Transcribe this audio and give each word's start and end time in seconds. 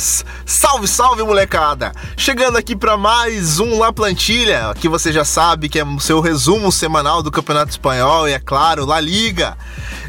Salve, 0.00 0.88
salve, 0.88 1.22
molecada! 1.22 1.92
Chegando 2.16 2.56
aqui 2.56 2.74
para 2.74 2.96
mais 2.96 3.60
um 3.60 3.78
La 3.78 3.92
Plantilha, 3.92 4.72
que 4.80 4.88
você 4.88 5.12
já 5.12 5.26
sabe 5.26 5.68
que 5.68 5.78
é 5.78 5.84
o 5.84 6.00
seu 6.00 6.20
resumo 6.20 6.72
semanal 6.72 7.22
do 7.22 7.30
Campeonato 7.30 7.70
Espanhol 7.70 8.26
e, 8.26 8.32
é 8.32 8.38
claro, 8.38 8.86
La 8.86 8.98
Liga. 8.98 9.58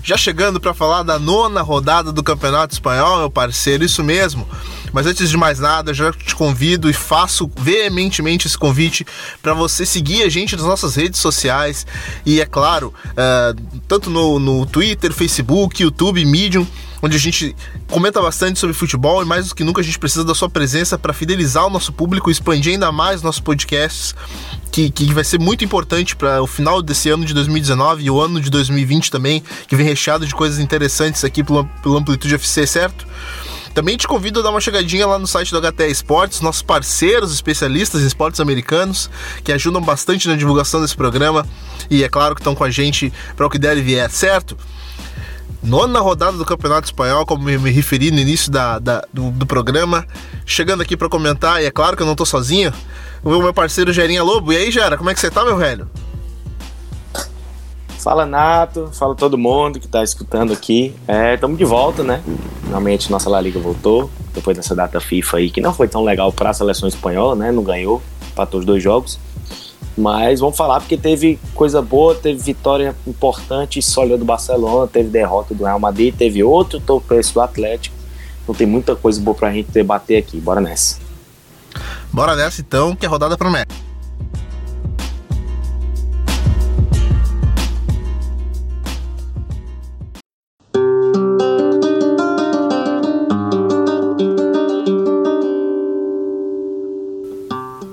Já 0.02 0.16
chegando 0.16 0.62
para 0.62 0.74
falar 0.74 1.04
da 1.04 1.20
nona 1.20 1.62
rodada 1.62 2.10
do 2.10 2.24
Campeonato 2.24 2.74
Espanhol, 2.74 3.18
meu 3.18 3.30
parceiro, 3.30 3.84
isso 3.84 4.02
mesmo. 4.02 4.48
Mas 4.94 5.06
antes 5.06 5.30
de 5.30 5.36
mais 5.36 5.60
nada, 5.60 5.94
já 5.94 6.10
te 6.14 6.36
convido 6.36 6.90
e 6.90 6.94
faço 6.94 7.52
veementemente 7.58 8.48
esse 8.48 8.58
convite 8.58 9.06
para 9.42 9.54
você 9.54 9.86
seguir 9.86 10.24
a 10.24 10.30
gente 10.30 10.56
nas 10.56 10.66
nossas 10.66 10.96
redes 10.96 11.20
sociais 11.20 11.86
e, 12.26 12.40
é 12.40 12.46
claro, 12.46 12.94
uh, 13.10 13.82
tanto 13.90 14.10
no, 14.10 14.40
no 14.40 14.66
Twitter, 14.66 15.12
Facebook, 15.12 15.84
YouTube, 15.84 16.24
Medium 16.24 16.66
onde 17.02 17.16
a 17.16 17.20
gente 17.20 17.56
comenta 17.90 18.22
bastante 18.22 18.60
sobre 18.60 18.74
futebol 18.74 19.22
e 19.22 19.26
mais 19.26 19.50
do 19.50 19.56
que 19.56 19.64
nunca 19.64 19.82
a 19.82 19.84
gente 19.84 19.98
precisa 19.98 20.24
da 20.24 20.36
sua 20.36 20.50
presença 20.50 20.98
para 20.98 21.14
fidelizar 21.14 21.66
o 21.66 21.70
nosso 21.70 21.92
público 21.92 22.30
e 22.30 22.34
expandir 22.34 22.74
ainda 22.74 22.92
mais 22.92 23.22
nossos 23.22 23.42
podcasts, 23.42 24.16
que, 24.72 24.90
que 24.90 25.12
vai 25.14 25.24
ser 25.24 25.40
muito 25.40 25.66
importante 25.66 26.16
para 26.16 26.42
o 26.42 26.48
final 26.48 26.82
desse 26.82 27.10
ano 27.10 27.26
de 27.26 27.34
2019 27.34 28.04
e 28.04 28.12
o 28.12 28.22
ano 28.22 28.40
de 28.40 28.50
2020 28.50 29.12
também, 29.12 29.44
que 29.68 29.76
vem 29.76 29.86
recheado 29.86 30.26
de 30.26 30.34
coisas 30.34 30.60
interessantes 30.60 31.24
aqui 31.24 31.44
pelo, 31.44 31.66
pelo 31.82 31.98
Amplitude 31.98 32.36
FC, 32.36 32.68
certo? 32.68 33.06
Também 33.74 33.96
te 33.96 34.06
convido 34.06 34.42
a 34.42 34.44
dar 34.44 34.50
uma 34.50 34.60
chegadinha 34.60 35.08
lá 35.08 35.18
no 35.18 35.26
site 35.26 35.52
do 35.52 35.62
HT 35.62 35.88
Esportes, 35.90 36.42
nossos 36.42 36.62
parceiros 36.62 37.34
especialistas 37.34 38.02
em 38.02 38.08
esportes 38.08 38.42
americanos, 38.42 39.10
que 39.44 39.52
ajudam 39.52 39.82
bastante 39.82 40.28
na 40.28 40.36
divulgação 40.36 40.82
desse 40.82 40.96
programa 40.96 41.48
e 41.90 42.04
é 42.04 42.10
claro 42.10 42.36
que 42.36 42.42
estão 42.42 42.54
com 42.54 42.66
a 42.66 42.70
gente 42.70 43.14
para 43.36 43.46
o 43.46 43.50
que 43.50 43.58
der 43.58 43.78
e 43.78 43.82
vier, 43.82 44.10
certo? 44.10 44.58
Nona 45.64 46.00
rodada 46.00 46.38
do 46.38 46.46
Campeonato 46.46 46.86
Espanhol, 46.86 47.26
como 47.26 47.44
me, 47.44 47.72
referi 47.72 48.10
no 48.10 48.20
início 48.20 48.52
da, 48.52 48.80
da 48.80 49.04
do, 49.14 49.30
do, 49.32 49.46
programa. 49.46 50.06
Chegando 50.46 50.82
aqui 50.82 50.98
para 50.98 51.08
comentar, 51.08 51.62
e 51.62 51.66
é 51.66 51.72
claro 51.72 51.96
que 51.96 52.02
eu 52.02 52.08
não 52.08 52.16
tô 52.16 52.26
sozinho, 52.26 52.74
o 53.24 53.30
meu 53.30 53.54
parceiro 53.54 53.94
Gerinha 53.94 54.24
Lobo. 54.24 54.52
E 54.52 54.58
aí, 54.58 54.72
Gera, 54.72 54.98
como 54.98 55.10
é 55.10 55.14
que 55.14 55.20
você 55.20 55.30
tá, 55.30 55.46
meu 55.46 55.58
velho? 55.58 55.88
Fala 58.00 58.26
Nato, 58.26 58.90
fala 58.92 59.14
todo 59.14 59.38
mundo 59.38 59.80
que 59.80 59.86
está 59.86 60.04
escutando 60.04 60.52
aqui. 60.52 60.96
Estamos 61.36 61.56
é, 61.56 61.58
de 61.60 61.66
volta, 61.66 62.04
né? 62.04 62.24
Finalmente 62.64 63.12
nossa 63.12 63.30
La 63.30 63.40
Liga 63.40 63.60
voltou, 63.60 64.10
depois 64.34 64.58
dessa 64.58 64.74
data 64.74 65.00
FIFA 65.00 65.38
aí, 65.38 65.52
que 65.52 65.62
não 65.62 65.72
foi 65.72 65.88
tão 65.88 66.04
legal 66.04 66.34
para 66.34 66.50
a 66.50 66.54
seleção 66.54 66.90
espanhola, 66.90 67.36
né? 67.36 67.52
Não 67.52 67.62
ganhou, 67.62 68.02
empatou 68.32 68.60
os 68.60 68.66
dois 68.66 68.82
jogos. 68.82 69.20
Mas 69.98 70.40
vamos 70.40 70.56
falar 70.56 70.80
porque 70.80 70.98
teve 70.98 71.38
coisa 71.54 71.82
boa, 71.82 72.16
teve 72.16 72.40
vitória 72.42 72.96
importante 73.06 73.82
sólida 73.82 74.18
do 74.18 74.26
Barcelona, 74.26 74.88
teve 74.88 75.10
derrota 75.10 75.54
do 75.54 75.66
Real 75.66 75.80
Madrid, 75.80 76.16
teve 76.16 76.44
outro 76.44 76.80
tropeço 76.80 77.34
do 77.34 77.42
Atlético. 77.42 77.96
Então 78.44 78.56
tem 78.56 78.66
muita 78.66 78.96
coisa 78.96 79.22
boa 79.22 79.36
para 79.36 79.50
a 79.50 79.52
gente 79.52 79.70
debater 79.72 80.18
aqui. 80.18 80.40
Bora 80.40 80.62
nessa. 80.62 80.98
Bora 82.12 82.36
nessa 82.36 82.62
então, 82.62 82.96
que 82.96 83.06
a 83.06 83.10
rodada 83.10 83.38
promete. 83.38 83.91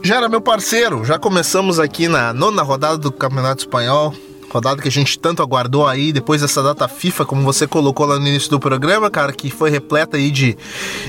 Gera, 0.08 0.26
meu 0.26 0.40
parceiro, 0.40 1.04
já 1.04 1.18
começamos 1.18 1.78
aqui 1.78 2.08
na 2.08 2.32
nona 2.32 2.62
rodada 2.62 2.96
do 2.96 3.12
Campeonato 3.12 3.60
Espanhol 3.60 4.14
rodada 4.50 4.80
que 4.80 4.88
a 4.88 4.90
gente 4.90 5.18
tanto 5.18 5.42
aguardou 5.42 5.86
aí 5.86 6.12
depois 6.12 6.40
dessa 6.40 6.62
data 6.62 6.88
FIFA, 6.88 7.24
como 7.24 7.42
você 7.42 7.66
colocou 7.66 8.06
lá 8.06 8.18
no 8.18 8.26
início 8.26 8.50
do 8.50 8.58
programa, 8.58 9.10
cara, 9.10 9.32
que 9.32 9.50
foi 9.50 9.70
repleta 9.70 10.16
aí 10.16 10.30
de, 10.30 10.56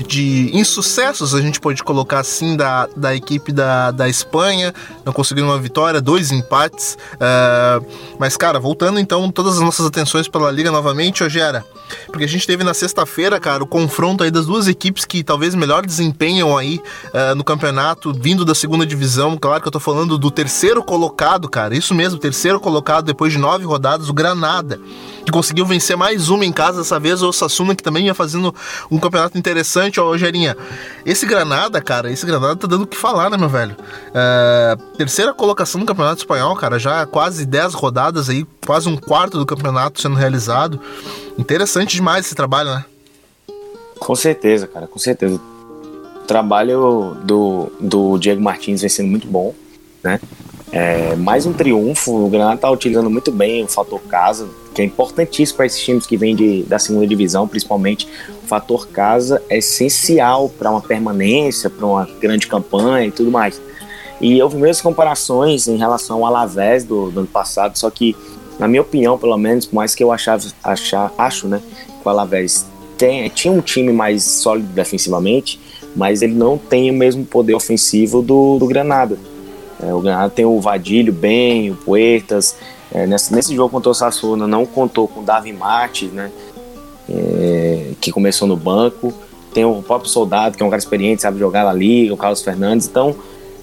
de 0.06 0.50
insucessos, 0.52 1.34
a 1.34 1.40
gente 1.40 1.60
pode 1.60 1.82
colocar 1.82 2.20
assim, 2.20 2.56
da, 2.56 2.86
da 2.96 3.14
equipe 3.14 3.52
da, 3.52 3.90
da 3.90 4.08
Espanha, 4.08 4.74
não 5.04 5.12
conseguindo 5.12 5.46
uma 5.46 5.58
vitória, 5.58 6.00
dois 6.00 6.30
empates, 6.30 6.98
uh, 7.14 7.84
mas, 8.18 8.36
cara, 8.36 8.58
voltando 8.58 8.98
então 8.98 9.30
todas 9.30 9.54
as 9.54 9.60
nossas 9.60 9.86
atenções 9.86 10.28
pela 10.28 10.50
Liga 10.50 10.70
novamente, 10.70 11.24
Ogera, 11.24 11.64
porque 12.06 12.24
a 12.24 12.28
gente 12.28 12.46
teve 12.46 12.62
na 12.62 12.74
sexta-feira, 12.74 13.40
cara, 13.40 13.62
o 13.62 13.66
confronto 13.66 14.22
aí 14.22 14.30
das 14.30 14.46
duas 14.46 14.68
equipes 14.68 15.04
que 15.04 15.24
talvez 15.24 15.54
melhor 15.54 15.84
desempenham 15.84 16.56
aí 16.56 16.80
uh, 17.06 17.34
no 17.34 17.42
campeonato, 17.42 18.12
vindo 18.12 18.44
da 18.44 18.54
segunda 18.54 18.84
divisão, 18.84 19.36
claro 19.38 19.62
que 19.62 19.68
eu 19.68 19.72
tô 19.72 19.80
falando 19.80 20.18
do 20.18 20.30
terceiro 20.30 20.82
colocado, 20.82 21.48
cara, 21.48 21.74
isso 21.74 21.94
mesmo, 21.94 22.18
terceiro 22.18 22.60
colocado 22.60 23.06
depois 23.06 23.29
depois 23.30 23.32
de 23.32 23.38
nove 23.38 23.64
rodadas, 23.64 24.08
o 24.08 24.12
Granada, 24.12 24.80
que 25.24 25.30
conseguiu 25.30 25.64
vencer 25.64 25.96
mais 25.96 26.28
uma 26.28 26.44
em 26.44 26.52
casa, 26.52 26.78
dessa 26.78 26.98
vez 26.98 27.22
o 27.22 27.28
Osasuna, 27.28 27.74
que 27.74 27.82
também 27.82 28.06
ia 28.06 28.14
fazendo 28.14 28.54
um 28.90 28.98
campeonato 28.98 29.38
interessante, 29.38 30.00
ó, 30.00 30.04
Rogerinha. 30.04 30.56
Esse 31.06 31.26
Granada, 31.26 31.80
cara, 31.80 32.10
esse 32.10 32.26
Granada 32.26 32.56
tá 32.56 32.66
dando 32.66 32.82
o 32.82 32.86
que 32.86 32.96
falar, 32.96 33.30
né, 33.30 33.36
meu 33.36 33.48
velho? 33.48 33.76
É, 34.12 34.76
terceira 34.96 35.32
colocação 35.32 35.80
no 35.80 35.86
Campeonato 35.86 36.20
Espanhol, 36.20 36.56
cara, 36.56 36.78
já 36.78 37.06
quase 37.06 37.46
dez 37.46 37.74
rodadas 37.74 38.28
aí, 38.28 38.46
quase 38.66 38.88
um 38.88 38.96
quarto 38.96 39.38
do 39.38 39.46
campeonato 39.46 40.00
sendo 40.00 40.16
realizado. 40.16 40.80
Interessante 41.38 41.94
demais 41.96 42.26
esse 42.26 42.34
trabalho, 42.34 42.70
né? 42.70 42.84
Com 43.98 44.14
certeza, 44.14 44.66
cara, 44.66 44.86
com 44.86 44.98
certeza. 44.98 45.36
O 45.36 46.26
trabalho 46.26 47.16
do, 47.24 47.72
do 47.78 48.18
Diego 48.18 48.40
Martins 48.40 48.80
vem 48.80 48.88
sendo 48.88 49.08
muito 49.08 49.26
bom, 49.26 49.54
né? 50.02 50.20
É, 50.72 51.16
mais 51.16 51.46
um 51.46 51.52
triunfo, 51.52 52.26
o 52.26 52.28
Granada 52.28 52.54
está 52.54 52.70
utilizando 52.70 53.10
muito 53.10 53.32
bem 53.32 53.64
o 53.64 53.66
fator 53.66 54.00
casa, 54.02 54.48
que 54.72 54.80
é 54.80 54.84
importantíssimo 54.84 55.56
para 55.56 55.66
esses 55.66 55.80
times 55.80 56.06
que 56.06 56.16
vêm 56.16 56.36
de, 56.36 56.62
da 56.62 56.78
segunda 56.78 57.06
divisão, 57.06 57.48
principalmente. 57.48 58.06
O 58.44 58.46
fator 58.46 58.86
casa 58.86 59.42
é 59.48 59.58
essencial 59.58 60.48
para 60.48 60.70
uma 60.70 60.80
permanência, 60.80 61.68
para 61.68 61.84
uma 61.84 62.08
grande 62.20 62.46
campanha 62.46 63.06
e 63.06 63.10
tudo 63.10 63.32
mais. 63.32 63.60
E 64.20 64.40
houve 64.40 64.58
mesmo 64.58 64.82
comparações 64.82 65.66
em 65.66 65.76
relação 65.76 66.18
ao 66.18 66.26
Alavés 66.26 66.84
do, 66.84 67.10
do 67.10 67.20
ano 67.20 67.28
passado, 67.28 67.76
só 67.76 67.90
que, 67.90 68.14
na 68.58 68.68
minha 68.68 68.82
opinião, 68.82 69.18
pelo 69.18 69.36
menos, 69.36 69.66
por 69.66 69.74
mais 69.74 69.94
que 69.94 70.04
eu 70.04 70.12
achava, 70.12 70.44
achar, 70.62 71.12
acho 71.18 71.48
né, 71.48 71.60
que 72.00 72.06
o 72.06 72.08
Alavés 72.08 72.64
tem, 72.96 73.28
tinha 73.30 73.52
um 73.52 73.60
time 73.60 73.92
mais 73.92 74.22
sólido 74.22 74.68
defensivamente, 74.68 75.58
mas 75.96 76.22
ele 76.22 76.34
não 76.34 76.56
tem 76.56 76.90
o 76.90 76.94
mesmo 76.94 77.24
poder 77.24 77.54
ofensivo 77.54 78.22
do, 78.22 78.58
do 78.58 78.66
Granada. 78.66 79.18
É, 79.82 79.92
o 79.92 80.00
Granada 80.00 80.30
tem 80.30 80.44
o 80.44 80.60
Vadilho 80.60 81.12
bem, 81.12 81.70
o 81.70 81.76
Puertas. 81.76 82.56
É, 82.92 83.06
nesse, 83.06 83.32
nesse 83.32 83.54
jogo 83.54 83.70
contra 83.70 83.90
o 83.90 83.94
Sassuna 83.94 84.46
não 84.46 84.66
contou 84.66 85.06
com 85.06 85.20
o 85.20 85.22
Davi 85.22 85.52
Martins, 85.52 86.12
né? 86.12 86.30
É, 87.08 87.92
que 88.00 88.12
começou 88.12 88.46
no 88.46 88.56
banco. 88.56 89.12
Tem 89.54 89.64
o 89.64 89.82
próprio 89.82 90.10
Soldado, 90.10 90.56
que 90.56 90.62
é 90.62 90.66
um 90.66 90.70
cara 90.70 90.80
experiente, 90.80 91.22
sabe 91.22 91.38
jogar 91.38 91.64
na 91.64 91.72
liga, 91.72 92.14
o 92.14 92.16
Carlos 92.16 92.42
Fernandes. 92.42 92.86
Então, 92.86 93.16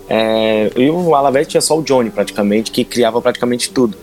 é, 0.10 0.72
e 0.76 0.90
o 0.90 1.16
Alavés 1.16 1.48
tinha 1.48 1.62
só 1.62 1.78
o 1.78 1.82
Johnny 1.82 2.10
praticamente, 2.10 2.72
que 2.72 2.84
criava 2.84 3.22
praticamente 3.22 3.72
tudo. 3.72 3.98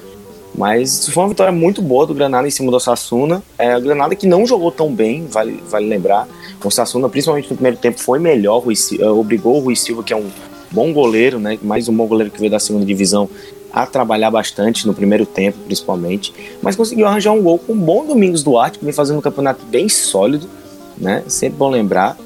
Mas 0.57 1.09
foi 1.09 1.25
uma 1.25 1.29
vitória 1.31 1.53
muito 1.53 1.83
boa 1.83 2.07
do 2.07 2.15
Granada 2.15 2.47
em 2.47 2.51
cima 2.51 2.71
do 2.71 2.79
Sassuna. 2.79 3.43
É, 3.59 3.77
o 3.77 3.81
Granada 3.81 4.15
que 4.15 4.27
não 4.27 4.47
jogou 4.47 4.71
tão 4.71 4.95
bem, 4.95 5.27
vale, 5.27 5.61
vale 5.69 5.87
lembrar. 5.87 6.29
O 6.63 6.71
Sassuna, 6.71 7.09
principalmente 7.09 7.51
no 7.51 7.57
primeiro 7.57 7.77
tempo, 7.77 8.01
foi 8.01 8.19
melhor. 8.19 8.59
Rui, 8.61 8.75
obrigou 9.03 9.57
o 9.57 9.61
Rui 9.61 9.75
Silva, 9.75 10.03
que 10.03 10.13
é 10.13 10.17
um 10.17 10.31
bom 10.71 10.93
goleiro, 10.93 11.39
né? 11.39 11.59
Mais 11.63 11.89
um 11.89 11.97
bom 11.97 12.07
goleiro 12.07 12.31
que 12.31 12.39
veio 12.39 12.51
da 12.51 12.59
segunda 12.59 12.85
divisão 12.85 13.29
a 13.73 13.87
trabalhar 13.87 14.31
bastante 14.31 14.87
no 14.87 14.95
primeiro 14.95 15.27
tempo, 15.27 15.59
principalmente, 15.67 16.33
mas 16.63 16.77
conseguiu 16.77 17.07
arranjar 17.07 17.33
um 17.33 17.43
gol 17.43 17.59
com 17.59 17.73
um 17.73 17.79
bom 17.79 18.07
Domingos 18.07 18.45
Duarte, 18.45 18.79
que 18.79 18.85
vem 18.85 18.95
fazendo 18.95 19.19
um 19.19 19.21
campeonato 19.21 19.65
bem 19.67 19.89
sólido, 19.89 20.49
né? 20.97 21.25
Sempre 21.27 21.59
bom 21.59 21.71
lembrar, 21.71 22.17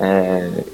é, 0.00 0.64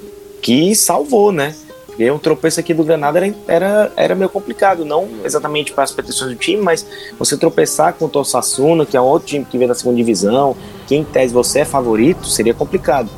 que 0.41 0.73
salvou, 0.75 1.31
né? 1.31 1.53
Porque 1.87 2.09
um 2.09 2.17
tropeço 2.17 2.59
aqui 2.59 2.73
do 2.73 2.83
Granada 2.83 3.19
era, 3.19 3.35
era, 3.47 3.91
era 3.95 4.15
meio 4.15 4.29
complicado, 4.29 4.83
não 4.83 5.07
exatamente 5.23 5.71
para 5.73 5.83
as 5.83 5.91
pretensões 5.91 6.31
do 6.31 6.37
time, 6.37 6.61
mas 6.61 6.85
você 7.19 7.37
tropeçar 7.37 7.93
contra 7.93 8.19
o 8.19 8.23
Sassuna, 8.23 8.85
que 8.85 8.97
é 8.97 9.01
um 9.01 9.05
outro 9.05 9.27
time 9.27 9.45
que 9.45 9.57
vem 9.59 9.67
da 9.67 9.75
segunda 9.75 9.97
divisão, 9.97 10.55
que 10.87 10.95
em 10.95 11.03
tese 11.03 11.33
você 11.33 11.59
é 11.59 11.65
favorito, 11.65 12.25
seria 12.27 12.53
complicado. 12.53 13.09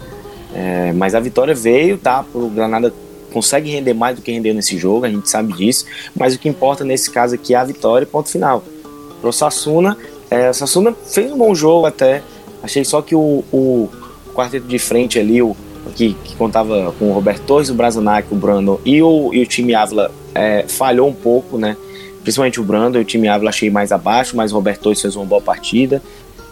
É, 0.53 0.91
mas 0.91 1.15
a 1.15 1.19
vitória 1.19 1.56
veio, 1.56 1.98
tá? 1.98 2.25
O 2.33 2.50
Granada 2.50 2.94
consegue 3.36 3.70
render 3.70 3.94
mais 3.94 4.16
do 4.16 4.22
que 4.22 4.32
rendeu 4.32 4.54
nesse 4.54 4.78
jogo, 4.78 5.06
a 5.06 5.10
gente 5.10 5.30
sabe 5.30 5.52
disso, 5.52 5.86
mas 6.18 6.34
o 6.34 6.40
que 6.40 6.48
importa 6.48 6.86
nesse 6.86 7.12
caso 7.12 7.36
aqui 7.36 7.54
é 7.54 7.58
a 7.58 7.66
vitória 7.66 8.06
e 8.06 8.08
ponto 8.08 8.30
final. 8.30 8.64
Pro 9.20 9.34
Sassuna, 9.34 9.98
é, 10.32 10.50
o 10.50 10.54
Sassuna 10.54 10.96
fez 11.12 11.30
um 11.34 11.38
bom 11.38 11.54
jogo 11.54 11.86
até, 11.86 12.24
achei 12.64 12.86
só 12.86 13.02
que 13.02 13.14
o, 13.14 13.44
o 13.52 13.90
quarteto 14.34 14.66
de 14.66 14.80
frente 14.80 15.20
ali, 15.20 15.42
o, 15.42 15.54
que, 15.94 16.14
que 16.24 16.34
contava 16.38 16.96
com 16.98 17.10
o 17.10 17.14
Roberto 17.14 17.42
Torres, 17.42 17.70
o 17.70 17.74
Brazunac, 17.74 18.26
o 18.32 18.38
Brando 18.38 18.80
e 18.86 19.04
o, 19.04 19.34
e 19.34 19.42
o 19.42 19.46
time 19.46 19.76
Ávila 19.76 20.10
é, 20.34 20.64
falhou 20.66 21.10
um 21.10 21.14
pouco, 21.14 21.58
né? 21.58 21.76
Principalmente 22.24 22.62
o 22.62 22.64
Brando, 22.64 22.98
o 22.98 23.04
time 23.04 23.28
Ávila 23.28 23.50
achei 23.50 23.70
mais 23.70 23.92
abaixo, 23.92 24.38
mas 24.38 24.54
o 24.54 24.56
Roberto 24.56 24.80
Torres 24.80 25.02
fez 25.02 25.14
uma 25.18 25.26
boa 25.26 25.42
partida. 25.42 26.02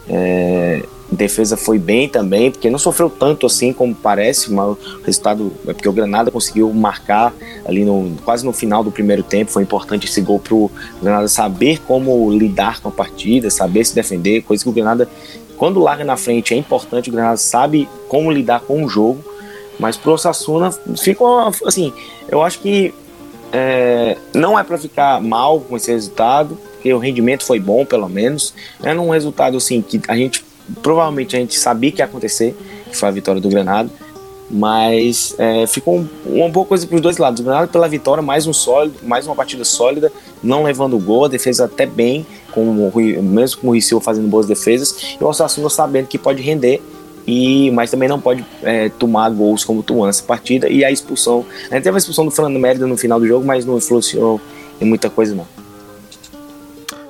É, 0.09 0.83
defesa 1.13 1.57
foi 1.57 1.77
bem 1.77 2.07
também, 2.07 2.51
porque 2.51 2.69
não 2.69 2.79
sofreu 2.79 3.09
tanto 3.09 3.45
assim 3.45 3.73
como 3.73 3.93
parece, 3.93 4.51
mas 4.51 4.65
o 4.65 4.77
resultado 5.03 5.51
é 5.67 5.73
porque 5.73 5.87
o 5.87 5.93
Granada 5.93 6.31
conseguiu 6.31 6.71
marcar 6.73 7.33
ali 7.65 7.83
no, 7.83 8.15
quase 8.23 8.45
no 8.45 8.53
final 8.53 8.83
do 8.83 8.91
primeiro 8.91 9.23
tempo. 9.23 9.51
Foi 9.51 9.63
importante 9.63 10.07
esse 10.07 10.21
gol 10.21 10.39
para 10.39 10.53
o 10.53 10.71
Granada 11.01 11.27
saber 11.27 11.81
como 11.81 12.31
lidar 12.31 12.81
com 12.81 12.89
a 12.89 12.91
partida, 12.91 13.49
saber 13.49 13.85
se 13.85 13.95
defender, 13.95 14.41
coisa 14.43 14.63
que 14.63 14.69
o 14.69 14.73
Granada 14.73 15.09
quando 15.57 15.79
larga 15.79 16.03
na 16.03 16.17
frente 16.17 16.53
é 16.53 16.57
importante, 16.57 17.09
o 17.09 17.13
Granada 17.13 17.37
sabe 17.37 17.87
como 18.09 18.31
lidar 18.31 18.61
com 18.61 18.83
o 18.83 18.89
jogo, 18.89 19.23
mas 19.79 19.95
pro 19.95 20.13
Osasuna 20.13 20.71
fica 20.97 21.23
assim, 21.65 21.93
eu 22.27 22.41
acho 22.41 22.59
que 22.59 22.93
é, 23.51 24.17
não 24.33 24.57
é 24.57 24.63
para 24.63 24.77
ficar 24.77 25.21
mal 25.21 25.59
com 25.61 25.77
esse 25.77 25.91
resultado, 25.91 26.57
porque 26.73 26.93
o 26.93 26.97
rendimento 26.97 27.45
foi 27.45 27.59
bom, 27.59 27.85
pelo 27.85 28.09
menos. 28.09 28.53
É 28.81 28.93
um 28.93 29.11
resultado 29.11 29.55
assim 29.55 29.81
que 29.81 30.01
a 30.07 30.15
gente 30.15 30.43
provavelmente 30.81 31.35
a 31.35 31.39
gente 31.39 31.57
sabia 31.59 31.91
que 31.91 32.01
ia 32.01 32.05
acontecer, 32.05 32.55
que 32.89 32.95
foi 32.95 33.09
a 33.09 33.11
vitória 33.11 33.41
do 33.41 33.49
Granada. 33.49 33.89
Mas 34.49 35.33
é, 35.39 35.65
ficou 35.65 35.97
um, 35.97 36.07
uma 36.25 36.49
boa 36.49 36.65
coisa 36.65 36.85
para 36.85 36.95
os 36.95 37.01
dois 37.01 37.17
lados. 37.17 37.39
O 37.39 37.43
Granada 37.43 37.67
pela 37.67 37.87
vitória, 37.87 38.21
mais 38.21 38.45
um 38.45 38.53
sólido, 38.53 38.99
mais 39.01 39.25
uma 39.25 39.35
partida 39.35 39.63
sólida, 39.63 40.11
não 40.43 40.63
levando 40.63 40.97
gol, 40.99 41.25
a 41.25 41.27
defesa 41.27 41.65
até 41.65 41.85
bem, 41.85 42.25
com 42.51 42.89
Rui, 42.89 43.19
mesmo 43.19 43.61
com 43.61 43.67
o 43.67 43.69
Rui 43.71 43.81
Silva 43.81 44.03
fazendo 44.03 44.27
boas 44.27 44.45
defesas, 44.45 45.15
e 45.19 45.23
o 45.23 45.27
Osasuna 45.27 45.69
sabendo 45.69 46.07
que 46.07 46.19
pode 46.19 46.41
render, 46.43 46.81
e 47.25 47.71
mas 47.71 47.89
também 47.89 48.07
não 48.07 48.19
pode 48.19 48.45
é, 48.61 48.89
tomar 48.89 49.29
gols 49.31 49.63
como 49.63 49.81
tomou 49.81 50.05
nessa 50.05 50.23
partida. 50.23 50.69
E 50.69 50.83
a 50.83 50.91
expulsão, 50.91 51.45
a 51.71 51.75
gente 51.75 51.83
teve 51.83 51.95
a 51.95 51.97
expulsão 51.97 52.25
do 52.25 52.31
Fernando 52.31 52.59
Mérida 52.59 52.85
no 52.85 52.97
final 52.97 53.19
do 53.19 53.25
jogo, 53.25 53.45
mas 53.45 53.65
não 53.65 53.77
influenciou 53.77 54.39
em 54.79 54.85
muita 54.85 55.09
coisa 55.09 55.33
não. 55.33 55.47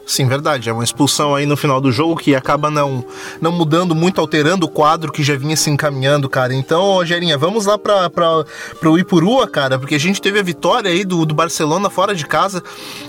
Sim, 0.05 0.27
verdade. 0.27 0.69
É 0.69 0.73
uma 0.73 0.83
expulsão 0.83 1.33
aí 1.33 1.45
no 1.45 1.55
final 1.55 1.79
do 1.79 1.91
jogo 1.91 2.17
que 2.17 2.35
acaba 2.35 2.69
não, 2.69 3.05
não 3.39 3.51
mudando 3.51 3.95
muito, 3.95 4.19
alterando 4.19 4.65
o 4.65 4.69
quadro 4.69 5.11
que 5.11 5.23
já 5.23 5.35
vinha 5.35 5.55
se 5.55 5.69
encaminhando, 5.69 6.29
cara. 6.29 6.53
Então, 6.53 6.81
Rogerinha, 6.93 7.37
vamos 7.37 7.65
lá 7.65 7.77
para 7.77 8.45
o 8.83 8.97
Ipurua, 8.97 9.47
cara, 9.47 9.79
porque 9.79 9.95
a 9.95 9.99
gente 9.99 10.21
teve 10.21 10.39
a 10.39 10.43
vitória 10.43 10.91
aí 10.91 11.05
do, 11.05 11.25
do 11.25 11.33
Barcelona 11.33 11.89
fora 11.89 12.13
de 12.13 12.25
casa, 12.25 12.61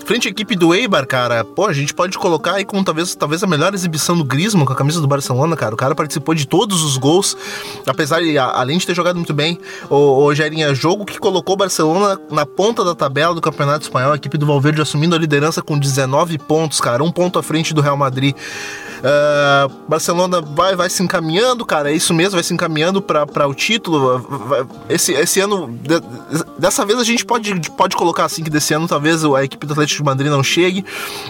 frente 0.05 0.29
à 0.29 0.31
equipe 0.31 0.55
do 0.55 0.75
Eibar, 0.75 1.07
cara. 1.07 1.45
Pô, 1.45 1.67
a 1.67 1.73
gente 1.73 1.93
pode 1.93 2.17
colocar 2.17 2.55
aí 2.55 2.65
com 2.65 2.83
talvez, 2.85 3.15
talvez 3.15 3.43
a 3.43 3.47
melhor 3.47 3.75
exibição 3.75 4.17
do 4.17 4.25
Griezmann 4.25 4.65
com 4.65 4.73
a 4.73 4.77
camisa 4.77 5.01
do 5.01 5.09
Barcelona, 5.09 5.57
cara. 5.57 5.75
O 5.75 5.79
cara 5.79 5.95
participou 5.95 6.35
de 6.35 6.47
todos 6.47 6.83
os 6.83 6.97
gols, 6.97 7.37
apesar 7.87 8.21
de, 8.21 8.39
além 8.39 8.79
de 8.79 8.87
ter 8.87 8.95
jogado 8.95 9.17
muito 9.17 9.35
bem, 9.35 9.59
o 9.91 10.21
Rogerinha, 10.21 10.73
jogo 10.75 11.05
que 11.05 11.19
colocou 11.19 11.55
o 11.55 11.59
Barcelona 11.59 12.21
na 12.31 12.47
ponta 12.47 12.85
da 12.85 12.95
tabela 12.95 13.35
do 13.35 13.41
Campeonato 13.41 13.85
Espanhol, 13.85 14.13
a 14.13 14.17
equipe 14.17 14.39
do 14.39 14.47
Valverde 14.47 14.81
assumindo 14.81 15.17
a 15.17 15.19
liderança 15.19 15.61
com 15.61 15.77
19 15.77 16.39
pontos, 16.39 16.81
cara, 16.85 17.03
um 17.03 17.11
ponto 17.11 17.39
à 17.39 17.43
frente 17.43 17.73
do 17.73 17.81
Real 17.81 17.97
Madrid. 17.97 18.37
Uh, 18.37 19.73
Barcelona 19.89 20.41
vai, 20.41 20.77
vai 20.77 20.91
se 20.91 21.03
encaminhando, 21.03 21.65
cara, 21.65 21.91
é 21.91 21.95
isso 21.95 22.13
mesmo, 22.13 22.33
vai 22.33 22.43
se 22.43 22.53
encaminhando 22.53 23.01
para 23.01 23.47
o 23.47 23.55
título. 23.55 24.69
Esse, 24.89 25.13
esse 25.13 25.41
ano, 25.41 25.69
de, 25.69 26.01
dessa 26.59 26.85
vez 26.85 26.99
a 26.99 27.05
gente 27.05 27.25
pode, 27.25 27.71
pode 27.71 27.97
colocar 27.97 28.27
assim 28.27 28.43
que 28.43 28.51
desse 28.51 28.75
ano 28.75 28.87
talvez 28.87 29.25
a 29.25 29.43
equipe 29.43 29.67
do 29.67 29.73
Atlético 29.73 30.03
de 30.03 30.05
Madrid 30.05 30.31
não 30.31 30.43
chegue 30.43 30.85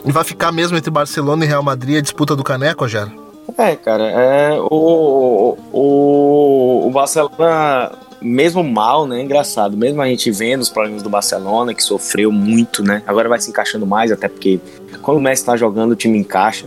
e 0.04 0.10
vai 0.10 0.24
ficar 0.24 0.50
mesmo 0.50 0.76
entre 0.76 0.90
Barcelona 0.90 1.44
e 1.44 1.48
Real 1.48 1.62
Madrid 1.62 1.98
a 1.98 2.00
disputa 2.00 2.34
do 2.34 2.42
Caneco, 2.42 2.86
Gera. 2.88 3.12
É, 3.56 3.76
cara, 3.76 4.04
é, 4.04 4.58
o, 4.58 5.56
o, 5.72 6.86
o 6.88 6.90
Barcelona 6.90 7.92
mesmo 8.24 8.64
mal, 8.64 9.06
né? 9.06 9.20
Engraçado, 9.20 9.76
mesmo 9.76 10.00
a 10.00 10.06
gente 10.06 10.30
vendo 10.30 10.62
os 10.62 10.70
problemas 10.70 11.02
do 11.02 11.10
Barcelona, 11.10 11.74
que 11.74 11.82
sofreu 11.82 12.32
muito, 12.32 12.82
né? 12.82 13.02
Agora 13.06 13.28
vai 13.28 13.38
se 13.38 13.50
encaixando 13.50 13.86
mais, 13.86 14.10
até 14.10 14.28
porque 14.28 14.58
quando 15.02 15.18
o 15.18 15.20
Messi 15.20 15.42
está 15.42 15.56
jogando, 15.56 15.92
o 15.92 15.96
time 15.96 16.18
encaixa. 16.18 16.66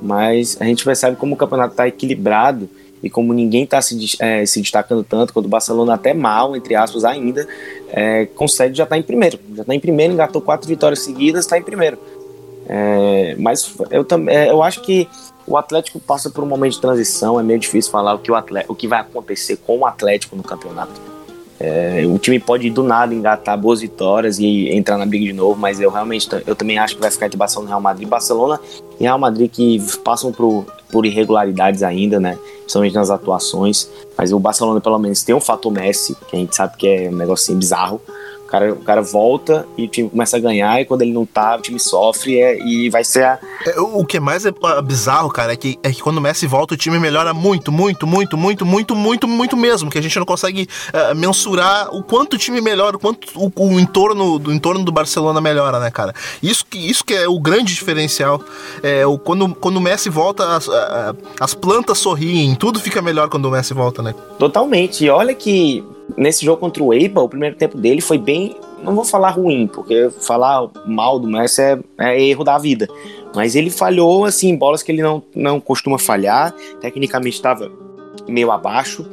Mas 0.00 0.56
a 0.60 0.64
gente 0.64 0.84
percebe 0.84 1.16
como 1.16 1.34
o 1.34 1.36
campeonato 1.36 1.72
está 1.72 1.88
equilibrado 1.88 2.68
e 3.02 3.10
como 3.10 3.32
ninguém 3.32 3.64
está 3.64 3.80
se, 3.82 4.16
é, 4.18 4.46
se 4.46 4.60
destacando 4.60 5.04
tanto, 5.04 5.32
quando 5.32 5.46
o 5.46 5.48
Barcelona 5.48 5.94
até 5.94 6.14
mal, 6.14 6.56
entre 6.56 6.74
aspas, 6.74 7.04
ainda, 7.04 7.46
é, 7.88 8.26
consegue 8.26 8.74
já 8.74 8.84
estar 8.84 8.96
tá 8.96 8.98
em 8.98 9.02
primeiro. 9.02 9.38
Já 9.54 9.62
está 9.62 9.74
em 9.74 9.80
primeiro, 9.80 10.12
engatou 10.12 10.40
quatro 10.40 10.68
vitórias 10.68 11.00
seguidas, 11.00 11.44
está 11.44 11.58
em 11.58 11.62
primeiro. 11.62 11.98
É, 12.66 13.36
mas 13.38 13.74
eu, 13.90 14.06
é, 14.28 14.50
eu 14.50 14.62
acho 14.62 14.80
que 14.80 15.06
o 15.46 15.56
Atlético 15.56 16.00
passa 16.00 16.30
por 16.30 16.42
um 16.42 16.46
momento 16.46 16.72
de 16.72 16.80
transição, 16.80 17.38
é 17.38 17.42
meio 17.42 17.58
difícil 17.58 17.92
falar 17.92 18.14
o 18.14 18.18
que, 18.18 18.30
o, 18.30 18.34
Atlético, 18.34 18.72
o 18.72 18.76
que 18.76 18.88
vai 18.88 19.00
acontecer 19.00 19.58
com 19.58 19.78
o 19.78 19.86
Atlético 19.86 20.34
no 20.34 20.42
campeonato. 20.42 21.13
É, 21.60 22.04
o 22.06 22.18
time 22.18 22.40
pode 22.40 22.68
do 22.70 22.82
nada 22.82 23.14
engatar 23.14 23.56
boas 23.56 23.80
vitórias 23.80 24.38
e 24.38 24.68
entrar 24.70 24.98
na 24.98 25.06
briga 25.06 25.24
de 25.24 25.32
novo, 25.32 25.58
mas 25.58 25.80
eu 25.80 25.90
realmente 25.90 26.28
eu 26.46 26.54
também 26.54 26.78
acho 26.78 26.96
que 26.96 27.00
vai 27.00 27.10
ficar 27.10 27.26
entre 27.26 27.38
Barcelona 27.38 27.68
e 27.68 27.70
Real 27.70 27.80
Madrid. 27.80 28.08
Barcelona 28.08 28.60
e 28.98 29.02
Real 29.04 29.18
Madrid 29.18 29.50
que 29.50 29.80
passam 30.02 30.32
por, 30.32 30.66
por 30.90 31.06
irregularidades 31.06 31.82
ainda, 31.82 32.18
né? 32.18 32.38
Principalmente 32.60 32.94
nas 32.94 33.10
atuações. 33.10 33.88
Mas 34.16 34.32
o 34.32 34.38
Barcelona, 34.38 34.80
pelo 34.80 34.98
menos, 34.98 35.22
tem 35.22 35.34
um 35.34 35.40
fator 35.40 35.72
Messi, 35.72 36.16
que 36.28 36.36
a 36.36 36.38
gente 36.38 36.54
sabe 36.56 36.76
que 36.76 36.88
é 36.88 37.08
um 37.08 37.16
negócio 37.16 37.52
assim, 37.52 37.58
bizarro 38.44 38.54
cara, 38.54 38.72
o 38.72 38.76
cara 38.76 39.02
volta 39.02 39.66
e 39.76 39.84
o 39.84 39.88
time 39.88 40.08
começa 40.08 40.36
a 40.36 40.40
ganhar, 40.40 40.80
e 40.80 40.84
quando 40.84 41.02
ele 41.02 41.12
não 41.12 41.26
tá, 41.26 41.56
o 41.56 41.60
time 41.60 41.80
sofre 41.80 42.38
é, 42.38 42.58
e 42.58 42.90
vai 42.90 43.04
ser 43.04 43.24
a. 43.24 43.38
É, 43.66 43.80
o 43.80 44.04
que 44.04 44.18
é 44.18 44.20
mais 44.20 44.44
é 44.46 44.52
bizarro, 44.82 45.30
cara, 45.30 45.52
é 45.52 45.56
que, 45.56 45.78
é 45.82 45.90
que 45.90 46.02
quando 46.02 46.18
o 46.18 46.20
Messi 46.20 46.46
volta, 46.46 46.74
o 46.74 46.76
time 46.76 46.98
melhora 46.98 47.32
muito, 47.32 47.72
muito, 47.72 48.06
muito, 48.06 48.36
muito, 48.36 48.66
muito, 48.66 48.94
muito, 48.94 49.28
muito 49.28 49.56
mesmo. 49.56 49.90
Que 49.90 49.98
a 49.98 50.02
gente 50.02 50.18
não 50.18 50.26
consegue 50.26 50.68
uh, 50.92 51.14
mensurar 51.14 51.94
o 51.94 52.02
quanto 52.02 52.34
o 52.34 52.38
time 52.38 52.60
melhora, 52.60 52.96
o 52.96 53.00
quanto 53.00 53.28
o, 53.34 53.52
o 53.56 53.80
entorno, 53.80 54.38
do 54.38 54.52
entorno 54.52 54.84
do 54.84 54.92
Barcelona 54.92 55.40
melhora, 55.40 55.80
né, 55.80 55.90
cara? 55.90 56.14
Isso 56.42 56.64
que, 56.66 56.78
isso 56.78 57.04
que 57.04 57.14
é 57.14 57.28
o 57.28 57.40
grande 57.40 57.74
diferencial. 57.74 58.40
É, 58.82 59.06
o, 59.06 59.18
quando, 59.18 59.54
quando 59.54 59.76
o 59.76 59.80
Messi 59.80 60.10
volta, 60.10 60.56
as, 60.56 60.68
as 61.40 61.54
plantas 61.54 61.98
sorriem, 61.98 62.54
tudo 62.54 62.78
fica 62.78 63.00
melhor 63.00 63.28
quando 63.28 63.46
o 63.46 63.50
Messi 63.50 63.74
volta, 63.74 64.02
né? 64.02 64.14
Totalmente. 64.38 65.04
E 65.04 65.10
olha 65.10 65.34
que 65.34 65.84
nesse 66.16 66.44
jogo 66.44 66.60
contra 66.60 66.82
o 66.82 66.92
Eiba, 66.92 67.22
o 67.22 67.28
primeiro 67.28 67.56
tempo 67.56 67.78
dele 67.78 68.00
foi 68.00 68.18
bem. 68.18 68.56
Não 68.82 68.94
vou 68.94 69.04
falar 69.04 69.30
ruim, 69.30 69.66
porque 69.66 70.10
falar 70.20 70.68
mal 70.86 71.18
do 71.18 71.26
Messi 71.26 71.62
é, 71.62 71.78
é 71.98 72.22
erro 72.22 72.44
da 72.44 72.58
vida. 72.58 72.88
Mas 73.34 73.56
ele 73.56 73.70
falhou, 73.70 74.24
assim, 74.24 74.56
bolas 74.56 74.82
que 74.82 74.92
ele 74.92 75.02
não, 75.02 75.22
não 75.34 75.60
costuma 75.60 75.98
falhar. 75.98 76.54
Tecnicamente 76.80 77.36
estava 77.36 77.70
meio 78.28 78.50
abaixo. 78.50 79.06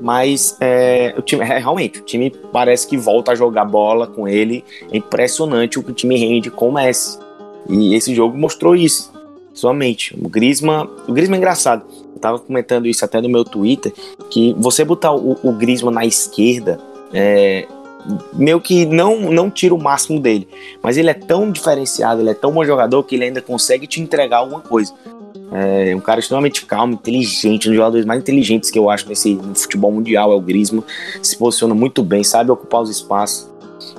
Mas 0.00 0.56
é, 0.60 1.14
o 1.16 1.22
time, 1.22 1.42
é, 1.44 1.58
realmente, 1.58 2.00
o 2.00 2.02
time 2.02 2.30
parece 2.52 2.86
que 2.86 2.96
volta 2.96 3.32
a 3.32 3.34
jogar 3.34 3.64
bola 3.64 4.06
com 4.06 4.26
ele. 4.26 4.64
É 4.90 4.96
impressionante 4.96 5.78
o 5.78 5.82
que 5.82 5.92
o 5.92 5.94
time 5.94 6.16
rende 6.16 6.50
com 6.50 6.70
o 6.70 6.72
Messi. 6.72 7.18
E 7.68 7.94
esse 7.94 8.14
jogo 8.14 8.36
mostrou 8.36 8.74
isso. 8.74 9.12
Somente. 9.54 10.16
O 10.20 10.28
Griezmann. 10.28 10.88
O 11.06 11.12
Griezmann 11.12 11.36
é 11.36 11.38
engraçado 11.38 12.01
tava 12.22 12.38
comentando 12.38 12.86
isso 12.86 13.04
até 13.04 13.20
no 13.20 13.28
meu 13.28 13.44
Twitter, 13.44 13.92
que 14.30 14.54
você 14.58 14.84
botar 14.84 15.12
o, 15.12 15.36
o 15.42 15.52
Griezmann 15.52 15.94
na 15.94 16.06
esquerda, 16.06 16.78
é, 17.12 17.66
meio 18.32 18.60
que 18.60 18.86
não, 18.86 19.30
não 19.30 19.50
tira 19.50 19.74
o 19.74 19.82
máximo 19.82 20.18
dele. 20.18 20.48
Mas 20.82 20.96
ele 20.96 21.10
é 21.10 21.14
tão 21.14 21.50
diferenciado, 21.50 22.20
ele 22.20 22.30
é 22.30 22.34
tão 22.34 22.52
bom 22.52 22.64
jogador 22.64 23.02
que 23.02 23.16
ele 23.16 23.24
ainda 23.24 23.42
consegue 23.42 23.86
te 23.86 24.00
entregar 24.00 24.38
alguma 24.38 24.60
coisa. 24.60 24.94
É 25.54 25.94
um 25.94 26.00
cara 26.00 26.18
extremamente 26.18 26.64
calmo, 26.64 26.94
inteligente, 26.94 27.68
um 27.68 27.72
dos 27.72 27.76
jogadores 27.76 28.06
mais 28.06 28.20
inteligentes 28.20 28.70
que 28.70 28.78
eu 28.78 28.88
acho 28.88 29.06
nesse 29.06 29.34
no 29.34 29.54
futebol 29.54 29.92
mundial 29.92 30.32
é 30.32 30.34
o 30.34 30.40
Griezmann. 30.40 30.82
Se 31.22 31.36
posiciona 31.36 31.74
muito 31.74 32.02
bem, 32.02 32.24
sabe 32.24 32.50
ocupar 32.50 32.80
os 32.80 32.88
espaços. 32.88 33.50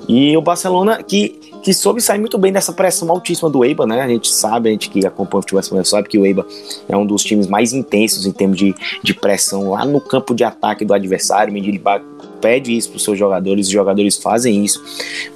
E 0.08 0.36
o 0.36 0.42
Barcelona 0.42 1.00
que 1.02 1.53
que 1.64 1.72
soube 1.72 1.98
sair 2.02 2.18
muito 2.18 2.36
bem 2.36 2.52
dessa 2.52 2.74
pressão 2.74 3.10
altíssima 3.10 3.48
do 3.48 3.64
Eibar, 3.64 3.86
né? 3.86 4.02
A 4.02 4.06
gente 4.06 4.30
sabe, 4.30 4.68
a 4.68 4.72
gente 4.72 4.90
que 4.90 5.06
acompanha 5.06 5.38
o 5.38 5.42
futebol 5.42 5.60
espanhol 5.60 5.84
sabe 5.86 6.08
que 6.10 6.18
o 6.18 6.26
Eibar 6.26 6.44
é 6.86 6.94
um 6.94 7.06
dos 7.06 7.24
times 7.24 7.46
mais 7.46 7.72
intensos 7.72 8.26
em 8.26 8.32
termos 8.32 8.58
de, 8.58 8.74
de 9.02 9.14
pressão 9.14 9.70
lá 9.70 9.82
no 9.86 9.98
campo 9.98 10.34
de 10.34 10.44
ataque 10.44 10.84
do 10.84 10.92
adversário. 10.92 11.54
Mendilibar 11.54 12.02
pede 12.38 12.76
isso 12.76 12.90
para 12.90 12.98
os 12.98 13.02
seus 13.02 13.18
jogadores, 13.18 13.66
os 13.66 13.72
jogadores 13.72 14.18
fazem 14.18 14.62
isso. 14.62 14.84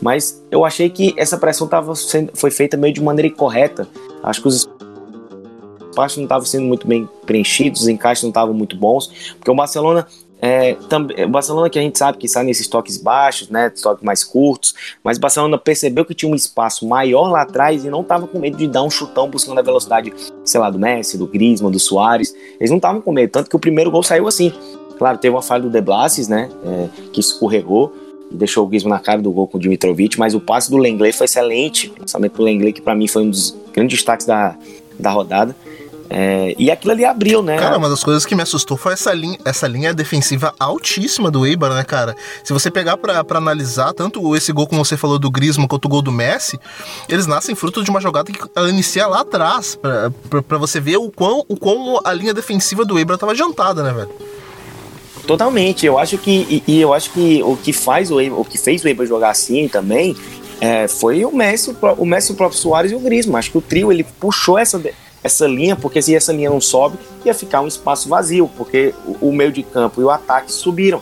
Mas 0.03 0.45
eu 0.51 0.67
achei 0.67 0.91
que 0.91 1.15
essa 1.17 1.39
pressão 1.39 1.67
tava 1.67 1.95
sendo, 1.97 2.31
foi 2.35 2.51
feita 2.51 2.77
meio 2.77 2.93
de 2.93 3.03
maneira 3.03 3.27
incorreta. 3.27 3.89
Acho 4.23 4.43
que 4.43 4.49
os 4.49 4.69
espaços 5.89 6.19
não 6.19 6.25
estavam 6.25 6.45
sendo 6.45 6.67
muito 6.67 6.87
bem 6.87 7.09
preenchidos, 7.25 7.81
os 7.81 7.89
encaixes 7.89 8.23
não 8.23 8.29
estavam 8.29 8.53
muito 8.53 8.77
bons, 8.77 9.35
porque 9.39 9.51
o 9.51 9.55
Barcelona 9.55 10.07
é, 10.41 10.75
também, 10.89 11.25
o 11.25 11.29
Barcelona 11.29 11.69
que 11.69 11.79
a 11.79 11.83
gente 11.83 11.99
sabe 11.99 12.17
que 12.17 12.29
sai 12.29 12.45
nesses 12.45 12.69
toques 12.69 12.97
baixos, 12.97 13.49
né, 13.49 13.71
toques 13.71 14.05
mais 14.05 14.23
curtos, 14.23 14.75
mas 15.03 15.19
Barcelona 15.19 15.59
percebeu 15.59 16.05
que 16.05 16.15
tinha 16.15 16.31
um 16.31 16.35
espaço 16.35 16.87
maior 16.87 17.29
lá 17.29 17.43
atrás 17.43 17.85
e 17.85 17.91
não 17.91 18.03
estava 18.03 18.27
com 18.27 18.39
medo 18.39 18.57
de 18.57 18.69
dar 18.69 18.83
um 18.83 18.91
chutão 18.91 19.29
buscando 19.29 19.59
a 19.59 19.63
velocidade, 19.63 20.13
sei 20.45 20.61
lá, 20.61 20.71
do 20.71 20.79
Messi, 20.79 21.19
do 21.19 21.27
Griezmann, 21.27 21.73
do 21.73 21.81
Soares. 21.81 22.35
Eles 22.59 22.71
não 22.71 22.79
estavam 22.79 23.01
com 23.01 23.13
medo, 23.13 23.31
tanto 23.31 23.51
que 23.51 23.57
o 23.57 23.59
primeiro 23.59 23.91
gol 23.91 24.03
saiu 24.03 24.29
assim. 24.29 24.53
Claro, 24.97 25.19
teve 25.19 25.35
uma 25.35 25.43
falha 25.43 25.63
do 25.63 25.71
De 25.71 25.81
Blasis, 25.81 26.29
né, 26.29 26.49
é, 26.65 26.89
que 27.13 27.21
escorregou 27.21 27.93
e 28.31 28.37
deixou 28.37 28.65
o 28.65 28.69
Griezmann 28.69 28.93
na 28.93 29.01
cara 29.01 29.21
do 29.21 29.33
gol 29.33 29.49
com 29.49 29.59
o 29.59 29.61
Dimitrovic, 29.61 30.19
mas 30.19 30.35
o 30.35 30.41
passe 30.41 30.71
do 30.71 30.77
Lenglet 30.77 31.17
foi 31.17 31.25
excelente, 31.25 31.89
o 31.89 32.01
pensamento 32.01 32.37
do 32.37 32.43
Lenglet 32.43 32.75
que 32.75 32.83
para 32.83 32.95
mim 32.95 33.09
foi 33.09 33.23
um 33.23 33.31
dos 33.31 33.57
grandes 33.73 33.99
destaques 33.99 34.27
da, 34.27 34.57
da 34.99 35.11
rodada. 35.11 35.55
É, 36.11 36.55
e 36.59 36.71
aquilo 36.71 36.93
ali 36.93 37.05
abriu, 37.05 37.43
né? 37.43 37.59
Cara, 37.59 37.77
uma 37.77 37.89
das 37.89 38.03
coisas 38.03 38.25
que 38.25 38.35
me 38.35 38.43
assustou 38.43 38.77
foi 38.77 38.95
essa 38.95 39.13
linha, 39.13 39.39
essa 39.45 39.67
linha 39.67 39.93
defensiva 39.93 40.55
altíssima 40.59 41.31
do 41.31 41.47
Eibar, 41.47 41.73
né, 41.75 41.85
cara? 41.85 42.17
Se 42.43 42.53
você 42.53 42.71
pegar 42.71 42.97
para 42.97 43.25
analisar 43.37 43.93
tanto 43.93 44.35
esse 44.35 44.53
gol 44.53 44.67
como 44.67 44.85
você 44.85 44.97
falou 44.97 45.19
do 45.19 45.31
Griezmann 45.31 45.69
quanto 45.69 45.85
o 45.85 45.89
gol 45.89 46.01
do 46.01 46.11
Messi, 46.11 46.59
eles 47.09 47.27
nascem 47.27 47.55
fruto 47.55 47.85
de 47.85 47.91
uma 47.91 48.01
jogada 48.01 48.33
que 48.33 48.39
ela 48.55 48.71
inicia 48.71 49.07
lá 49.07 49.21
atrás, 49.21 49.79
para 50.49 50.59
você 50.59 50.81
ver 50.81 50.97
o 50.97 51.11
quão, 51.11 51.45
o 51.47 51.57
quão 51.57 52.01
a 52.03 52.13
linha 52.13 52.33
defensiva 52.33 52.85
do 52.85 52.99
Eibar 52.99 53.19
tava 53.19 53.33
adiantada, 53.33 53.83
né, 53.83 53.93
velho? 53.93 54.11
Totalmente. 55.27 55.85
Eu 55.85 55.99
acho 55.99 56.17
que 56.17 56.31
e, 56.31 56.63
e 56.67 56.81
eu 56.81 56.95
acho 56.95 57.11
que 57.11 57.43
o 57.43 57.55
que 57.55 57.73
faz 57.73 58.11
o 58.11 58.19
Eibar, 58.19 58.41
o 58.41 58.45
que 58.45 58.57
fez 58.57 58.83
o 58.83 58.89
Eibar 58.89 59.07
jogar 59.07 59.31
assim 59.31 59.69
também 59.69 60.17
é, 60.59 60.89
foi 60.89 61.25
o 61.25 61.35
Messi, 61.35 61.77
o 61.99 62.05
Messi, 62.07 62.33
o 62.33 62.35
próprio 62.35 62.59
Soares 62.59 62.93
e 62.93 62.95
o 62.95 62.99
Griezmann. 62.99 63.39
Acho 63.39 63.51
que 63.51 63.59
o 63.59 63.63
trio 63.63 63.93
ele 63.93 64.05
puxou 64.05 64.59
essa 64.59 64.79
essa 65.29 65.47
linha, 65.47 65.77
porque 65.77 66.03
se 66.03 66.15
essa 66.15 66.33
linha 66.33 66.51
não 66.51 66.61
sobe, 66.61 66.99
ia 67.25 67.33
ficar 67.33 67.61
um 67.61 67.69
espaço 67.69 68.09
vazio, 68.09 68.51
porque 68.57 68.95
o, 69.07 69.29
o 69.29 69.33
meio 69.33 69.53
de 69.53 69.63
campo 69.63 70.01
e 70.01 70.05
o 70.05 70.11
ataque 70.11 70.51
subiram. 70.51 71.01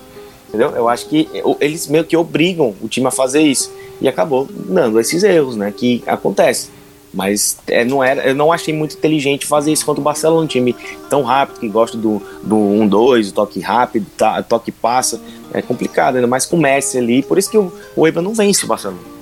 Entendeu? 0.48 0.70
Eu 0.70 0.88
acho 0.88 1.08
que 1.08 1.28
eles 1.60 1.86
meio 1.86 2.04
que 2.04 2.16
obrigam 2.16 2.74
o 2.80 2.88
time 2.88 3.06
a 3.06 3.10
fazer 3.10 3.40
isso. 3.40 3.72
E 4.00 4.08
acabou 4.08 4.46
dando 4.50 5.00
esses 5.00 5.22
erros, 5.22 5.56
né? 5.56 5.72
Que 5.74 6.02
acontece. 6.06 6.68
Mas 7.12 7.56
é, 7.66 7.84
não 7.84 8.04
era, 8.04 8.26
eu 8.26 8.34
não 8.34 8.52
achei 8.52 8.74
muito 8.74 8.96
inteligente 8.96 9.46
fazer 9.46 9.72
isso 9.72 9.86
contra 9.86 10.00
o 10.00 10.04
Barcelona, 10.04 10.42
um 10.42 10.46
time 10.46 10.76
tão 11.08 11.22
rápido, 11.22 11.60
que 11.60 11.68
gosta 11.68 11.96
do, 11.96 12.20
do 12.42 12.56
1-2, 12.56 13.30
o 13.30 13.32
toque 13.32 13.60
rápido, 13.60 14.06
tá, 14.16 14.42
toque 14.42 14.70
passa. 14.70 15.20
É 15.52 15.62
complicado, 15.62 16.16
ainda 16.16 16.26
mais 16.26 16.44
com 16.44 16.56
o 16.56 16.60
Messi 16.60 16.98
ali. 16.98 17.22
Por 17.22 17.38
isso 17.38 17.50
que 17.50 17.56
o, 17.56 17.72
o 17.96 18.06
não 18.20 18.34
vence 18.34 18.64
o 18.64 18.68
Barcelona. 18.68 19.15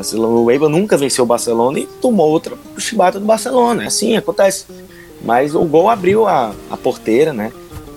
O, 0.00 0.44
o 0.44 0.50
Eibar 0.50 0.68
nunca 0.68 0.96
venceu 0.96 1.24
o 1.24 1.26
Barcelona 1.26 1.80
e 1.80 1.86
tomou 1.86 2.28
outra 2.28 2.56
chibata 2.78 3.18
do 3.18 3.26
Barcelona. 3.26 3.84
É 3.84 3.86
assim, 3.86 4.16
acontece. 4.16 4.66
Mas 5.22 5.54
o 5.54 5.64
gol 5.64 5.88
abriu 5.88 6.26
a, 6.26 6.54
a 6.70 6.76
porteira, 6.76 7.32
né? 7.32 7.52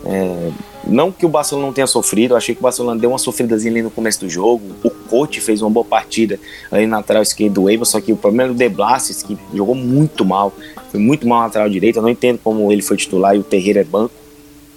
É, 0.05 0.51
não 0.85 1.11
que 1.11 1.25
o 1.25 1.29
Barcelona 1.29 1.67
não 1.67 1.73
tenha 1.73 1.85
sofrido, 1.85 2.35
achei 2.35 2.55
que 2.55 2.61
o 2.61 2.63
Barcelona 2.63 2.99
deu 2.99 3.11
uma 3.11 3.19
sofridazinha 3.19 3.71
ali 3.71 3.81
no 3.81 3.91
começo 3.91 4.19
do 4.19 4.29
jogo. 4.29 4.63
O 4.83 4.89
Coach 4.89 5.39
fez 5.39 5.61
uma 5.61 5.69
boa 5.69 5.85
partida 5.85 6.39
ali 6.71 6.87
na 6.87 6.97
lateral 6.97 7.21
esquerda 7.21 7.55
do 7.55 7.69
Eibar, 7.69 7.85
só 7.85 8.01
que 8.01 8.11
o 8.11 8.17
problema 8.17 8.51
do 8.51 8.57
De 8.57 8.67
Blasis, 8.67 9.21
que 9.21 9.37
jogou 9.53 9.75
muito 9.75 10.25
mal, 10.25 10.51
foi 10.89 10.99
muito 10.99 11.27
mal 11.27 11.39
na 11.39 11.45
lateral 11.45 11.69
direita. 11.69 11.99
Eu 11.99 12.03
não 12.03 12.09
entendo 12.09 12.39
como 12.43 12.71
ele 12.71 12.81
foi 12.81 12.97
titular 12.97 13.35
e 13.35 13.39
o 13.39 13.43
Terreira 13.43 13.81
é 13.81 13.83
banco, 13.83 14.13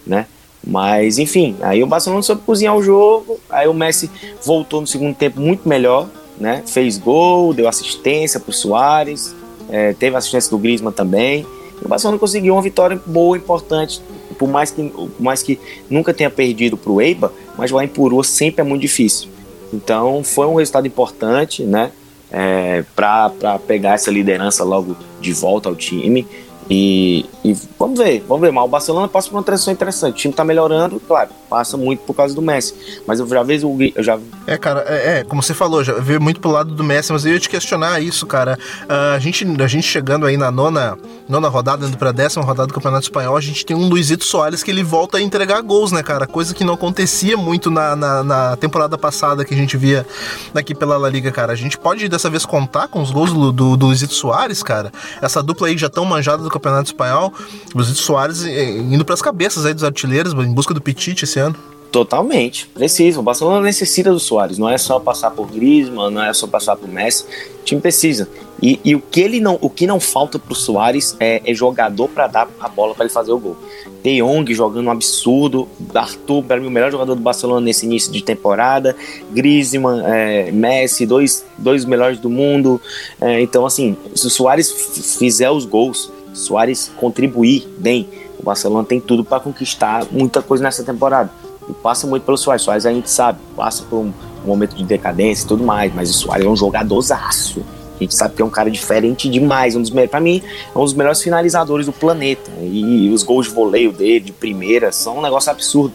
né? 0.07 0.26
Mas 0.66 1.19
enfim, 1.19 1.57
aí 1.61 1.83
o 1.83 1.87
Barcelona 1.87 2.23
soube 2.23 2.43
cozinhar 2.43 2.75
o 2.75 2.83
jogo, 2.83 3.38
aí 3.50 3.69
o 3.69 3.75
Messi 3.75 4.11
voltou 4.43 4.81
no 4.81 4.87
segundo 4.87 5.14
tempo 5.14 5.38
muito 5.38 5.69
melhor, 5.69 6.09
né? 6.38 6.62
Fez 6.66 6.98
gol, 6.98 7.52
deu 7.54 7.68
assistência 7.68 8.40
para 8.40 8.50
o 8.50 8.52
Soares, 8.52 9.34
é, 9.68 9.92
teve 9.92 10.16
assistência 10.16 10.50
do 10.50 10.58
Griezmann 10.58 10.92
também. 10.92 11.46
O 11.82 11.88
Barcelona 11.88 12.18
conseguiu 12.18 12.54
uma 12.54 12.62
vitória 12.62 13.00
boa, 13.06 13.36
importante 13.36 14.00
por 14.34 14.48
mais 14.48 14.70
que, 14.70 14.88
por 14.88 15.20
mais 15.20 15.42
que 15.42 15.58
nunca 15.88 16.12
tenha 16.12 16.30
perdido 16.30 16.76
para 16.76 16.92
o 16.92 17.00
Eiba, 17.00 17.32
mas 17.56 17.70
lá 17.70 17.84
em 17.84 17.88
Puru 17.88 18.22
sempre 18.22 18.60
é 18.60 18.64
muito 18.64 18.82
difícil. 18.82 19.28
Então 19.72 20.22
foi 20.22 20.46
um 20.46 20.56
resultado 20.56 20.86
importante, 20.86 21.62
né? 21.62 21.90
É, 22.30 22.84
para 22.96 23.30
pegar 23.64 23.94
essa 23.94 24.10
liderança 24.10 24.64
logo 24.64 24.96
de 25.20 25.32
volta 25.32 25.68
ao 25.68 25.76
time. 25.76 26.26
E, 26.68 27.26
e, 27.44 27.54
vamos 27.78 27.99
ver, 27.99 28.25
vamos 28.26 28.40
ver. 28.40 28.52
Mas 28.52 28.64
o 28.64 28.68
Barcelona 28.68 29.09
passa 29.09 29.28
por 29.28 29.37
uma 29.37 29.42
transição 29.42 29.73
interessante. 29.73 30.14
O 30.14 30.18
time 30.18 30.35
tá 30.35 30.44
melhorando, 30.44 30.99
claro, 31.00 31.30
passa 31.49 31.76
muito 31.76 32.00
por 32.00 32.14
causa 32.14 32.35
do 32.35 32.40
Messi. 32.40 32.75
Mas 33.06 33.21
eu 33.21 33.26
já 33.26 33.42
vejo 33.42 33.68
o. 33.68 33.78
Eu 33.83 34.02
já... 34.02 34.18
É, 34.47 34.56
cara, 34.56 34.85
é, 34.88 35.18
é, 35.18 35.25
como 35.25 35.42
você 35.42 35.52
falou, 35.52 35.85
já 35.85 35.94
veio 35.94 36.21
muito 36.21 36.40
pro 36.40 36.50
lado 36.50 36.75
do 36.75 36.83
Messi, 36.83 37.12
mas 37.12 37.26
eu 37.26 37.33
ia 37.33 37.40
te 37.40 37.49
questionar 37.49 38.00
isso, 38.00 38.26
cara. 38.26 38.59
Uh, 38.85 39.14
a, 39.14 39.18
gente, 39.18 39.44
a 39.62 39.66
gente 39.66 39.87
chegando 39.87 40.26
aí 40.26 40.37
na 40.37 40.50
nona, 40.50 40.97
nona 41.28 41.49
rodada, 41.49 41.87
indo 41.87 41.99
pra 41.99 42.12
décima 42.12 42.44
rodada 42.44 42.68
do 42.68 42.75
Campeonato 42.75 43.04
Espanhol, 43.04 43.37
a 43.37 43.40
gente 43.40 43.64
tem 43.66 43.76
um 43.76 43.88
Luizito 43.88 44.25
Soares 44.25 44.62
que 44.62 44.71
ele 44.71 44.83
volta 44.83 45.18
a 45.18 45.21
entregar 45.21 45.61
gols, 45.61 45.92
né, 45.92 46.02
cara? 46.02 46.26
Coisa 46.26 46.54
que 46.54 46.64
não 46.64 46.75
acontecia 46.75 47.37
muito 47.37 47.71
na, 47.71 47.94
na, 47.94 48.23
na 48.23 48.56
temporada 48.56 48.97
passada 48.97 49.44
que 49.44 49.52
a 49.52 49.56
gente 49.56 49.76
via 49.76 50.06
aqui 50.54 50.75
pela 50.75 50.97
La 50.97 51.09
Liga, 51.09 51.30
cara. 51.30 51.52
A 51.52 51.56
gente 51.56 51.76
pode 51.76 52.09
dessa 52.09 52.30
vez 52.30 52.47
contar 52.47 52.88
com 52.88 53.02
os 53.02 53.11
gols 53.11 53.33
do, 53.33 53.52
do, 53.52 53.76
do 53.76 53.87
Luizito 53.87 54.14
Soares, 54.14 54.62
cara. 54.62 54.90
Essa 55.21 55.42
dupla 55.42 55.68
aí 55.68 55.76
já 55.76 55.90
tão 55.90 56.04
manjada 56.04 56.42
do 56.42 56.53
Campeonato 56.54 56.87
Espanhol. 56.87 57.32
Luizito 57.75 57.99
Soares 57.99 58.44
eh, 58.44 58.78
indo 58.78 59.04
para 59.04 59.14
as 59.14 59.23
cabeças 59.23 59.66
aí 59.66 59.75
dos 59.75 59.84
artilheiros 59.84 60.32
em 60.32 60.52
busca 60.52 60.73
do 60.73 60.80
Pichichi 60.80 61.25
esse 61.25 61.38
ano. 61.38 61.56
Totalmente, 61.94 62.66
precisa. 62.75 63.20
O 63.20 63.23
Barcelona 63.23 63.61
necessita 63.61 64.11
do 64.11 64.18
Soares. 64.18 64.58
Não 64.58 64.68
é 64.68 64.76
só 64.76 64.99
passar 64.99 65.30
por 65.30 65.46
Griezmann, 65.46 66.11
não 66.11 66.25
é 66.25 66.34
só 66.34 66.44
passar 66.44 66.75
por 66.75 66.88
Messi. 66.88 67.25
O 67.61 67.64
time 67.64 67.80
precisa. 67.80 68.28
E, 68.61 68.80
e 68.84 68.96
o 68.96 69.00
que 69.00 69.20
ele 69.20 69.38
não, 69.38 69.56
o 69.61 69.70
que 69.70 69.87
não 69.87 70.00
falta 70.00 70.37
pro 70.37 70.56
Soares 70.56 71.16
é, 71.20 71.40
é 71.44 71.54
jogador 71.54 72.08
para 72.08 72.26
dar 72.26 72.49
a 72.58 72.68
bola 72.68 72.96
para 72.96 73.04
ele 73.04 73.12
fazer 73.12 73.30
o 73.30 73.38
gol. 73.38 73.56
De 74.02 74.20
Jong 74.20 74.52
jogando 74.52 74.88
um 74.88 74.90
absurdo, 74.90 75.68
Arthur 75.94 76.42
para 76.42 76.61
mim 76.61 76.66
o 76.66 76.70
melhor 76.70 76.90
jogador 76.90 77.14
do 77.14 77.20
Barcelona 77.20 77.61
nesse 77.61 77.87
início 77.87 78.11
de 78.11 78.25
temporada, 78.25 78.96
Griezmann, 79.30 80.02
é, 80.04 80.50
Messi, 80.50 81.06
dois, 81.06 81.44
dois 81.56 81.84
melhores 81.84 82.18
do 82.18 82.28
mundo. 82.28 82.80
É, 83.20 83.40
então 83.40 83.64
assim, 83.64 83.96
se 84.16 84.26
o 84.26 84.30
Soares 84.30 85.16
fizer 85.16 85.50
os 85.50 85.64
gols, 85.64 86.11
Soares 86.34 86.90
contribuir 86.96 87.66
bem, 87.78 88.08
o 88.38 88.42
Barcelona 88.42 88.84
tem 88.84 89.00
tudo 89.00 89.24
para 89.24 89.40
conquistar 89.40 90.04
muita 90.10 90.42
coisa 90.42 90.62
nessa 90.62 90.82
temporada. 90.82 91.30
E 91.68 91.72
passa 91.72 92.06
muito 92.06 92.24
pelo 92.24 92.36
Soares. 92.36 92.62
Soares 92.62 92.84
a 92.84 92.92
gente 92.92 93.08
sabe, 93.08 93.38
passa 93.56 93.84
por 93.84 94.00
um, 94.00 94.12
um 94.44 94.48
momento 94.48 94.76
de 94.76 94.84
decadência 94.84 95.44
e 95.44 95.48
tudo 95.48 95.64
mais, 95.64 95.94
mas 95.94 96.10
o 96.10 96.12
Soares 96.12 96.44
é 96.44 96.48
um 96.48 96.56
jogadorzaço. 96.56 97.64
A 97.94 98.02
gente 98.02 98.14
sabe 98.14 98.34
que 98.34 98.42
é 98.42 98.44
um 98.44 98.50
cara 98.50 98.70
diferente 98.70 99.28
demais. 99.28 99.76
Um 99.76 99.80
dos 99.80 99.90
para 99.90 100.20
mim, 100.20 100.42
é 100.74 100.78
um 100.78 100.82
dos 100.82 100.94
melhores 100.94 101.22
finalizadores 101.22 101.86
do 101.86 101.92
planeta. 101.92 102.50
E 102.60 103.08
os 103.10 103.22
gols 103.22 103.46
de 103.46 103.54
voleio 103.54 103.92
dele, 103.92 104.20
de 104.20 104.32
primeira, 104.32 104.90
são 104.90 105.18
um 105.18 105.22
negócio 105.22 105.50
absurdo. 105.50 105.94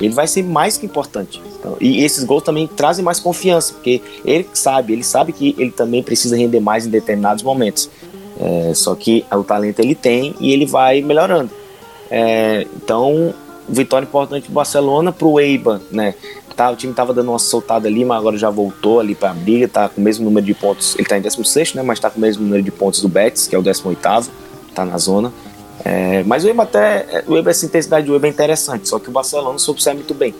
Ele 0.00 0.12
vai 0.12 0.26
ser 0.26 0.42
mais 0.42 0.76
que 0.76 0.84
importante. 0.84 1.40
Então, 1.58 1.76
e 1.80 2.04
esses 2.04 2.24
gols 2.24 2.42
também 2.42 2.66
trazem 2.66 3.04
mais 3.04 3.18
confiança, 3.18 3.72
porque 3.74 4.02
ele 4.24 4.46
sabe, 4.52 4.92
ele 4.92 5.02
sabe 5.02 5.32
que 5.32 5.54
ele 5.58 5.70
também 5.70 6.02
precisa 6.02 6.36
render 6.36 6.60
mais 6.60 6.86
em 6.86 6.90
determinados 6.90 7.42
momentos. 7.42 7.88
É, 8.38 8.72
só 8.74 8.94
que 8.94 9.24
o 9.32 9.42
talento 9.42 9.80
ele 9.80 9.94
tem 9.94 10.34
e 10.40 10.52
ele 10.52 10.66
vai 10.66 11.00
melhorando. 11.00 11.50
É, 12.10 12.66
então, 12.76 13.34
vitória 13.68 14.06
importante 14.06 14.44
para 14.44 14.50
o 14.50 14.54
Barcelona, 14.54 15.12
para 15.12 15.26
o 15.26 15.40
Eibar, 15.40 15.80
né? 15.90 16.14
Tá, 16.54 16.70
o 16.70 16.76
time 16.76 16.90
estava 16.90 17.12
dando 17.12 17.30
uma 17.30 17.38
soltada 17.38 17.86
ali, 17.86 18.02
mas 18.02 18.16
agora 18.16 18.38
já 18.38 18.48
voltou 18.48 18.98
ali 18.98 19.14
para 19.14 19.30
a 19.30 19.34
briga, 19.34 19.68
tá 19.68 19.90
com 19.90 20.00
o 20.00 20.04
mesmo 20.04 20.24
número 20.24 20.46
de 20.46 20.54
pontos. 20.54 20.94
Ele 20.94 21.02
está 21.02 21.18
em 21.18 21.20
16, 21.20 21.74
né? 21.74 21.82
Mas 21.82 21.98
está 21.98 22.08
com 22.08 22.16
o 22.16 22.20
mesmo 22.20 22.44
número 22.44 22.62
de 22.62 22.70
pontos 22.70 23.02
do 23.02 23.08
Betis, 23.10 23.46
que 23.46 23.54
é 23.54 23.58
o 23.58 23.62
18, 23.62 24.00
tá 24.74 24.84
na 24.84 24.96
zona. 24.96 25.30
É, 25.84 26.22
mas 26.24 26.44
o 26.44 26.48
Eibar 26.48 26.66
até. 26.66 27.24
O 27.26 27.36
Eibar, 27.36 27.50
essa 27.50 27.66
intensidade 27.66 28.06
do 28.06 28.14
Eibar 28.14 28.28
é 28.28 28.32
interessante, 28.32 28.88
só 28.88 28.98
que 28.98 29.10
o 29.10 29.12
Barcelona 29.12 29.58
soube 29.58 29.82
sair 29.82 29.94
muito 29.94 30.14
bem? 30.14 30.34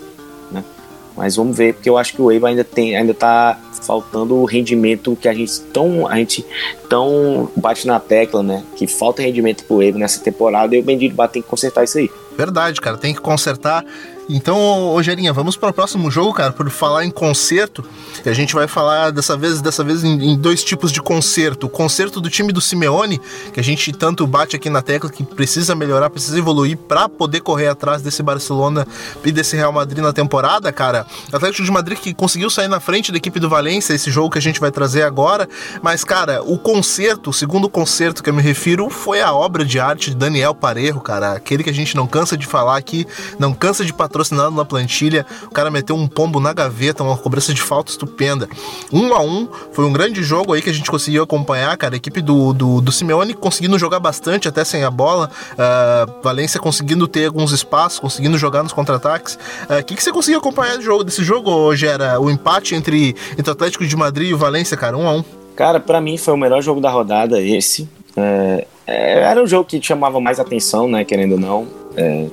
Mas 1.16 1.36
vamos 1.36 1.56
ver, 1.56 1.74
porque 1.74 1.88
eu 1.88 1.96
acho 1.96 2.12
que 2.12 2.20
o 2.20 2.30
Eibar 2.30 2.50
ainda 2.50 2.64
tem, 2.64 2.96
ainda 2.96 3.14
tá 3.14 3.58
faltando 3.82 4.34
o 4.34 4.44
rendimento 4.44 5.16
que 5.16 5.28
a 5.28 5.32
gente 5.32 5.60
tão, 5.72 6.06
a 6.06 6.16
gente 6.16 6.44
tão 6.88 7.50
bate 7.56 7.86
na 7.86 7.98
tecla, 7.98 8.42
né? 8.42 8.64
Que 8.76 8.86
falta 8.86 9.22
rendimento 9.22 9.64
pro 9.64 9.82
Eibar 9.82 9.98
nessa 9.98 10.20
temporada 10.20 10.76
e 10.76 10.80
o 10.80 10.82
Bendito 10.82 11.16
tem 11.28 11.40
que 11.40 11.48
consertar 11.48 11.84
isso 11.84 11.98
aí. 11.98 12.10
Verdade, 12.36 12.80
cara, 12.80 12.98
tem 12.98 13.14
que 13.14 13.20
consertar. 13.20 13.84
Então, 14.28 14.56
Rogerinha, 14.90 15.32
vamos 15.32 15.56
para 15.56 15.70
o 15.70 15.72
próximo 15.72 16.10
jogo, 16.10 16.32
cara, 16.32 16.52
por 16.52 16.68
falar 16.68 17.04
em 17.04 17.10
concerto. 17.10 17.84
E 18.24 18.28
a 18.28 18.32
gente 18.32 18.54
vai 18.54 18.66
falar 18.66 19.12
dessa 19.12 19.36
vez, 19.36 19.60
dessa 19.60 19.84
vez 19.84 20.02
em, 20.02 20.32
em, 20.32 20.36
dois 20.36 20.64
tipos 20.64 20.90
de 20.90 21.00
concerto. 21.00 21.66
O 21.66 21.70
concerto 21.70 22.20
do 22.20 22.28
time 22.28 22.52
do 22.52 22.60
Simeone, 22.60 23.20
que 23.52 23.60
a 23.60 23.62
gente 23.62 23.92
tanto 23.92 24.26
bate 24.26 24.56
aqui 24.56 24.68
na 24.68 24.82
tecla 24.82 25.08
que 25.08 25.22
precisa 25.22 25.76
melhorar, 25.76 26.10
precisa 26.10 26.36
evoluir 26.36 26.76
para 26.76 27.08
poder 27.08 27.40
correr 27.40 27.68
atrás 27.68 28.02
desse 28.02 28.20
Barcelona 28.20 28.84
e 29.24 29.30
desse 29.30 29.54
Real 29.54 29.72
Madrid 29.72 30.02
na 30.02 30.12
temporada, 30.12 30.72
cara. 30.72 31.06
Atlético 31.32 31.64
de 31.64 31.70
Madrid 31.70 31.98
que 31.98 32.12
conseguiu 32.12 32.50
sair 32.50 32.68
na 32.68 32.80
frente 32.80 33.12
da 33.12 33.18
equipe 33.18 33.38
do 33.38 33.48
Valência, 33.48 33.94
esse 33.94 34.10
jogo 34.10 34.30
que 34.30 34.38
a 34.38 34.42
gente 34.42 34.58
vai 34.58 34.72
trazer 34.72 35.02
agora. 35.02 35.48
Mas, 35.80 36.02
cara, 36.02 36.42
o 36.42 36.58
concerto, 36.58 37.30
o 37.30 37.32
segundo 37.32 37.68
concerto 37.68 38.24
que 38.24 38.30
eu 38.30 38.34
me 38.34 38.42
refiro, 38.42 38.90
foi 38.90 39.20
a 39.20 39.32
obra 39.32 39.64
de 39.64 39.78
arte 39.78 40.10
de 40.10 40.16
Daniel 40.16 40.52
Parejo, 40.52 41.00
cara. 41.00 41.34
Aquele 41.34 41.62
que 41.62 41.70
a 41.70 41.74
gente 41.74 41.94
não 41.94 42.08
cansa 42.08 42.36
de 42.36 42.46
falar 42.46 42.76
aqui, 42.76 43.06
não 43.38 43.54
cansa 43.54 43.84
de 43.84 43.92
patrocinar 43.92 44.15
patrocinado 44.16 44.50
na 44.56 44.64
plantilha. 44.64 45.26
O 45.44 45.50
cara 45.50 45.70
meteu 45.70 45.94
um 45.94 46.08
pombo 46.08 46.40
na 46.40 46.52
gaveta, 46.52 47.02
uma 47.02 47.16
cobrança 47.16 47.52
de 47.52 47.60
falta 47.60 47.90
estupenda. 47.90 48.48
Um 48.92 49.12
a 49.14 49.20
um, 49.20 49.46
foi 49.72 49.84
um 49.84 49.92
grande 49.92 50.22
jogo 50.22 50.54
aí 50.54 50.62
que 50.62 50.70
a 50.70 50.72
gente 50.72 50.90
conseguiu 50.90 51.22
acompanhar, 51.22 51.76
cara. 51.76 51.94
A 51.94 51.98
equipe 51.98 52.22
do, 52.22 52.52
do, 52.52 52.80
do 52.80 52.90
Simeone 52.90 53.34
conseguindo 53.34 53.78
jogar 53.78 54.00
bastante, 54.00 54.48
até 54.48 54.64
sem 54.64 54.84
a 54.84 54.90
bola. 54.90 55.30
Uh, 55.52 56.22
Valência 56.22 56.58
conseguindo 56.58 57.06
ter 57.06 57.26
alguns 57.26 57.52
espaços, 57.52 57.98
conseguindo 57.98 58.38
jogar 58.38 58.62
nos 58.62 58.72
contra-ataques. 58.72 59.38
O 59.68 59.78
uh, 59.78 59.84
que, 59.84 59.94
que 59.94 60.02
você 60.02 60.10
conseguiu 60.10 60.38
acompanhar 60.38 60.80
jogo, 60.80 61.04
desse 61.04 61.22
jogo, 61.22 61.50
hoje 61.50 61.86
era 61.86 62.18
o 62.18 62.30
empate 62.30 62.74
entre, 62.74 63.14
entre 63.32 63.50
o 63.50 63.52
Atlético 63.52 63.86
de 63.86 63.96
Madrid 63.96 64.30
e 64.30 64.34
o 64.34 64.38
Valência, 64.38 64.76
cara? 64.76 64.96
Um 64.96 65.06
a 65.06 65.12
um. 65.12 65.24
Cara, 65.54 65.80
para 65.80 66.00
mim 66.00 66.16
foi 66.16 66.34
o 66.34 66.36
melhor 66.36 66.62
jogo 66.62 66.80
da 66.80 66.90
rodada 66.90 67.40
esse. 67.40 67.88
É, 68.16 68.66
é, 68.86 69.20
era 69.20 69.42
um 69.42 69.46
jogo 69.46 69.64
que 69.64 69.82
chamava 69.82 70.20
mais 70.20 70.38
atenção, 70.38 70.88
né, 70.88 71.04
querendo 71.04 71.32
ou 71.32 71.40
não. 71.40 71.66
É, 71.96 72.26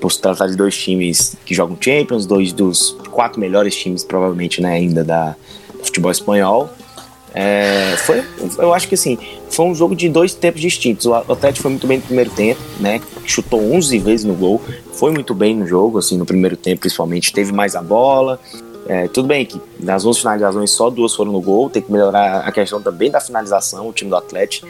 por 0.00 0.10
se 0.10 0.20
tratar 0.20 0.46
de 0.46 0.56
dois 0.56 0.76
times 0.76 1.36
que 1.44 1.54
jogam 1.54 1.76
Champions, 1.80 2.26
dois 2.26 2.52
dos 2.52 2.96
quatro 3.10 3.38
melhores 3.38 3.76
times, 3.76 4.02
provavelmente, 4.02 4.60
né, 4.60 4.72
ainda 4.72 5.04
da 5.04 5.36
futebol 5.82 6.10
espanhol. 6.10 6.70
É, 7.32 7.94
foi, 7.98 8.24
eu 8.58 8.74
acho 8.74 8.88
que 8.88 8.94
assim, 8.94 9.16
foi 9.48 9.66
um 9.66 9.74
jogo 9.74 9.94
de 9.94 10.08
dois 10.08 10.34
tempos 10.34 10.60
distintos. 10.60 11.06
O 11.06 11.14
Atlético 11.14 11.62
foi 11.62 11.70
muito 11.70 11.86
bem 11.86 11.98
no 11.98 12.04
primeiro 12.04 12.30
tempo, 12.30 12.60
né? 12.80 13.00
Chutou 13.24 13.60
11 13.72 13.98
vezes 13.98 14.26
no 14.26 14.34
gol, 14.34 14.60
foi 14.94 15.12
muito 15.12 15.32
bem 15.32 15.54
no 15.54 15.66
jogo, 15.66 15.98
assim, 15.98 16.16
no 16.16 16.26
primeiro 16.26 16.56
tempo, 16.56 16.80
principalmente, 16.80 17.32
teve 17.32 17.52
mais 17.52 17.76
a 17.76 17.82
bola. 17.82 18.40
É, 18.88 19.06
tudo 19.06 19.28
bem 19.28 19.46
que 19.46 19.60
das 19.78 20.04
11 20.04 20.18
finalizações 20.18 20.70
só 20.72 20.90
duas 20.90 21.14
foram 21.14 21.30
no 21.30 21.40
gol, 21.40 21.70
tem 21.70 21.80
que 21.80 21.92
melhorar 21.92 22.40
a 22.40 22.50
questão 22.50 22.82
também 22.82 23.08
da 23.10 23.20
finalização, 23.20 23.88
o 23.88 23.92
time 23.92 24.10
do 24.10 24.16
Atlético. 24.16 24.66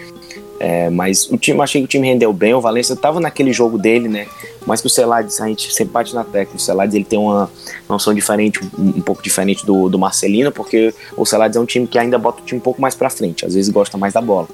É, 0.59 0.91
mas 0.91 1.27
o 1.31 1.39
time, 1.39 1.59
achei 1.63 1.81
que 1.81 1.87
o 1.87 1.89
time 1.89 2.07
rendeu 2.07 2.31
bem. 2.31 2.53
O 2.53 2.61
Valência 2.61 2.93
estava 2.93 3.19
naquele 3.19 3.51
jogo 3.51 3.79
dele, 3.79 4.09
né? 4.09 4.27
Mas 4.67 4.81
que 4.81 4.87
o 4.87 4.91
Celades, 4.91 5.41
a 5.41 5.47
gente 5.47 5.73
sempre 5.73 5.93
bate 5.93 6.15
na 6.15 6.25
tecla. 6.25 6.57
O 6.57 6.59
Celades 6.59 6.95
ele 6.95 7.05
tem 7.05 7.19
uma 7.19 7.51
noção 7.89 8.13
diferente, 8.13 8.61
um, 8.79 8.89
um 8.89 9.01
pouco 9.01 9.23
diferente 9.23 9.65
do, 9.65 9.89
do 9.89 9.99
Marcelino, 9.99 10.53
porque 10.53 10.95
o 11.17 11.25
Celades 11.25 11.57
é 11.57 11.61
um 11.61 11.67
time 11.67 11.87
que 11.87 11.99
ainda 11.99 12.19
bota 12.19 12.43
o 12.43 12.45
time 12.45 12.59
um 12.61 12.63
pouco 12.63 12.81
mais 12.81 12.95
para 12.95 13.11
frente, 13.11 13.47
às 13.47 13.55
vezes 13.55 13.71
gosta 13.71 13.97
mais 13.97 14.13
da 14.13 14.21
bola. 14.21 14.49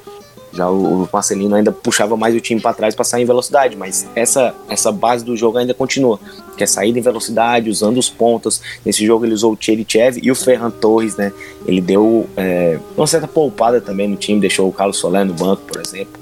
Já 0.57 0.71
o, 0.71 1.07
Marcelino 1.13 1.55
ainda 1.55 1.71
puxava 1.71 2.17
mais 2.17 2.35
o 2.35 2.41
time 2.41 2.61
para 2.61 2.73
trás 2.73 2.95
para 2.95 3.05
sair 3.05 3.23
em 3.23 3.27
velocidade, 3.27 3.77
mas 3.77 4.09
essa, 4.15 4.55
essa 4.71 4.91
base 4.91 5.23
do 5.23 5.37
jogo 5.37 5.59
ainda 5.59 5.75
continua, 5.75 6.19
que 6.57 6.65
é 6.65 6.67
saída 6.67 6.99
em 6.99 7.03
velocidade, 7.03 7.69
usando 7.69 7.99
os 7.99 8.09
pontas. 8.09 8.63
Nesse 8.85 9.05
jogo 9.05 9.27
ele 9.27 9.35
usou 9.35 9.53
o 9.53 9.57
Cherichev 9.61 10.19
e 10.23 10.31
o 10.31 10.35
Ferran 10.35 10.71
Torres, 10.71 11.15
né? 11.17 11.31
Ele 11.67 11.81
deu 11.81 12.27
é, 12.37 12.79
uma 12.97 13.07
certa 13.07 13.29
poupada 13.29 13.81
também 13.83 14.09
no 14.09 14.17
time, 14.17 14.41
deixou 14.41 14.67
o 14.67 14.73
Carlos 14.73 14.97
Soler 14.97 15.27
no 15.27 15.35
banco, 15.35 15.63
por 15.63 15.81
exemplo. 15.81 16.19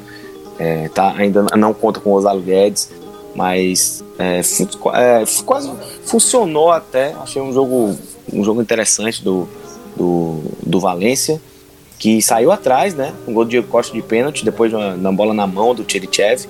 É, 0.58 0.88
tá, 0.88 1.14
ainda 1.16 1.46
não 1.56 1.72
conta 1.72 2.00
com 2.00 2.10
o 2.10 2.14
Osvaldo 2.14 2.42
Guedes, 2.42 2.90
mas 3.34 4.04
é, 4.18 4.40
é, 4.40 5.24
quase 5.44 5.72
funcionou 6.04 6.70
até. 6.70 7.14
Achei 7.14 7.40
um 7.42 7.52
jogo, 7.52 7.96
um 8.32 8.44
jogo 8.44 8.62
interessante 8.62 9.22
do, 9.22 9.48
do, 9.96 10.40
do 10.62 10.80
Valência 10.80 11.40
que 11.98 12.20
saiu 12.20 12.52
atrás, 12.52 12.94
né? 12.94 13.14
Um 13.26 13.32
gol 13.32 13.44
de 13.44 13.62
Costa 13.62 13.92
de 13.92 14.02
pênalti, 14.02 14.44
depois 14.44 14.72
uma, 14.72 14.94
uma 14.94 15.12
bola 15.12 15.32
na 15.32 15.46
mão 15.46 15.74
do 15.74 15.84
Tcherichev. 15.84 16.46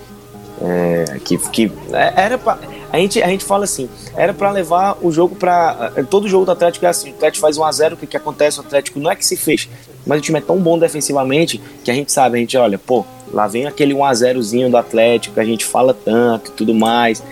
É, 0.60 1.18
que, 1.24 1.36
que 1.50 1.72
é, 1.92 2.12
era 2.16 2.38
pra, 2.38 2.58
a 2.92 2.96
gente 2.96 3.20
a 3.20 3.26
gente 3.26 3.44
fala 3.44 3.64
assim 3.64 3.88
era 4.16 4.32
para 4.32 4.52
levar 4.52 4.96
o 5.02 5.10
jogo 5.10 5.34
para 5.34 5.92
é, 5.96 6.02
todo 6.04 6.28
jogo 6.28 6.44
do 6.44 6.52
Atlético 6.52 6.86
é 6.86 6.88
assim 6.88 7.10
o 7.10 7.14
Atlético 7.16 7.40
faz 7.40 7.58
1 7.58 7.64
a 7.64 7.72
0 7.72 7.94
o 7.96 7.98
que, 7.98 8.06
que 8.06 8.16
acontece 8.16 8.60
o 8.60 8.62
Atlético 8.62 9.00
não 9.00 9.10
é 9.10 9.16
que 9.16 9.26
se 9.26 9.36
fez 9.36 9.68
mas 10.06 10.18
o 10.18 10.22
time 10.22 10.38
é 10.38 10.42
tão 10.42 10.58
bom 10.58 10.78
defensivamente 10.78 11.60
que 11.82 11.90
a 11.90 11.94
gente 11.94 12.12
sabe 12.12 12.36
a 12.36 12.40
gente 12.40 12.56
olha 12.56 12.78
pô 12.78 13.04
lá 13.32 13.46
vem 13.46 13.66
aquele 13.66 13.94
1 13.94 14.04
a 14.04 14.12
0zinho 14.12 14.70
do 14.70 14.76
Atlético 14.76 15.40
a 15.40 15.44
gente 15.44 15.64
fala 15.64 15.94
tanto 15.94 16.52
tudo 16.52 16.74
mais 16.74 17.22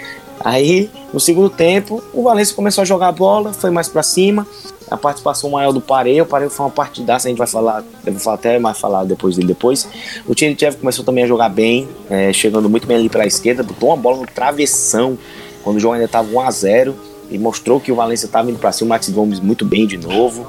aí 0.41 0.91
no 1.12 1.21
segundo 1.21 1.50
tempo 1.50 2.02
o 2.12 2.23
Valencia 2.23 2.55
começou 2.55 2.83
a 2.83 2.85
jogar 2.85 3.09
a 3.09 3.12
bola 3.12 3.52
foi 3.52 3.71
mais 3.71 3.88
para 3.88 4.02
cima 4.02 4.47
a 4.93 4.97
participação 4.97 5.50
maior 5.50 5.73
do 5.73 5.81
Pareio. 5.81 6.25
O 6.25 6.26
Pareio 6.26 6.50
foi 6.50 6.67
uma 6.67 6.71
partidaça, 6.71 7.26
a 7.26 7.31
gente 7.31 7.38
vai 7.38 7.47
falar, 7.47 7.83
eu 8.05 8.12
vou 8.12 8.33
até 8.33 8.59
mais 8.59 8.79
falar 8.79 9.05
depois 9.05 9.37
dele 9.37 9.49
depois. 9.49 9.88
O 10.26 10.35
Tchernchev 10.35 10.76
começou 10.76 11.05
também 11.05 11.25
a 11.25 11.26
jogar 11.26 11.49
bem, 11.49 11.88
é, 12.11 12.33
chegando 12.33 12.69
muito 12.69 12.87
bem 12.87 12.99
ali 12.99 13.09
para 13.09 13.23
a 13.25 13.26
esquerda, 13.26 13.62
botou 13.62 13.88
uma 13.88 13.97
bola 13.97 14.19
no 14.19 14.26
travessão 14.26 15.19
quando 15.64 15.76
o 15.76 15.81
jogo 15.81 15.95
ainda 15.95 16.07
estava 16.07 16.29
1 16.29 16.41
a 16.41 16.50
0 16.50 16.95
e 17.31 17.38
mostrou 17.38 17.81
que 17.81 17.91
o 17.91 17.95
Valência 17.95 18.26
estava 18.26 18.50
indo 18.50 18.59
para 18.59 18.73
cima. 18.73 18.87
O 18.87 18.88
Max 18.91 19.09
Gomes 19.09 19.41
muito 19.41 19.64
bem 19.64 19.87
de 19.87 19.97
novo. 19.97 20.47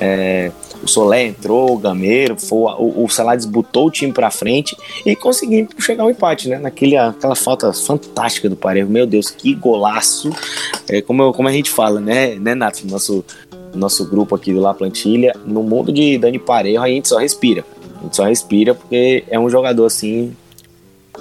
É, 0.00 0.50
o 0.84 0.88
Solé 0.88 1.26
entrou, 1.26 1.72
o 1.72 1.78
Gameiro, 1.78 2.38
foi, 2.38 2.72
o, 2.78 3.04
o 3.04 3.08
Salades 3.08 3.46
botou 3.46 3.86
o 3.86 3.90
time 3.90 4.12
para 4.12 4.30
frente 4.30 4.76
e 5.04 5.16
conseguiu 5.16 5.66
chegar 5.78 6.04
ao 6.04 6.10
empate, 6.10 6.48
né? 6.48 6.58
Naquele, 6.58 6.96
aquela 6.96 7.34
falta 7.34 7.72
fantástica 7.72 8.48
do 8.48 8.56
Parejo. 8.56 8.88
Meu 8.88 9.06
Deus, 9.06 9.30
que 9.30 9.54
golaço! 9.54 10.30
É, 10.88 11.00
como, 11.00 11.32
como 11.32 11.48
a 11.48 11.52
gente 11.52 11.70
fala, 11.70 12.00
né, 12.00 12.34
né 12.36 12.54
Nath? 12.54 12.84
Nosso, 12.84 13.24
nosso 13.74 14.04
grupo 14.08 14.34
aqui 14.34 14.52
do 14.52 14.60
La 14.60 14.74
Plantilha, 14.74 15.34
no 15.44 15.62
mundo 15.62 15.92
de 15.92 16.18
Dani 16.18 16.38
Parejo 16.38 16.82
a 16.82 16.88
gente 16.88 17.08
só 17.08 17.18
respira. 17.18 17.64
A 17.98 18.02
gente 18.04 18.16
só 18.16 18.24
respira 18.24 18.74
porque 18.74 19.24
é 19.28 19.38
um 19.38 19.48
jogador 19.48 19.86
assim 19.86 20.36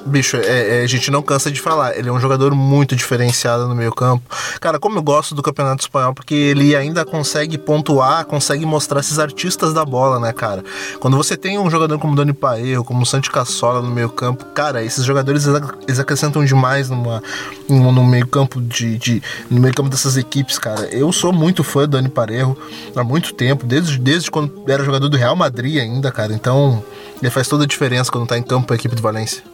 Bicho, 0.05 0.37
é, 0.37 0.79
é, 0.79 0.83
a 0.83 0.87
gente 0.87 1.09
não 1.09 1.21
cansa 1.21 1.49
de 1.49 1.61
falar. 1.61 1.97
Ele 1.97 2.09
é 2.09 2.11
um 2.11 2.19
jogador 2.19 2.53
muito 2.53 2.95
diferenciado 2.95 3.67
no 3.67 3.75
meio 3.75 3.93
campo. 3.93 4.23
Cara, 4.59 4.77
como 4.77 4.97
eu 4.97 5.03
gosto 5.03 5.33
do 5.33 5.41
Campeonato 5.41 5.81
Espanhol, 5.81 6.13
porque 6.13 6.33
ele 6.33 6.75
ainda 6.75 7.05
consegue 7.05 7.57
pontuar, 7.57 8.25
consegue 8.25 8.65
mostrar 8.65 8.99
esses 8.99 9.17
artistas 9.17 9.73
da 9.73 9.85
bola, 9.85 10.19
né, 10.19 10.33
cara? 10.33 10.63
Quando 10.99 11.15
você 11.15 11.37
tem 11.37 11.57
um 11.57 11.69
jogador 11.69 11.97
como 11.99 12.15
Dani 12.15 12.33
Paerro, 12.33 12.83
como 12.83 13.05
Santi 13.05 13.31
Cassola 13.31 13.81
no 13.81 13.89
meio 13.89 14.09
campo, 14.09 14.45
cara, 14.53 14.83
esses 14.83 15.05
jogadores 15.05 15.45
eles 15.87 15.99
acrescentam 15.99 16.43
demais 16.43 16.89
numa, 16.89 17.23
no 17.69 18.05
meio 18.05 18.27
campo 18.27 18.61
de, 18.61 18.97
de, 18.97 19.23
no 19.49 19.61
meio 19.61 19.73
campo 19.73 19.89
dessas 19.89 20.17
equipes, 20.17 20.59
cara. 20.59 20.87
Eu 20.87 21.11
sou 21.11 21.31
muito 21.31 21.63
fã 21.63 21.81
do 21.81 21.89
Dani 21.89 22.09
Parejo 22.09 22.57
há 22.95 23.03
muito 23.03 23.33
tempo, 23.33 23.65
desde, 23.65 23.97
desde 23.97 24.29
quando 24.29 24.63
era 24.67 24.83
jogador 24.83 25.07
do 25.07 25.17
Real 25.17 25.35
Madrid 25.35 25.77
ainda, 25.77 26.11
cara. 26.11 26.33
Então, 26.33 26.83
ele 27.21 27.31
faz 27.31 27.47
toda 27.47 27.63
a 27.63 27.67
diferença 27.67 28.11
quando 28.11 28.27
tá 28.27 28.37
em 28.37 28.43
campo 28.43 28.73
a 28.73 28.75
equipe 28.75 28.95
do 28.95 29.01
Valência. 29.01 29.52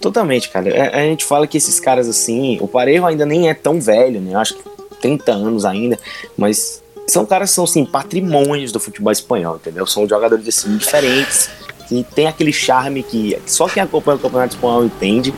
Totalmente, 0.00 0.48
cara. 0.50 0.68
A, 0.68 0.76
é, 0.76 1.02
a, 1.02 1.04
gente 1.04 1.24
fala 1.24 1.46
que 1.46 1.56
esses 1.56 1.80
caras 1.80 2.08
assim, 2.08 2.58
o 2.60 2.68
Parejo 2.68 3.04
ainda 3.06 3.24
nem 3.26 3.48
é 3.48 3.54
tão 3.54 3.80
velho, 3.80 4.20
né? 4.20 4.34
Eu 4.34 4.38
acho 4.38 4.54
que 4.54 4.62
30 5.00 5.32
anos 5.32 5.64
ainda, 5.64 5.98
mas 6.36 6.82
são 7.06 7.24
caras 7.24 7.50
que 7.50 7.54
são 7.54 7.64
assim, 7.64 7.84
patrimônios 7.84 8.72
do 8.72 8.80
futebol 8.80 9.12
espanhol, 9.12 9.56
entendeu? 9.56 9.86
São 9.86 10.08
jogadores 10.08 10.46
assim 10.48 10.76
diferentes, 10.76 11.48
que 11.88 12.04
tem 12.14 12.26
aquele 12.26 12.52
charme 12.52 13.02
que 13.02 13.38
só 13.46 13.68
quem 13.68 13.82
acompanha 13.82 14.16
o 14.16 14.20
Campeonato 14.20 14.54
Espanhol 14.56 14.84
entende, 14.84 15.32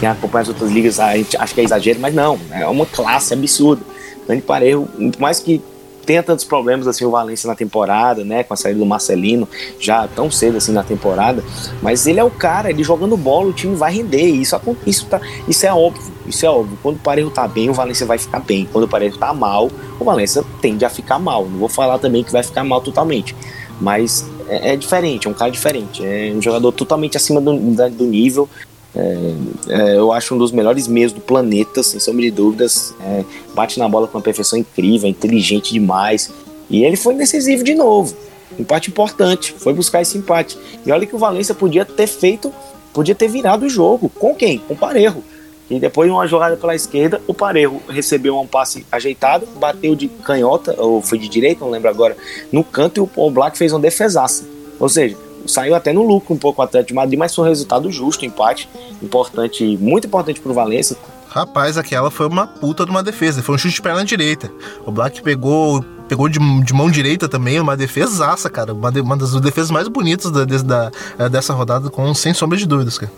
quem 0.00 0.08
acompanha 0.08 0.42
as 0.42 0.48
outras 0.48 0.70
ligas 0.70 0.98
a 0.98 1.16
gente 1.16 1.36
acha 1.36 1.54
que 1.54 1.60
é 1.60 1.64
exagero, 1.64 2.00
mas 2.00 2.14
não, 2.14 2.38
é 2.50 2.66
uma 2.66 2.86
classe 2.86 3.32
absurda. 3.32 3.82
Dani 4.26 4.40
Parejo, 4.40 4.88
por 5.12 5.20
mais 5.20 5.40
que 5.40 5.60
tenha 6.04 6.22
tantos 6.22 6.44
problemas 6.44 6.86
assim 6.86 7.04
o 7.04 7.10
Valência 7.10 7.46
na 7.46 7.54
temporada, 7.54 8.24
né, 8.24 8.42
com 8.42 8.54
a 8.54 8.56
saída 8.56 8.78
do 8.78 8.86
Marcelino 8.86 9.48
já 9.78 10.06
tão 10.08 10.30
cedo 10.30 10.56
assim 10.56 10.72
na 10.72 10.82
temporada, 10.82 11.42
mas 11.80 12.06
ele 12.06 12.20
é 12.20 12.24
o 12.24 12.30
cara, 12.30 12.70
ele 12.70 12.82
jogando 12.82 13.16
bola, 13.16 13.48
o 13.48 13.52
time 13.52 13.74
vai 13.74 13.92
render, 13.92 14.26
isso 14.26 14.60
isso 14.86 15.06
tá, 15.06 15.20
isso 15.48 15.66
é 15.66 15.72
óbvio, 15.72 16.12
isso 16.26 16.44
é 16.44 16.50
óbvio. 16.50 16.78
Quando 16.82 16.96
o 16.96 17.00
Parejo 17.00 17.30
tá 17.30 17.46
bem, 17.48 17.70
o 17.70 17.74
Valência 17.74 18.06
vai 18.06 18.18
ficar 18.18 18.40
bem. 18.40 18.68
Quando 18.70 18.84
o 18.84 18.88
Parejo 18.88 19.18
tá 19.18 19.32
mal, 19.32 19.70
o 19.98 20.04
Valência 20.04 20.44
tende 20.60 20.84
a 20.84 20.90
ficar 20.90 21.18
mal. 21.18 21.46
Não 21.46 21.58
vou 21.58 21.68
falar 21.68 21.98
também 21.98 22.22
que 22.22 22.32
vai 22.32 22.42
ficar 22.42 22.64
mal 22.64 22.80
totalmente, 22.80 23.34
mas 23.80 24.24
é, 24.48 24.72
é 24.72 24.76
diferente, 24.76 25.26
é 25.26 25.30
um 25.30 25.34
cara 25.34 25.50
diferente, 25.50 26.04
é 26.04 26.32
um 26.34 26.42
jogador 26.42 26.72
totalmente 26.72 27.16
acima 27.16 27.40
do, 27.40 27.52
do 27.54 28.04
nível, 28.04 28.48
é, 28.94 29.34
é, 29.68 29.96
eu 29.96 30.12
acho 30.12 30.34
um 30.34 30.38
dos 30.38 30.52
melhores 30.52 30.86
meios 30.86 31.12
do 31.12 31.20
planeta, 31.20 31.82
sem 31.82 31.98
sombra 31.98 32.22
de 32.22 32.30
dúvidas. 32.30 32.94
É, 33.00 33.24
bate 33.54 33.78
na 33.78 33.88
bola 33.88 34.06
com 34.06 34.18
uma 34.18 34.24
perfeição 34.24 34.58
incrível, 34.58 35.08
inteligente 35.08 35.72
demais. 35.72 36.30
E 36.68 36.84
ele 36.84 36.96
foi 36.96 37.14
decisivo 37.14 37.64
de 37.64 37.74
novo. 37.74 38.14
Empate 38.58 38.90
importante, 38.90 39.54
foi 39.56 39.72
buscar 39.72 40.02
esse 40.02 40.18
empate. 40.18 40.58
E 40.84 40.92
olha 40.92 41.06
que 41.06 41.14
o 41.14 41.18
Valência 41.18 41.54
podia 41.54 41.84
ter 41.84 42.06
feito, 42.06 42.52
podia 42.92 43.14
ter 43.14 43.28
virado 43.28 43.64
o 43.64 43.68
jogo. 43.68 44.10
Com 44.10 44.34
quem? 44.34 44.58
Com 44.58 44.74
o 44.74 44.76
Parejo. 44.76 45.22
E 45.70 45.78
depois 45.78 46.06
de 46.06 46.14
uma 46.14 46.26
jogada 46.26 46.54
pela 46.56 46.74
esquerda, 46.74 47.22
o 47.26 47.32
Parejo 47.32 47.80
recebeu 47.88 48.38
um 48.38 48.46
passe 48.46 48.84
ajeitado, 48.92 49.46
bateu 49.56 49.94
de 49.94 50.06
canhota, 50.06 50.74
ou 50.76 51.00
foi 51.00 51.16
de 51.16 51.28
direita, 51.28 51.64
não 51.64 51.70
lembro 51.70 51.88
agora, 51.88 52.14
no 52.50 52.62
canto 52.62 52.98
e 52.98 53.20
o 53.20 53.30
Black 53.30 53.56
fez 53.56 53.72
uma 53.72 53.80
defesaça. 53.80 54.44
Ou 54.78 54.88
seja, 54.88 55.16
saiu 55.46 55.74
até 55.74 55.92
no 55.92 56.02
lucro 56.02 56.34
um 56.34 56.38
pouco 56.38 56.60
o 56.60 56.64
Atlético 56.64 56.88
de 56.88 56.94
Madrid, 56.94 57.18
mas 57.18 57.34
foi 57.34 57.44
um 57.44 57.48
resultado 57.48 57.90
justo, 57.90 58.24
empate 58.24 58.68
importante, 59.02 59.76
muito 59.78 60.06
importante 60.06 60.40
para 60.40 60.50
o 60.50 60.54
Valência. 60.54 60.96
Rapaz, 61.28 61.78
aquela 61.78 62.10
foi 62.10 62.26
uma 62.26 62.46
puta 62.46 62.84
de 62.84 62.90
uma 62.90 63.02
defesa, 63.02 63.42
foi 63.42 63.54
um 63.54 63.58
chute 63.58 63.76
de 63.76 63.82
perna 63.82 64.04
direita. 64.04 64.52
O 64.84 64.90
Black 64.90 65.22
pegou 65.22 65.82
pegou 66.06 66.28
de, 66.28 66.38
de 66.62 66.74
mão 66.74 66.90
direita 66.90 67.26
também, 67.26 67.58
uma 67.58 67.74
defesaça, 67.74 68.50
cara, 68.50 68.74
uma, 68.74 68.92
de, 68.92 69.00
uma 69.00 69.16
das 69.16 69.32
defesas 69.40 69.70
mais 69.70 69.88
bonitas 69.88 70.30
da, 70.30 70.44
da, 70.44 70.92
eh, 71.18 71.28
dessa 71.30 71.54
rodada, 71.54 71.88
com 71.88 72.12
sem 72.12 72.34
sombra 72.34 72.58
de 72.58 72.66
dúvidas, 72.66 72.98
cara. 72.98 73.10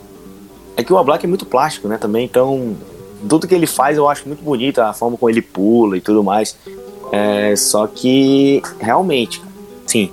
É 0.77 0.85
que 0.85 0.93
o 0.93 1.05
Black 1.05 1.25
é 1.25 1.29
muito 1.29 1.45
plástico, 1.45 1.89
né, 1.89 1.99
também, 1.99 2.25
então 2.25 2.77
tudo 3.29 3.49
que 3.49 3.55
ele 3.55 3.67
faz 3.67 3.97
eu 3.97 4.09
acho 4.09 4.29
muito 4.29 4.45
bonito, 4.45 4.79
a 4.81 4.93
forma 4.93 5.17
como 5.17 5.29
ele 5.29 5.43
pula 5.43 5.97
e 5.97 6.01
tudo 6.01 6.23
mais. 6.23 6.57
É, 7.11 7.57
só 7.57 7.87
que 7.89 8.63
realmente, 8.79 9.43
sim, 9.87 10.11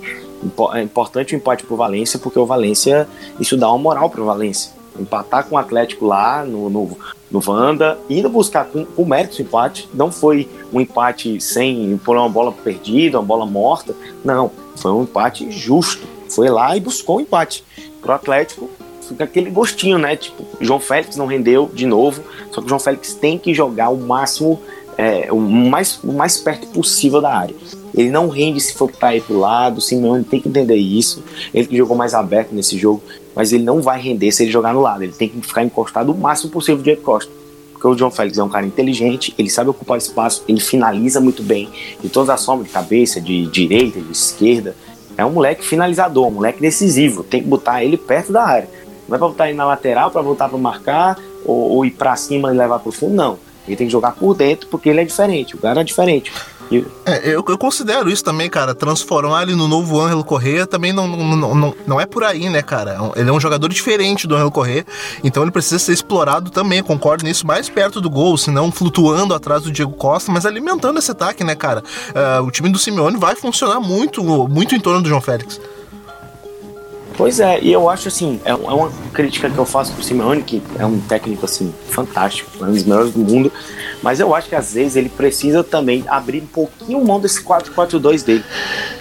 é 0.74 0.82
importante 0.82 1.34
o 1.34 1.36
empate 1.36 1.64
pro 1.64 1.76
Valência, 1.76 2.18
porque 2.18 2.38
o 2.38 2.46
Valência, 2.46 3.08
isso 3.38 3.56
dá 3.56 3.68
uma 3.68 3.78
moral 3.78 4.10
pro 4.10 4.24
Valência. 4.24 4.72
Empatar 4.98 5.46
com 5.46 5.54
o 5.54 5.58
Atlético 5.58 6.04
lá 6.06 6.44
no, 6.44 6.68
no, 6.68 6.98
no 7.30 7.40
Vanda, 7.40 7.98
indo 8.10 8.28
buscar 8.28 8.66
com, 8.66 8.86
o 8.96 9.06
mérito 9.06 9.36
do 9.36 9.42
empate, 9.42 9.88
não 9.94 10.12
foi 10.12 10.48
um 10.72 10.80
empate 10.80 11.40
sem 11.40 11.98
por 12.04 12.16
uma 12.16 12.28
bola 12.28 12.52
perdida, 12.52 13.18
uma 13.18 13.24
bola 13.24 13.46
morta, 13.46 13.94
não, 14.24 14.50
foi 14.76 14.90
um 14.92 15.02
empate 15.02 15.50
justo. 15.50 16.06
Foi 16.28 16.48
lá 16.48 16.76
e 16.76 16.80
buscou 16.80 17.16
o 17.16 17.18
um 17.18 17.22
empate. 17.22 17.64
Pro 18.00 18.12
Atlético, 18.12 18.68
fica 19.08 19.24
aquele 19.24 19.50
gostinho, 19.50 19.98
né? 19.98 20.16
Tipo, 20.16 20.44
João 20.60 20.80
Félix 20.80 21.16
não 21.16 21.26
rendeu 21.26 21.70
de 21.72 21.86
novo, 21.86 22.22
só 22.50 22.60
que 22.60 22.66
o 22.66 22.68
João 22.68 22.80
Félix 22.80 23.14
tem 23.14 23.38
que 23.38 23.54
jogar 23.54 23.90
o 23.90 23.96
máximo, 23.96 24.60
é, 24.96 25.30
o, 25.32 25.38
mais, 25.38 26.02
o 26.02 26.12
mais 26.12 26.38
perto 26.38 26.66
possível 26.68 27.20
da 27.20 27.34
área. 27.34 27.54
Ele 27.94 28.10
não 28.10 28.28
rende 28.28 28.60
se 28.60 28.74
for 28.74 28.90
para 28.90 29.16
ir 29.16 29.22
pro 29.22 29.38
lado. 29.38 29.78
O 29.78 29.80
Simeone 29.80 30.24
tem 30.24 30.40
que 30.40 30.48
entender 30.48 30.76
isso. 30.76 31.22
Ele 31.52 31.66
que 31.66 31.76
jogou 31.76 31.96
mais 31.96 32.14
aberto 32.14 32.52
nesse 32.52 32.78
jogo, 32.78 33.02
mas 33.34 33.52
ele 33.52 33.64
não 33.64 33.80
vai 33.80 34.00
render 34.00 34.30
se 34.32 34.42
ele 34.42 34.50
jogar 34.50 34.72
no 34.72 34.80
lado. 34.80 35.02
Ele 35.02 35.12
tem 35.12 35.28
que 35.28 35.40
ficar 35.46 35.62
encostado 35.62 36.12
o 36.12 36.16
máximo 36.16 36.50
possível 36.50 36.78
do 36.78 36.82
Diego 36.82 37.02
Costa. 37.02 37.30
Porque 37.72 37.86
o 37.86 37.94
John 37.94 38.10
Félix 38.10 38.38
é 38.38 38.44
um 38.44 38.48
cara 38.48 38.64
inteligente, 38.64 39.34
ele 39.36 39.50
sabe 39.50 39.68
ocupar 39.68 39.98
espaço, 39.98 40.44
ele 40.46 40.60
finaliza 40.60 41.20
muito 41.20 41.42
bem. 41.42 41.68
De 42.00 42.08
todas 42.08 42.30
as 42.30 42.44
formas, 42.44 42.66
de 42.66 42.72
cabeça, 42.72 43.20
de 43.20 43.46
direita, 43.46 44.00
de 44.00 44.12
esquerda. 44.12 44.76
É 45.16 45.24
um 45.24 45.30
moleque 45.30 45.64
finalizador, 45.64 46.28
um 46.28 46.30
moleque 46.30 46.60
decisivo. 46.60 47.22
Tem 47.22 47.42
que 47.42 47.48
botar 47.48 47.84
ele 47.84 47.96
perto 47.96 48.32
da 48.32 48.44
área. 48.44 48.68
Não 49.08 49.16
é 49.16 49.18
pra 49.18 49.28
botar 49.28 49.48
ele 49.48 49.58
na 49.58 49.66
lateral 49.66 50.10
para 50.10 50.22
voltar 50.22 50.48
para 50.48 50.58
marcar 50.58 51.18
ou, 51.44 51.72
ou 51.72 51.84
ir 51.84 51.90
para 51.90 52.14
cima 52.16 52.54
e 52.54 52.56
levar 52.56 52.78
pro 52.78 52.92
fundo, 52.92 53.14
não. 53.14 53.38
Ele 53.66 53.76
tem 53.76 53.86
que 53.86 53.92
jogar 53.92 54.12
por 54.12 54.34
dentro 54.34 54.68
porque 54.68 54.88
ele 54.88 55.00
é 55.00 55.04
diferente. 55.04 55.54
O 55.54 55.58
cara 55.58 55.80
é 55.80 55.84
diferente. 55.84 56.32
É, 57.04 57.28
eu, 57.28 57.44
eu, 57.46 57.58
considero 57.58 58.08
isso 58.10 58.24
também, 58.24 58.48
cara. 58.48 58.74
Transformar 58.74 59.42
ele 59.42 59.54
no 59.54 59.68
novo 59.68 60.00
Angelo 60.00 60.24
Correa 60.24 60.66
também 60.66 60.92
não, 60.92 61.06
não, 61.06 61.54
não, 61.54 61.74
não 61.86 62.00
é 62.00 62.06
por 62.06 62.24
aí, 62.24 62.48
né, 62.48 62.62
cara? 62.62 62.96
Ele 63.16 63.28
é 63.28 63.32
um 63.32 63.40
jogador 63.40 63.68
diferente 63.68 64.26
do 64.26 64.34
Angelo 64.34 64.50
Correa, 64.50 64.84
então 65.22 65.42
ele 65.42 65.50
precisa 65.50 65.78
ser 65.78 65.92
explorado 65.92 66.50
também, 66.50 66.82
concordo 66.82 67.24
nisso, 67.24 67.46
mais 67.46 67.68
perto 67.68 68.00
do 68.00 68.08
gol, 68.08 68.36
senão 68.36 68.70
flutuando 68.70 69.34
atrás 69.34 69.62
do 69.62 69.70
Diego 69.70 69.92
Costa, 69.92 70.32
mas 70.32 70.46
alimentando 70.46 70.98
esse 70.98 71.10
ataque, 71.10 71.44
né, 71.44 71.54
cara? 71.54 71.82
Uh, 72.10 72.42
o 72.44 72.50
time 72.50 72.70
do 72.70 72.78
Simeone 72.78 73.16
vai 73.16 73.34
funcionar 73.34 73.80
muito, 73.80 74.22
muito 74.48 74.74
em 74.74 74.80
torno 74.80 75.02
do 75.02 75.08
João 75.08 75.20
Félix. 75.20 75.60
Pois 77.16 77.40
é, 77.40 77.60
e 77.60 77.72
eu 77.72 77.88
acho 77.88 78.08
assim, 78.08 78.40
é, 78.44 78.50
é 78.50 78.54
uma 78.54 78.90
crítica 79.12 79.50
que 79.50 79.58
eu 79.58 79.64
faço 79.64 79.92
pro 79.92 80.02
Simeone, 80.02 80.42
que 80.42 80.62
é 80.78 80.86
um 80.86 80.98
técnico 81.00 81.44
assim, 81.44 81.72
fantástico, 81.88 82.50
um 82.64 82.72
dos 82.72 82.84
melhores 82.84 83.12
do 83.12 83.18
mundo, 83.18 83.52
mas 84.02 84.18
eu 84.18 84.34
acho 84.34 84.48
que 84.48 84.54
às 84.54 84.74
vezes 84.74 84.96
ele 84.96 85.08
precisa 85.08 85.62
também 85.62 86.04
abrir 86.08 86.42
um 86.42 86.46
pouquinho 86.46 87.04
mão 87.04 87.20
desse 87.20 87.42
4-4-2 87.42 88.24
dele. 88.24 88.44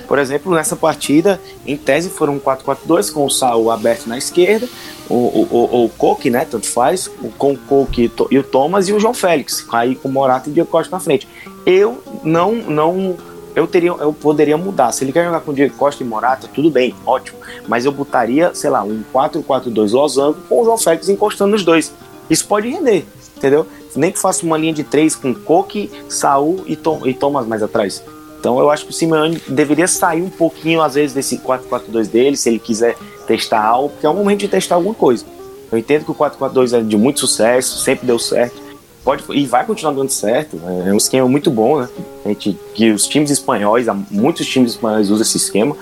Por 0.08 0.20
exemplo, 0.20 0.54
nessa 0.54 0.76
partida, 0.76 1.40
em 1.66 1.78
tese 1.78 2.10
foram 2.10 2.36
um 2.36 2.40
4-4-2 2.40 3.14
com 3.14 3.26
o 3.26 3.30
Saul 3.30 3.72
aberto 3.72 4.08
na 4.08 4.18
esquerda, 4.18 4.68
o, 5.10 5.16
o, 5.16 5.48
o, 5.52 5.86
o 5.86 5.90
Coque, 5.90 6.30
né, 6.30 6.46
tanto 6.50 6.68
faz, 6.68 7.10
com 7.38 7.54
o 7.54 7.58
Coque 7.58 8.12
e 8.30 8.38
o 8.38 8.44
Thomas 8.44 8.88
e 8.90 8.94
o 8.94 9.00
João 9.00 9.14
Félix, 9.14 9.66
aí 9.72 9.96
com 9.96 10.10
o 10.10 10.12
Morata 10.12 10.50
e 10.50 10.52
o 10.52 10.54
Diego 10.54 10.70
Costa 10.70 10.96
na 10.96 11.00
frente. 11.00 11.28
Eu 11.66 12.02
não, 12.24 12.54
não 12.54 13.16
eu 13.56 13.68
teria, 13.68 13.92
eu 13.92 14.14
poderia 14.14 14.58
mudar. 14.58 14.92
Se 14.92 15.04
ele 15.04 15.12
quer 15.12 15.26
jogar 15.26 15.42
com 15.42 15.54
Diego 15.54 15.76
Costa 15.76 16.04
e 16.04 16.06
Morata, 16.06 16.48
tudo 16.54 16.70
bem, 16.70 16.96
ótimo. 17.06 17.38
Mas 17.68 17.86
eu 17.86 17.92
botaria, 17.92 18.54
sei 18.54 18.70
lá, 18.70 18.84
um 18.84 19.04
4-4-2 19.14 19.92
losango 19.92 20.38
com 20.48 20.62
o 20.62 20.66
João 20.66 20.78
Félix 20.78 21.10
encostando 21.10 21.52
nos 21.52 21.64
dois. 21.64 21.94
Isso 22.30 22.48
pode 22.48 22.70
render, 22.70 23.06
entendeu? 23.36 23.68
Nem 23.96 24.12
que 24.12 24.20
faça 24.20 24.46
uma 24.46 24.58
linha 24.58 24.74
de 24.74 24.84
três 24.84 25.16
com 25.16 25.34
Coque, 25.34 25.92
Saul 26.08 26.64
e, 26.66 26.76
Tom, 26.76 27.02
e 27.06 27.14
Thomas 27.14 27.46
mais 27.46 27.62
atrás. 27.62 28.04
Então 28.40 28.58
eu 28.60 28.72
acho 28.72 28.86
que 28.86 28.92
o 28.92 28.94
Simeone 28.94 29.42
deveria 29.48 29.88
sair 29.88 30.22
um 30.22 30.30
pouquinho, 30.30 30.82
às 30.82 30.96
vezes, 30.96 31.14
desse 31.14 31.38
4-4-2 31.38 32.08
dele, 32.08 32.38
se 32.38 32.50
ele 32.50 32.60
quiser 32.60 32.96
testar 33.28 33.64
algo, 33.64 33.90
porque 33.90 34.06
é 34.06 34.10
o 34.10 34.14
momento 34.14 34.40
de 34.40 34.48
testar 34.48 34.76
alguma 34.76 34.96
coisa. 34.96 35.26
Eu 35.72 35.78
entendo 35.78 36.06
que 36.06 36.12
o 36.12 36.16
4-4-2 36.16 36.78
é 36.78 36.82
de 36.82 36.98
muito 36.98 37.20
sucesso, 37.20 37.80
sempre 37.80 38.08
deu 38.08 38.18
certo 38.18 38.72
pode 39.04 39.24
e 39.30 39.46
vai 39.46 39.66
continuar 39.66 39.94
dando 39.94 40.10
certo. 40.10 40.60
É, 40.66 40.90
é 40.90 40.94
um 40.94 40.98
esquema 40.98 41.28
muito 41.28 41.50
bom, 41.50 41.82
né? 41.82 41.90
A 42.26 42.30
gente, 42.30 42.58
que 42.74 42.92
os 42.92 43.08
times 43.08 43.32
espanhóis, 43.32 43.88
muitos 44.10 44.46
times 44.48 44.72
espanhóis 44.72 45.10
usam 45.10 45.22
esse 45.22 45.38
esquema 45.38 45.76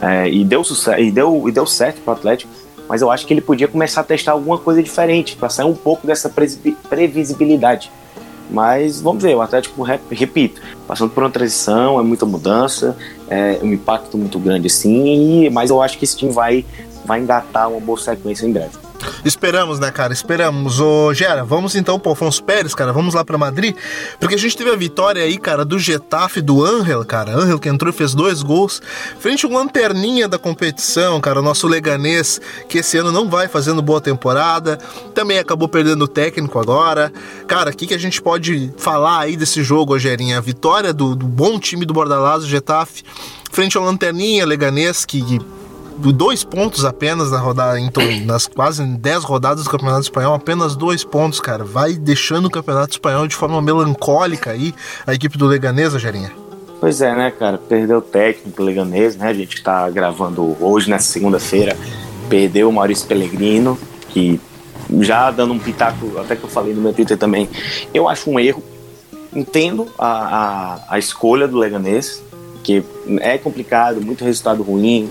é, 0.00 0.28
e 0.28 0.44
deu 0.44 0.64
sucesso 0.64 1.00
e 1.00 1.10
deu 1.10 1.48
e 1.48 1.52
deu 1.52 1.66
certo 1.66 2.00
para 2.00 2.14
o 2.14 2.16
Atlético. 2.16 2.50
Mas 2.88 3.00
eu 3.00 3.10
acho 3.10 3.26
que 3.26 3.32
ele 3.32 3.40
podia 3.40 3.68
começar 3.68 4.00
a 4.00 4.04
testar 4.04 4.32
alguma 4.32 4.58
coisa 4.58 4.82
diferente 4.82 5.36
para 5.36 5.48
sair 5.48 5.66
um 5.66 5.74
pouco 5.74 6.06
dessa 6.06 6.32
previsibilidade. 6.88 7.90
Mas 8.50 9.00
vamos 9.00 9.22
ver, 9.22 9.34
o 9.34 9.40
Atlético, 9.40 9.82
repito, 9.82 10.60
passando 10.86 11.10
por 11.10 11.22
uma 11.22 11.30
transição, 11.30 11.98
é 11.98 12.02
muita 12.02 12.26
mudança, 12.26 12.96
é 13.30 13.58
um 13.62 13.72
impacto 13.72 14.18
muito 14.18 14.38
grande 14.38 14.66
assim, 14.66 15.48
mas 15.48 15.70
eu 15.70 15.80
acho 15.80 15.96
que 15.96 16.04
esse 16.04 16.16
time 16.16 16.32
vai, 16.32 16.66
vai 17.04 17.20
engatar 17.20 17.70
uma 17.70 17.80
boa 17.80 17.98
sequência 17.98 18.44
em 18.44 18.52
breve. 18.52 18.76
Esperamos, 19.24 19.78
né, 19.78 19.90
cara? 19.90 20.12
Esperamos. 20.12 20.80
Ô, 20.80 21.12
Gera, 21.14 21.44
vamos 21.44 21.74
então 21.74 21.98
pro 21.98 22.12
Afonso 22.12 22.42
Pérez, 22.42 22.74
cara. 22.74 22.92
Vamos 22.92 23.14
lá 23.14 23.24
para 23.24 23.38
Madrid. 23.38 23.76
Porque 24.18 24.34
a 24.34 24.38
gente 24.38 24.56
teve 24.56 24.70
a 24.70 24.76
vitória 24.76 25.22
aí, 25.22 25.38
cara, 25.38 25.64
do 25.64 25.78
Getafe, 25.78 26.40
do 26.40 26.64
Angel, 26.64 27.04
cara. 27.04 27.36
Angel 27.36 27.58
que 27.58 27.68
entrou 27.68 27.92
e 27.92 27.96
fez 27.96 28.14
dois 28.14 28.42
gols. 28.42 28.82
Frente 29.18 29.46
um 29.46 29.56
lanterninha 29.56 30.28
da 30.28 30.38
competição, 30.38 31.20
cara. 31.20 31.40
O 31.40 31.42
nosso 31.42 31.66
Leganês, 31.66 32.40
que 32.68 32.78
esse 32.78 32.98
ano 32.98 33.12
não 33.12 33.28
vai 33.28 33.48
fazendo 33.48 33.80
boa 33.80 34.00
temporada. 34.00 34.78
Também 35.14 35.38
acabou 35.38 35.68
perdendo 35.68 36.02
o 36.02 36.08
técnico 36.08 36.58
agora. 36.58 37.12
Cara, 37.46 37.70
o 37.70 37.76
que, 37.76 37.86
que 37.86 37.94
a 37.94 37.98
gente 37.98 38.20
pode 38.20 38.72
falar 38.76 39.20
aí 39.20 39.36
desse 39.36 39.62
jogo, 39.62 39.98
Gerinha? 39.98 40.38
A 40.38 40.40
vitória 40.40 40.92
do, 40.92 41.14
do 41.14 41.26
bom 41.26 41.58
time 41.58 41.84
do 41.84 41.94
Bordalás, 41.94 42.44
o 42.44 42.48
Getafe. 42.48 43.02
Frente 43.50 43.76
ao 43.76 43.84
lanterninha 43.84 44.46
Leganês, 44.46 45.04
que 45.04 45.38
dois 45.98 46.44
pontos 46.44 46.84
apenas 46.84 47.30
na 47.30 47.38
rodada, 47.38 47.78
então, 47.78 48.02
nas 48.24 48.46
quase 48.46 48.84
10 48.84 49.24
rodadas 49.24 49.64
do 49.64 49.70
Campeonato 49.70 50.02
Espanhol, 50.02 50.34
apenas 50.34 50.76
dois 50.76 51.04
pontos, 51.04 51.40
cara. 51.40 51.64
Vai 51.64 51.94
deixando 51.94 52.46
o 52.46 52.50
Campeonato 52.50 52.92
Espanhol 52.92 53.26
de 53.26 53.36
forma 53.36 53.60
melancólica 53.60 54.50
aí, 54.50 54.74
a 55.06 55.14
equipe 55.14 55.38
do 55.38 55.46
Leganês, 55.46 55.92
Gerinha. 56.00 56.32
Pois 56.80 57.00
é, 57.00 57.14
né, 57.14 57.30
cara? 57.30 57.58
Perdeu 57.58 57.98
o 57.98 58.02
técnico 58.02 58.62
Leganês, 58.62 59.16
né? 59.16 59.28
A 59.28 59.34
gente 59.34 59.62
tá 59.62 59.88
gravando 59.88 60.56
hoje, 60.60 60.90
nessa 60.90 61.12
segunda-feira. 61.12 61.76
Perdeu 62.28 62.68
o 62.68 62.72
Maurício 62.72 63.06
Pellegrino, 63.06 63.78
que 64.08 64.40
já 65.00 65.30
dando 65.30 65.54
um 65.54 65.58
pitaco, 65.58 66.18
até 66.18 66.34
que 66.34 66.44
eu 66.44 66.48
falei 66.48 66.74
no 66.74 66.80
meu 66.80 66.92
Twitter 66.92 67.16
também, 67.16 67.48
eu 67.94 68.08
acho 68.08 68.28
um 68.30 68.38
erro. 68.38 68.62
Entendo 69.34 69.88
a, 69.98 70.06
a, 70.06 70.94
a 70.94 70.98
escolha 70.98 71.48
do 71.48 71.56
Leganês, 71.56 72.22
que 72.62 72.84
é 73.20 73.36
complicado, 73.38 74.00
muito 74.00 74.24
resultado 74.24 74.62
ruim, 74.62 75.10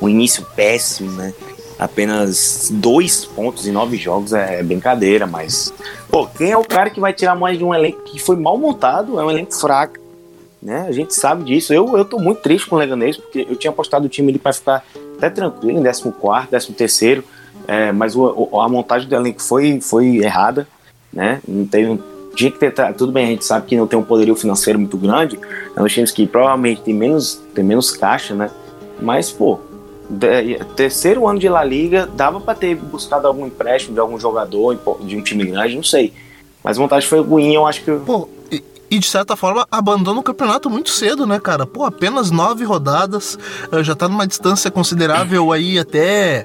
um 0.00 0.08
início 0.08 0.46
péssimo, 0.54 1.10
né? 1.12 1.32
Apenas 1.78 2.68
dois 2.70 3.24
pontos 3.24 3.66
em 3.66 3.72
nove 3.72 3.96
jogos 3.96 4.32
é 4.32 4.62
brincadeira, 4.62 5.26
mas. 5.26 5.72
Pô, 6.08 6.26
quem 6.26 6.52
é 6.52 6.56
o 6.56 6.64
cara 6.64 6.90
que 6.90 7.00
vai 7.00 7.12
tirar 7.12 7.34
mais 7.34 7.58
de 7.58 7.64
um 7.64 7.74
elenco 7.74 8.02
que 8.04 8.20
foi 8.20 8.36
mal 8.36 8.56
montado? 8.56 9.18
É 9.18 9.24
um 9.24 9.30
elenco 9.30 9.52
fraco, 9.52 9.98
né? 10.62 10.86
A 10.88 10.92
gente 10.92 11.14
sabe 11.14 11.42
disso. 11.44 11.74
Eu, 11.74 11.96
eu 11.96 12.04
tô 12.04 12.18
muito 12.18 12.40
triste 12.40 12.68
com 12.68 12.76
o 12.76 12.78
Leganês, 12.78 13.16
porque 13.16 13.46
eu 13.48 13.56
tinha 13.56 13.70
apostado 13.70 14.06
o 14.06 14.08
time 14.08 14.30
ali 14.30 14.38
para 14.38 14.52
ficar 14.52 14.84
até 15.16 15.28
tranquilo, 15.28 15.78
em 15.78 15.82
14, 15.82 16.72
13, 16.72 17.24
é, 17.66 17.92
mas 17.92 18.14
o, 18.16 18.60
a 18.60 18.68
montagem 18.68 19.08
do 19.08 19.14
elenco 19.14 19.42
foi, 19.42 19.80
foi 19.80 20.18
errada, 20.18 20.68
né? 21.12 21.40
Não 21.46 21.66
teve, 21.66 22.00
tinha 22.34 22.50
que 22.50 22.58
ter. 22.58 22.72
Tudo 22.94 23.12
bem, 23.12 23.24
a 23.26 23.28
gente 23.28 23.44
sabe 23.44 23.66
que 23.66 23.76
não 23.76 23.86
tem 23.86 23.98
um 23.98 24.02
poderio 24.02 24.34
financeiro 24.34 24.78
muito 24.78 24.96
grande, 24.96 25.38
é 25.76 25.82
um 25.82 25.86
times 25.86 26.10
que 26.10 26.26
provavelmente 26.26 26.82
tem 26.82 26.94
menos, 26.94 27.40
tem 27.54 27.64
menos 27.64 27.90
caixa, 27.90 28.34
né? 28.34 28.50
Mas, 29.00 29.30
pô, 29.30 29.58
terceiro 30.76 31.26
ano 31.26 31.38
de 31.38 31.48
La 31.48 31.64
Liga, 31.64 32.06
dava 32.06 32.40
para 32.40 32.54
ter 32.54 32.74
buscado 32.74 33.26
algum 33.26 33.46
empréstimo 33.46 33.94
de 33.94 34.00
algum 34.00 34.18
jogador 34.18 34.78
de 35.00 35.16
um 35.16 35.22
time 35.22 35.44
grande, 35.44 35.76
não 35.76 35.82
sei. 35.82 36.12
Mas 36.62 36.76
a 36.78 36.80
vontade 36.80 37.06
foi 37.06 37.20
ruim, 37.20 37.54
eu 37.54 37.66
acho 37.66 37.82
que. 37.82 37.90
Pô, 37.92 38.28
e, 38.50 38.62
e, 38.90 38.98
de 38.98 39.06
certa 39.06 39.34
forma 39.34 39.66
abandona 39.70 40.20
o 40.20 40.22
campeonato 40.22 40.70
muito 40.70 40.90
cedo, 40.90 41.26
né, 41.26 41.40
cara? 41.40 41.66
Pô, 41.66 41.84
apenas 41.84 42.30
nove 42.30 42.64
rodadas, 42.64 43.38
eh, 43.72 43.82
já 43.82 43.94
tá 43.94 44.08
numa 44.08 44.26
distância 44.26 44.70
considerável 44.70 45.50
aí, 45.50 45.78
até 45.78 46.44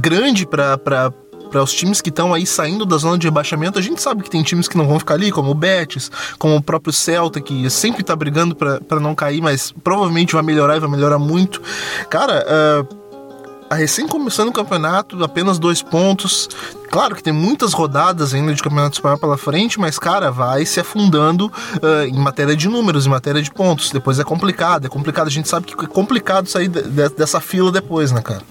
grande 0.00 0.46
para 0.46 1.12
para 1.50 1.62
os 1.62 1.72
times 1.72 2.00
que 2.00 2.10
estão 2.10 2.32
aí 2.34 2.46
saindo 2.46 2.84
da 2.84 2.96
zona 2.96 3.18
de 3.18 3.26
rebaixamento. 3.26 3.78
A 3.78 3.82
gente 3.82 4.00
sabe 4.00 4.22
que 4.22 4.30
tem 4.30 4.42
times 4.42 4.68
que 4.68 4.76
não 4.76 4.86
vão 4.86 4.98
ficar 4.98 5.14
ali, 5.14 5.30
como 5.30 5.50
o 5.50 5.54
Betis, 5.54 6.10
como 6.38 6.56
o 6.56 6.62
próprio 6.62 6.92
Celta, 6.92 7.40
que 7.40 7.68
sempre 7.70 8.02
está 8.02 8.14
brigando 8.14 8.54
para 8.54 9.00
não 9.00 9.14
cair, 9.14 9.40
mas 9.40 9.72
provavelmente 9.82 10.34
vai 10.34 10.42
melhorar 10.42 10.76
e 10.76 10.80
vai 10.80 10.90
melhorar 10.90 11.18
muito. 11.18 11.60
Cara, 12.08 12.44
uh, 12.90 13.74
recém 13.74 14.06
começando 14.06 14.48
o 14.48 14.52
campeonato, 14.52 15.22
apenas 15.22 15.58
dois 15.58 15.82
pontos. 15.82 16.48
Claro 16.90 17.14
que 17.14 17.22
tem 17.22 17.32
muitas 17.32 17.72
rodadas 17.72 18.32
ainda 18.32 18.54
de 18.54 18.62
campeonato 18.62 18.96
espanhol 18.96 19.18
pela 19.18 19.36
frente, 19.36 19.78
mas, 19.78 19.98
cara, 19.98 20.30
vai 20.30 20.64
se 20.64 20.80
afundando 20.80 21.46
uh, 21.46 22.04
em 22.06 22.18
matéria 22.18 22.56
de 22.56 22.68
números, 22.68 23.06
em 23.06 23.10
matéria 23.10 23.42
de 23.42 23.50
pontos. 23.50 23.90
Depois 23.90 24.18
é 24.18 24.24
complicado, 24.24 24.86
é 24.86 24.88
complicado. 24.88 25.26
A 25.26 25.30
gente 25.30 25.48
sabe 25.48 25.66
que 25.66 25.84
é 25.84 25.88
complicado 25.88 26.48
sair 26.48 26.68
de, 26.68 26.82
de, 26.82 27.08
dessa 27.10 27.40
fila 27.40 27.70
depois, 27.70 28.10
né, 28.10 28.22
cara? 28.22 28.42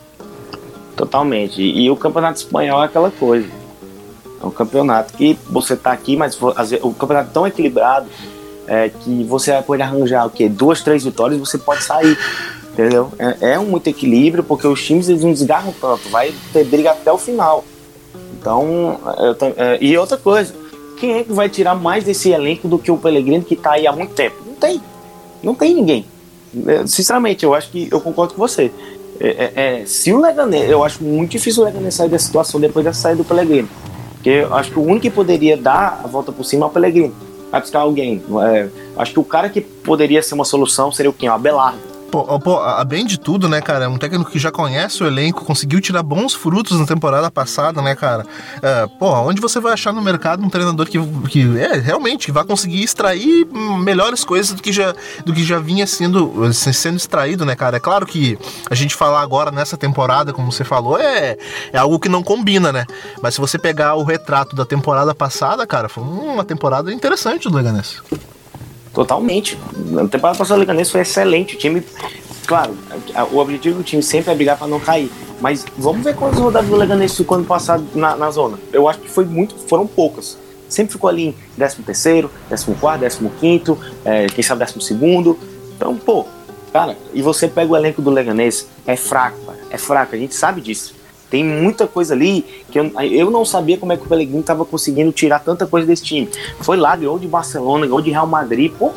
Totalmente. 0.98 1.62
E, 1.62 1.90
o 1.92 1.96
campeonato 1.96 2.40
espanhol 2.40 2.82
é 2.82 2.86
aquela 2.86 3.12
coisa. 3.12 3.48
É 4.42 4.46
um 4.46 4.50
campeonato 4.50 5.14
que 5.14 5.38
você 5.48 5.76
tá 5.76 5.92
aqui, 5.92 6.18
mas 6.18 6.36
o 6.82 6.94
campeonato 6.94 7.30
é 7.30 7.34
tão 7.34 7.48
equilibrado 7.48 8.08
é, 8.68 8.90
que 8.90 9.24
você 9.24 9.54
pode 9.62 9.82
arranjar 9.82 10.26
o 10.26 10.30
quê? 10.32 10.50
Duas, 10.50 10.82
três 10.82 11.04
vitórias 11.04 11.40
você 11.40 11.58
pode 11.58 11.84
sair. 11.84 12.18
Entendeu? 12.74 13.12
É, 13.18 13.54
é 13.54 13.60
um 13.60 13.66
muito 13.66 13.88
equilíbrio, 13.88 14.44
porque 14.44 14.68
os 14.68 14.84
times 14.84 15.08
eles 15.08 15.24
não 15.24 15.32
desgarram 15.32 15.74
tanto, 15.80 16.10
vai 16.10 16.34
ter 16.52 16.64
briga 16.64 16.92
até 16.92 17.12
o 17.12 17.18
final. 17.18 17.64
Então, 18.40 19.00
eu, 19.18 19.36
é, 19.58 19.78
e 19.82 19.98
outra 19.98 20.18
coisa, 20.18 20.54
quem 21.00 21.14
é 21.14 21.24
que 21.24 21.34
vai 21.34 21.50
tirar 21.50 21.76
mais 21.76 22.04
desse 22.04 22.30
elenco 22.32 22.68
do 22.68 22.78
que 22.78 22.92
o 22.92 22.98
Pellegrino 22.98 23.44
que 23.44 23.56
tá 23.56 23.74
aí 23.74 23.88
há 23.88 23.92
muito 23.92 24.14
tempo? 24.14 24.38
Não 24.46 24.54
tem. 24.56 24.82
Não 25.42 25.56
tem 25.56 25.74
ninguém. 25.74 26.06
É, 26.68 26.86
sinceramente, 26.86 27.44
eu 27.44 27.54
acho 27.54 27.70
que 27.70 27.88
eu 27.92 28.02
concordo 28.02 28.34
com 28.34 28.40
você. 28.40 28.72
É, 29.20 29.28
é, 29.28 29.52
é, 29.82 29.86
se 29.86 30.14
o 30.14 30.20
Leganés, 30.20 30.70
eu 30.70 30.84
acho 30.84 31.04
muito 31.04 31.32
difícil 31.32 31.64
o 31.64 31.66
Leganés 31.66 31.96
sair 31.96 32.10
dessa 32.10 32.26
situação 32.26 32.60
depois 32.60 32.86
da 32.86 32.94
saída 32.94 33.24
do 33.24 33.26
Pellegrino. 33.26 33.68
Porque 34.14 34.30
eu 34.30 34.54
acho 34.54 34.72
que 34.72 34.80
o 34.80 34.84
único 34.84 35.02
que 35.02 35.10
poderia 35.10 35.58
dar 35.58 36.02
a 36.04 36.08
volta 36.08 36.32
por 36.32 36.44
cima 36.44 36.66
é 36.66 36.70
o 36.70 36.72
Pellegrino. 36.72 37.14
Vai 37.52 37.62
buscar 37.62 37.80
alguém. 37.80 38.22
É, 38.44 38.68
acho 38.98 39.14
que 39.14 39.20
o 39.20 39.24
cara 39.24 39.50
que 39.50 39.62
poderia 39.62 40.22
ser 40.22 40.34
uma 40.36 40.46
solução 40.46 40.92
seria 40.92 41.10
o 41.10 41.14
quem? 41.14 41.30
O 41.30 41.34
Abelardo. 41.34 41.87
Pô, 42.12 42.40
pô, 42.40 42.60
bem 42.86 43.06
de 43.06 43.20
tudo, 43.20 43.50
né, 43.50 43.60
cara? 43.60 43.86
É 43.86 43.88
um 43.88 43.98
técnico 43.98 44.32
que 44.32 44.40
já 44.40 44.50
conhece 44.50 45.04
o 45.04 45.08
elenco, 45.08 45.44
conseguiu 45.44 45.82
tirar 45.82 46.02
bons 46.04 46.34
frutos 46.34 46.80
na 46.80 46.86
temporada 46.86 47.30
passada, 47.30 47.82
né, 47.82 47.96
cara? 47.96 48.26
É, 48.62 48.88
pô, 48.98 49.12
onde 49.22 49.42
você 49.42 49.60
vai 49.60 49.74
achar 49.74 49.92
no 49.92 50.02
mercado 50.02 50.44
um 50.44 50.50
treinador 50.50 50.88
que, 50.88 50.98
que 51.28 51.58
é, 51.60 51.78
realmente 51.78 52.32
vai 52.32 52.46
conseguir 52.46 52.82
extrair 52.82 53.46
melhores 53.84 54.24
coisas 54.24 54.54
do 54.54 54.62
que 54.62 54.72
já, 54.72 54.96
do 55.26 55.34
que 55.34 55.44
já 55.44 55.60
vinha 55.60 55.86
sendo, 55.86 56.54
sendo 56.54 56.96
extraído, 56.96 57.44
né, 57.44 57.56
cara? 57.56 57.78
É 57.78 57.80
claro 57.80 58.06
que 58.06 58.38
a 58.70 58.76
gente 58.76 58.96
falar 58.96 59.22
agora 59.22 59.52
nessa 59.52 59.76
temporada, 59.76 60.32
como 60.32 60.50
você 60.50 60.64
falou, 60.64 60.98
é, 60.98 61.38
é 61.74 61.78
algo 61.78 62.00
que 62.00 62.08
não 62.08 62.24
combina, 62.24 62.72
né? 62.72 62.86
Mas 63.22 63.36
se 63.36 63.42
você 63.42 63.58
pegar 63.58 63.96
o 63.96 64.04
retrato 64.04 64.56
da 64.56 64.66
temporada 64.66 65.14
passada, 65.14 65.68
cara, 65.68 65.90
foi 65.90 66.04
uma 66.04 66.46
temporada 66.46 66.94
interessante 66.94 67.50
do 67.50 67.58
Leganés. 67.58 68.02
Totalmente. 68.98 69.56
A 69.96 70.08
temporada 70.08 70.40
passada 70.40 70.56
do 70.56 70.62
Leganês 70.62 70.90
foi 70.90 71.02
excelente. 71.02 71.54
O 71.54 71.60
time, 71.60 71.84
claro, 72.48 72.76
o 73.32 73.38
objetivo 73.38 73.78
do 73.78 73.84
time 73.84 74.02
sempre 74.02 74.32
é 74.32 74.36
brigar 74.36 74.58
para 74.58 74.66
não 74.66 74.80
cair. 74.80 75.12
Mas 75.40 75.64
vamos 75.78 76.04
ver 76.04 76.16
quantas 76.16 76.40
rodadas 76.40 76.68
do 76.68 76.76
Leganês 76.76 77.16
ficou 77.16 77.38
ano 77.38 77.46
passado 77.46 77.86
na, 77.94 78.16
na 78.16 78.32
zona. 78.32 78.58
Eu 78.74 78.90
acho 78.90 78.98
que 78.98 79.08
foi 79.08 79.24
muito, 79.24 79.56
foram 79.68 79.86
poucas. 79.86 80.36
Sempre 80.68 80.94
ficou 80.94 81.08
ali 81.12 81.28
em 81.28 81.36
13 81.56 81.84
terceiro, 81.84 82.32
14 82.50 83.30
15 83.40 83.78
é, 84.04 84.26
quem 84.26 84.44
sabe 84.44 84.66
12 84.66 84.82
segundo. 84.84 85.38
Então, 85.76 85.96
pô, 85.96 86.26
cara, 86.74 86.98
e 87.14 87.22
você 87.22 87.48
pega 87.48 87.72
o 87.72 87.78
elenco 87.78 88.02
do 88.02 88.10
Leganês, 88.10 88.68
é 88.88 88.96
fraco, 88.96 89.38
cara. 89.46 89.60
é 89.70 89.78
fraca, 89.78 90.16
a 90.16 90.20
gente 90.20 90.34
sabe 90.34 90.60
disso. 90.60 90.96
Tem 91.30 91.44
muita 91.44 91.88
coisa 91.88 92.14
ali 92.14 92.46
que 92.72 92.80
eu, 92.80 92.92
eu 93.02 93.30
não 93.30 93.44
sabia 93.44 93.78
como 93.78 93.92
é 93.92 93.98
que 93.98 94.04
o 94.04 94.08
Pellegrini 94.08 94.40
estava 94.40 94.64
conseguindo 94.64 95.12
tirar 95.12 95.40
tanta 95.40 95.66
coisa 95.66 95.86
desse 95.86 96.04
time. 96.04 96.30
Foi 96.62 96.78
lá, 96.78 96.96
ganhou 96.96 97.20
de 97.20 97.28
Barcelona, 97.28 97.86
ganhou 97.86 98.02
de 98.02 98.12
Real 98.12 98.28
Madrid, 98.28 98.72
pô, 98.72 98.94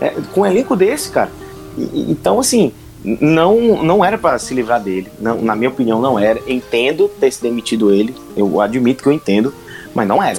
é, 0.00 0.14
com 0.32 0.40
um 0.40 0.46
elenco 0.46 0.74
desse, 0.74 1.10
cara. 1.10 1.30
E, 1.78 2.10
então, 2.10 2.40
assim, 2.40 2.72
não, 3.04 3.82
não 3.82 4.04
era 4.04 4.18
para 4.18 4.38
se 4.38 4.52
livrar 4.52 4.82
dele. 4.82 5.08
Não, 5.20 5.40
na 5.40 5.54
minha 5.54 5.70
opinião, 5.70 6.00
não 6.00 6.18
era. 6.18 6.40
Entendo 6.46 7.08
ter 7.08 7.30
se 7.30 7.40
demitido 7.40 7.92
ele, 7.92 8.14
eu 8.36 8.60
admito 8.60 9.02
que 9.02 9.08
eu 9.08 9.12
entendo, 9.12 9.54
mas 9.94 10.08
não 10.08 10.22
era. 10.22 10.38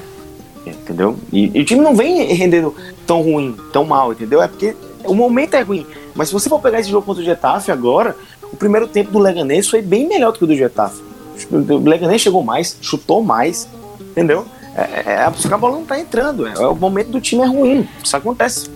Entendeu? 0.65 1.17
E, 1.31 1.51
e 1.57 1.61
o 1.61 1.65
time 1.65 1.81
não 1.81 1.95
vem 1.95 2.25
rendendo 2.33 2.75
tão 3.07 3.21
ruim, 3.21 3.55
tão 3.71 3.85
mal, 3.85 4.11
entendeu? 4.11 4.41
É 4.41 4.47
porque 4.47 4.75
o 5.05 5.13
momento 5.13 5.55
é 5.55 5.61
ruim. 5.61 5.85
Mas 6.13 6.27
se 6.27 6.33
você 6.33 6.49
for 6.49 6.59
pegar 6.59 6.79
esse 6.79 6.89
jogo 6.89 7.05
contra 7.05 7.21
o 7.21 7.25
Getafe 7.25 7.71
agora, 7.71 8.15
o 8.51 8.57
primeiro 8.57 8.87
tempo 8.87 9.11
do 9.11 9.19
Leganês 9.19 9.67
foi 9.67 9.81
bem 9.81 10.07
melhor 10.07 10.33
do 10.33 10.37
que 10.37 10.43
o 10.43 10.47
do 10.47 10.55
Getafe. 10.55 11.01
O 11.49 11.77
Leganês 11.77 12.21
chegou 12.21 12.43
mais, 12.43 12.77
chutou 12.81 13.23
mais, 13.23 13.67
entendeu? 13.99 14.45
É, 14.75 14.81
é, 14.81 15.03
é 15.05 15.23
a 15.23 15.57
bola 15.57 15.75
não 15.75 15.85
tá 15.85 15.99
entrando, 15.99 16.47
é, 16.47 16.53
é, 16.53 16.67
o 16.67 16.75
momento 16.75 17.09
do 17.09 17.21
time 17.21 17.41
é 17.41 17.45
ruim, 17.45 17.87
isso 18.03 18.15
acontece. 18.15 18.69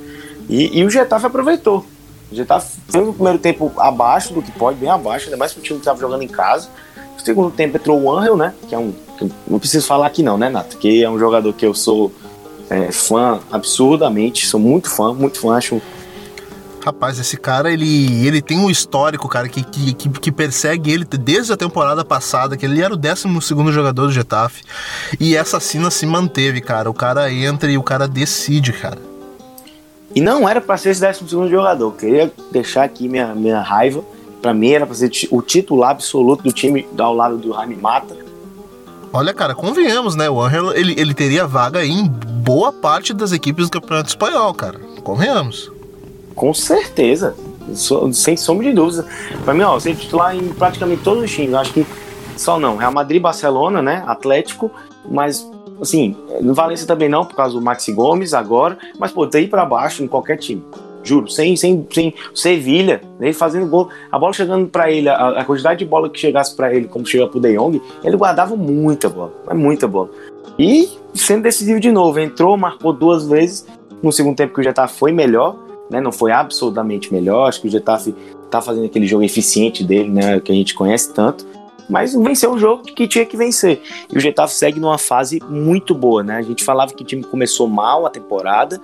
E, 0.50 0.80
e 0.80 0.84
o 0.84 0.90
Getafe 0.90 1.26
aproveitou. 1.26 1.86
O 2.32 2.36
Getafe 2.36 2.78
fez 2.90 3.08
o 3.08 3.14
primeiro 3.14 3.40
tempo 3.40 3.72
abaixo 3.78 4.34
do 4.34 4.42
que 4.42 4.52
pode, 4.52 4.78
bem 4.78 4.90
abaixo, 4.90 5.26
ainda 5.26 5.38
mais 5.38 5.54
que 5.54 5.60
o 5.60 5.62
time 5.62 5.80
estava 5.80 6.00
jogando 6.00 6.24
em 6.24 6.28
casa. 6.28 6.70
No 7.18 7.24
segundo 7.24 7.52
tempo 7.52 7.78
entrou 7.78 8.02
o 8.02 8.12
Angel, 8.12 8.36
né? 8.36 8.54
Que 8.68 8.76
é 8.76 8.78
um. 8.78 8.94
Que 9.18 9.32
não 9.48 9.58
preciso 9.58 9.88
falar 9.88 10.08
aqui 10.08 10.22
não, 10.22 10.38
né, 10.38 10.50
Nato? 10.50 10.78
Que 10.78 11.04
é 11.04 11.10
um 11.10 11.18
jogador 11.18 11.54
que 11.54 11.66
eu 11.66 11.74
sou 11.74 12.12
é, 12.70 12.92
fã 12.92 13.40
absurdamente, 13.52 14.46
sou 14.46 14.60
muito 14.60 14.90
fã, 14.90 15.14
muito 15.14 15.40
fã, 15.40 15.56
acho 15.56 15.82
Rapaz, 16.86 17.18
esse 17.18 17.36
cara, 17.36 17.72
ele, 17.72 18.28
ele 18.28 18.44
tem 18.44 18.60
um 18.60 18.70
histórico, 18.70 19.28
cara, 19.28 19.50
que, 19.50 19.64
que, 19.64 20.08
que, 20.08 20.32
persegue 20.32 20.92
ele 20.92 21.04
desde 21.04 21.52
a 21.52 21.58
temporada 21.58 22.06
passada, 22.06 22.56
que 22.56 22.64
ele 22.64 22.80
era 22.80 22.94
o 22.94 22.98
12 22.98 23.28
jogador 23.72 24.06
do 24.06 24.12
Getafe. 24.12 24.64
E 25.20 25.36
essa 25.36 25.60
cena 25.60 25.90
se 25.90 26.06
manteve, 26.06 26.62
cara. 26.62 26.88
O 26.88 26.94
cara 26.94 27.34
entra 27.34 27.72
e 27.72 27.76
o 27.76 27.82
cara 27.82 28.08
decide, 28.08 28.72
cara. 28.72 29.00
E 30.14 30.22
não 30.22 30.48
era 30.48 30.62
para 30.62 30.78
ser 30.78 30.92
esse 30.92 31.24
12 31.24 31.50
jogador. 31.50 31.92
Queria 31.94 32.32
deixar 32.52 32.84
aqui 32.84 33.10
minha, 33.10 33.34
minha 33.34 33.62
raiva. 33.62 34.04
Para 34.40 34.54
mim 34.54 34.70
era 34.70 34.86
para 34.86 34.94
ser 34.94 35.10
o 35.32 35.42
titular 35.42 35.90
absoluto 35.90 36.44
do 36.44 36.54
time 36.54 36.88
ao 37.00 37.16
lado 37.16 37.36
do 37.38 37.52
Jaime 37.52 37.78
Mata. 37.78 38.16
Olha, 39.12 39.34
cara, 39.34 39.56
convenhamos, 39.56 40.16
né? 40.16 40.30
O 40.30 40.40
Angel 40.40 40.72
ele, 40.74 40.94
ele 41.00 41.16
teria 41.16 41.48
vaga 41.48 41.84
em 41.84 42.06
boa 42.08 42.72
parte 42.72 43.12
das 43.12 43.32
equipes 43.32 43.66
do 43.66 43.72
Campeonato 43.72 44.10
Espanhol, 44.10 44.54
cara. 44.54 44.80
Convenhamos. 45.04 45.74
Com 46.36 46.54
certeza. 46.54 47.36
Sem 48.14 48.38
sombra 48.38 48.68
de 48.68 48.74
dúvida. 48.74 49.06
Pra 49.44 49.54
mim, 49.54 49.62
ó, 49.62 49.80
ser 49.80 49.96
titular 49.96 50.36
em 50.36 50.50
praticamente 50.50 51.02
todos 51.04 51.24
os 51.24 51.32
times. 51.32 51.54
Acho 51.56 51.74
que 51.74 51.86
só 52.38 52.60
não. 52.60 52.76
Real 52.76 52.92
Madrid, 52.92 53.22
Barcelona, 53.22 53.82
né? 53.82 54.04
Atlético, 54.06 54.70
mas 55.10 55.50
assim, 55.82 56.16
no 56.42 56.54
Valência 56.54 56.88
também 56.88 57.10
não, 57.10 57.26
por 57.26 57.36
causa 57.36 57.54
do 57.54 57.62
Maxi 57.62 57.92
Gomes 57.92 58.34
agora, 58.34 58.78
mas 59.00 59.12
pô, 59.12 59.26
daí 59.26 59.48
para 59.48 59.66
baixo 59.66 60.04
em 60.04 60.08
qualquer 60.08 60.38
time. 60.38 60.64
Juro, 61.04 61.30
sem, 61.30 61.56
sem, 61.56 61.88
sem 61.92 62.14
Sevilha, 62.34 63.00
ele 63.20 63.32
fazendo 63.32 63.68
gol, 63.68 63.90
a 64.12 64.18
bola 64.18 64.34
chegando 64.34 64.68
para 64.68 64.90
ele, 64.90 65.08
a, 65.08 65.40
a, 65.40 65.46
quantidade 65.46 65.80
de 65.80 65.86
bola 65.86 66.10
que 66.10 66.20
chegasse 66.20 66.56
para 66.56 66.74
ele, 66.74 66.88
como 66.88 67.06
chega 67.06 67.28
pro 67.28 67.40
De 67.40 67.56
Jong, 67.56 67.80
ele 68.04 68.18
guardava 68.18 68.56
muita 68.56 69.08
bola, 69.08 69.32
muita 69.54 69.88
bola. 69.88 70.10
E 70.58 70.90
sendo 71.14 71.44
decisivo 71.44 71.80
de 71.80 71.92
novo, 71.92 72.20
entrou, 72.20 72.58
marcou 72.58 72.92
duas 72.92 73.28
vezes, 73.28 73.68
no 74.02 74.12
segundo 74.12 74.36
tempo 74.36 74.56
que 74.56 74.62
o 74.62 74.64
Getafe 74.64 74.98
foi 74.98 75.12
melhor, 75.12 75.56
né? 75.90 76.02
Não 76.02 76.12
foi 76.12 76.32
absolutamente 76.32 77.14
melhor. 77.14 77.48
Acho 77.48 77.62
que 77.62 77.68
o 77.68 77.72
Getafe 77.72 78.16
tá 78.50 78.62
fazendo 78.62 78.86
aquele 78.86 79.08
jogo 79.08 79.24
eficiente 79.24 79.84
dele, 79.84 80.10
né? 80.10 80.40
Que 80.40 80.52
a 80.52 80.56
gente 80.56 80.74
conhece 80.74 81.14
tanto. 81.14 81.46
Mas 81.90 82.16
venceu 82.16 82.52
um 82.52 82.58
jogo 82.58 82.84
que 82.84 83.08
tinha 83.08 83.26
que 83.26 83.38
vencer. 83.38 83.82
E 84.12 84.18
o 84.18 84.20
Getafe 84.20 84.56
segue 84.56 84.80
numa 84.80 84.98
fase 84.98 85.40
muito 85.48 85.94
boa, 85.94 86.24
né? 86.24 86.38
A 86.38 86.42
gente 86.42 86.64
falava 86.64 86.94
que 86.94 87.04
o 87.04 87.06
time 87.06 87.24
começou 87.24 87.68
mal 87.68 88.06
a 88.06 88.10
temporada, 88.10 88.82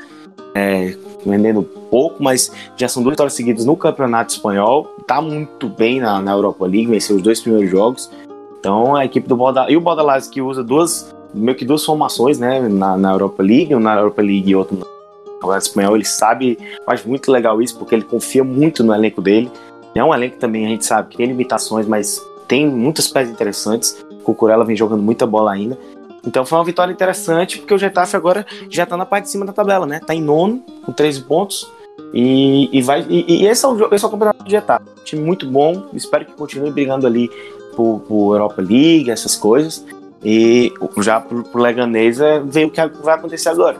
é, 0.53 0.95
vendendo 1.25 1.63
pouco, 1.63 2.21
mas 2.21 2.51
já 2.77 2.87
são 2.87 3.01
duas 3.01 3.13
vitórias 3.13 3.33
seguidas 3.33 3.65
no 3.65 3.75
Campeonato 3.75 4.33
Espanhol. 4.33 4.85
Tá 5.07 5.19
muito 5.19 5.67
bem 5.67 5.99
na, 5.99 6.21
na 6.21 6.31
Europa 6.31 6.65
League, 6.65 6.87
venceu 6.87 7.15
os 7.15 7.21
dois 7.21 7.41
primeiros 7.41 7.71
jogos. 7.71 8.11
Então 8.59 8.95
a 8.95 9.03
equipe 9.03 9.27
do 9.27 9.35
Bordalás, 9.35 9.73
e 9.73 9.77
o 9.77 9.81
Bordalás 9.81 10.27
que 10.27 10.39
usa 10.39 10.63
duas, 10.63 11.15
meio 11.33 11.57
que 11.57 11.65
duas 11.65 11.83
formações, 11.83 12.37
né, 12.37 12.59
na, 12.59 12.95
na 12.95 13.11
Europa 13.13 13.41
League, 13.41 13.73
um 13.73 13.79
na 13.79 13.95
Europa 13.95 14.21
League 14.21 14.51
e 14.51 14.55
outro 14.55 14.77
Campeonato 15.41 15.67
Espanhol, 15.67 15.95
ele 15.95 16.05
sabe, 16.05 16.57
faz 16.85 17.03
muito 17.03 17.31
legal 17.31 17.61
isso, 17.61 17.77
porque 17.77 17.95
ele 17.95 18.03
confia 18.03 18.43
muito 18.43 18.83
no 18.83 18.93
elenco 18.93 19.21
dele. 19.21 19.51
É 19.93 20.03
um 20.03 20.13
elenco 20.13 20.37
também, 20.37 20.65
a 20.65 20.69
gente 20.69 20.85
sabe 20.85 21.09
que 21.09 21.17
tem 21.17 21.25
limitações, 21.25 21.85
mas 21.85 22.21
tem 22.47 22.67
muitas 22.67 23.07
peças 23.07 23.31
interessantes. 23.31 24.05
O 24.09 24.23
Cucurella 24.23 24.63
vem 24.63 24.75
jogando 24.75 25.01
muita 25.01 25.25
bola 25.25 25.51
ainda. 25.51 25.77
Então 26.25 26.45
foi 26.45 26.57
uma 26.57 26.63
vitória 26.63 26.91
interessante, 26.91 27.57
porque 27.57 27.73
o 27.73 27.77
Getafe 27.77 28.15
agora 28.15 28.45
já 28.69 28.85
tá 28.85 28.95
na 28.95 29.05
parte 29.05 29.25
de 29.25 29.31
cima 29.31 29.45
da 29.45 29.51
tabela, 29.51 29.85
né? 29.85 29.99
Tá 29.99 30.13
em 30.13 30.21
nono, 30.21 30.63
com 30.85 30.91
13 30.91 31.23
pontos. 31.23 31.69
E, 32.13 32.69
e 32.71 32.81
vai, 32.81 33.05
e, 33.09 33.43
e, 33.43 33.47
esse, 33.47 33.65
é 33.65 33.67
o, 33.67 33.93
esse 33.93 34.05
é 34.05 34.07
o 34.07 34.11
campeonato 34.11 34.43
do 34.43 34.49
Getafe. 34.49 34.85
Time 35.03 35.23
muito 35.23 35.47
bom, 35.47 35.87
espero 35.93 36.25
que 36.25 36.33
continue 36.33 36.71
brigando 36.71 37.07
ali 37.07 37.29
por, 37.75 38.01
por 38.01 38.35
Europa 38.35 38.61
League, 38.61 39.09
essas 39.09 39.35
coisas. 39.35 39.83
E 40.23 40.71
já 40.99 41.19
pro, 41.19 41.43
pro 41.43 41.61
Leganês 41.61 42.19
é 42.19 42.39
ver 42.39 42.65
o 42.65 42.69
que 42.69 42.79
vai 43.01 43.15
acontecer 43.15 43.49
agora. 43.49 43.77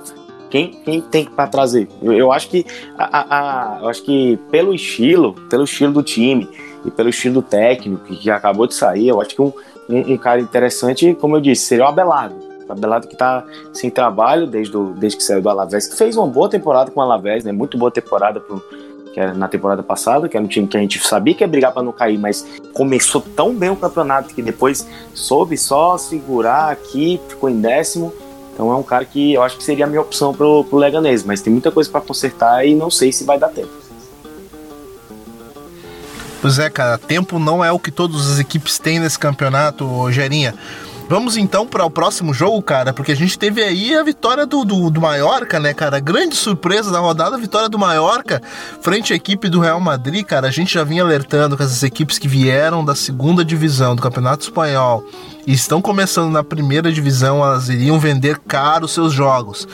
Quem, 0.52 0.72
quem 0.84 1.00
tem 1.00 1.26
para 1.26 1.48
trazer? 1.48 1.88
Eu, 2.04 2.12
eu, 2.12 2.32
acho 2.32 2.50
que 2.50 2.66
a, 2.98 3.78
a, 3.78 3.80
eu 3.82 3.88
acho 3.88 4.04
que 4.04 4.38
pelo 4.52 4.76
estilo, 4.76 5.34
pelo 5.50 5.64
estilo 5.64 5.94
do 5.94 6.04
time 6.04 6.48
e 6.84 6.92
pelo 6.92 7.08
estilo 7.08 7.36
do 7.36 7.42
técnico 7.42 8.04
que 8.04 8.30
acabou 8.30 8.68
de 8.68 8.76
sair, 8.76 9.08
eu 9.08 9.22
acho 9.22 9.34
que 9.34 9.42
um, 9.42 9.54
um, 9.90 10.14
um 10.14 10.18
cara 10.18 10.42
interessante, 10.42 11.16
como 11.20 11.38
eu 11.38 11.42
disse, 11.42 11.64
seria 11.64 11.86
o 11.86 11.88
Abelardo. 11.88 12.36
O 12.68 12.72
Abelardo 12.72 13.08
que 13.08 13.14
está 13.14 13.46
sem 13.72 13.90
trabalho 13.90 14.46
desde, 14.46 14.74
do, 14.74 14.94
desde 14.94 15.18
que 15.18 15.24
saiu 15.24 15.42
do 15.42 15.50
Alavés, 15.50 15.88
que 15.88 15.98
fez 15.98 16.18
uma 16.18 16.28
boa 16.28 16.50
temporada 16.50 16.92
com 16.92 17.00
o 17.00 17.04
Alavés, 17.04 17.46
né? 17.46 17.54
Muito 17.54 17.78
boa 17.78 17.90
temporada 17.90 18.42
pro, 18.42 18.62
que 19.14 19.20
era 19.22 19.34
na 19.34 19.48
temporada 19.48 19.82
passada, 19.82 20.28
que 20.28 20.36
era 20.36 20.46
um 20.46 20.50
time 20.50 20.68
que 20.68 20.76
a 20.76 20.82
gente 20.82 21.00
sabia 21.00 21.34
que 21.34 21.46
ia 21.46 21.48
brigar 21.48 21.72
para 21.72 21.82
não 21.82 21.94
cair, 21.94 22.18
mas 22.18 22.46
começou 22.74 23.22
tão 23.22 23.54
bem 23.54 23.70
o 23.70 23.76
campeonato 23.78 24.36
que 24.36 24.42
depois 24.42 24.86
soube 25.14 25.58
só 25.58 25.98
segurar 25.98 26.72
aqui, 26.72 27.22
ficou 27.30 27.50
em 27.50 27.62
décimo 27.62 28.12
então 28.54 28.72
é 28.72 28.76
um 28.76 28.84
cara 28.84 29.06
que 29.06 29.34
eu 29.34 29.42
acho 29.42 29.58
que 29.58 29.64
seria 29.64 29.86
a 29.86 29.88
minha 29.88 30.02
opção 30.02 30.34
pro, 30.34 30.64
pro 30.66 30.78
Leganês, 30.78 31.24
mas 31.24 31.42
tem 31.42 31.52
muita 31.52 31.72
coisa 31.72 31.90
para 31.90 32.02
consertar 32.02 32.66
e 32.66 32.76
não 32.76 32.92
sei 32.92 33.12
se 33.12 33.24
vai 33.24 33.40
dar 33.40 33.50
tempo. 33.50 33.72
Pois 36.42 36.58
é, 36.58 36.70
cara, 36.70 36.98
tempo 36.98 37.38
não 37.38 37.64
é 37.64 37.72
o 37.72 37.78
que 37.78 37.92
todas 37.92 38.32
as 38.32 38.40
equipes 38.40 38.80
têm 38.80 39.00
nesse 39.00 39.20
campeonato, 39.20 40.12
Gerinha. 40.12 40.56
Vamos 41.12 41.36
então 41.36 41.68
para 41.68 41.84
o 41.84 41.90
próximo 41.90 42.34
jogo, 42.34 42.62
cara, 42.62 42.94
porque 42.94 43.12
a 43.12 43.16
gente 43.16 43.38
teve 43.38 43.62
aí 43.62 43.94
a 43.94 44.02
vitória 44.02 44.46
do, 44.46 44.64
do, 44.64 44.90
do 44.90 45.02
Mallorca, 45.02 45.60
né, 45.60 45.74
cara? 45.74 46.00
Grande 46.00 46.38
surpresa 46.38 46.90
da 46.90 47.00
rodada, 47.00 47.36
a 47.36 47.40
vitória 47.40 47.68
do 47.68 47.78
Mallorca 47.78 48.42
frente 48.82 49.12
à 49.12 49.16
equipe 49.18 49.50
do 49.50 49.60
Real 49.60 49.80
Madrid, 49.82 50.26
cara. 50.26 50.48
A 50.48 50.52
gente 50.52 50.74
já 50.74 50.86
vinha 50.86 51.04
alertando 51.04 51.58
que 51.58 51.64
essas 51.64 51.84
equipes 51.84 52.18
que 52.18 52.30
vieram 52.30 52.84
da 52.86 52.96
segunda 52.96 53.44
divisão 53.44 53.94
do 53.94 54.02
Campeonato 54.02 54.44
Espanhol 54.44 55.04
e 55.46 55.54
estão 55.54 55.82
começando 55.82 56.32
na 56.32 56.44
primeira 56.44 56.92
divisão, 56.92 57.44
elas 57.44 57.70
iriam 57.70 58.00
vender 58.00 58.40
caro 58.40 58.88
seus 58.88 59.14
jogos. 59.14 59.68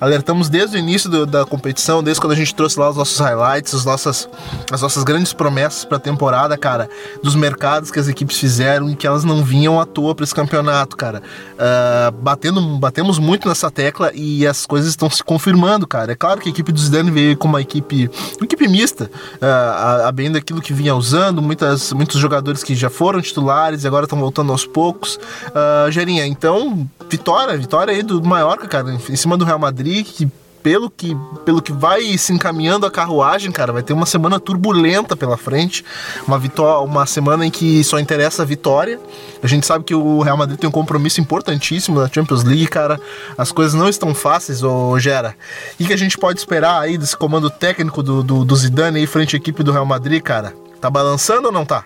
Alertamos 0.00 0.48
desde 0.48 0.76
o 0.76 0.78
início 0.78 1.08
do, 1.08 1.24
da 1.24 1.44
competição, 1.44 2.02
desde 2.02 2.20
quando 2.20 2.32
a 2.32 2.36
gente 2.36 2.54
trouxe 2.54 2.78
lá 2.78 2.90
os 2.90 2.96
nossos 2.96 3.18
highlights, 3.18 3.74
as 3.74 3.84
nossas, 3.84 4.28
as 4.70 4.82
nossas 4.82 5.02
grandes 5.04 5.32
promessas 5.32 5.84
para 5.84 5.96
a 5.96 6.00
temporada, 6.00 6.56
cara, 6.58 6.88
dos 7.22 7.34
mercados 7.34 7.90
que 7.90 7.98
as 7.98 8.08
equipes 8.08 8.38
fizeram 8.38 8.90
e 8.90 8.96
que 8.96 9.06
elas 9.06 9.24
não 9.24 9.42
vinham 9.42 9.80
à 9.80 9.86
toa 9.86 10.14
para 10.14 10.24
esse 10.24 10.34
campeonato, 10.34 10.96
cara. 10.96 11.22
Uh, 11.54 12.12
batendo, 12.20 12.60
batemos 12.78 13.18
muito 13.18 13.48
nessa 13.48 13.70
tecla 13.70 14.10
e 14.14 14.46
as 14.46 14.66
coisas 14.66 14.90
estão 14.90 15.08
se 15.08 15.22
confirmando, 15.22 15.86
cara. 15.86 16.12
É 16.12 16.14
claro 16.14 16.40
que 16.40 16.48
a 16.48 16.52
equipe 16.52 16.72
do 16.72 16.80
Zidane 16.80 17.10
veio 17.10 17.36
com 17.36 17.48
uma 17.48 17.60
equipe, 17.60 18.10
uma 18.38 18.44
equipe 18.44 18.68
mista, 18.68 19.10
uh, 19.36 20.06
a, 20.06 20.12
bem 20.12 20.30
daquilo 20.30 20.60
que 20.60 20.72
vinha 20.72 20.94
usando, 20.94 21.40
muitas, 21.40 21.92
muitos 21.92 22.20
jogadores 22.20 22.62
que 22.62 22.74
já 22.74 22.90
foram 22.90 23.20
titulares 23.20 23.84
e 23.84 23.86
agora 23.86 24.04
estão 24.04 24.18
voltando 24.18 24.52
aos 24.52 24.66
poucos. 24.66 24.95
Uh, 24.96 25.90
Gerinha, 25.90 26.26
então, 26.26 26.88
vitória, 27.08 27.56
vitória 27.56 27.94
aí 27.94 28.02
do 28.02 28.22
Mallorca, 28.22 28.66
cara, 28.66 28.92
em 28.92 29.16
cima 29.16 29.36
do 29.36 29.44
Real 29.44 29.58
Madrid, 29.58 30.06
que 30.06 30.30
pelo 30.66 30.90
que, 30.90 31.16
pelo 31.44 31.62
que 31.62 31.70
vai 31.70 32.18
se 32.18 32.32
encaminhando 32.32 32.86
a 32.86 32.90
carruagem, 32.90 33.52
cara, 33.52 33.72
vai 33.72 33.84
ter 33.84 33.92
uma 33.92 34.04
semana 34.04 34.40
turbulenta 34.40 35.14
pela 35.14 35.36
frente. 35.36 35.84
Uma, 36.26 36.40
vitória, 36.40 36.80
uma 36.80 37.06
semana 37.06 37.46
em 37.46 37.50
que 37.52 37.84
só 37.84 38.00
interessa 38.00 38.42
a 38.42 38.44
vitória. 38.44 38.98
A 39.40 39.46
gente 39.46 39.64
sabe 39.64 39.84
que 39.84 39.94
o 39.94 40.22
Real 40.22 40.36
Madrid 40.36 40.58
tem 40.58 40.68
um 40.68 40.72
compromisso 40.72 41.20
importantíssimo 41.20 42.00
na 42.00 42.08
Champions 42.08 42.42
League, 42.42 42.66
cara. 42.66 43.00
As 43.38 43.52
coisas 43.52 43.74
não 43.74 43.88
estão 43.88 44.12
fáceis, 44.12 44.64
ô 44.64 44.98
Gera. 44.98 45.36
E 45.78 45.86
que 45.86 45.92
a 45.92 45.96
gente 45.96 46.18
pode 46.18 46.40
esperar 46.40 46.80
aí 46.80 46.98
desse 46.98 47.16
comando 47.16 47.48
técnico 47.48 48.02
do, 48.02 48.24
do, 48.24 48.44
do 48.44 48.56
Zidane 48.56 48.98
aí 48.98 49.06
frente 49.06 49.36
à 49.36 49.38
equipe 49.38 49.62
do 49.62 49.70
Real 49.70 49.86
Madrid, 49.86 50.20
cara? 50.20 50.52
Tá 50.80 50.90
balançando 50.90 51.46
ou 51.46 51.52
não 51.52 51.64
tá? 51.64 51.84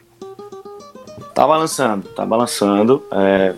Tá 1.35 1.47
balançando, 1.47 2.09
tá 2.09 2.27
balançando. 2.27 3.03
É, 3.13 3.55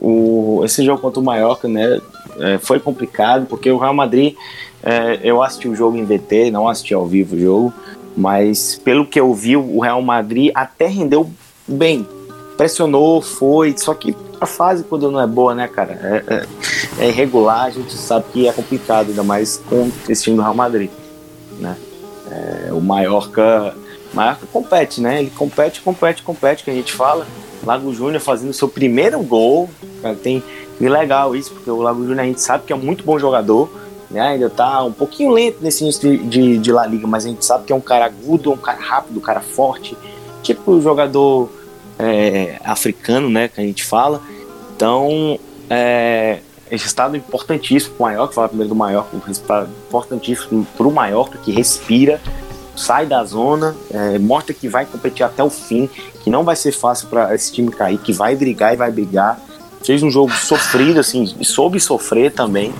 o, 0.00 0.62
esse 0.64 0.84
jogo 0.84 1.00
contra 1.00 1.20
o 1.20 1.22
Mallorca, 1.22 1.68
né, 1.68 2.00
é, 2.38 2.58
foi 2.58 2.80
complicado, 2.80 3.46
porque 3.46 3.70
o 3.70 3.78
Real 3.78 3.94
Madrid, 3.94 4.34
é, 4.82 5.20
eu 5.22 5.42
assisti 5.42 5.68
o 5.68 5.74
jogo 5.74 5.96
em 5.96 6.04
VT, 6.04 6.50
não 6.50 6.68
assisti 6.68 6.94
ao 6.94 7.06
vivo 7.06 7.36
o 7.36 7.40
jogo, 7.40 7.72
Mas 8.16 8.80
pelo 8.82 9.06
que 9.06 9.20
eu 9.20 9.32
vi, 9.34 9.56
o 9.56 9.80
Real 9.80 10.02
Madrid 10.02 10.50
até 10.54 10.86
rendeu 10.86 11.30
bem. 11.66 12.06
Pressionou, 12.56 13.22
foi, 13.22 13.74
só 13.76 13.94
que 13.94 14.14
a 14.40 14.46
fase 14.46 14.84
quando 14.84 15.10
não 15.10 15.20
é 15.20 15.26
boa, 15.26 15.54
né, 15.54 15.68
cara? 15.68 15.92
É, 16.02 16.34
é, 16.34 17.04
é 17.04 17.08
irregular, 17.08 17.66
a 17.66 17.70
gente 17.70 17.92
sabe 17.92 18.24
que 18.32 18.48
é 18.48 18.52
complicado, 18.52 19.10
ainda 19.10 19.22
mais 19.22 19.62
com 19.68 19.90
esse 20.08 20.24
time 20.24 20.36
do 20.36 20.42
Real 20.42 20.54
Madrid, 20.54 20.90
né? 21.58 21.76
É, 22.30 22.72
o 22.72 22.80
Mallorca, 22.80 23.74
Mallorca 24.12 24.46
compete, 24.52 25.00
né? 25.00 25.20
Ele 25.20 25.30
compete, 25.30 25.80
compete, 25.80 26.22
compete, 26.22 26.64
que 26.64 26.70
a 26.70 26.74
gente 26.74 26.92
fala. 26.92 27.26
Lago 27.64 27.92
Júnior 27.92 28.20
fazendo 28.20 28.52
seu 28.52 28.68
primeiro 28.68 29.20
gol, 29.22 29.68
cara, 30.00 30.14
tem 30.14 30.42
legal 30.80 31.36
isso, 31.36 31.52
porque 31.52 31.70
o 31.70 31.82
Lago 31.82 32.00
Júnior 32.00 32.20
a 32.20 32.24
gente 32.24 32.40
sabe 32.40 32.64
que 32.64 32.72
é 32.72 32.76
um 32.76 32.78
muito 32.78 33.04
bom 33.04 33.18
jogador, 33.18 33.70
né? 34.10 34.20
Ainda 34.20 34.48
tá 34.48 34.82
um 34.82 34.92
pouquinho 34.92 35.30
lento 35.30 35.58
nesse 35.60 35.84
início 35.84 36.18
de, 36.18 36.58
de, 36.58 36.72
La 36.72 36.86
Liga, 36.86 37.06
mas 37.06 37.26
a 37.26 37.28
gente 37.28 37.44
sabe 37.44 37.64
que 37.64 37.72
é 37.72 37.76
um 37.76 37.80
cara 37.80 38.06
agudo, 38.06 38.50
um 38.50 38.56
cara 38.56 38.80
rápido, 38.80 39.18
um 39.18 39.20
cara 39.20 39.40
forte, 39.40 39.96
tipo 40.42 40.72
o 40.72 40.80
jogador 40.80 41.50
é, 41.98 42.58
africano, 42.64 43.28
né? 43.28 43.48
Que 43.48 43.60
a 43.60 43.64
gente 43.64 43.84
fala. 43.84 44.22
Então, 44.74 45.38
é, 45.68 46.38
esse 46.70 46.86
estado 46.86 47.16
importantíssimo 47.16 47.94
para 47.96 48.06
o 48.06 48.08
Mallorca, 48.08 48.34
falar 48.34 48.48
primeiro 48.48 48.70
do 48.70 48.74
Mallorca, 48.74 49.14
um 49.14 49.20
resultado 49.20 49.70
importantíssimo 49.86 50.66
para 50.76 50.86
o 50.86 50.90
Mallorca, 50.90 51.38
que 51.38 51.52
respira, 51.52 52.20
sai 52.80 53.06
da 53.06 53.22
zona, 53.24 53.76
é, 53.90 54.18
mostra 54.18 54.54
que 54.54 54.68
vai 54.68 54.86
competir 54.86 55.24
até 55.24 55.42
o 55.42 55.50
fim, 55.50 55.88
que 56.22 56.30
não 56.30 56.44
vai 56.44 56.56
ser 56.56 56.72
fácil 56.72 57.08
para 57.08 57.34
esse 57.34 57.52
time 57.52 57.70
cair, 57.70 57.98
que 57.98 58.12
vai 58.12 58.34
brigar 58.34 58.72
e 58.74 58.76
vai 58.76 58.90
brigar 58.90 59.40
fez 59.84 60.02
um 60.02 60.10
jogo 60.10 60.32
sofrido, 60.32 61.00
assim, 61.00 61.26
soube 61.42 61.80
sofrer 61.80 62.32
também, 62.32 62.72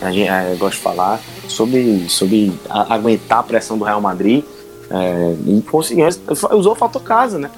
a 0.00 0.10
gente 0.10 0.28
é, 0.28 0.54
gosta 0.58 0.76
de 0.76 0.82
falar, 0.82 1.20
soube, 1.48 2.06
soube 2.08 2.52
a, 2.68 2.94
aguentar 2.94 3.38
a 3.38 3.42
pressão 3.42 3.78
do 3.78 3.84
Real 3.84 4.00
Madrid 4.00 4.44
é, 4.90 5.34
e 5.46 5.62
conseguiu, 5.62 6.06
usou 6.52 6.72
o 6.72 6.76
fator 6.76 7.02
casa, 7.02 7.38
né? 7.38 7.50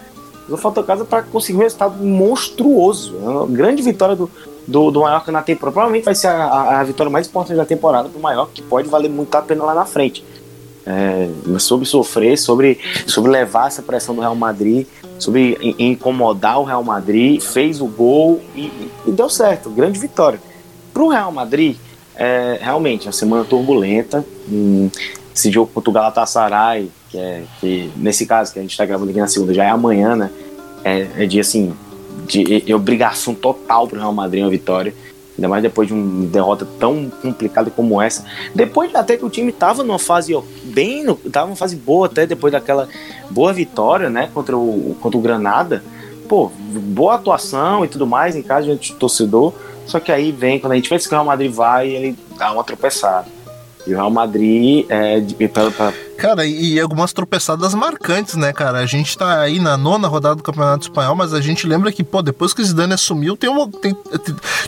Usou 0.46 0.58
o 0.58 0.60
fator 0.60 0.84
casa 0.84 1.04
para 1.04 1.22
conseguir 1.22 1.58
um 1.58 1.62
resultado 1.62 2.02
monstruoso. 2.02 3.14
É 3.22 3.28
uma 3.28 3.46
grande 3.46 3.82
vitória 3.82 4.16
do, 4.16 4.28
do, 4.66 4.90
do 4.90 5.00
Mallorca 5.00 5.30
na 5.30 5.42
temporada. 5.42 5.72
Provavelmente 5.72 6.04
vai 6.04 6.14
ser 6.14 6.26
a, 6.26 6.44
a, 6.44 6.80
a 6.80 6.84
vitória 6.84 7.10
mais 7.10 7.28
importante 7.28 7.56
da 7.56 7.64
temporada 7.64 8.08
do 8.08 8.18
Mallorca, 8.18 8.52
que 8.54 8.62
pode 8.62 8.88
valer 8.88 9.10
muito 9.10 9.34
a 9.34 9.42
pena 9.42 9.64
lá 9.64 9.74
na 9.74 9.84
frente. 9.84 10.24
É, 10.90 11.58
sobre 11.58 11.86
sofrer, 11.86 12.36
sobre, 12.36 12.78
sobre 13.06 13.30
levar 13.30 13.68
essa 13.68 13.82
pressão 13.82 14.14
do 14.14 14.20
Real 14.20 14.34
Madrid 14.34 14.86
sobre 15.20 15.74
incomodar 15.78 16.58
o 16.58 16.64
Real 16.64 16.82
Madrid, 16.82 17.40
fez 17.40 17.80
o 17.80 17.86
gol 17.86 18.40
e, 18.56 18.72
e 19.06 19.12
deu 19.12 19.28
certo, 19.28 19.68
grande 19.68 19.98
vitória. 19.98 20.40
Para 20.92 21.02
o 21.02 21.08
Real 21.08 21.30
Madrid, 21.30 21.76
é, 22.16 22.58
realmente, 22.60 23.06
uma 23.06 23.12
semana 23.12 23.44
turbulenta. 23.44 24.24
Hum, 24.50 24.90
esse 25.34 25.50
jogo 25.50 25.70
contra 25.72 25.90
o 25.90 25.92
Galatasaray, 25.92 26.90
que, 27.10 27.18
é, 27.18 27.42
que 27.60 27.90
nesse 27.96 28.26
caso 28.26 28.52
que 28.52 28.58
a 28.58 28.62
gente 28.62 28.72
está 28.72 28.84
gravando 28.84 29.10
aqui 29.10 29.20
na 29.20 29.28
segunda, 29.28 29.54
já 29.54 29.64
é 29.64 29.70
amanhã, 29.70 30.16
né? 30.16 30.30
É, 30.82 31.06
é 31.18 31.26
dia 31.26 31.42
assim, 31.42 31.74
de, 32.26 32.62
de 32.62 32.74
obrigação 32.74 33.34
total 33.34 33.86
para 33.86 33.96
o 33.96 34.00
Real 34.00 34.12
Madrid 34.12 34.42
uma 34.42 34.50
vitória. 34.50 34.94
Ainda 35.40 35.48
mais 35.48 35.62
depois 35.62 35.88
de 35.88 35.94
uma 35.94 36.26
derrota 36.26 36.68
tão 36.78 37.10
complicada 37.22 37.70
como 37.70 38.00
essa. 38.00 38.26
Depois 38.54 38.94
até 38.94 39.16
que 39.16 39.24
o 39.24 39.30
time 39.30 39.48
estava 39.48 39.82
numa 39.82 39.98
fase 39.98 40.38
bem. 40.64 41.06
Tava 41.32 41.46
numa 41.46 41.56
fase 41.56 41.76
boa 41.76 42.04
até 42.04 42.26
depois 42.26 42.52
daquela 42.52 42.86
boa 43.30 43.50
vitória, 43.50 44.10
né? 44.10 44.28
Contra 44.34 44.54
o, 44.54 44.94
contra 45.00 45.16
o 45.16 45.22
Granada. 45.22 45.82
Pô, 46.28 46.52
boa 46.54 47.14
atuação 47.14 47.86
e 47.86 47.88
tudo 47.88 48.06
mais 48.06 48.36
em 48.36 48.42
casa 48.42 48.76
de 48.76 48.92
torcedor. 48.92 49.54
Só 49.86 49.98
que 49.98 50.12
aí 50.12 50.30
vem, 50.30 50.60
quando 50.60 50.72
a 50.72 50.76
gente 50.76 50.90
pensa 50.90 51.08
que 51.08 51.14
o 51.14 51.16
Real 51.16 51.24
Madrid 51.24 51.50
vai, 51.50 51.88
ele 51.88 52.18
dá 52.36 52.52
uma 52.52 52.62
tropeçada. 52.62 53.26
E 53.86 53.92
o 53.92 53.96
Real 53.96 54.10
Madrid 54.10 54.86
é 54.88 55.20
de, 55.20 55.34
pra, 55.48 55.70
pra... 55.70 55.92
Cara, 56.16 56.44
e, 56.44 56.78
algumas 56.78 57.14
tropeçadas 57.14 57.72
marcantes, 57.72 58.34
né, 58.34 58.52
cara? 58.52 58.78
A 58.78 58.86
gente 58.86 59.16
tá 59.16 59.40
aí 59.40 59.58
na 59.58 59.76
nona 59.76 60.06
rodada 60.06 60.36
do 60.36 60.42
Campeonato 60.42 60.82
Espanhol, 60.82 61.16
mas 61.16 61.32
a 61.32 61.40
gente 61.40 61.66
lembra 61.66 61.90
que, 61.90 62.04
pô, 62.04 62.20
depois 62.20 62.52
que 62.52 62.60
o 62.60 62.64
Zidane 62.64 62.92
assumiu, 62.92 63.38
tem 63.38 63.48
uma, 63.48 63.66
tem, 63.68 63.96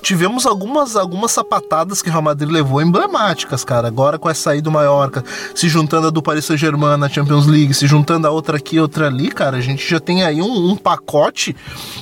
tivemos 0.01 0.47
algumas, 0.47 0.97
algumas 0.97 1.31
sapatadas 1.31 2.01
que 2.01 2.09
o 2.09 2.13
Real 2.13 2.23
Madrid 2.23 2.51
levou 2.51 2.81
emblemáticas, 2.81 3.65
cara. 3.65 3.87
Agora 3.87 4.19
com 4.19 4.31
essa 4.31 4.53
aí 4.53 4.63
do 4.63 4.71
Mallorca, 4.71 5.23
se 5.55 5.69
juntando 5.69 6.07
a 6.07 6.11
do 6.11 6.23
Paris 6.23 6.47
Saint-Germain 6.47 6.97
na 6.97 7.09
Champions 7.09 7.47
League, 7.47 7.75
se 7.75 7.87
juntando 7.87 8.27
a 8.27 8.31
outra 8.31 8.57
aqui 8.57 8.81
outra 8.81 9.09
ali, 9.09 9.29
cara, 9.31 9.59
a 9.59 9.61
gente 9.61 9.89
já 9.89 10.01
tem 10.01 10.25
aí 10.25 10.41
um, 10.41 10.71
um 10.71 10.77
pacote, 10.77 11.55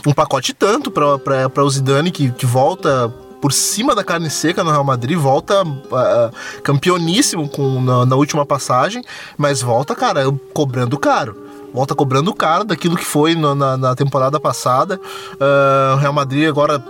um 0.07 0.13
pacote 0.13 0.55
tanto 0.55 0.93
para 0.93 1.65
o 1.65 1.71
Zidane 1.71 2.13
que, 2.13 2.31
que 2.31 2.47
volta 2.47 3.13
por 3.41 3.53
cima 3.53 3.95
da 3.95 4.05
carne 4.05 4.31
seca 4.31 4.63
no 4.63 4.71
Real 4.71 4.85
Madrid, 4.85 5.17
volta 5.17 5.63
uh, 5.63 6.61
campeoníssimo 6.63 7.49
com, 7.49 7.81
na, 7.81 8.05
na, 8.05 8.17
última 8.17 8.45
passagem, 8.45 9.03
mas 9.37 9.63
volta, 9.63 9.95
cara, 9.95 10.25
cobrando 10.53 10.99
caro. 10.99 11.37
Volta 11.73 11.95
cobrando 11.95 12.35
caro 12.35 12.65
daquilo 12.65 12.97
que 12.97 13.05
foi 13.05 13.35
no, 13.35 13.55
na, 13.55 13.77
na, 13.77 13.95
temporada 13.95 14.41
passada. 14.41 15.01
Uh, 15.35 15.97
Real 15.97 16.13
Madrid 16.13 16.49
agora 16.49 16.83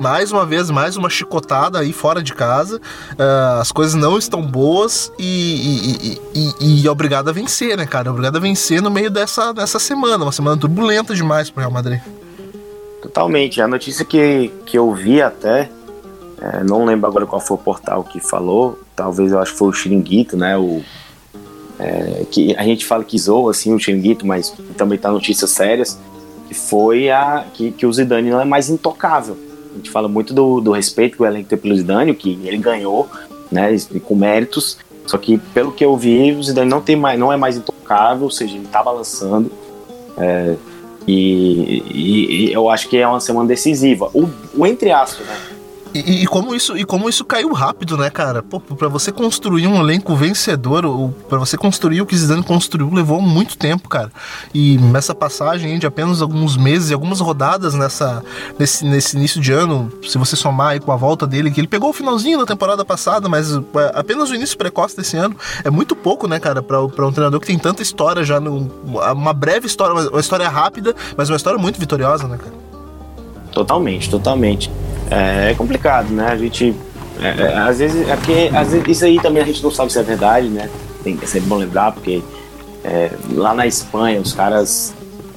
mais 0.00 0.32
uma 0.32 0.44
vez, 0.44 0.68
mais 0.70 0.96
uma 0.96 1.08
chicotada 1.08 1.78
aí 1.78 1.92
fora 1.92 2.22
de 2.22 2.34
casa. 2.34 2.78
Uh, 3.12 3.60
as 3.60 3.70
coisas 3.70 3.94
não 3.94 4.18
estão 4.18 4.42
boas 4.42 5.12
e, 5.18 5.94
e, 6.02 6.20
e, 6.34 6.82
e, 6.82 6.86
é 6.86 6.90
obrigado 6.90 7.28
a 7.28 7.32
vencer, 7.32 7.76
né, 7.76 7.86
cara? 7.86 8.08
É 8.08 8.10
obrigado 8.10 8.36
a 8.36 8.40
vencer 8.40 8.82
no 8.82 8.90
meio 8.90 9.10
dessa, 9.10 9.52
dessa 9.52 9.78
semana, 9.78 10.24
uma 10.24 10.32
semana 10.32 10.56
turbulenta 10.56 11.14
demais 11.14 11.50
pro 11.50 11.60
Real 11.60 11.72
Madrid. 11.72 12.00
Totalmente. 13.02 13.60
A 13.60 13.68
notícia 13.68 14.04
que, 14.04 14.50
que 14.64 14.78
eu 14.78 14.92
vi 14.92 15.20
até 15.20 15.70
é, 16.42 16.64
não 16.64 16.84
lembro 16.84 17.06
agora 17.06 17.24
qual 17.24 17.40
foi 17.40 17.56
o 17.56 17.60
portal 17.60 18.02
que 18.02 18.18
falou, 18.18 18.80
talvez 18.96 19.30
eu 19.30 19.38
acho 19.38 19.52
que 19.52 19.58
foi 19.58 19.68
o 19.68 19.72
Xiringuito, 19.72 20.36
né? 20.36 20.58
O, 20.58 20.82
é, 21.78 22.26
que 22.28 22.54
a 22.56 22.64
gente 22.64 22.84
fala 22.84 23.04
que 23.04 23.16
zoa 23.16 23.52
assim, 23.52 23.72
o 23.72 23.78
Xiringuito, 23.78 24.26
mas 24.26 24.52
também 24.76 24.98
tá 24.98 25.10
notícias 25.12 25.50
sérias, 25.50 25.96
que 26.48 26.54
foi 26.54 27.10
a 27.10 27.44
que, 27.54 27.70
que 27.70 27.86
o 27.86 27.92
Zidane 27.92 28.28
não 28.28 28.40
é 28.40 28.44
mais 28.44 28.68
intocável. 28.68 29.36
A 29.72 29.76
gente 29.76 29.88
fala 29.88 30.08
muito 30.08 30.34
do, 30.34 30.60
do 30.60 30.72
respeito 30.72 31.16
que 31.16 31.22
o 31.22 31.26
elenco 31.26 31.48
tem 31.48 31.56
pelo 31.56 31.76
Zidane, 31.76 32.12
que 32.12 32.40
ele 32.44 32.58
ganhou, 32.58 33.08
né, 33.50 33.76
com 34.04 34.16
méritos, 34.16 34.78
só 35.06 35.18
que 35.18 35.38
pelo 35.54 35.70
que 35.70 35.84
eu 35.84 35.96
vi, 35.96 36.32
o 36.32 36.42
Zidane 36.42 36.68
não, 36.68 36.80
tem 36.80 36.96
mais, 36.96 37.18
não 37.18 37.32
é 37.32 37.36
mais 37.36 37.56
intocável, 37.56 38.24
ou 38.24 38.30
seja, 38.30 38.56
ele 38.56 38.66
tá 38.66 38.82
balançando. 38.82 39.50
É, 40.18 40.56
e, 41.06 41.82
e, 41.88 42.48
e, 42.48 42.52
eu 42.52 42.68
acho 42.68 42.88
que 42.88 42.96
é 42.96 43.06
uma 43.06 43.20
semana 43.20 43.48
decisiva. 43.48 44.10
O, 44.12 44.28
o 44.56 44.66
entre 44.66 44.90
aspas, 44.90 45.24
né? 45.26 45.36
E, 45.94 46.22
e, 46.22 46.26
como 46.26 46.54
isso, 46.54 46.76
e 46.76 46.84
como 46.84 47.08
isso 47.08 47.24
caiu 47.24 47.52
rápido, 47.52 47.96
né, 47.98 48.08
cara? 48.08 48.42
Pô, 48.42 48.58
pra 48.58 48.88
você 48.88 49.12
construir 49.12 49.66
um 49.66 49.78
elenco 49.78 50.16
vencedor, 50.16 50.86
ou 50.86 51.10
pra 51.28 51.38
você 51.38 51.56
construir 51.56 52.00
o 52.00 52.06
que 52.06 52.16
Zidane 52.16 52.42
construiu, 52.42 52.90
levou 52.92 53.20
muito 53.20 53.58
tempo, 53.58 53.88
cara. 53.88 54.10
E 54.54 54.78
nessa 54.78 55.14
passagem 55.14 55.78
de 55.78 55.86
apenas 55.86 56.22
alguns 56.22 56.56
meses 56.56 56.90
e 56.90 56.94
algumas 56.94 57.20
rodadas 57.20 57.74
nessa, 57.74 58.24
nesse, 58.58 58.84
nesse 58.86 59.16
início 59.16 59.40
de 59.40 59.52
ano, 59.52 59.92
se 60.02 60.16
você 60.16 60.34
somar 60.34 60.68
aí 60.68 60.80
com 60.80 60.92
a 60.92 60.96
volta 60.96 61.26
dele, 61.26 61.50
que 61.50 61.60
ele 61.60 61.68
pegou 61.68 61.90
o 61.90 61.92
finalzinho 61.92 62.38
da 62.38 62.46
temporada 62.46 62.84
passada, 62.84 63.28
mas 63.28 63.54
é, 63.54 63.60
apenas 63.94 64.30
o 64.30 64.34
início 64.34 64.56
precoce 64.56 64.96
desse 64.96 65.16
ano, 65.16 65.36
é 65.62 65.68
muito 65.68 65.94
pouco, 65.94 66.26
né, 66.26 66.40
cara, 66.40 66.62
pra, 66.62 66.88
pra 66.88 67.06
um 67.06 67.12
treinador 67.12 67.38
que 67.38 67.46
tem 67.46 67.58
tanta 67.58 67.82
história 67.82 68.24
já, 68.24 68.40
no, 68.40 68.70
uma 68.84 69.32
breve 69.32 69.66
história, 69.66 70.08
uma 70.08 70.20
história 70.20 70.48
rápida, 70.48 70.94
mas 71.16 71.28
uma 71.28 71.36
história 71.36 71.58
muito 71.58 71.78
vitoriosa, 71.78 72.26
né, 72.26 72.38
cara? 72.38 72.71
Totalmente, 73.52 74.10
totalmente. 74.10 74.70
É, 75.10 75.50
é 75.50 75.54
complicado, 75.54 76.10
né? 76.10 76.28
A 76.28 76.36
gente. 76.36 76.74
É, 77.20 77.42
é, 77.42 77.58
às 77.58 77.78
vezes. 77.78 78.08
É 78.08 78.16
porque 78.16 78.50
vezes, 78.50 78.88
isso 78.88 79.04
aí 79.04 79.20
também 79.20 79.42
a 79.42 79.46
gente 79.46 79.62
não 79.62 79.70
sabe 79.70 79.92
se 79.92 79.98
é 79.98 80.02
verdade, 80.02 80.48
né? 80.48 80.70
Tem, 81.04 81.18
é 81.20 81.26
sempre 81.26 81.48
bom 81.48 81.56
lembrar, 81.56 81.92
porque 81.92 82.22
é, 82.82 83.10
lá 83.30 83.54
na 83.54 83.66
Espanha 83.66 84.20
os 84.20 84.32
caras. 84.32 84.94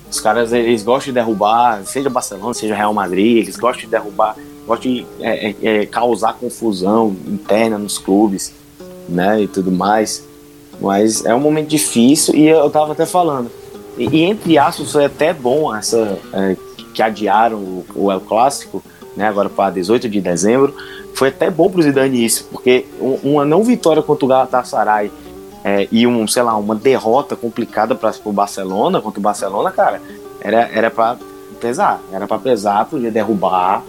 Os 0.09 0.20
caras 0.22 0.53
eles 0.53 0.82
gostam 0.82 1.11
de 1.11 1.20
derrubar, 1.20 1.84
seja 1.84 2.09
Barcelona, 2.09 2.53
seja 2.53 2.74
Real 2.74 2.93
Madrid, 2.93 3.38
eles 3.38 3.57
gostam 3.57 3.84
de 3.84 3.91
derrubar, 3.91 4.38
gostam 4.66 4.89
de 4.89 5.05
é, 5.20 5.86
causar 5.88 6.34
confusão 6.34 7.13
interna 7.28 7.78
nos 7.78 7.97
clubes, 7.97 8.53
né? 9.09 9.41
E 9.41 9.47
tudo 9.47 9.72
mais. 9.72 10.24
Mas 10.80 11.26
é 11.26 11.36
um 11.36 11.39
momento 11.39 11.68
difícil 11.68 12.34
e 12.34 12.47
eu 12.47 12.70
tava 12.70 12.93
até 12.93 13.05
falando. 13.05 13.51
E, 13.97 14.07
e 14.07 14.24
entre 14.24 14.57
aspas, 14.57 14.91
foi 14.91 15.05
até 15.05 15.34
bom 15.34 15.76
essa 15.76 16.18
que 16.96 17.04
adiaram 17.04 17.58
o, 17.58 17.86
o 17.93 18.12
El 18.12 18.22
Clássico, 18.22 18.82
né, 19.16 19.28
agora 19.28 19.50
para 19.50 19.72
18 19.72 20.08
de 20.08 20.22
dezembro, 20.22 20.74
foi 21.14 21.28
até 21.28 21.50
bom 21.52 21.70
para 21.70 21.80
o 21.80 21.84
Zidane 21.84 22.26
isso, 22.26 22.48
porque 22.52 22.86
uma 23.00 23.46
não 23.46 23.64
vitória 23.64 24.02
contra 24.02 24.26
o 24.26 24.28
Galatasaray 24.28 25.12
é, 25.64 25.88
e 25.91 26.08
um, 26.08 26.28
sei 26.28 26.43
lá, 26.43 26.56
uma 26.56 26.76
derrota 26.76 27.36
complicada 27.36 27.93
para 27.96 28.14
o 28.24 28.32
Barcelona, 28.32 29.02
contra 29.02 29.20
o 29.20 29.24
Barcelona, 29.24 29.72
cara, 29.72 30.02
era 30.41 30.70
era 30.74 30.91
para 30.91 31.18
pesar, 31.60 32.02
era 32.12 32.28
para 32.28 32.38
pesar, 32.38 32.86
podia 32.86 33.12
derrubar, 33.12 33.84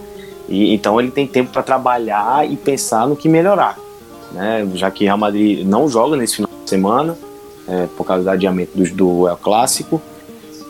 e 0.49 0.75
então 0.75 1.01
ele 1.01 1.11
tem 1.11 1.27
tempo 1.27 1.53
para 1.53 1.63
trabalhar 1.63 2.49
e 2.49 2.57
pensar 2.57 3.07
no 3.07 3.17
que 3.17 3.29
melhorar, 3.29 3.79
né, 4.33 4.67
já 4.75 4.91
que 4.91 5.05
Real 5.05 5.19
Madrid 5.19 5.67
não 5.67 5.89
joga 5.89 6.17
nesse 6.17 6.37
final 6.37 6.51
de 6.65 6.71
semana, 6.71 7.17
é, 7.69 7.87
por 7.97 8.05
causa 8.05 8.23
do 8.23 8.31
adiamento 8.31 8.77
do, 8.77 8.95
do 8.95 9.29
El 9.29 9.37
Clássico, 9.37 10.01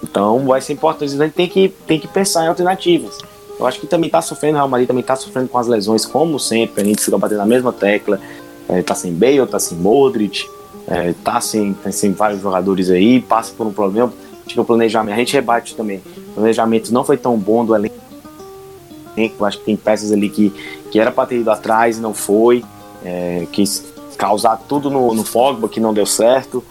então 0.03 0.47
vai 0.47 0.61
ser 0.61 0.73
importante, 0.73 1.15
a 1.15 1.25
gente 1.25 1.35
tem 1.35 1.49
que, 1.49 1.69
tem 1.87 1.99
que 1.99 2.09
pensar 2.09 2.45
em 2.45 2.49
alternativas. 2.49 3.19
Eu 3.59 3.67
acho 3.67 3.81
que 3.81 3.87
também 3.87 4.09
está 4.09 4.21
sofrendo, 4.21 4.55
o 4.55 4.57
Real 4.57 4.69
Madrid 4.69 4.87
também 4.87 5.01
está 5.01 5.17
sofrendo 5.17 5.49
com 5.49 5.59
as 5.59 5.67
lesões, 5.67 6.05
como 6.05 6.39
sempre, 6.39 6.83
a 6.83 6.85
gente 6.85 7.03
fica 7.03 7.17
batendo 7.17 7.39
na 7.39 7.47
mesma 7.47 7.73
tecla. 7.73 8.21
É, 8.69 8.83
tá 8.83 8.95
sem 8.95 9.13
Bale, 9.13 9.47
tá 9.47 9.59
sem 9.59 9.79
Modric, 9.79 10.45
é, 10.89 11.15
tá 11.25 11.41
sem, 11.41 11.73
tá 11.73 11.91
sem 11.91 12.13
vários 12.13 12.41
jogadores 12.41 12.91
aí, 12.91 13.21
passa 13.21 13.53
por 13.57 13.67
um 13.67 13.73
problema. 13.73 14.13
Acho 14.47 14.61
o 14.61 14.65
planejamento, 14.65 15.15
a 15.15 15.19
gente 15.19 15.33
rebate 15.33 15.75
também. 15.75 16.03
O 16.31 16.35
planejamento 16.35 16.93
não 16.93 17.05
foi 17.05 17.17
tão 17.17 17.37
bom 17.37 17.65
do 17.65 17.75
elenco. 17.75 17.97
Acho 19.45 19.59
que 19.59 19.65
tem 19.65 19.77
peças 19.77 20.13
ali 20.13 20.29
que, 20.29 20.51
que 20.91 21.01
era 21.01 21.11
para 21.11 21.27
ter 21.27 21.39
ido 21.39 21.51
atrás 21.51 21.99
e 21.99 22.01
não 22.01 22.13
foi. 22.13 22.65
É, 23.05 23.47
quis 23.51 23.85
causar 24.17 24.57
tudo 24.69 24.91
no, 24.91 25.15
no 25.15 25.25
Pogba, 25.25 25.69
que 25.69 25.81
não 25.81 25.95
deu 25.95 26.07
certo. 26.07 26.63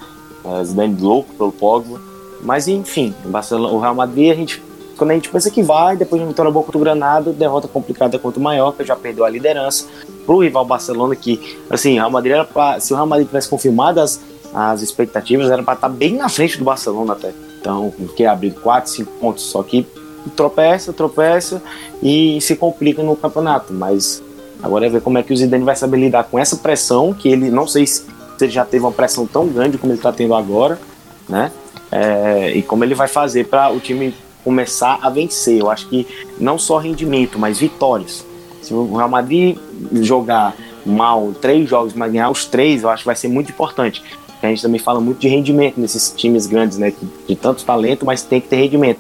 É, 0.44 0.64
Zidane 0.64 0.96
louco 1.02 1.34
pelo 1.34 1.52
Pogba. 1.52 2.00
Mas 2.42 2.68
enfim, 2.68 3.14
o, 3.24 3.56
o 3.56 3.80
Real 3.80 3.96
Madrid, 3.96 4.32
a 4.32 4.36
gente, 4.36 4.62
quando 4.98 5.12
a 5.12 5.14
gente 5.14 5.30
pensa 5.30 5.50
que 5.50 5.64
vai, 5.64 5.96
depois 5.96 6.20
de 6.20 6.26
uma 6.26 6.32
vitória 6.32 6.52
boa 6.52 6.64
contra 6.64 6.78
o 6.78 6.82
Granada, 6.82 7.32
derrota 7.32 7.68
complicada 7.68 8.18
contra 8.20 8.40
o 8.40 8.44
Mallorca, 8.44 8.84
já 8.84 8.96
perdeu 8.96 9.26
a 9.26 9.30
liderança 9.30 9.86
pro 10.26 10.40
rival 10.40 10.66
Barcelona, 10.66 11.16
que, 11.16 11.58
assim, 11.70 11.94
Real 11.94 12.12
Madrid 12.12 12.34
era 12.34 12.46
pra, 12.46 12.80
se 12.80 12.94
o 12.94 12.96
Real 12.96 13.08
Madrid 13.08 13.28
tivesse 13.28 13.50
confirmado 13.50 14.00
as, 14.00 14.20
as 14.54 14.82
expectativas, 14.82 15.50
era 15.50 15.64
para 15.64 15.74
estar 15.76 15.90
tá 15.90 15.94
bem 15.94 16.16
na 16.16 16.30
frente 16.30 16.58
do 16.58 16.64
Barcelona 16.64 17.14
até. 17.14 17.34
Então, 17.60 17.92
que 18.16 18.26
abrir 18.26 18.52
4, 18.52 18.92
5 18.92 19.12
pontos, 19.20 19.44
só 19.44 19.64
que 19.64 19.88
tropeça, 20.36 20.94
tropeça 20.94 21.62
e 22.02 22.40
se 22.42 22.56
complica 22.56 23.04
no 23.04 23.16
campeonato. 23.16 23.74
Mas 23.74 24.22
agora 24.62 24.86
é 24.86 24.90
ver 24.90 25.02
como 25.02 25.18
é 25.18 25.24
que 25.24 25.34
o 25.34 25.38
Zidane 25.38 25.64
vai 25.64 25.76
saber 25.76 25.98
lidar 25.98 26.26
com 26.26 26.40
essa 26.40 26.56
pressão, 26.58 27.14
que 27.14 27.28
ele 27.28 27.50
não 27.50 27.68
sei 27.68 27.86
se 27.86 28.06
ele 28.40 28.52
já 28.52 28.66
teve 28.66 28.84
uma 28.84 28.92
pressão 28.92 29.26
tão 29.26 29.48
grande 29.48 29.78
como 29.78 29.92
ele 29.92 30.00
está 30.00 30.12
tendo 30.12 30.34
agora, 30.36 30.80
né? 31.28 31.52
É, 31.92 32.52
e 32.56 32.62
como 32.62 32.84
ele 32.84 32.96
vai 32.96 33.08
fazer 33.08 33.48
para 33.48 33.72
o 33.72 33.80
time 33.80 34.14
começar 34.44 35.00
a 35.02 35.10
vencer. 35.10 35.60
Eu 35.60 35.70
acho 35.70 35.88
que 35.88 36.08
não 36.40 36.58
só 36.58 36.78
rendimento, 36.78 37.40
mas 37.40 37.60
vitórias. 37.60 38.26
Se 38.62 38.74
o 38.74 38.96
Real 38.96 39.10
Madrid 39.10 39.58
jogar 40.02 40.56
mal 40.86 41.34
três 41.42 41.70
jogos, 41.70 41.94
mas 41.94 42.12
ganhar 42.12 42.30
os 42.30 42.46
três, 42.46 42.84
eu 42.84 42.90
acho 42.90 43.04
que 43.04 43.08
vai 43.08 43.16
ser 43.16 43.28
muito 43.28 43.52
importante 43.52 44.04
a 44.46 44.50
gente 44.50 44.62
também 44.62 44.80
fala 44.80 45.00
muito 45.00 45.20
de 45.20 45.28
rendimento 45.28 45.80
nesses 45.80 46.14
times 46.16 46.46
grandes, 46.46 46.78
né? 46.78 46.94
De 47.28 47.36
tanto 47.36 47.64
talento, 47.64 48.06
mas 48.06 48.24
tem 48.24 48.40
que 48.40 48.48
ter 48.48 48.58
rendimento. 48.58 49.00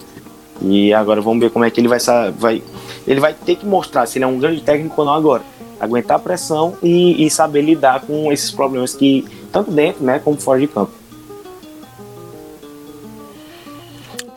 E 0.61 0.93
agora 0.93 1.21
vamos 1.21 1.39
ver 1.39 1.51
como 1.51 1.65
é 1.65 1.69
que 1.69 1.79
ele 1.79 1.87
vai, 1.87 1.99
vai. 2.37 2.63
Ele 3.05 3.19
vai 3.19 3.33
ter 3.33 3.55
que 3.55 3.65
mostrar 3.65 4.05
se 4.05 4.17
ele 4.17 4.25
é 4.25 4.27
um 4.27 4.39
grande 4.39 4.61
técnico 4.61 4.95
ou 4.97 5.05
não 5.05 5.13
agora. 5.13 5.43
Aguentar 5.79 6.17
a 6.17 6.19
pressão 6.19 6.75
e, 6.81 7.25
e 7.25 7.29
saber 7.29 7.61
lidar 7.61 8.01
com 8.01 8.31
esses 8.31 8.49
problemas 8.49 8.95
que, 8.95 9.25
tanto 9.51 9.71
dentro, 9.71 10.03
né, 10.03 10.19
como 10.23 10.37
fora 10.37 10.59
de 10.59 10.67
campo. 10.67 10.91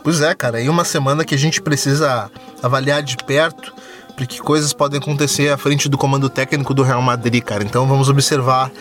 Pois 0.09 0.21
é, 0.21 0.33
cara, 0.33 0.59
e 0.59 0.67
uma 0.67 0.83
semana 0.83 1.23
que 1.23 1.35
a 1.35 1.37
gente 1.37 1.61
precisa 1.61 2.31
avaliar 2.63 3.03
de 3.03 3.15
perto, 3.15 3.71
porque 4.17 4.39
coisas 4.39 4.73
podem 4.73 4.99
acontecer 4.99 5.53
à 5.53 5.55
frente 5.55 5.87
do 5.87 5.99
comando 5.99 6.27
técnico 6.27 6.73
do 6.73 6.81
Real 6.81 6.99
Madrid, 6.99 7.43
cara. 7.43 7.63
Então 7.63 7.85
vamos 7.85 8.09
observar 8.09 8.71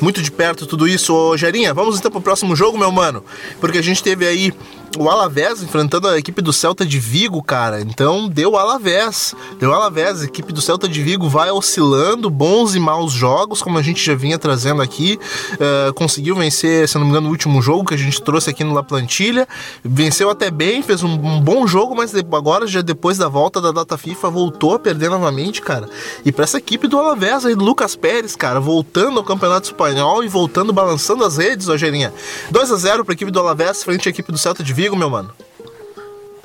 muito 0.00 0.22
de 0.22 0.30
perto 0.30 0.66
tudo 0.66 0.86
isso. 0.86 1.12
Ô, 1.12 1.36
Gerinha, 1.36 1.74
vamos 1.74 1.98
então 1.98 2.12
pro 2.12 2.20
próximo 2.20 2.54
jogo, 2.54 2.78
meu 2.78 2.92
mano. 2.92 3.24
Porque 3.60 3.78
a 3.78 3.82
gente 3.82 4.00
teve 4.04 4.24
aí 4.24 4.52
o 4.96 5.08
Alavés 5.08 5.62
enfrentando 5.62 6.08
a 6.08 6.18
equipe 6.18 6.40
do 6.40 6.52
Celta 6.52 6.86
de 6.86 6.98
Vigo, 6.98 7.42
cara. 7.42 7.80
Então 7.80 8.28
deu 8.28 8.56
Alavés. 8.56 9.34
Deu 9.58 9.72
Alavés. 9.72 10.22
A 10.22 10.24
equipe 10.24 10.52
do 10.52 10.60
Celta 10.60 10.88
de 10.88 11.02
Vigo 11.02 11.28
vai 11.28 11.50
oscilando, 11.50 12.30
bons 12.30 12.74
e 12.74 12.80
maus 12.80 13.12
jogos, 13.12 13.62
como 13.62 13.78
a 13.78 13.82
gente 13.82 14.04
já 14.04 14.14
vinha 14.14 14.38
trazendo 14.38 14.80
aqui. 14.80 15.18
Uh, 15.54 15.92
conseguiu 15.94 16.34
vencer, 16.36 16.88
se 16.88 16.96
não 16.96 17.04
me 17.04 17.10
engano, 17.10 17.28
o 17.28 17.30
último 17.30 17.60
jogo 17.60 17.84
que 17.84 17.94
a 17.94 17.98
gente 17.98 18.22
trouxe 18.22 18.50
aqui 18.50 18.64
no 18.64 18.72
La 18.72 18.82
Plantilha. 18.82 19.46
Venceu 19.84 20.30
até 20.30 20.50
bem, 20.50 20.82
fez 20.82 21.02
um, 21.02 21.12
um 21.12 21.40
bom 21.40 21.66
jogo, 21.66 21.94
mas 21.94 22.14
agora, 22.14 22.66
já 22.66 22.80
depois 22.80 23.18
da 23.18 23.28
volta 23.28 23.60
da 23.60 23.72
data 23.72 23.98
FIFA, 23.98 24.30
voltou 24.30 24.74
a 24.74 24.78
perder 24.78 25.10
novamente, 25.10 25.60
cara. 25.60 25.88
E 26.24 26.32
para 26.32 26.44
essa 26.44 26.58
equipe 26.58 26.88
do 26.88 26.98
Alavés 26.98 27.44
aí, 27.44 27.54
do 27.54 27.64
Lucas 27.64 27.94
Pérez, 27.94 28.34
cara, 28.34 28.60
voltando 28.60 29.18
ao 29.18 29.24
Campeonato 29.24 29.66
Espanhol 29.66 30.24
e 30.24 30.28
voltando, 30.28 30.72
balançando 30.72 31.24
as 31.24 31.36
redes, 31.36 31.66
Rogerinha. 31.66 32.12
2 32.50 32.72
a 32.72 32.76
0 32.76 33.04
para 33.04 33.12
a 33.12 33.16
equipe 33.16 33.30
do 33.30 33.40
Alavés 33.40 33.82
frente 33.82 34.08
à 34.08 34.10
equipe 34.10 34.32
do 34.32 34.38
Celta 34.38 34.62
de 34.62 34.72
Vigo, 34.78 34.94
meu 34.94 35.10
mano. 35.10 35.32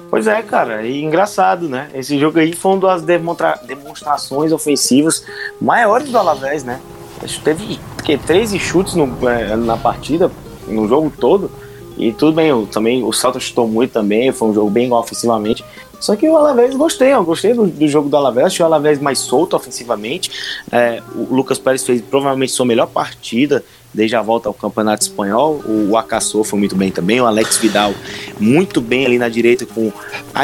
Pois 0.09 0.25
é, 0.25 0.41
cara, 0.41 0.81
e 0.81 1.03
engraçado, 1.03 1.69
né? 1.69 1.91
Esse 1.93 2.17
jogo 2.17 2.39
aí 2.39 2.51
foi 2.51 2.71
uma 2.71 2.81
das 2.81 3.03
demonstra 3.03 3.59
demonstrações 3.63 4.51
ofensivas 4.51 5.23
maiores 5.61 6.09
do 6.09 6.17
Alavés, 6.17 6.63
né? 6.63 6.81
Acho 7.21 7.37
que 7.37 7.43
teve 7.43 7.79
que, 8.03 8.17
13 8.17 8.57
chutes 8.57 8.95
no, 8.95 9.29
é, 9.29 9.55
na 9.55 9.77
partida, 9.77 10.31
no 10.67 10.87
jogo 10.87 11.13
todo. 11.15 11.51
E 11.95 12.11
tudo 12.11 12.33
bem, 12.33 12.47
eu, 12.47 12.65
também 12.65 13.03
o 13.03 13.13
Celta 13.13 13.39
chutou 13.39 13.67
muito 13.67 13.91
também, 13.91 14.31
foi 14.31 14.47
um 14.47 14.53
jogo 14.55 14.71
bem 14.71 14.91
ofensivamente. 14.91 15.63
Só 15.99 16.15
que 16.15 16.27
o 16.27 16.35
Alavés 16.35 16.75
gostei, 16.75 17.13
eu 17.13 17.23
gostei 17.23 17.53
do, 17.53 17.67
do 17.67 17.87
jogo 17.87 18.09
do 18.09 18.17
Alavés, 18.17 18.47
achei 18.47 18.63
o 18.63 18.65
Alavés 18.65 18.99
mais 18.99 19.19
solto 19.19 19.55
ofensivamente. 19.55 20.31
É, 20.71 21.03
o 21.15 21.35
Lucas 21.35 21.59
Pérez 21.59 21.85
fez 21.85 22.01
provavelmente 22.01 22.51
sua 22.51 22.65
melhor 22.65 22.87
partida 22.87 23.63
desde 23.93 24.15
a 24.15 24.21
volta 24.21 24.49
ao 24.49 24.53
Campeonato 24.53 25.03
Espanhol. 25.03 25.61
O 25.65 25.95
Acassou 25.95 26.43
foi 26.43 26.59
muito 26.59 26.75
bem 26.75 26.91
também, 26.91 27.21
o 27.21 27.25
Alex 27.25 27.57
Vidal 27.57 27.93
muito 28.39 28.81
bem 28.81 29.05
ali 29.05 29.17
na 29.17 29.29
direita 29.29 29.65
com 29.65 29.91
a 30.33 30.41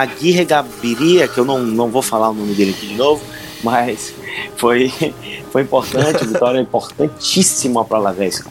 Aguirre 0.00 0.44
Gabiria, 0.44 1.28
que 1.28 1.38
eu 1.38 1.44
não, 1.44 1.60
não 1.60 1.88
vou 1.88 2.02
falar 2.02 2.30
o 2.30 2.34
nome 2.34 2.54
dele 2.54 2.74
aqui 2.76 2.88
de 2.88 2.94
novo, 2.94 3.22
mas 3.62 4.14
foi, 4.56 4.92
foi 5.50 5.62
importante, 5.62 6.26
vitória 6.26 6.60
importantíssima 6.60 7.84
para 7.84 7.98
a 7.98 8.00
Alavés, 8.00 8.42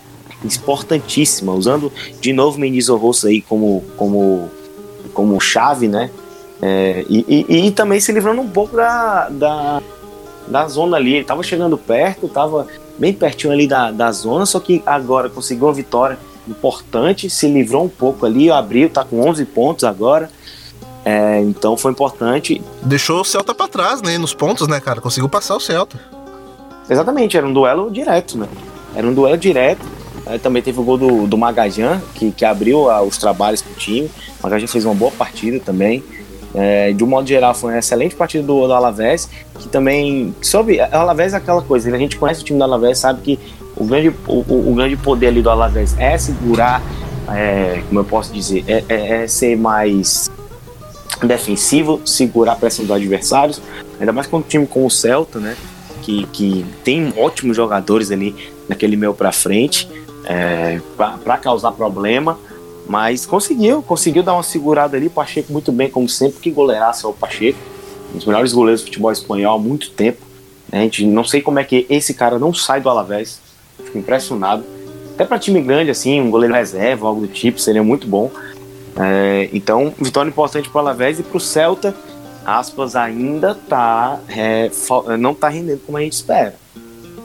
importantíssima, 0.44 1.54
usando 1.54 1.92
de 2.22 2.34
novo 2.34 2.60
Mendes 2.60 2.88
Rosso 2.88 3.28
aí 3.28 3.42
como, 3.42 3.84
como, 3.98 4.50
como 5.14 5.40
chave, 5.40 5.88
né? 5.88 6.10
É, 6.62 7.06
e, 7.08 7.46
e, 7.48 7.68
e, 7.68 7.72
também 7.72 8.00
se 8.00 8.12
livrando 8.12 8.42
um 8.42 8.50
pouco 8.50 8.76
da, 8.76 9.30
da, 9.30 9.82
da 10.48 10.68
zona 10.68 10.98
ali. 10.98 11.16
Ele 11.16 11.24
tava 11.24 11.44
chegando 11.44 11.78
perto, 11.78 12.28
tava 12.28 12.68
bem 12.98 13.14
pertinho 13.14 13.54
ali 13.54 13.68
da, 13.68 13.92
da 13.92 14.12
zona, 14.12 14.46
só 14.46 14.60
que 14.60 14.82
agora 14.86 15.30
conseguiu 15.30 15.68
uma 15.68 15.74
vitória 15.74 16.18
importante, 16.48 17.30
se 17.30 17.48
livrou 17.48 17.84
um 17.86 17.90
pouco 17.90 18.26
ali, 18.26 18.50
abriu, 18.50 18.90
tá 18.90 19.04
com 19.04 19.28
11 19.28 19.46
pontos 19.46 19.84
agora. 19.84 20.30
É, 21.04 21.40
então 21.42 21.78
foi 21.78 21.92
importante. 21.92 22.62
Deixou 22.82 23.22
o 23.22 23.24
Celta 23.24 23.54
para 23.54 23.68
trás, 23.68 24.02
né? 24.02 24.18
Nos 24.18 24.34
pontos, 24.34 24.68
né, 24.68 24.80
cara? 24.80 25.00
Conseguiu 25.00 25.30
passar 25.30 25.56
o 25.56 25.60
Celta. 25.60 26.00
Exatamente, 26.90 27.38
era 27.38 27.46
um 27.46 27.54
duelo 27.54 27.92
direto, 27.92 28.38
né? 28.38 28.48
Era 28.96 29.08
um 29.08 29.14
duelo 29.14 29.38
direto. 29.38 29.86
É, 30.26 30.38
também 30.38 30.62
teve 30.62 30.80
o 30.80 30.84
gol 30.84 30.98
do, 30.98 31.28
do 31.28 31.38
Magajan, 31.38 32.02
que, 32.14 32.32
que 32.32 32.44
abriu 32.44 32.90
ah, 32.90 33.02
os 33.02 33.18
trabalhos 33.18 33.62
pro 33.62 33.74
time. 33.76 34.12
O 34.40 34.44
Magajan 34.44 34.68
fez 34.68 34.84
uma 34.84 34.96
boa 34.96 35.12
partida 35.12 35.60
também. 35.60 36.04
É, 36.54 36.94
de 36.94 37.04
um 37.04 37.08
modo 37.08 37.28
geral, 37.28 37.54
foi 37.54 37.74
uma 37.74 37.80
excelente 37.80 38.16
partida 38.16 38.44
do, 38.44 38.68
do 38.68 38.74
Alavés, 38.74 39.30
que 39.60 39.68
também, 39.68 40.34
sobre, 40.42 40.80
o 40.80 40.96
Alavés 40.96 41.34
é 41.34 41.38
aquela 41.38 41.62
coisa, 41.62 41.94
a 41.94 41.98
gente 41.98 42.18
conhece 42.18 42.42
o 42.42 42.44
time 42.44 42.58
do 42.58 42.64
Alavés, 42.64 43.00
sabe 43.00 43.22
que 43.22 43.40
o 43.76 43.86
grande, 43.86 44.10
o, 44.28 44.72
o 44.72 44.74
grande 44.76 44.96
poder 44.96 45.28
ali 45.28 45.42
do 45.42 45.50
Alavés 45.50 45.96
é 46.00 46.18
segurar, 46.18 46.82
é, 47.30 47.82
como 47.88 48.00
eu 48.00 48.06
posso 48.06 48.34
dizer, 48.34 48.64
é, 48.68 48.84
é, 48.90 49.24
é, 49.24 49.28
ser 49.28 49.56
mais 49.58 50.32
defensivo, 51.24 52.02
segurar 52.06 52.54
a 52.54 52.56
pressão 52.56 52.86
dos 52.86 52.96
adversários, 52.96 53.62
ainda 54.00 54.12
mais 54.12 54.28
com 54.28 54.38
um 54.38 54.42
time 54.42 54.66
como 54.66 54.86
o 54.86 54.90
Celta, 54.90 55.40
né, 55.40 55.56
que, 56.02 56.26
que 56.28 56.66
tem 56.84 57.14
ótimos 57.18 57.56
jogadores 57.56 58.12
ali 58.12 58.36
naquele 58.70 58.96
meio 58.96 59.14
para 59.14 59.32
frente, 59.32 59.88
é, 60.26 60.80
para 60.96 61.38
causar 61.38 61.72
problema, 61.72 62.38
mas 62.88 63.26
conseguiu, 63.26 63.82
conseguiu 63.82 64.24
dar 64.24 64.34
uma 64.34 64.44
segurada 64.44 64.96
ali. 64.96 65.10
Pacheco 65.10 65.52
muito 65.52 65.72
bem, 65.72 65.90
como 65.90 66.08
sempre, 66.08 66.40
que 66.40 66.50
goleiraço 66.50 67.06
é 67.06 67.10
o 67.10 67.14
Pacheco. 67.14 67.60
Um 68.14 68.18
dos 68.18 68.26
melhores 68.26 68.54
goleiros 68.54 68.82
do 68.82 68.86
futebol 68.86 69.12
espanhol 69.12 69.56
há 69.56 69.60
muito 69.60 69.92
tempo. 69.92 70.26
A 70.72 70.78
gente 70.78 71.06
não 71.06 71.24
sei 71.24 71.42
como 71.42 71.60
é 71.60 71.64
que 71.64 71.86
esse 71.90 72.14
cara 72.14 72.40
não 72.40 72.54
sai 72.54 72.80
do 72.80 72.90
Alavés. 72.90 73.40
Fico 73.84 73.98
impressionado. 73.98 74.64
Até 75.14 75.26
para 75.26 75.40
time 75.40 75.62
grande, 75.62 75.92
assim, 75.92 76.22
um 76.22 76.30
goleiro 76.30 76.54
reserva, 76.54 77.08
algo 77.08 77.22
do 77.22 77.28
tipo, 77.28 77.60
seria 77.60 77.84
muito 77.84 78.08
bom. 78.08 78.32
É, 78.96 79.50
então, 79.52 79.94
vitória 80.00 80.30
importante 80.30 80.70
para 80.70 80.78
o 80.78 80.82
Alavés 80.82 81.20
e 81.20 81.24
para 81.24 81.38
o 81.38 81.40
Celta. 81.40 81.96
Aspas 82.46 82.96
ainda 82.96 83.54
tá, 83.54 84.20
é, 84.30 84.72
não 85.20 85.34
tá 85.34 85.50
rendendo 85.50 85.82
como 85.86 85.98
a 85.98 86.02
gente 86.02 86.14
espera. 86.14 86.56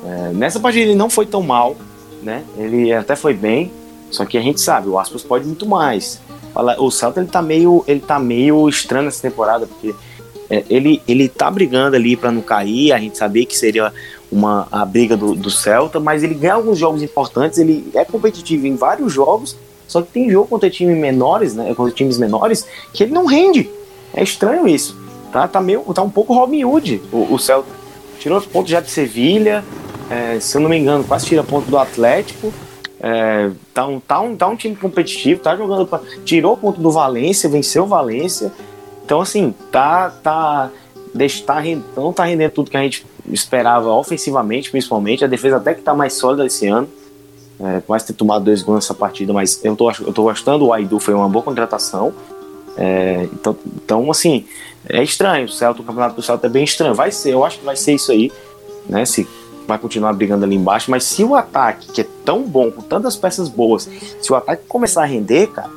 É, 0.04 0.32
nessa 0.32 0.58
partida 0.58 0.86
ele 0.86 0.96
não 0.96 1.08
foi 1.08 1.26
tão 1.26 1.42
mal, 1.42 1.76
né? 2.22 2.42
Ele 2.58 2.92
até 2.92 3.14
foi 3.14 3.32
bem, 3.32 3.70
só 4.12 4.24
que 4.24 4.38
a 4.38 4.42
gente 4.42 4.60
sabe, 4.60 4.88
o 4.88 4.98
Aspas 4.98 5.22
pode 5.22 5.46
muito 5.46 5.66
mais. 5.66 6.20
O 6.78 6.90
Celta 6.90 7.20
ele 7.20 7.28
tá 7.28 7.40
meio, 7.40 7.82
ele 7.88 8.00
tá 8.00 8.18
meio 8.18 8.68
estranho 8.68 9.06
nessa 9.06 9.22
temporada, 9.22 9.66
porque 9.66 9.94
é, 10.50 10.62
ele, 10.68 11.02
ele 11.08 11.28
tá 11.28 11.50
brigando 11.50 11.96
ali 11.96 12.14
para 12.14 12.30
não 12.30 12.42
cair, 12.42 12.92
a 12.92 12.98
gente 12.98 13.16
sabia 13.16 13.46
que 13.46 13.56
seria 13.56 13.90
uma 14.30 14.68
a 14.70 14.84
briga 14.84 15.16
do, 15.16 15.34
do 15.34 15.50
Celta, 15.50 15.98
mas 15.98 16.22
ele 16.22 16.34
ganha 16.34 16.54
alguns 16.54 16.78
jogos 16.78 17.02
importantes, 17.02 17.58
ele 17.58 17.90
é 17.94 18.04
competitivo 18.04 18.66
em 18.66 18.76
vários 18.76 19.12
jogos, 19.12 19.56
só 19.88 20.02
que 20.02 20.12
tem 20.12 20.30
jogo 20.30 20.46
contra 20.46 20.68
times 20.68 20.96
menores, 20.96 21.54
né, 21.54 21.74
contra 21.74 21.92
times 21.92 22.18
menores, 22.18 22.66
que 22.92 23.02
ele 23.02 23.12
não 23.12 23.24
rende. 23.24 23.68
É 24.14 24.22
estranho 24.22 24.68
isso. 24.68 24.94
Tá, 25.32 25.48
tá, 25.48 25.60
meio, 25.62 25.80
tá 25.94 26.02
um 26.02 26.10
pouco 26.10 26.34
Robin 26.34 26.64
Hood 26.64 27.00
o, 27.10 27.34
o 27.34 27.38
Celta. 27.38 27.68
Tirou 28.18 28.40
pontos 28.42 28.70
já 28.70 28.80
de 28.80 28.90
Sevilha, 28.90 29.64
é, 30.10 30.38
se 30.38 30.56
eu 30.56 30.60
não 30.60 30.68
me 30.68 30.78
engano, 30.78 31.02
quase 31.02 31.24
tira 31.24 31.42
ponto 31.42 31.70
do 31.70 31.78
Atlético. 31.78 32.52
É, 33.04 33.50
tá, 33.74 33.84
um, 33.84 33.98
tá, 33.98 34.20
um, 34.20 34.36
tá 34.36 34.46
um 34.46 34.54
time 34.54 34.76
competitivo, 34.76 35.40
tá 35.40 35.56
jogando 35.56 35.84
pra, 35.84 36.00
tirou 36.24 36.52
o 36.52 36.56
ponto 36.56 36.80
do 36.80 36.88
Valência, 36.88 37.50
venceu 37.50 37.82
o 37.82 37.86
Valência. 37.86 38.52
Então, 39.04 39.20
assim, 39.20 39.52
tá, 39.72 40.08
tá, 40.22 40.70
deixa, 41.12 41.42
tá, 41.44 41.60
não 41.96 42.12
tá 42.12 42.24
rendendo 42.24 42.52
tudo 42.52 42.70
que 42.70 42.76
a 42.76 42.82
gente 42.82 43.04
esperava 43.28 43.92
ofensivamente, 43.92 44.70
principalmente. 44.70 45.24
A 45.24 45.28
defesa 45.28 45.56
até 45.56 45.74
que 45.74 45.82
tá 45.82 45.92
mais 45.92 46.12
sólida 46.12 46.46
esse 46.46 46.68
ano. 46.68 46.88
É, 47.60 47.82
mais 47.86 48.02
ter 48.02 48.12
tomado 48.12 48.44
dois 48.44 48.62
gols 48.62 48.76
nessa 48.76 48.94
partida, 48.94 49.32
mas 49.32 49.64
eu 49.64 49.76
tô, 49.76 49.90
eu 49.90 50.12
tô 50.12 50.22
gostando. 50.22 50.66
O 50.66 50.72
Aidu 50.72 50.98
foi 50.98 51.14
uma 51.14 51.28
boa 51.28 51.44
contratação. 51.44 52.12
É, 52.76 53.28
então, 53.32 53.56
então, 53.76 54.10
assim, 54.10 54.46
é 54.88 55.02
estranho. 55.02 55.46
O 55.46 55.48
Celta, 55.48 55.82
o 55.82 55.84
campeonato 55.84 56.16
do 56.16 56.22
Celta 56.22 56.46
é 56.46 56.50
bem 56.50 56.64
estranho. 56.64 56.94
Vai 56.94 57.10
ser, 57.10 57.32
eu 57.32 57.44
acho 57.44 57.58
que 57.58 57.64
vai 57.64 57.76
ser 57.76 57.94
isso 57.94 58.10
aí, 58.10 58.32
né? 58.88 59.04
Se 59.04 59.26
vai 59.72 59.78
continuar 59.78 60.12
brigando 60.12 60.44
ali 60.44 60.54
embaixo, 60.54 60.90
mas 60.90 61.04
se 61.04 61.24
o 61.24 61.34
ataque, 61.34 61.90
que 61.92 62.00
é 62.02 62.06
tão 62.24 62.42
bom, 62.42 62.70
com 62.70 62.82
tantas 62.82 63.16
peças 63.16 63.48
boas, 63.48 63.88
se 64.20 64.32
o 64.32 64.36
ataque 64.36 64.64
começar 64.66 65.02
a 65.02 65.06
render, 65.06 65.48
cara, 65.48 65.70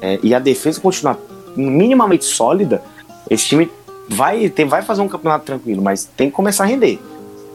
é, 0.00 0.18
e 0.22 0.34
a 0.34 0.38
defesa 0.38 0.80
continuar 0.80 1.18
minimamente 1.56 2.24
sólida, 2.24 2.82
esse 3.28 3.46
time 3.46 3.70
vai, 4.08 4.48
tem, 4.48 4.66
vai 4.66 4.82
fazer 4.82 5.02
um 5.02 5.08
campeonato 5.08 5.44
tranquilo, 5.44 5.82
mas 5.82 6.04
tem 6.16 6.30
que 6.30 6.36
começar 6.36 6.64
a 6.64 6.66
render. 6.66 7.00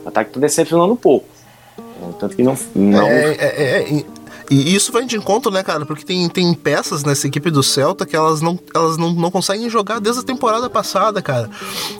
O 0.04 0.10
ataque 0.10 0.32
tá 0.32 0.40
decepcionando 0.40 0.94
um 0.94 0.98
pouco. 0.98 1.26
É, 1.78 2.12
tanto 2.20 2.36
que 2.36 2.44
não. 2.44 2.58
não... 2.76 3.08
É, 3.08 3.32
é, 3.32 3.82
é 3.82 4.04
e 4.50 4.76
isso 4.76 4.92
vai 4.92 5.06
de 5.06 5.18
encontro, 5.18 5.52
né, 5.52 5.64
cara? 5.64 5.86
Porque 5.86 6.06
tem, 6.06 6.28
tem 6.30 6.54
peças 6.54 7.04
nessa 7.04 7.28
equipe 7.28 7.50
do 7.50 7.64
Celta 7.64 8.06
que 8.06 8.16
elas 8.16 8.42
não, 8.42 8.60
elas 8.74 8.98
não, 8.98 9.12
não 9.12 9.32
conseguem 9.32 9.70
jogar 9.70 10.00
desde 10.00 10.22
a 10.22 10.24
temporada 10.24 10.70
passada, 10.70 11.22
cara. 11.22 11.50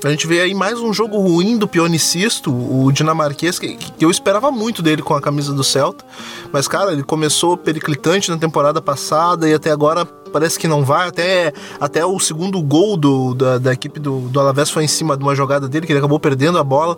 A 0.04 0.10
gente 0.10 0.28
vê 0.28 0.42
aí 0.42 0.54
mais 0.54 0.80
um 0.80 0.94
jogo 0.94 1.18
ruim 1.18 1.58
do 1.58 1.68
Pionicisto, 1.68 2.52
o 2.52 2.92
dinamarquês, 2.92 3.58
que, 3.58 3.76
que 3.76 4.06
eu 4.06 4.12
esperava 4.12 4.52
muito 4.52 4.82
dele 4.82 5.02
com 5.02 5.16
a 5.16 5.22
camisa 5.22 5.54
do 5.54 5.64
Celta. 5.64 6.06
Mas, 6.52 6.68
cara, 6.68 6.92
ele 6.92 7.04
começou 7.04 7.58
periclitante 7.58 8.30
na 8.30 8.38
temporada 8.38 8.82
passada 8.82 9.50
e 9.50 9.54
até 9.54 9.72
agora 9.72 10.06
parece 10.06 10.60
que 10.60 10.68
não 10.68 10.84
vai. 10.84 11.08
Até, 11.08 11.54
até 11.80 12.06
o 12.06 12.20
segundo 12.20 12.62
gol 12.62 12.98
do, 12.98 13.34
da, 13.34 13.58
da 13.58 13.74
equipe 13.74 14.00
do, 14.00 14.22
do 14.30 14.40
Alavés 14.40 14.70
foi 14.70 14.84
em 14.84 14.88
cima 14.88 15.18
de 15.18 15.24
uma 15.24 15.34
jogada 15.34 15.68
dele, 15.68 15.86
que 15.86 15.92
ele 15.94 16.00
acabou 16.00 16.20
perdendo 16.20 16.58
a 16.58 16.64
bola. 16.64 16.98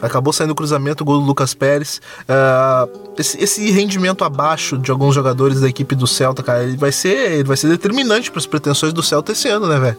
Acabou 0.00 0.32
saindo 0.32 0.50
o 0.50 0.54
cruzamento, 0.54 1.04
gol 1.04 1.20
do 1.20 1.26
Lucas 1.26 1.54
Pérez. 1.54 2.00
Uh, 2.22 3.12
esse, 3.18 3.42
esse, 3.42 3.70
rendimento 3.70 4.24
abaixo 4.24 4.78
de 4.78 4.90
alguns 4.90 5.14
jogadores 5.14 5.60
da 5.60 5.68
equipe 5.68 5.94
do 5.94 6.06
Celta, 6.06 6.42
cara, 6.42 6.62
ele 6.62 6.76
vai 6.76 6.92
ser, 6.92 7.32
ele 7.32 7.44
vai 7.44 7.56
ser 7.56 7.68
determinante 7.68 8.30
para 8.30 8.38
as 8.38 8.46
pretensões 8.46 8.92
do 8.92 9.02
Celta 9.02 9.32
esse 9.32 9.48
ano, 9.48 9.66
né, 9.66 9.78
velho? 9.78 9.96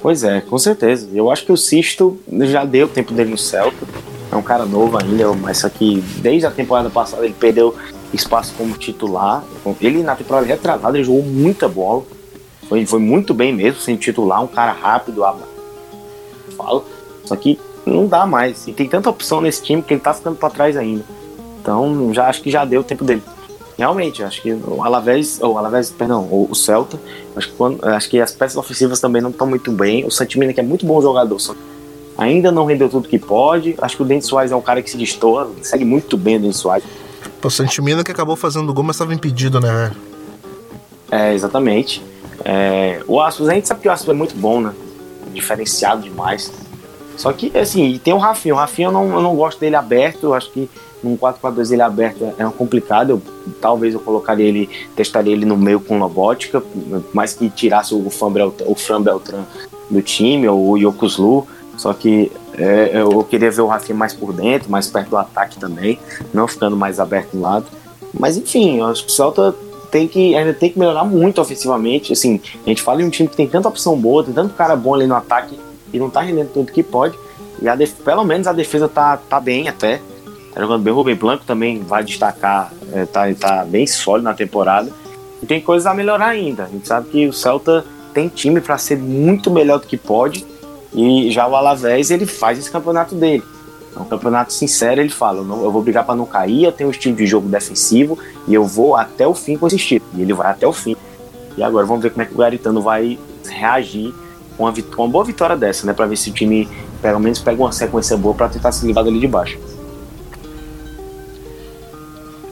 Pois 0.00 0.22
é, 0.22 0.40
com 0.40 0.58
certeza. 0.58 1.08
Eu 1.12 1.30
acho 1.30 1.46
que 1.46 1.52
o 1.52 1.56
Sisto 1.56 2.18
já 2.42 2.64
deu 2.64 2.88
tempo 2.88 3.12
dele 3.12 3.30
no 3.30 3.38
Celta. 3.38 3.86
É 4.30 4.36
um 4.36 4.42
cara 4.42 4.66
novo 4.66 4.98
ainda, 4.98 5.32
mas 5.34 5.58
só 5.58 5.68
que 5.68 6.00
desde 6.18 6.46
a 6.46 6.50
temporada 6.50 6.90
passada 6.90 7.24
ele 7.24 7.34
perdeu 7.38 7.74
espaço 8.12 8.54
como 8.56 8.76
titular. 8.76 9.44
Ele 9.80 10.02
na 10.02 10.16
temporada 10.16 10.46
retratada 10.46 10.96
ele 10.96 11.04
jogou 11.04 11.22
muita 11.22 11.68
bola. 11.68 12.02
Foi, 12.68 12.84
foi 12.86 12.98
muito 12.98 13.34
bem 13.34 13.52
mesmo, 13.54 13.80
sem 13.80 13.96
titular, 13.96 14.42
um 14.42 14.46
cara 14.46 14.72
rápido, 14.72 15.22
falo. 16.56 16.84
Só 17.24 17.36
que 17.36 17.58
não 17.86 18.06
dá 18.06 18.26
mais. 18.26 18.66
E 18.66 18.72
tem 18.72 18.88
tanta 18.88 19.10
opção 19.10 19.40
nesse 19.40 19.62
time 19.62 19.82
que 19.82 19.94
ele 19.94 20.00
tá 20.00 20.14
ficando 20.14 20.36
para 20.36 20.50
trás 20.50 20.76
ainda. 20.76 21.04
Então, 21.60 22.12
já 22.12 22.28
acho 22.28 22.42
que 22.42 22.50
já 22.50 22.64
deu 22.64 22.80
o 22.80 22.84
tempo 22.84 23.04
dele. 23.04 23.22
Realmente, 23.76 24.22
acho 24.22 24.40
que 24.40 24.52
o 24.52 24.84
Alavés, 24.84 25.40
ou 25.42 25.58
Alavés, 25.58 25.90
perdão, 25.90 26.28
o 26.30 26.54
Celta, 26.54 26.98
acho 27.34 27.48
que, 27.48 27.54
quando, 27.56 27.84
acho 27.84 28.08
que 28.08 28.20
as 28.20 28.30
peças 28.30 28.56
ofensivas 28.56 29.00
também 29.00 29.20
não 29.20 29.30
estão 29.30 29.46
muito 29.46 29.72
bem. 29.72 30.04
O 30.04 30.10
Santimina, 30.10 30.52
que 30.52 30.60
é 30.60 30.62
muito 30.62 30.86
bom 30.86 31.00
jogador, 31.02 31.38
ainda 32.16 32.52
não 32.52 32.66
rendeu 32.66 32.88
tudo 32.88 33.08
que 33.08 33.18
pode. 33.18 33.74
Acho 33.78 33.96
que 33.96 34.02
o 34.02 34.06
Dente 34.06 34.26
Soares 34.26 34.52
é 34.52 34.56
um 34.56 34.60
cara 34.60 34.80
que 34.80 34.90
se 34.90 34.96
destoa, 34.96 35.50
segue 35.62 35.84
muito 35.84 36.16
bem 36.16 36.36
o 36.36 36.40
Dente 36.40 36.56
Soares. 36.56 36.84
O 37.42 37.50
Santimina 37.50 38.04
que 38.04 38.12
acabou 38.12 38.36
fazendo 38.36 38.72
gol, 38.72 38.84
mas 38.84 38.96
estava 38.96 39.12
impedido, 39.12 39.60
né? 39.60 39.92
É, 41.10 41.34
exatamente. 41.34 42.02
É, 42.44 43.02
o 43.08 43.20
Astros, 43.20 43.48
a 43.48 43.54
gente 43.54 43.66
sabe 43.66 43.80
que 43.80 43.88
o 43.88 43.92
Astros 43.92 44.14
é 44.14 44.16
muito 44.16 44.36
bom, 44.36 44.60
né? 44.60 44.72
Diferenciado 45.32 46.02
demais. 46.02 46.52
Só 47.16 47.32
que, 47.32 47.56
assim, 47.56 47.98
tem 48.02 48.12
o 48.12 48.18
Rafinha. 48.18 48.54
O 48.54 48.58
Rafinha 48.58 48.88
eu 48.88 48.92
não, 48.92 49.12
eu 49.12 49.20
não 49.20 49.34
gosto 49.36 49.58
dele 49.58 49.76
aberto. 49.76 50.24
Eu 50.24 50.34
acho 50.34 50.50
que 50.50 50.68
num 51.02 51.16
4-4-2 51.16 51.72
ele 51.72 51.82
aberto 51.82 52.24
é 52.38 52.44
complicado. 52.44 53.10
Eu, 53.10 53.22
talvez 53.60 53.94
eu 53.94 54.00
colocaria 54.00 54.46
ele, 54.46 54.68
testaria 54.96 55.32
ele 55.32 55.44
no 55.44 55.56
meio 55.56 55.80
com 55.80 55.98
Lobótica, 55.98 56.62
mais 57.12 57.34
que 57.34 57.50
tirasse 57.50 57.94
o 57.94 58.10
Fran 58.10 58.32
Beltran, 58.32 58.66
o 58.66 58.74
Fran 58.74 59.02
Beltran 59.02 59.44
do 59.90 60.00
time, 60.02 60.48
ou 60.48 60.70
o 60.70 60.78
Yokuslu. 60.78 61.46
Só 61.76 61.92
que 61.92 62.32
é, 62.56 62.90
eu 62.94 63.22
queria 63.24 63.50
ver 63.50 63.60
o 63.60 63.66
Rafinha 63.66 63.96
mais 63.96 64.14
por 64.14 64.32
dentro, 64.32 64.70
mais 64.70 64.86
perto 64.86 65.10
do 65.10 65.16
ataque 65.16 65.58
também, 65.58 65.98
não 66.32 66.46
ficando 66.46 66.76
mais 66.76 66.98
aberto 66.98 67.32
do 67.32 67.40
lado. 67.40 67.66
Mas 68.18 68.36
enfim, 68.36 68.78
eu 68.78 68.86
acho 68.86 69.04
que 69.04 69.10
o 69.10 69.14
Celta 69.14 69.54
tem 69.90 70.06
que, 70.08 70.34
ainda 70.34 70.54
tem 70.54 70.70
que 70.70 70.78
melhorar 70.78 71.04
muito 71.04 71.40
ofensivamente. 71.40 72.12
Assim, 72.12 72.40
a 72.64 72.68
gente 72.68 72.82
fala 72.82 73.02
em 73.02 73.04
um 73.04 73.10
time 73.10 73.28
que 73.28 73.36
tem 73.36 73.48
tanta 73.48 73.68
opção 73.68 73.96
boa, 73.96 74.22
tem 74.22 74.32
tanto 74.32 74.54
cara 74.54 74.76
bom 74.76 74.94
ali 74.94 75.06
no 75.06 75.14
ataque 75.14 75.58
e 75.94 75.98
não 75.98 76.10
tá 76.10 76.20
rendendo 76.20 76.52
tudo 76.52 76.72
que 76.72 76.82
pode. 76.82 77.16
E 77.62 77.68
a 77.68 77.76
def... 77.76 77.92
pelo 78.04 78.24
menos 78.24 78.48
a 78.48 78.52
defesa 78.52 78.88
tá, 78.88 79.16
tá 79.16 79.40
bem 79.40 79.68
até. 79.68 80.00
Tá 80.52 80.60
jogando 80.60 80.82
bem. 80.82 80.92
O 80.92 80.96
Rubem 80.96 81.14
Blanco 81.14 81.44
também 81.46 81.80
vai 81.82 82.02
destacar, 82.02 82.72
é, 82.92 83.06
tá, 83.06 83.32
tá 83.34 83.64
bem 83.64 83.86
sólido 83.86 84.24
na 84.24 84.34
temporada. 84.34 84.90
E 85.40 85.46
tem 85.46 85.60
coisas 85.60 85.86
a 85.86 85.94
melhorar 85.94 86.26
ainda. 86.26 86.64
A 86.64 86.68
gente 86.68 86.86
sabe 86.86 87.08
que 87.08 87.28
o 87.28 87.32
Celta 87.32 87.84
tem 88.12 88.28
time 88.28 88.60
para 88.60 88.76
ser 88.76 88.98
muito 88.98 89.50
melhor 89.50 89.78
do 89.78 89.86
que 89.86 89.96
pode. 89.96 90.44
E 90.92 91.30
já 91.30 91.46
o 91.46 91.54
Alavés 91.54 92.10
ele 92.10 92.26
faz 92.26 92.58
esse 92.58 92.70
campeonato 92.70 93.14
dele. 93.14 93.42
É 93.96 94.00
um 94.00 94.04
campeonato 94.04 94.52
sincero, 94.52 95.00
ele 95.00 95.10
fala: 95.10 95.38
eu, 95.38 95.70
vou 95.70 95.82
brigar 95.82 96.04
para 96.04 96.16
não 96.16 96.26
cair, 96.26 96.64
eu 96.64 96.72
tenho 96.72 96.88
um 96.88 96.90
estilo 96.90 97.14
de 97.14 97.26
jogo 97.26 97.48
defensivo 97.48 98.18
e 98.48 98.54
eu 98.54 98.64
vou 98.64 98.96
até 98.96 99.26
o 99.26 99.34
fim 99.34 99.56
com 99.56 99.66
esse 99.68 99.76
estilo. 99.76 100.04
E 100.14 100.22
ele 100.22 100.32
vai 100.32 100.50
até 100.50 100.66
o 100.66 100.72
fim. 100.72 100.96
E 101.56 101.62
agora 101.62 101.86
vamos 101.86 102.02
ver 102.02 102.10
como 102.10 102.22
é 102.22 102.26
que 102.26 102.34
o 102.34 102.38
Garitano 102.38 102.82
vai 102.82 103.18
reagir 103.48 104.12
uma, 104.58 104.72
uma 104.96 105.08
boa 105.08 105.24
vitória 105.24 105.56
dessa, 105.56 105.86
né? 105.86 105.92
Pra 105.92 106.06
ver 106.06 106.16
se 106.16 106.30
o 106.30 106.32
time 106.32 106.68
pelo 107.00 107.20
menos 107.20 107.38
pega 107.38 107.60
uma 107.60 107.72
sequência 107.72 108.16
boa 108.16 108.34
para 108.34 108.48
tentar 108.48 108.72
se 108.72 108.86
livrar 108.86 109.04
dali 109.04 109.20
de 109.20 109.28
baixo. 109.28 109.58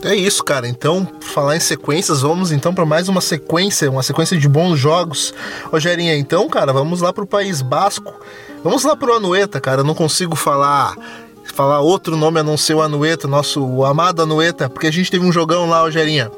É 0.03 0.13
isso, 0.13 0.43
cara. 0.43 0.67
Então, 0.67 1.07
falar 1.21 1.55
em 1.55 1.61
sequências, 1.61 2.21
vamos 2.21 2.51
então 2.51 2.73
para 2.73 2.85
mais 2.85 3.07
uma 3.07 3.21
sequência, 3.21 3.89
uma 3.89 4.03
sequência 4.03 4.37
de 4.37 4.49
bons 4.49 4.77
jogos. 4.77 5.33
Rogerinha, 5.71 6.15
então, 6.15 6.47
cara, 6.49 6.73
vamos 6.73 6.99
lá 6.99 7.13
pro 7.13 7.25
País 7.25 7.61
Basco. 7.61 8.13
Vamos 8.63 8.83
lá 8.83 8.97
pro 8.97 9.13
Anueta, 9.13 9.61
cara. 9.61 9.79
Eu 9.81 9.85
não 9.85 9.95
consigo 9.95 10.35
falar 10.35 10.95
falar 11.53 11.81
outro 11.81 12.17
nome 12.17 12.39
a 12.39 12.43
não 12.43 12.57
ser 12.57 12.73
o 12.73 12.81
Anueta, 12.81 13.27
nosso 13.27 13.63
o 13.63 13.85
amado 13.85 14.21
Anueta, 14.21 14.69
porque 14.69 14.87
a 14.87 14.91
gente 14.91 15.09
teve 15.09 15.25
um 15.25 15.31
jogão 15.31 15.69
lá, 15.69 15.81
Rogerinha. 15.81 16.31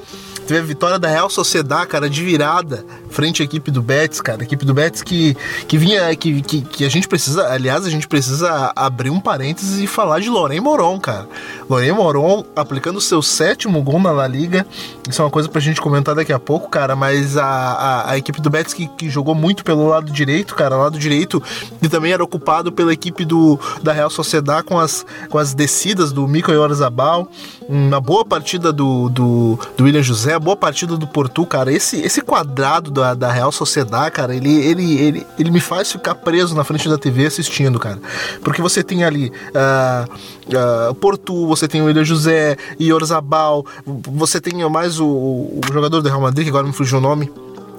Teve 0.48 0.60
a 0.60 0.64
vitória 0.64 1.00
da 1.00 1.08
Real 1.08 1.30
Sociedade, 1.30 1.88
cara, 1.88 2.10
de 2.10 2.24
virada, 2.24 2.86
frente 3.10 3.42
à 3.42 3.46
equipe 3.46 3.72
do 3.72 3.82
Betis, 3.82 4.22
cara. 4.22 4.42
A 4.42 4.44
equipe 4.44 4.64
do 4.64 4.74
Betis 4.74 5.02
que, 5.02 5.36
que 5.68 5.78
vinha, 5.78 6.16
que, 6.16 6.42
que, 6.42 6.62
que 6.62 6.86
a 6.86 6.90
gente 6.90 7.08
precisa, 7.08 7.48
aliás, 7.48 7.86
a 7.86 7.90
gente 7.90 8.08
precisa 8.08 8.72
abrir 8.76 9.10
um 9.10 9.20
parênteses 9.20 9.80
e 9.80 9.88
falar 9.88 10.20
de 10.20 10.30
Lorém 10.30 10.60
Moron, 10.60 11.00
cara. 11.00 11.28
Lorém 11.68 11.92
Moron 11.92 12.46
aplicando 12.56 13.02
seu 13.02 13.22
sétimo 13.22 13.82
gol 13.82 14.00
na 14.00 14.12
La 14.12 14.28
Liga. 14.28 14.68
Isso 15.10 15.22
é 15.22 15.26
uma 15.26 15.32
coisa 15.32 15.50
pra 15.50 15.60
gente 15.60 15.82
comentar 15.82 16.14
daqui 16.14 16.32
a 16.32 16.40
pouco, 16.40 16.70
cara, 16.70 16.96
mas 16.96 17.38
a, 17.38 17.46
a, 17.46 18.12
a 18.12 18.18
equipe 18.18 18.40
do 18.40 18.50
Betis 18.50 18.74
que, 18.74 18.88
que 18.88 19.10
jogou 19.10 19.34
muito 19.34 19.64
pelo 19.64 19.88
lado 19.88 20.12
direito, 20.12 20.54
cara, 20.54 20.76
lado 20.78 21.00
direito, 21.00 21.42
e 21.82 21.90
também 21.90 22.12
era 22.12 22.24
ocupado 22.24 22.72
pela 22.72 22.94
equipe 22.94 23.26
do, 23.26 23.60
da 23.82 23.92
Real 23.92 24.10
Sociedade 24.10 24.64
com 24.64 24.78
as, 24.78 25.06
com 25.30 25.38
as 25.40 25.54
descidas 25.54 26.12
do 26.12 26.28
Mico 26.28 26.52
e 26.52 26.58
Orzabal. 26.58 27.28
Uma 27.68 28.00
boa 28.00 28.24
partida 28.24 28.72
do, 28.72 29.10
do, 29.10 29.60
do 29.76 29.84
William 29.86 30.04
José, 30.04 30.35
a 30.36 30.40
boa 30.40 30.56
partida 30.56 30.98
do 30.98 31.08
Porto, 31.08 31.46
cara. 31.46 31.72
Esse, 31.72 32.02
esse 32.02 32.22
quadrado 32.22 32.92
da, 32.92 33.14
da 33.14 33.32
Real 33.32 33.52
Sociedade, 33.52 34.12
cara, 34.12 34.36
ele, 34.36 34.54
ele, 34.64 34.98
ele, 35.00 35.28
ele 35.38 35.52
me 35.52 35.60
faz 35.60 35.92
ficar 35.92 36.16
preso 36.16 36.56
na 36.56 36.64
frente 36.64 36.88
da 36.88 36.98
TV 36.98 37.26
assistindo, 37.26 37.80
cara. 37.80 38.00
Porque 38.44 38.62
você 38.62 38.84
tem 38.84 39.04
ali 39.04 39.30
uh, 39.30 40.92
uh, 40.92 40.96
Porto, 40.96 41.48
você 41.48 41.68
tem 41.68 41.82
o 41.82 41.86
William 41.86 42.04
José, 42.04 42.58
Iorzabal, 42.80 43.66
você 43.86 44.40
tem 44.40 44.54
mais 44.70 45.00
o, 45.00 45.08
o 45.08 45.62
jogador 45.72 46.02
do 46.02 46.10
Real 46.10 46.22
Madrid, 46.22 46.46
que 46.46 46.50
agora 46.50 46.68
me 46.68 46.74
fugiu 46.74 46.98
o 46.98 47.02
nome. 47.02 47.32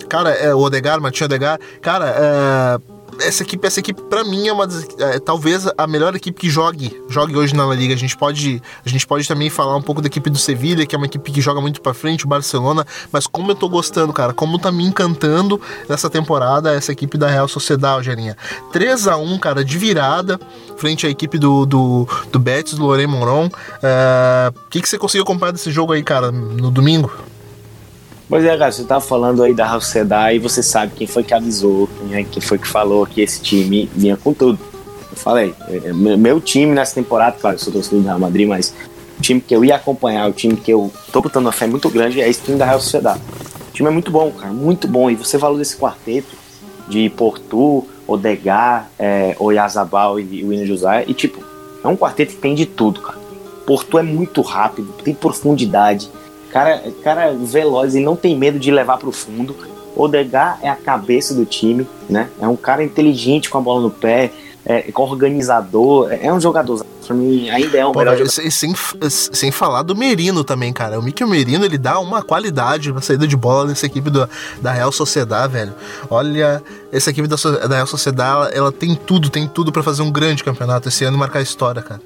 Cara, 0.08 0.30
é 0.30 0.54
o 0.54 0.58
Odegar, 0.58 1.00
Matinho 1.00 1.26
Odegar. 1.26 1.58
Cara, 1.80 2.14
uh, 2.80 2.95
essa 3.20 3.42
equipe, 3.42 3.66
essa 3.66 3.80
equipe 3.80 4.00
para 4.02 4.24
mim 4.24 4.48
é 4.48 4.52
uma 4.52 4.66
é, 4.98 5.18
talvez 5.18 5.66
a 5.76 5.86
melhor 5.86 6.14
equipe 6.14 6.40
que 6.40 6.50
jogue, 6.50 7.02
jogue 7.08 7.36
hoje 7.36 7.54
na 7.54 7.64
La 7.64 7.74
Liga. 7.74 7.94
A 7.94 7.96
gente 7.96 8.16
pode, 8.16 8.62
a 8.84 8.88
gente 8.88 9.06
pode 9.06 9.26
também 9.26 9.50
falar 9.50 9.76
um 9.76 9.82
pouco 9.82 10.00
da 10.00 10.06
equipe 10.06 10.30
do 10.30 10.38
Sevilha, 10.38 10.86
que 10.86 10.94
é 10.94 10.98
uma 10.98 11.06
equipe 11.06 11.32
que 11.32 11.40
joga 11.40 11.60
muito 11.60 11.80
para 11.80 11.94
frente, 11.94 12.24
o 12.24 12.28
Barcelona, 12.28 12.86
mas 13.10 13.26
como 13.26 13.50
eu 13.50 13.54
tô 13.54 13.68
gostando, 13.68 14.12
cara, 14.12 14.32
como 14.32 14.58
tá 14.58 14.70
me 14.70 14.84
encantando 14.84 15.60
nessa 15.88 16.10
temporada 16.10 16.72
essa 16.72 16.92
equipe 16.92 17.16
da 17.16 17.28
Real 17.28 17.48
Sociedade, 17.48 18.06
Gerinha. 18.06 18.36
3 18.72 19.08
a 19.08 19.16
1, 19.16 19.38
cara, 19.38 19.64
de 19.64 19.78
virada 19.78 20.38
frente 20.76 21.06
à 21.06 21.10
equipe 21.10 21.38
do 21.38 21.64
do, 21.64 22.08
do 22.30 22.38
Betis, 22.38 22.74
do 22.74 22.84
Loré 22.84 23.06
Moron. 23.06 23.48
É, 23.82 24.52
o 24.54 24.58
uh, 24.58 24.62
que 24.70 24.80
que 24.80 24.88
você 24.88 24.98
conseguiu 24.98 25.22
acompanhar 25.22 25.52
desse 25.52 25.70
jogo 25.70 25.92
aí, 25.92 26.02
cara, 26.02 26.30
no 26.30 26.70
domingo? 26.70 27.10
Pois 28.28 28.44
é, 28.44 28.56
cara, 28.58 28.72
você 28.72 28.82
tá 28.82 29.00
falando 29.00 29.42
aí 29.42 29.54
da 29.54 29.68
Sociedade 29.80 30.36
e 30.36 30.38
você 30.40 30.60
sabe 30.60 30.92
quem 30.96 31.06
foi 31.06 31.22
que 31.22 31.32
avisou, 31.32 31.88
quem, 31.98 32.14
é, 32.16 32.24
quem 32.24 32.42
foi 32.42 32.58
que 32.58 32.66
falou 32.66 33.06
que 33.06 33.20
esse 33.20 33.40
time 33.40 33.88
vinha 33.94 34.16
com 34.16 34.34
tudo. 34.34 34.58
Eu 35.10 35.16
falei, 35.16 35.54
é, 35.68 35.90
é, 35.90 35.92
meu 35.92 36.40
time 36.40 36.72
nessa 36.74 36.96
temporada, 36.96 37.36
claro, 37.40 37.54
eu 37.54 37.60
sou 37.60 37.72
torcedor 37.72 38.00
do 38.00 38.06
Real 38.06 38.18
Madrid, 38.18 38.48
mas 38.48 38.74
o 39.16 39.22
time 39.22 39.40
que 39.40 39.54
eu 39.54 39.64
ia 39.64 39.76
acompanhar, 39.76 40.28
o 40.28 40.32
time 40.32 40.56
que 40.56 40.72
eu 40.72 40.92
tô 41.12 41.22
botando 41.22 41.44
uma 41.44 41.52
fé 41.52 41.68
muito 41.68 41.88
grande 41.88 42.20
é 42.20 42.28
esse 42.28 42.42
time 42.42 42.58
da 42.58 42.66
Real 42.66 42.80
Sociedade. 42.80 43.20
O 43.70 43.72
time 43.72 43.88
é 43.88 43.92
muito 43.92 44.10
bom, 44.10 44.32
cara, 44.32 44.52
muito 44.52 44.88
bom. 44.88 45.08
E 45.08 45.14
você 45.14 45.38
falou 45.38 45.56
desse 45.56 45.76
quarteto 45.76 46.34
de 46.88 47.08
Portu, 47.10 47.86
Odegar, 48.08 48.90
é, 48.98 49.36
Oyazabal 49.38 50.18
e 50.18 50.44
William 50.44 50.66
José, 50.66 51.04
e 51.06 51.14
tipo, 51.14 51.42
é 51.82 51.86
um 51.86 51.96
quarteto 51.96 52.34
que 52.34 52.40
tem 52.40 52.56
de 52.56 52.66
tudo, 52.66 53.00
cara. 53.00 53.18
Porto 53.64 53.98
é 53.98 54.02
muito 54.02 54.42
rápido, 54.42 54.92
tem 55.04 55.14
profundidade. 55.14 56.10
Cara, 56.56 56.82
cara 57.04 57.34
veloz 57.38 57.94
e 57.94 58.00
não 58.00 58.16
tem 58.16 58.34
medo 58.34 58.58
de 58.58 58.70
levar 58.70 58.96
para 58.96 59.10
o 59.10 59.12
fundo. 59.12 59.54
Odegar 59.94 60.58
é 60.62 60.70
a 60.70 60.74
cabeça 60.74 61.34
do 61.34 61.44
time, 61.44 61.86
né? 62.08 62.30
É 62.40 62.48
um 62.48 62.56
cara 62.56 62.82
inteligente 62.82 63.50
com 63.50 63.58
a 63.58 63.60
bola 63.60 63.82
no 63.82 63.90
pé, 63.90 64.32
é, 64.64 64.90
organizador, 64.94 66.08
é 66.10 66.32
um 66.32 66.40
jogador. 66.40 66.82
Pra 67.06 67.14
mim, 67.14 67.50
ainda 67.50 67.76
é 67.76 67.84
um 67.84 67.92
Pô, 67.92 67.98
melhor 67.98 68.16
jogador. 68.16 68.50
Sem, 68.50 68.74
sem 69.10 69.50
falar 69.50 69.82
do 69.82 69.94
Merino 69.94 70.42
também, 70.42 70.72
cara. 70.72 70.98
O 70.98 71.02
Mikel 71.02 71.28
Merino, 71.28 71.62
ele 71.62 71.76
dá 71.76 72.00
uma 72.00 72.22
qualidade 72.22 72.90
na 72.90 73.02
saída 73.02 73.26
de 73.26 73.36
bola 73.36 73.66
nessa 73.66 73.84
equipe 73.84 74.08
do, 74.08 74.26
da 74.62 74.72
Real 74.72 74.90
Sociedade, 74.90 75.52
velho. 75.52 75.74
Olha, 76.08 76.62
essa 76.90 77.10
equipe 77.10 77.28
da, 77.28 77.36
da 77.68 77.74
Real 77.74 77.86
Sociedade, 77.86 78.56
ela 78.56 78.72
tem 78.72 78.94
tudo, 78.94 79.28
tem 79.28 79.46
tudo 79.46 79.70
para 79.70 79.82
fazer 79.82 80.00
um 80.00 80.10
grande 80.10 80.42
campeonato 80.42 80.88
esse 80.88 81.04
ano 81.04 81.18
e 81.18 81.20
marcar 81.20 81.42
história, 81.42 81.82
cara. 81.82 82.00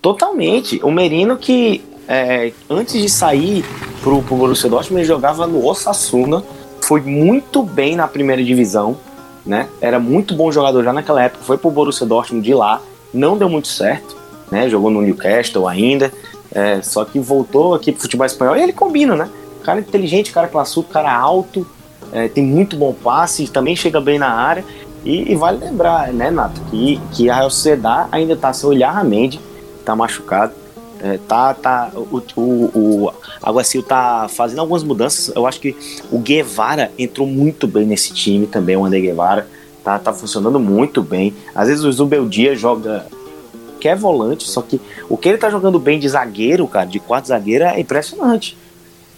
Totalmente. 0.00 0.80
O 0.82 0.90
Merino 0.90 1.36
que, 1.36 1.84
é, 2.08 2.52
antes 2.70 3.00
de 3.00 3.08
sair 3.08 3.64
pro, 4.02 4.22
pro 4.22 4.36
Borussia 4.36 4.70
Dortmund, 4.70 5.00
ele 5.00 5.08
jogava 5.08 5.46
no 5.46 5.64
Osasuna, 5.66 6.42
foi 6.80 7.00
muito 7.00 7.62
bem 7.62 7.96
na 7.96 8.06
primeira 8.06 8.42
divisão, 8.42 8.96
né? 9.44 9.68
Era 9.80 9.98
muito 9.98 10.34
bom 10.34 10.50
jogador 10.52 10.84
já 10.84 10.92
naquela 10.92 11.22
época, 11.22 11.44
foi 11.44 11.58
pro 11.58 11.70
Borussia 11.70 12.06
Dortmund 12.06 12.44
de 12.44 12.54
lá, 12.54 12.80
não 13.12 13.36
deu 13.36 13.48
muito 13.48 13.68
certo, 13.68 14.16
né? 14.50 14.68
Jogou 14.68 14.90
no 14.90 15.02
Newcastle 15.02 15.66
ainda, 15.66 16.12
é, 16.52 16.80
só 16.82 17.04
que 17.04 17.18
voltou 17.18 17.74
aqui 17.74 17.92
pro 17.92 18.02
futebol 18.02 18.26
espanhol 18.26 18.56
e 18.56 18.62
ele 18.62 18.72
combina, 18.72 19.16
né? 19.16 19.28
Cara 19.62 19.80
inteligente, 19.80 20.30
cara 20.30 20.46
classudo, 20.46 20.88
cara 20.88 21.12
alto, 21.12 21.66
é, 22.12 22.28
tem 22.28 22.44
muito 22.44 22.76
bom 22.76 22.92
passe, 22.92 23.48
também 23.48 23.74
chega 23.74 24.00
bem 24.00 24.18
na 24.18 24.30
área. 24.30 24.64
E, 25.04 25.32
e, 25.32 25.36
vale 25.36 25.58
lembrar, 25.58 26.12
né, 26.12 26.30
Nato, 26.30 26.60
que, 26.70 27.00
que 27.12 27.30
a 27.30 27.36
Real 27.36 27.50
Sociedad 27.50 28.08
ainda 28.10 28.36
tá 28.36 28.52
sem 28.52 28.68
olhar 28.68 28.96
a 28.96 29.04
Mendy, 29.04 29.40
tá 29.84 29.94
machucado. 29.94 30.52
É, 31.00 31.18
tá, 31.28 31.52
tá, 31.54 31.90
o, 31.94 32.22
o, 32.36 32.42
o 32.74 33.12
Aguacil 33.42 33.82
tá 33.82 34.26
fazendo 34.28 34.60
algumas 34.60 34.82
mudanças. 34.82 35.34
Eu 35.34 35.46
acho 35.46 35.60
que 35.60 35.76
o 36.10 36.18
Guevara 36.18 36.90
entrou 36.98 37.26
muito 37.26 37.66
bem 37.66 37.86
nesse 37.86 38.12
time 38.12 38.46
também, 38.46 38.76
o 38.76 38.84
André 38.84 39.00
Guevara. 39.00 39.46
Tá, 39.84 39.98
tá 39.98 40.12
funcionando 40.12 40.58
muito 40.58 41.02
bem. 41.02 41.34
Às 41.54 41.68
vezes 41.68 41.84
o 41.84 41.92
Zubeldia 41.92 42.56
joga 42.56 43.06
que 43.80 43.88
é 43.88 43.94
volante, 43.94 44.48
só 44.48 44.62
que 44.62 44.80
o 45.08 45.16
que 45.16 45.28
ele 45.28 45.38
tá 45.38 45.50
jogando 45.50 45.78
bem 45.78 45.98
de 45.98 46.08
zagueiro, 46.08 46.66
cara, 46.66 46.86
de 46.86 46.98
quarto 46.98 47.28
zagueiro 47.28 47.64
é 47.64 47.78
impressionante. 47.78 48.56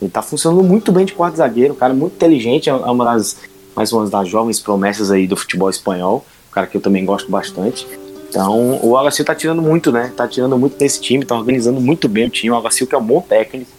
Ele 0.00 0.10
tá 0.10 0.20
funcionando 0.20 0.62
muito 0.62 0.92
bem 0.92 1.06
de 1.06 1.12
quarto 1.12 1.36
zagueiro, 1.36 1.74
cara 1.74 1.94
muito 1.94 2.14
inteligente, 2.14 2.68
é 2.68 2.74
uma 2.74 3.04
das 3.04 3.36
mais 3.74 3.92
uma 3.92 4.08
das 4.08 4.28
jovens 4.28 4.58
promessas 4.58 5.10
aí 5.10 5.26
do 5.26 5.36
futebol 5.36 5.70
espanhol, 5.70 6.26
um 6.50 6.52
cara 6.52 6.66
que 6.66 6.76
eu 6.76 6.80
também 6.80 7.04
gosto 7.04 7.30
bastante. 7.30 7.86
Então, 8.28 8.78
o 8.82 8.96
Agacil 8.96 9.24
tá 9.24 9.34
tirando 9.34 9.62
muito, 9.62 9.90
né? 9.90 10.12
Tá 10.16 10.28
tirando 10.28 10.58
muito 10.58 10.76
desse 10.76 11.00
time, 11.00 11.24
tá 11.24 11.34
organizando 11.34 11.80
muito 11.80 12.08
bem 12.08 12.26
o 12.26 12.30
time. 12.30 12.50
O 12.50 12.56
Agacil 12.56 12.86
que 12.86 12.94
é 12.94 12.98
um 12.98 13.04
bom 13.04 13.20
técnico, 13.20 13.70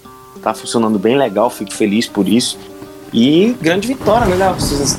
tá 0.41 0.53
funcionando 0.53 0.97
bem 0.97 1.17
legal, 1.17 1.49
fico 1.49 1.73
feliz 1.73 2.07
por 2.07 2.27
isso. 2.27 2.57
E 3.13 3.55
grande 3.61 3.87
vitória, 3.87 4.27
né, 4.27 4.37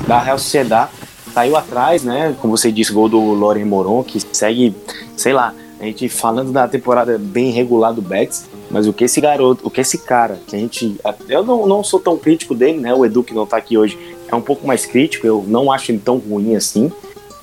da 0.06 0.20
Real 0.20 0.38
Sociedade. 0.38 0.90
Saiu 1.32 1.56
atrás, 1.56 2.02
né? 2.02 2.34
Como 2.40 2.56
você 2.56 2.72
disse, 2.72 2.92
gol 2.92 3.08
do 3.08 3.20
Loren 3.20 3.64
Moron, 3.64 4.02
que 4.02 4.20
segue, 4.32 4.74
sei 5.16 5.32
lá, 5.32 5.54
a 5.80 5.84
gente 5.84 6.08
falando 6.08 6.52
da 6.52 6.66
temporada 6.66 7.16
bem 7.18 7.52
regular 7.52 7.94
do 7.94 8.02
Betis, 8.02 8.46
mas 8.70 8.86
o 8.86 8.92
que 8.92 9.04
esse 9.04 9.20
garoto, 9.20 9.66
o 9.66 9.70
que 9.70 9.80
esse 9.80 9.98
cara, 9.98 10.38
que 10.46 10.54
a 10.54 10.58
gente. 10.58 10.96
Eu 11.28 11.44
não, 11.44 11.66
não 11.66 11.84
sou 11.84 12.00
tão 12.00 12.16
crítico 12.16 12.54
dele, 12.54 12.78
né? 12.78 12.92
O 12.92 13.04
Edu 13.04 13.22
que 13.22 13.32
não 13.32 13.46
tá 13.46 13.56
aqui 13.56 13.78
hoje 13.78 13.96
é 14.28 14.34
um 14.34 14.42
pouco 14.42 14.66
mais 14.66 14.84
crítico, 14.84 15.26
eu 15.26 15.44
não 15.46 15.72
acho 15.72 15.90
ele 15.90 15.98
tão 15.98 16.18
ruim 16.18 16.54
assim. 16.54 16.92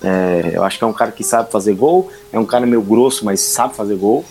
É, 0.08 0.52
eu 0.54 0.64
acho 0.64 0.78
que 0.78 0.84
é 0.84 0.88
um 0.88 0.94
cara 0.94 1.12
que 1.12 1.24
sabe 1.24 1.52
fazer 1.52 1.74
gol, 1.74 2.10
é 2.32 2.40
um 2.40 2.46
cara 2.46 2.66
meio 2.66 2.82
grosso, 2.82 3.26
mas 3.26 3.42
sabe 3.42 3.76
fazer 3.76 3.96
gol, 3.96 4.24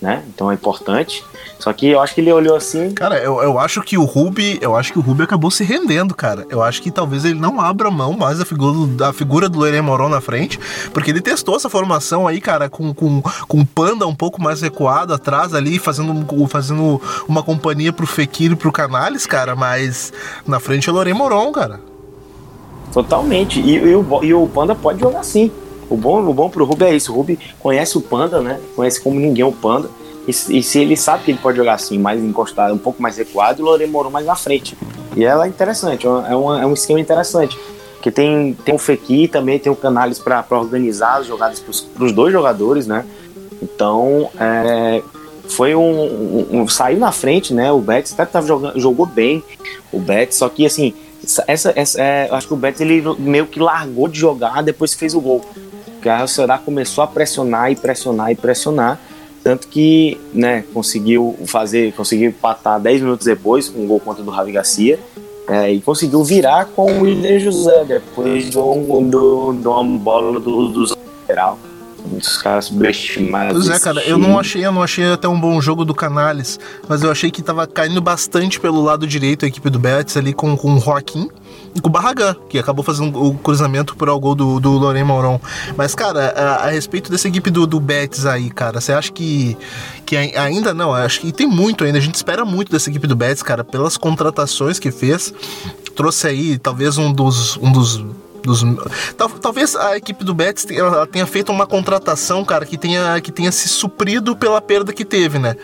né? 0.00 0.22
Então 0.28 0.50
é 0.50 0.54
importante. 0.54 1.24
Só 1.58 1.72
que 1.72 1.86
eu 1.86 2.00
acho 2.00 2.14
que 2.14 2.20
ele 2.20 2.30
olhou 2.30 2.54
assim. 2.54 2.90
Cara, 2.90 3.18
eu, 3.18 3.42
eu 3.42 3.58
acho 3.58 3.80
que 3.80 3.96
o 3.96 4.04
Ruby, 4.04 4.58
eu 4.60 4.76
acho 4.76 4.92
que 4.92 4.98
o 4.98 5.02
Ruby 5.02 5.22
acabou 5.22 5.50
se 5.50 5.64
rendendo, 5.64 6.14
cara. 6.14 6.46
Eu 6.50 6.62
acho 6.62 6.82
que 6.82 6.90
talvez 6.90 7.24
ele 7.24 7.40
não 7.40 7.58
abra 7.58 7.90
mão 7.90 8.12
mais 8.12 8.38
da 8.38 8.44
figura, 8.44 8.86
da 8.88 9.12
figura 9.14 9.48
do 9.48 9.58
Lerem 9.58 9.80
Moron 9.80 10.10
na 10.10 10.20
frente, 10.20 10.60
porque 10.92 11.10
ele 11.10 11.22
testou 11.22 11.56
essa 11.56 11.70
formação 11.70 12.28
aí, 12.28 12.38
cara, 12.38 12.68
com, 12.68 12.92
com, 12.92 13.22
com 13.48 13.64
Panda 13.64 14.06
um 14.06 14.14
pouco 14.14 14.42
mais 14.42 14.60
recuado 14.60 15.14
atrás 15.14 15.54
ali, 15.54 15.78
fazendo, 15.78 16.26
fazendo 16.48 17.00
uma 17.26 17.42
companhia 17.42 17.92
pro 17.92 18.06
Fekir 18.06 18.52
e 18.52 18.56
pro 18.56 18.70
Canales, 18.70 19.24
cara, 19.24 19.56
mas 19.56 20.12
na 20.46 20.60
frente 20.60 20.88
é 20.90 20.92
o 20.92 20.96
Lerem 20.96 21.14
Moron, 21.14 21.50
cara. 21.50 21.93
Totalmente. 22.94 23.60
E, 23.60 23.74
e, 23.74 23.96
o, 23.96 24.24
e 24.24 24.32
o 24.32 24.46
Panda 24.46 24.74
pode 24.74 25.00
jogar 25.00 25.20
assim. 25.20 25.50
O 25.90 25.96
bom, 25.96 26.22
o 26.26 26.32
bom 26.32 26.48
pro 26.48 26.64
Ruby 26.64 26.84
é 26.84 26.94
isso. 26.94 27.12
O 27.12 27.16
Ruby 27.16 27.38
conhece 27.58 27.98
o 27.98 28.00
Panda, 28.00 28.40
né? 28.40 28.60
Conhece 28.76 29.00
como 29.00 29.18
ninguém 29.18 29.44
o 29.44 29.52
Panda. 29.52 29.90
E, 30.26 30.30
e, 30.30 30.62
se 30.62 30.78
ele 30.78 30.96
sabe 30.96 31.24
que 31.24 31.30
ele 31.32 31.38
pode 31.38 31.58
jogar 31.58 31.74
assim, 31.74 31.98
mais 31.98 32.22
encostado, 32.22 32.72
um 32.72 32.78
pouco 32.78 33.02
mais 33.02 33.18
recuado, 33.18 33.62
o 33.62 33.66
Lorena 33.66 33.92
morou 33.92 34.10
mais 34.10 34.24
na 34.24 34.36
frente. 34.36 34.78
E 35.16 35.24
ela 35.24 35.44
é 35.44 35.48
interessante, 35.48 36.06
é, 36.06 36.08
uma, 36.08 36.62
é 36.62 36.64
um 36.64 36.72
esquema 36.72 37.00
interessante. 37.00 37.58
Porque 37.94 38.10
tem, 38.10 38.56
tem 38.64 38.74
o 38.74 38.78
Fekir 38.78 39.30
também, 39.30 39.58
tem 39.58 39.72
o 39.72 39.76
Canales 39.76 40.18
para 40.18 40.44
organizar 40.50 41.18
as 41.18 41.26
jogadas 41.26 41.60
para 41.60 42.04
os 42.04 42.12
dois 42.12 42.32
jogadores, 42.32 42.86
né? 42.86 43.04
Então, 43.62 44.30
é, 44.38 45.02
foi 45.48 45.74
um, 45.74 45.80
um, 45.80 46.60
um, 46.60 46.68
Saiu 46.68 46.98
na 46.98 47.12
frente, 47.12 47.52
né? 47.52 47.70
O 47.72 47.80
Betis 47.80 48.12
até 48.12 48.24
tava 48.24 48.46
jogando, 48.46 48.78
jogou 48.78 49.06
bem, 49.06 49.42
o 49.92 49.98
Betis, 49.98 50.36
só 50.38 50.48
que 50.48 50.64
assim, 50.64 50.94
essa, 51.46 51.72
essa 51.76 52.00
é, 52.00 52.28
acho 52.30 52.46
que 52.46 52.54
o 52.54 52.56
Betis 52.56 52.80
ele 52.80 53.02
meio 53.18 53.46
que 53.46 53.58
largou 53.58 54.08
de 54.08 54.18
jogar 54.18 54.62
depois 54.62 54.94
que 54.94 55.00
fez 55.00 55.14
o 55.14 55.20
gol. 55.20 55.44
Porque 55.84 56.08
a 56.08 56.16
Real 56.16 56.58
começou 56.64 57.02
a 57.02 57.06
pressionar 57.06 57.70
e 57.70 57.76
pressionar 57.76 58.30
e 58.30 58.34
pressionar. 58.34 59.00
Tanto 59.42 59.68
que 59.68 60.18
né, 60.32 60.64
conseguiu 60.72 61.36
fazer, 61.46 61.92
conseguiu 61.92 62.30
empatar 62.30 62.80
10 62.80 63.02
minutos 63.02 63.26
depois 63.26 63.68
com 63.68 63.82
um 63.82 63.86
gol 63.86 64.00
contra 64.00 64.22
do 64.22 64.30
Ravi 64.30 64.52
Garcia. 64.52 64.98
É, 65.48 65.70
e 65.70 65.80
conseguiu 65.80 66.24
virar 66.24 66.66
com 66.66 66.90
o 66.90 67.02
William 67.02 67.38
José 67.38 67.84
depois 67.84 68.48
do, 68.48 68.74
do, 69.02 69.52
de 69.52 69.68
uma 69.68 69.84
bola 69.98 70.40
do, 70.40 70.68
do 70.68 70.96
lateral. 71.26 71.58
Os 72.12 72.36
caras 72.36 72.66
subestimados. 72.66 73.66
Pois 73.66 73.68
é, 73.68 73.80
cara, 73.80 74.02
eu 74.02 74.18
não 74.18 74.38
achei, 74.38 74.64
eu 74.64 74.70
não 74.70 74.82
achei 74.82 75.10
até 75.10 75.26
um 75.26 75.40
bom 75.40 75.58
jogo 75.60 75.84
do 75.84 75.94
Canales, 75.94 76.60
mas 76.86 77.02
eu 77.02 77.10
achei 77.10 77.30
que 77.30 77.42
tava 77.42 77.66
caindo 77.66 78.00
bastante 78.00 78.60
pelo 78.60 78.82
lado 78.82 79.06
direito 79.06 79.44
a 79.44 79.48
equipe 79.48 79.70
do 79.70 79.78
Betis 79.78 80.16
ali 80.16 80.34
com, 80.34 80.54
com 80.56 80.74
o 80.74 80.80
Joaquim 80.80 81.30
e 81.74 81.80
com 81.80 81.88
o 81.88 81.90
Barragan, 81.92 82.36
que 82.48 82.58
acabou 82.58 82.84
fazendo 82.84 83.22
o 83.22 83.34
cruzamento 83.38 83.96
por 83.96 84.08
ao 84.08 84.20
gol 84.20 84.34
do, 84.34 84.60
do 84.60 84.72
Lorém 84.72 85.02
Moron. 85.02 85.40
Mas, 85.76 85.94
cara, 85.94 86.28
a, 86.36 86.66
a, 86.66 86.70
respeito 86.70 87.10
dessa 87.10 87.26
equipe 87.26 87.50
do, 87.50 87.66
do 87.66 87.80
Betis 87.80 88.26
aí, 88.26 88.50
cara, 88.50 88.80
você 88.80 88.92
acha 88.92 89.10
que, 89.10 89.56
que 90.04 90.16
ainda 90.16 90.74
não? 90.74 90.92
Acho 90.92 91.20
que 91.20 91.32
tem 91.32 91.46
muito 91.46 91.84
ainda. 91.84 91.98
A 91.98 92.02
gente 92.02 92.14
espera 92.14 92.44
muito 92.44 92.70
dessa 92.70 92.90
equipe 92.90 93.06
do 93.06 93.16
Betis, 93.16 93.42
cara, 93.42 93.64
pelas 93.64 93.96
contratações 93.96 94.78
que 94.78 94.90
fez. 94.90 95.32
Trouxe 95.96 96.26
aí 96.26 96.58
talvez 96.58 96.98
um 96.98 97.12
dos, 97.12 97.56
um 97.56 97.72
dos 97.72 98.04
dos 98.44 98.62
tal, 99.16 99.28
talvez 99.30 99.74
a 99.74 99.96
equipe 99.96 100.24
do 100.24 100.34
Betis 100.34 100.64
tenha, 100.64 101.06
tenha, 101.06 101.26
feito 101.26 101.50
uma 101.50 101.66
contratação, 101.66 102.44
cara, 102.44 102.64
que 102.64 102.76
tenha, 102.76 103.20
que 103.20 103.32
tenha 103.32 103.50
se 103.50 103.68
suprido 103.68 104.36
pela 104.36 104.60
perda 104.60 104.92
que 104.92 105.04
teve, 105.04 105.38
né? 105.38 105.56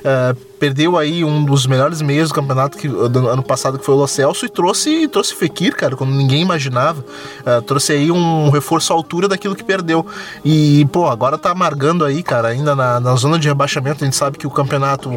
Uh, 0.00 0.47
perdeu 0.58 0.98
aí 0.98 1.24
um 1.24 1.44
dos 1.44 1.66
melhores 1.66 2.02
meios 2.02 2.28
do 2.28 2.34
campeonato 2.34 2.76
que, 2.76 2.88
do 2.88 3.28
ano 3.28 3.42
passado, 3.42 3.78
que 3.78 3.84
foi 3.84 3.94
o 3.94 3.98
Lo 3.98 4.06
Celso, 4.06 4.44
e 4.44 4.48
trouxe, 4.48 5.08
trouxe 5.08 5.34
Fekir, 5.34 5.74
cara, 5.74 5.96
quando 5.96 6.12
ninguém 6.12 6.42
imaginava. 6.42 7.00
Uh, 7.00 7.62
trouxe 7.62 7.92
aí 7.92 8.10
um 8.10 8.50
reforço 8.50 8.92
à 8.92 8.96
altura 8.96 9.28
daquilo 9.28 9.54
que 9.54 9.64
perdeu. 9.64 10.04
E, 10.44 10.86
pô, 10.92 11.06
agora 11.06 11.38
tá 11.38 11.50
amargando 11.50 12.04
aí, 12.04 12.22
cara, 12.22 12.48
ainda 12.48 12.74
na, 12.74 13.00
na 13.00 13.14
zona 13.14 13.38
de 13.38 13.48
rebaixamento. 13.48 14.02
A 14.02 14.06
gente 14.06 14.16
sabe 14.16 14.38
que 14.38 14.46
o 14.46 14.50
campeonato 14.50 15.10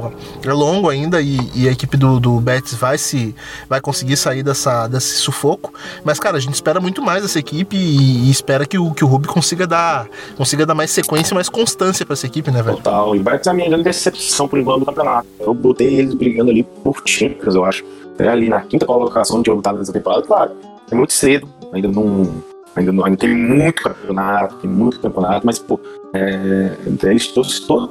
é 0.44 0.54
longo 0.54 0.90
ainda 0.90 1.22
e, 1.22 1.40
e 1.56 1.68
a 1.68 1.72
equipe 1.72 1.98
do, 1.98 2.20
do 2.20 2.40
Betis 2.40 2.76
vai 2.76 2.98
se 2.98 3.36
vai 3.68 3.82
conseguir 3.82 4.18
sair 4.18 4.44
dessa, 4.44 4.88
desse 4.88 5.16
sufoco. 5.16 5.74
Mas, 6.04 6.20
cara, 6.20 6.38
a 6.38 6.40
gente 6.40 6.54
espera 6.54 6.80
muito 6.80 7.02
mais 7.02 7.24
dessa 7.24 7.40
equipe 7.40 7.76
e, 7.76 8.28
e 8.28 8.32
espera 8.32 8.66
que 8.66 8.78
o, 8.78 8.92
que 8.92 9.04
o 9.04 9.08
Rubi 9.08 9.28
consiga 9.28 9.66
dar, 9.66 10.08
consiga 10.38 10.66
dar 10.66 10.76
mais 10.76 10.92
sequência 10.92 11.34
e 11.34 11.36
mais 11.36 11.50
constância 11.50 12.06
para 12.06 12.14
essa 12.14 12.26
equipe, 12.26 12.52
né, 12.52 12.62
velho? 12.62 12.78
Total. 12.78 13.16
E 13.16 13.20
o 13.20 13.24
Betis 13.24 13.48
é 13.48 13.50
a 13.50 13.54
minha 13.54 13.70
grande 13.70 13.84
decepção 13.84 14.48
por 14.48 14.60
enquanto 14.60 14.82
do 14.82 14.86
campeonato. 14.86 15.31
Eu 15.40 15.54
botei 15.54 15.96
eles 15.96 16.14
brigando 16.14 16.52
ali 16.52 16.64
por 16.64 17.02
Champions, 17.06 17.56
eu 17.56 17.66
acho. 17.66 17.84
Ali 18.20 18.50
na 18.50 18.62
quinta 18.62 18.86
colocação 18.86 19.42
de 19.42 19.50
eu 19.50 19.58
estar 19.58 19.74
nessa 19.74 19.92
temporada, 19.92 20.22
claro. 20.22 20.52
É 20.92 20.96
muito 20.96 21.14
cedo, 21.14 21.48
ainda 21.74 21.88
não. 21.88 22.52
Ainda, 22.74 22.92
não, 22.94 23.04
ainda 23.04 23.18
tem 23.18 23.36
muito 23.36 23.84
campeonato, 23.84 24.56
tem 24.56 24.70
muito 24.70 24.98
campeonato, 25.00 25.46
mas, 25.46 25.60
pô, 25.60 25.78
é, 26.14 26.78
eles 27.04 27.28
todos, 27.28 27.60
todos 27.60 27.90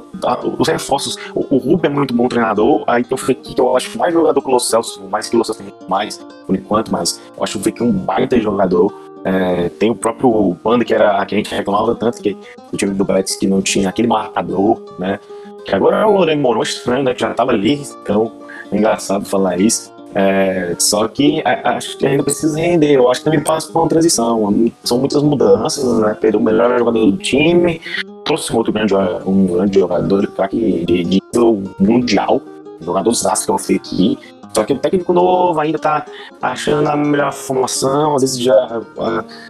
os 0.57 0.67
reforços. 0.67 1.17
O, 1.35 1.55
o 1.55 1.57
Rubio 1.59 1.85
é 1.85 1.89
muito 1.89 2.15
bom 2.15 2.27
treinador, 2.27 2.83
aí 2.87 3.03
tem 3.03 3.13
o 3.13 3.17
Fekir, 3.17 3.53
que 3.53 3.61
eu 3.61 3.77
acho 3.77 3.95
mais 3.97 4.11
jogador 4.11 4.41
que 4.41 4.47
o 4.47 4.51
Lo 4.51 4.59
Celso, 4.59 5.03
mais 5.07 5.29
que 5.29 5.35
o 5.35 5.39
Lo 5.39 5.45
Celso 5.45 5.61
tem 5.61 5.71
mais, 5.87 6.17
por 6.47 6.55
enquanto, 6.55 6.91
mas 6.91 7.21
eu 7.37 7.43
acho 7.43 7.59
o 7.59 7.61
Fekir 7.61 7.85
um 7.85 7.91
baita 7.91 8.39
jogador. 8.39 8.91
É, 9.23 9.69
tem 9.69 9.91
o 9.91 9.95
próprio 9.95 10.57
Panda, 10.63 10.83
que 10.83 10.95
era 10.95 11.23
que 11.27 11.35
a 11.35 11.37
gente 11.37 11.53
reclamava 11.53 11.93
tanto, 11.93 12.19
que 12.19 12.35
o 12.73 12.77
time 12.77 12.95
do 12.95 13.05
Betis 13.05 13.35
que 13.35 13.45
não 13.45 13.61
tinha 13.61 13.87
aquele 13.87 14.07
marcador, 14.07 14.81
né? 14.97 15.19
Que 15.65 15.75
agora 15.75 15.97
é 15.97 16.05
o 16.05 16.11
Loreno 16.11 16.41
Moron 16.41 16.63
estranho, 16.63 17.03
né? 17.03 17.13
Que 17.13 17.21
já 17.21 17.33
tava 17.33 17.51
ali, 17.51 17.81
então 18.01 18.31
é 18.71 18.77
engraçado 18.77 19.25
falar 19.25 19.59
isso. 19.59 19.91
É, 20.13 20.75
só 20.77 21.07
que 21.07 21.41
a, 21.45 21.77
acho 21.77 21.97
que 21.97 22.05
ainda 22.05 22.23
precisa 22.23 22.59
render. 22.59 22.93
Eu 22.93 23.09
acho 23.09 23.21
que 23.21 23.25
também 23.25 23.41
passa 23.41 23.71
por 23.71 23.81
uma 23.81 23.89
transição. 23.89 24.71
São 24.83 24.99
muitas 24.99 25.21
mudanças, 25.23 25.99
né? 25.99 26.15
Perdeu 26.19 26.39
o 26.39 26.43
melhor 26.43 26.77
jogador 26.77 27.05
do 27.11 27.17
time, 27.17 27.81
trouxe 28.25 28.51
um 28.53 28.57
outro 28.57 28.73
grande, 28.73 28.93
um 29.25 29.47
grande 29.47 29.79
jogador, 29.79 30.27
de, 30.51 30.85
de 30.85 31.03
nível 31.03 31.63
mundial, 31.79 32.41
jogador 32.81 33.13
que 33.45 33.51
eu 33.51 33.55
aqui. 33.75 34.17
Só 34.53 34.63
que 34.63 34.73
o 34.73 34.77
técnico 34.77 35.13
novo 35.13 35.59
ainda 35.59 35.79
tá 35.79 36.05
achando 36.41 36.87
a 36.87 36.95
melhor 36.95 37.31
formação, 37.31 38.15
às 38.15 38.21
vezes 38.21 38.39
já 38.39 38.81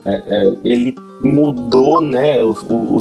é, 0.05 0.11
é, 0.11 0.53
ele 0.63 0.95
mudou, 1.21 2.01
né? 2.01 2.43
O, 2.43 2.51
o, 2.69 2.97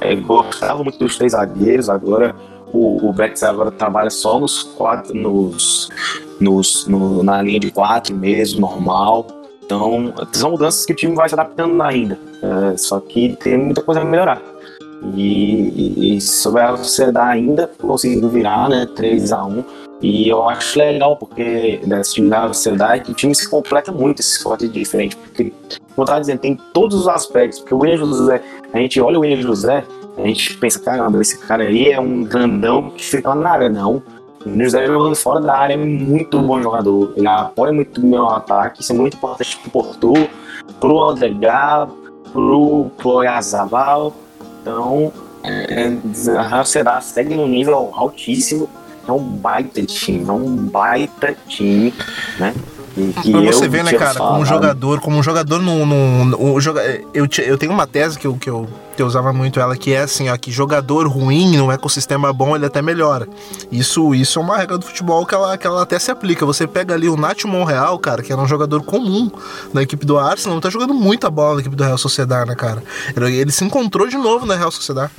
é, 0.00 0.14
gostava 0.16 0.82
muito 0.82 0.98
dos 0.98 1.16
três 1.16 1.32
zagueiros, 1.32 1.88
agora 1.88 2.34
o, 2.74 3.08
o 3.08 3.12
Betis 3.12 3.42
agora 3.44 3.70
trabalha 3.70 4.10
só 4.10 4.38
nos 4.38 4.62
quatro, 4.62 5.14
nos, 5.14 5.88
nos, 6.40 6.86
no, 6.86 7.22
na 7.22 7.40
linha 7.40 7.60
de 7.60 7.70
quatro 7.70 8.14
mesmo, 8.14 8.60
normal. 8.60 9.26
Então, 9.64 10.12
são 10.32 10.50
mudanças 10.50 10.84
que 10.84 10.92
o 10.92 10.96
time 10.96 11.14
vai 11.14 11.28
se 11.28 11.34
adaptando 11.34 11.80
ainda. 11.82 12.18
É, 12.42 12.76
só 12.76 13.00
que 13.00 13.36
tem 13.36 13.56
muita 13.56 13.80
coisa 13.80 14.00
a 14.00 14.04
melhorar. 14.04 14.42
E, 15.12 16.16
e, 16.16 16.20
sobre 16.20 16.62
a 16.62 16.76
sociedade 16.76 17.38
ainda 17.38 17.70
conseguiu 17.80 18.28
virar, 18.28 18.68
né? 18.68 18.86
3 18.96 19.32
a 19.32 19.44
1 19.44 19.64
E 20.00 20.28
eu 20.28 20.48
acho 20.48 20.78
legal, 20.78 21.16
porque 21.16 21.80
nesse 21.86 22.14
time 22.14 22.30
da 22.30 22.48
sociedade 22.48 23.10
o 23.10 23.14
time 23.14 23.34
se 23.34 23.48
completa 23.48 23.92
muito 23.92 24.20
esse 24.20 24.36
esporte 24.36 24.66
diferente. 24.66 25.16
Porque, 25.16 25.52
como 25.68 25.78
eu 25.98 26.04
estava 26.04 26.20
dizendo, 26.20 26.38
tem 26.38 26.58
todos 26.72 27.00
os 27.00 27.08
aspectos. 27.08 27.60
Porque 27.60 27.74
o 27.74 27.78
William 27.78 27.98
José, 27.98 28.42
a 28.72 28.78
gente 28.78 29.00
olha 29.00 29.18
o 29.18 29.20
William 29.20 29.42
José, 29.42 29.84
a 30.16 30.26
gente 30.26 30.56
pensa, 30.56 30.78
caramba, 30.80 31.20
esse 31.20 31.38
cara 31.38 31.64
aí 31.64 31.90
é 31.90 32.00
um 32.00 32.24
grandão 32.24 32.90
que 32.90 33.04
fica 33.04 33.34
na 33.34 33.50
área. 33.50 33.68
Não. 33.68 34.02
O 34.46 34.62
José 34.62 34.86
jogando 34.86 35.16
fora 35.16 35.40
da 35.40 35.56
área 35.56 35.74
é 35.74 35.76
muito 35.76 36.38
bom 36.40 36.62
jogador. 36.62 37.12
Ele 37.16 37.26
apoia 37.26 37.72
muito 37.72 38.00
o 38.00 38.06
meu 38.06 38.28
ataque, 38.28 38.82
isso 38.82 38.92
é 38.92 38.96
muito 38.96 39.16
importante 39.16 39.58
pro 39.58 39.70
Porto, 39.70 40.12
pro 40.80 40.98
Aldegar, 40.98 41.88
pro, 42.32 42.90
pro 42.96 43.10
Oyarzabal. 43.10 44.14
Então, 44.64 45.12
é, 45.42 45.82
é, 45.82 46.64
Será 46.64 46.98
segue 47.02 47.34
num 47.34 47.46
nível 47.46 47.90
altíssimo. 47.92 48.68
É 49.06 49.12
um 49.12 49.22
baita 49.22 49.82
time, 49.82 50.26
é 50.26 50.32
um 50.32 50.56
baita 50.56 51.36
time, 51.46 51.92
né? 52.38 52.54
Pra 52.94 53.40
você 53.40 53.68
ver, 53.68 53.82
né, 53.82 53.92
cara, 53.92 54.14
falado. 54.14 54.32
como 54.32 54.46
jogador, 54.46 55.00
como 55.00 55.16
um 55.18 55.22
jogador 55.22 55.60
no. 55.60 55.84
no, 55.84 56.24
no 56.24 56.58
eu, 57.12 57.26
eu 57.44 57.58
tenho 57.58 57.72
uma 57.72 57.86
tese 57.86 58.18
que 58.18 58.26
eu, 58.26 58.36
que, 58.36 58.48
eu, 58.48 58.68
que 58.96 59.02
eu 59.02 59.06
usava 59.06 59.32
muito 59.32 59.58
ela, 59.58 59.76
que 59.76 59.92
é 59.92 60.00
assim, 60.00 60.28
ó, 60.28 60.36
que 60.36 60.50
jogador 60.50 61.06
ruim 61.08 61.56
num 61.56 61.72
ecossistema 61.72 62.32
bom, 62.32 62.54
ele 62.54 62.66
até 62.66 62.80
melhora. 62.80 63.28
Isso, 63.70 64.14
isso 64.14 64.38
é 64.38 64.42
uma 64.42 64.56
regra 64.56 64.78
do 64.78 64.86
futebol 64.86 65.26
que 65.26 65.34
ela, 65.34 65.58
que 65.58 65.66
ela 65.66 65.82
até 65.82 65.98
se 65.98 66.10
aplica. 66.10 66.46
Você 66.46 66.66
pega 66.66 66.94
ali 66.94 67.08
o 67.08 67.16
Nath 67.16 67.44
Monreal, 67.44 67.98
cara, 67.98 68.22
que 68.22 68.32
era 68.32 68.40
um 68.40 68.48
jogador 68.48 68.82
comum 68.84 69.30
na 69.72 69.82
equipe 69.82 70.06
do 70.06 70.18
Arsenal, 70.18 70.60
tá 70.60 70.70
jogando 70.70 70.94
muita 70.94 71.28
bola 71.30 71.54
na 71.54 71.60
equipe 71.60 71.76
do 71.76 71.84
Real 71.84 71.98
Sociedade, 71.98 72.48
né, 72.48 72.54
cara? 72.54 72.82
Ele, 73.16 73.50
se 73.50 73.64
encontrou 73.64 74.06
de 74.06 74.16
novo 74.16 74.46
na 74.46 74.54
Real 74.54 74.70
Sociedade. 74.70 75.10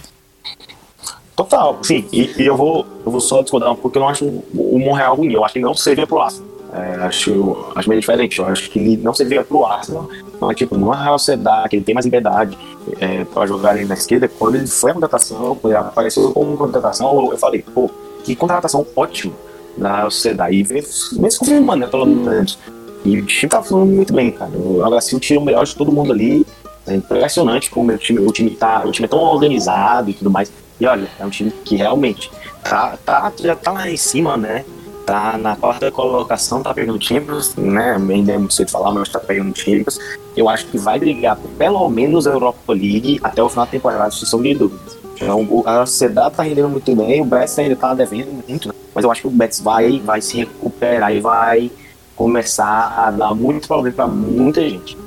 Total, 1.36 1.78
sim. 1.82 2.07
E, 2.13 2.34
e, 2.38 2.45
eu, 2.45 2.55
vou, 2.55 2.86
eu 3.05 3.11
vou 3.11 3.19
só 3.19 3.41
discordar 3.41 3.69
um 3.69 3.76
pouco, 3.76 3.89
porque 3.89 3.97
eu 3.97 4.01
não 4.01 4.09
acho 4.09 4.26
o 4.26 4.80
Monreal 4.80 5.15
ruim. 5.17 5.34
Eu 5.34 5.43
acho 5.43 5.53
que 5.53 5.59
ele 5.59 5.65
não 5.65 5.73
servia 5.73 6.07
pro 6.07 6.21
Arsenal. 6.21 6.55
É, 6.76 6.95
acho, 7.05 7.71
acho 7.73 7.88
meio 7.88 8.01
diferente. 8.01 8.39
Eu 8.39 8.45
acho 8.47 8.69
que 8.69 8.80
ele 8.80 8.97
não 8.97 9.13
servia 9.13 9.43
pro 9.43 9.65
Arsenal, 9.65 10.09
mas 10.41 10.57
tipo, 10.57 10.78
no 10.78 10.89
Real 10.89 11.17
Sociedade, 11.17 11.69
que 11.69 11.76
ele 11.78 11.86
tem 11.86 11.95
mais 11.95 12.05
liberdade 12.05 12.57
é, 12.99 13.23
para 13.23 13.47
jogar 13.47 13.71
ali 13.71 13.86
na 13.86 13.93
esquerda. 13.93 14.28
Quando 14.28 14.55
ele 14.55 14.67
foi 14.67 14.91
a 14.91 14.93
contratação, 14.93 15.55
quando 15.55 15.73
ele 15.73 15.80
apareceu 15.80 16.32
como 16.32 16.57
contratação, 16.57 17.32
eu 17.32 17.38
falei, 17.38 17.63
pô, 17.73 17.89
que 18.23 18.36
contratação 18.36 18.86
ótima 18.95 19.34
na 19.78 19.97
Real 19.97 20.11
Sociedade. 20.11 20.61
E 20.61 20.82
se 20.82 21.39
confirmando, 21.39 21.86
né, 21.86 21.88
pelo 21.88 22.05
menos. 22.05 22.59
E 23.05 23.19
o 23.19 23.26
time 23.26 23.49
tá 23.49 23.61
falando 23.61 23.91
muito 23.91 24.13
bem, 24.13 24.32
cara. 24.32 24.51
O 24.51 24.84
Agacinho 24.84 25.19
tira 25.19 25.39
o 25.39 25.45
melhor 25.45 25.63
de 25.63 25.76
todo 25.76 25.91
mundo 25.91 26.11
ali. 26.11 26.45
É 26.88 26.95
impressionante 26.95 27.69
como 27.69 27.91
o 27.91 27.97
time, 27.97 28.19
o 28.19 28.32
time 28.32 28.49
tá. 28.51 28.84
O 28.86 28.91
time 28.91 29.05
é 29.05 29.09
tão 29.09 29.19
organizado 29.19 30.09
e 30.09 30.13
tudo 30.13 30.30
mais. 30.30 30.51
E 30.80 30.86
olha, 30.86 31.07
é 31.19 31.26
um 31.26 31.30
time 31.30 31.51
que 31.63 31.76
realmente 31.76 32.32
tá, 32.63 32.97
tá, 33.05 33.32
já 33.39 33.55
tá 33.55 33.71
lá 33.71 33.89
em 33.89 33.95
cima, 33.95 34.36
né? 34.36 34.65
Tá 35.06 35.38
na 35.38 35.56
quarta 35.56 35.91
colocação, 35.91 36.64
tá 36.64 36.74
pegando 36.74 37.01
Champions, 37.01 37.56
né? 37.56 37.95
Ainda 37.95 38.34
é 38.34 38.38
muito 38.38 38.53
cedo 38.53 38.72
falar, 38.72 38.91
mas 38.91 39.10
tá 39.10 39.20
pegando 39.20 39.56
Champions. 39.58 39.99
Eu 40.36 40.49
acho 40.49 40.66
que 40.68 40.78
vai 40.78 40.99
brigar 40.99 41.38
pelo 41.58 41.88
menos 41.89 42.26
a 42.28 42.32
Europa 42.32 42.74
League 42.74 43.20
até 43.24 43.41
o 43.41 43.49
final 43.49 43.66
da 43.66 43.72
temporada, 43.72 44.12
sem 44.12 44.41
de 44.41 44.53
dúvidas. 44.56 44.97
Então, 45.16 45.64
a 45.66 45.86
sociedade 45.86 46.36
tá 46.36 46.43
rendendo 46.43 46.70
muito 46.70 46.93
bem, 46.95 47.22
o 47.22 47.26
Betis 47.26 47.58
ainda 47.58 47.76
tá 47.76 47.93
devendo 47.93 48.43
muito, 48.47 48.68
né? 48.68 48.74
mas 48.93 49.03
eu 49.03 49.12
acho 49.12 49.22
que 49.22 49.28
o 49.28 49.32
Betis 49.32 49.62
vai, 49.62 49.99
vai 49.99 50.22
se 50.22 50.38
recuperar 50.38 51.14
e 51.16 51.22
vai 51.22 51.72
começar 52.16 52.93
a 52.97 53.12
dar 53.12 53.34
muito 53.34 53.68
problema 53.68 53.95
para 53.95 54.08
muita 54.08 54.62
gente. 54.62 54.97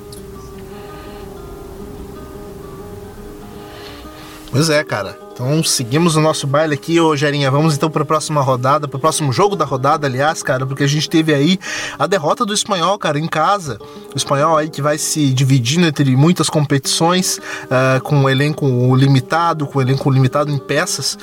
Pois 4.51 4.69
é, 4.69 4.83
cara. 4.83 5.28
Então 5.39 5.63
seguimos 5.63 6.17
o 6.17 6.21
nosso 6.21 6.45
baile 6.45 6.73
aqui, 6.73 6.99
ô 6.99 7.15
Gerinha. 7.15 7.49
Vamos 7.49 7.73
então 7.73 7.89
para 7.89 8.03
a 8.03 8.05
próxima 8.05 8.41
rodada, 8.41 8.89
para 8.89 8.97
o 8.97 8.99
próximo 8.99 9.31
jogo 9.31 9.55
da 9.55 9.63
rodada, 9.63 10.05
aliás, 10.05 10.43
cara, 10.43 10.65
porque 10.65 10.83
a 10.83 10.87
gente 10.87 11.09
teve 11.09 11.33
aí 11.33 11.57
a 11.97 12.05
derrota 12.05 12.45
do 12.45 12.53
espanhol, 12.53 12.99
cara, 12.99 13.17
em 13.17 13.25
casa. 13.25 13.79
O 14.13 14.17
espanhol 14.17 14.57
aí 14.57 14.69
que 14.69 14.81
vai 14.81 14.97
se 14.97 15.31
dividindo 15.31 15.87
entre 15.87 16.13
muitas 16.17 16.49
competições, 16.49 17.37
uh, 17.37 18.01
com 18.03 18.17
um 18.17 18.29
elenco 18.29 18.93
limitado, 18.97 19.65
com 19.65 19.79
um 19.79 19.81
elenco 19.81 20.11
limitado 20.11 20.51
em 20.51 20.57
peças, 20.57 21.13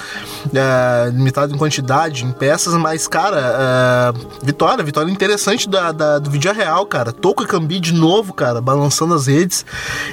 uh, 0.47 1.11
limitado 1.13 1.55
em 1.55 1.59
quantidade, 1.59 2.25
em 2.25 2.33
peças, 2.33 2.73
mas, 2.73 3.07
cara, 3.07 4.15
uh, 4.17 4.29
vitória, 4.43 4.83
vitória 4.83 5.11
interessante 5.13 5.69
da, 5.69 5.93
da, 5.93 6.19
do 6.19 6.31
Vídeo 6.31 6.55
Real, 6.55 6.87
cara. 6.87 7.13
Toco 7.13 7.43
e 7.43 7.47
Cambi 7.47 7.79
de 7.79 7.93
novo, 7.93 8.33
cara, 8.33 8.63
balançando 8.63 9.13
as 9.13 9.27
redes. 9.27 9.67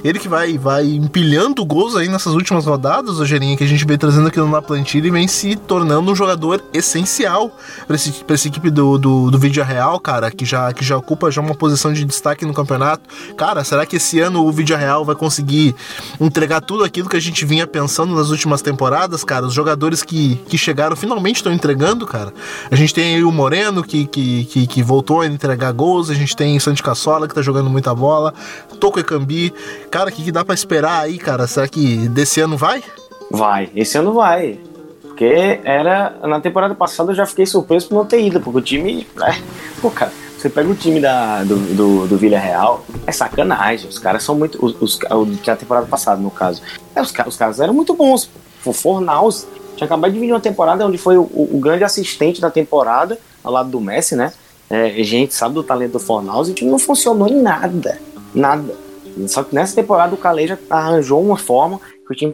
Ele 0.04 0.20
que 0.20 0.28
vai, 0.28 0.58
vai 0.58 0.86
empilhando 0.88 1.64
gols 1.64 1.96
aí 1.96 2.10
nessas 2.10 2.34
últimas 2.34 2.66
rodadas, 2.66 3.18
ô 3.18 3.26
Gerinha, 3.26 3.56
que 3.56 3.64
a 3.64 3.68
gente 3.68 3.93
trazendo 3.98 4.28
aqui 4.28 4.40
na 4.40 4.62
plantilha 4.62 5.08
e 5.08 5.12
vem 5.12 5.28
se 5.28 5.56
tornando 5.56 6.12
um 6.12 6.16
jogador 6.16 6.64
essencial 6.74 7.56
para 7.86 7.96
essa 7.96 8.48
equipe 8.48 8.70
do, 8.70 8.98
do, 8.98 9.32
do 9.32 9.40
Vídeo 9.40 9.64
Real, 9.64 10.00
cara, 10.00 10.32
que 10.32 10.46
já, 10.46 10.72
que 10.74 10.84
já 10.84 10.98
ocupa 10.98 11.32
já 11.32 11.42
uma 11.42 11.56
posição 11.56 11.92
de 11.92 12.06
destaque 12.06 12.46
no 12.46 12.54
campeonato. 12.54 13.04
Cara, 13.36 13.64
será 13.64 13.86
que 13.86 13.98
esse 13.98 14.20
ano 14.20 14.46
o 14.46 14.52
Vídeo 14.52 14.76
Real 14.78 15.04
vai 15.04 15.16
conseguir 15.16 15.76
entregar 16.20 16.62
tudo 16.62 16.84
aquilo 16.84 17.10
que 17.10 17.18
a 17.18 17.22
gente 17.22 17.46
vinha 17.46 17.68
pensando 17.68 18.16
nas 18.16 18.30
últimas 18.30 18.62
temporadas, 18.62 19.24
cara? 19.24 19.46
Os 19.46 19.54
jogadores 19.54 20.04
que, 20.04 20.36
que 20.48 20.58
chegaram 20.58 20.96
finalmente 20.96 21.38
estão 21.38 21.52
entregando, 21.52 22.06
cara. 22.06 22.34
A 22.72 22.76
gente 22.76 22.94
tem 22.94 23.16
aí 23.16 23.24
o 23.24 23.32
Moreno, 23.32 23.84
que, 23.84 24.06
que, 24.06 24.46
que, 24.46 24.68
que 24.68 24.84
voltou 24.84 25.22
a 25.22 25.28
entregar 25.28 25.72
gols, 25.72 26.10
a 26.10 26.14
gente 26.14 26.36
tem 26.36 26.56
o 26.58 26.62
Santi 26.62 26.82
Cassola, 26.82 27.28
que 27.28 27.36
tá 27.36 27.42
jogando 27.42 27.70
muita 27.70 27.94
bola, 27.94 28.34
Toco 28.80 29.00
Ekambi. 29.00 29.54
Cara, 29.90 30.10
o 30.10 30.14
que, 30.14 30.24
que 30.24 30.32
dá 30.32 30.44
para 30.44 30.56
esperar 30.56 31.04
aí, 31.04 31.18
cara? 31.18 31.48
Será 31.48 31.68
que 31.68 32.08
desse 32.10 32.42
ano 32.42 32.58
vai? 32.58 32.84
Vai, 33.34 33.72
esse 33.76 33.98
ano 33.98 34.14
vai. 34.14 34.60
Porque 35.02 35.60
era. 35.64 36.16
Na 36.22 36.40
temporada 36.40 36.76
passada 36.76 37.12
eu 37.12 37.16
já 37.16 37.26
fiquei 37.26 37.48
surpreso 37.48 37.90
por 37.90 37.96
não 37.96 38.06
ter 38.06 38.22
ido, 38.22 38.40
porque 38.40 38.60
o 38.60 38.62
time. 38.62 39.08
Né? 39.16 39.42
Pô, 39.82 39.90
cara, 39.90 40.12
você 40.38 40.50
pega 40.50 40.70
o 40.70 40.76
time 40.76 41.00
da, 41.00 41.44
do, 41.44 41.56
do, 41.56 42.08
do 42.08 42.18
Vila 42.18 42.38
Real, 42.38 42.86
é 43.08 43.12
sacanagem. 43.12 43.90
Os 43.90 43.98
caras 43.98 44.24
são 44.24 44.36
muito. 44.36 44.64
Os, 44.64 44.76
os, 44.80 45.00
que 45.42 45.50
a 45.50 45.56
temporada 45.56 45.88
passada, 45.88 46.22
no 46.22 46.30
caso. 46.30 46.62
É, 46.96 47.02
os, 47.02 47.12
os 47.26 47.36
caras 47.36 47.60
eram 47.60 47.74
muito 47.74 47.96
bons. 47.96 48.30
O 48.64 48.72
Fornaus 48.72 49.48
tinha 49.76 49.86
acabado 49.86 50.14
de 50.14 50.20
vir 50.20 50.32
uma 50.32 50.40
temporada 50.40 50.86
onde 50.86 51.00
foi 51.00 51.18
o, 51.18 51.24
o, 51.24 51.60
grande 51.60 51.84
assistente 51.84 52.40
da 52.40 52.52
temporada, 52.52 53.18
ao 53.44 53.52
lado 53.52 53.70
do 53.70 53.82
Messi, 53.82 54.16
né? 54.16 54.32
É, 54.70 55.04
gente 55.04 55.34
sabe 55.34 55.56
do 55.56 55.64
talento 55.64 55.94
do 55.94 56.00
Fornaus 56.00 56.48
e 56.48 56.52
o 56.52 56.54
time 56.54 56.70
não 56.70 56.80
funcionou 56.80 57.28
em 57.28 57.42
nada. 57.42 58.00
Nada. 58.34 58.76
Só 59.28 59.44
que 59.44 59.56
nessa 59.56 59.76
temporada 59.76 60.14
o 60.14 60.18
Caleja 60.18 60.60
arranjou 60.70 61.22
uma 61.22 61.38
forma 61.38 61.80
que 62.08 62.14
o 62.14 62.16
time 62.16 62.34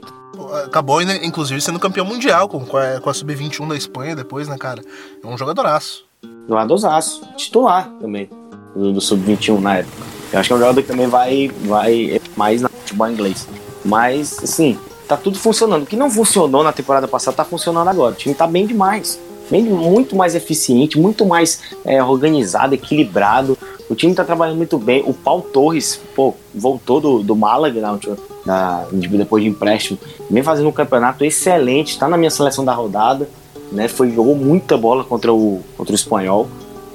acabou, 0.65 1.01
inclusive, 1.01 1.61
sendo 1.61 1.79
campeão 1.79 2.05
mundial 2.05 2.47
com, 2.47 2.65
com 2.65 2.77
a, 2.77 2.97
a 2.97 3.13
Sub-21 3.13 3.67
da 3.67 3.75
Espanha 3.75 4.15
depois, 4.15 4.47
né, 4.47 4.57
cara? 4.57 4.81
É 5.23 5.27
um 5.27 5.37
jogadoraço. 5.37 6.05
Jogadorzaço. 6.47 7.21
Titular 7.37 7.89
também, 7.99 8.29
do, 8.75 8.93
do 8.93 9.01
Sub-21 9.01 9.59
na 9.59 9.77
época. 9.77 9.97
Eu 10.31 10.39
acho 10.39 10.49
que 10.49 10.53
é 10.53 10.55
um 10.55 10.59
jogador 10.59 10.81
que 10.81 10.87
também 10.87 11.07
vai, 11.07 11.51
vai 11.63 12.21
mais 12.35 12.61
na 12.61 12.69
futebol 12.69 13.09
inglês. 13.09 13.47
Mas, 13.83 14.37
assim, 14.43 14.77
tá 15.07 15.17
tudo 15.17 15.39
funcionando. 15.39 15.83
O 15.83 15.85
que 15.85 15.95
não 15.95 16.09
funcionou 16.09 16.63
na 16.63 16.71
temporada 16.71 17.07
passada 17.07 17.37
tá 17.37 17.45
funcionando 17.45 17.87
agora. 17.87 18.13
O 18.13 18.17
time 18.17 18.35
tá 18.35 18.45
bem 18.45 18.67
demais. 18.67 19.19
Bem, 19.49 19.63
muito 19.63 20.15
mais 20.15 20.35
eficiente, 20.35 20.99
muito 20.99 21.25
mais 21.25 21.61
é, 21.83 22.03
organizado, 22.03 22.75
equilibrado. 22.75 23.57
O 23.89 23.95
time 23.95 24.13
tá 24.13 24.23
trabalhando 24.23 24.57
muito 24.57 24.77
bem. 24.77 25.03
O 25.07 25.13
Paulo 25.13 25.41
Torres, 25.41 25.99
pô, 26.15 26.35
voltou 26.53 27.01
do, 27.01 27.23
do 27.23 27.35
Málaga 27.35 27.81
na 27.81 27.93
última, 27.93 28.15
na, 28.49 28.87
depois 28.91 29.43
de 29.43 29.49
empréstimo. 29.49 29.99
Vem 30.29 30.41
fazendo 30.41 30.67
um 30.67 30.71
campeonato 30.71 31.23
excelente, 31.23 31.91
está 31.91 32.07
na 32.07 32.17
minha 32.17 32.31
seleção 32.31 32.65
da 32.65 32.73
rodada. 32.73 33.29
Né, 33.71 33.87
foi, 33.87 34.11
jogou 34.11 34.35
muita 34.35 34.75
bola 34.75 35.03
contra 35.03 35.31
o, 35.31 35.61
contra 35.77 35.91
o 35.91 35.95
espanhol. 35.95 36.47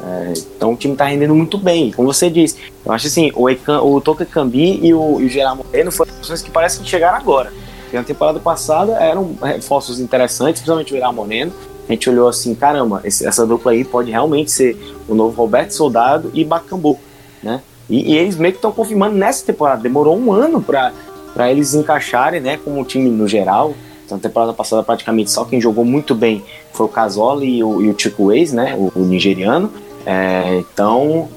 É, 0.02 0.32
então 0.57 0.72
o 0.72 0.76
time 0.76 0.94
está 0.94 1.05
rendendo 1.05 1.32
muito 1.32 1.57
bem. 1.57 1.92
Como 1.92 2.12
você 2.12 2.28
disse, 2.28 2.57
eu 2.84 2.90
acho 2.90 3.07
assim, 3.07 3.30
o, 3.36 3.48
Ecan, 3.48 3.80
o 3.80 4.00
Toca 4.00 4.26
Cambi 4.26 4.80
e 4.82 4.92
o, 4.92 5.14
o 5.14 5.28
Gerard 5.28 5.62
Moreno 5.64 5.92
foram 5.92 6.12
opções 6.12 6.42
que 6.42 6.50
parecem 6.50 6.82
que 6.82 6.90
chegaram 6.90 7.16
agora. 7.16 7.52
Porque 7.82 7.96
na 7.96 8.02
temporada 8.02 8.40
passada 8.40 8.94
eram 8.94 9.36
reforços 9.40 10.00
interessantes, 10.00 10.61
principalmente 10.61 10.92
o 10.92 10.96
Gerard 10.96 11.14
Moreno. 11.14 11.52
A 11.88 11.92
gente 11.92 12.11
olhou 12.11 12.26
assim, 12.26 12.52
caramba, 12.57 13.00
esse, 13.05 13.24
essa 13.24 13.46
dupla 13.46 13.70
aí 13.70 13.84
pode 13.84 14.11
realmente 14.11 14.50
ser 14.50 14.76
o 15.09 15.14
novo 15.14 15.40
Roberto 15.40 15.70
Soldado 15.70 16.30
e 16.34 16.44
Bacambu, 16.44 16.98
né? 17.40 17.62
E, 17.88 18.12
e 18.12 18.16
eles 18.16 18.36
meio 18.36 18.52
que 18.52 18.59
estão 18.59 18.72
confirmando 18.72 19.14
nessa 19.14 19.44
temporada. 19.44 19.82
Demorou 19.82 20.18
um 20.18 20.32
ano 20.32 20.61
para 20.61 20.92
para 21.35 21.51
eles 21.51 21.74
encaixarem, 21.74 22.41
né, 22.41 22.57
como 22.57 22.80
o 22.80 22.85
time 22.85 23.11
no 23.11 23.28
geral. 23.28 23.74
Então, 24.07 24.18
temporada 24.18 24.53
passada, 24.53 24.82
praticamente 24.82 25.30
só 25.30 25.45
quem 25.45 25.61
jogou 25.61 25.85
muito 25.85 26.14
bem 26.14 26.45
foi 26.72 26.87
o 26.87 26.89
Casoli 26.89 27.59
e 27.59 27.64
o, 27.64 27.82
e 27.82 27.89
o 27.89 27.99
Chico 27.99 28.28
né, 28.53 28.76
o, 28.76 28.93
o 28.95 29.05
nigeriano. 29.05 29.70
É, 30.07 30.59
então, 30.59 31.28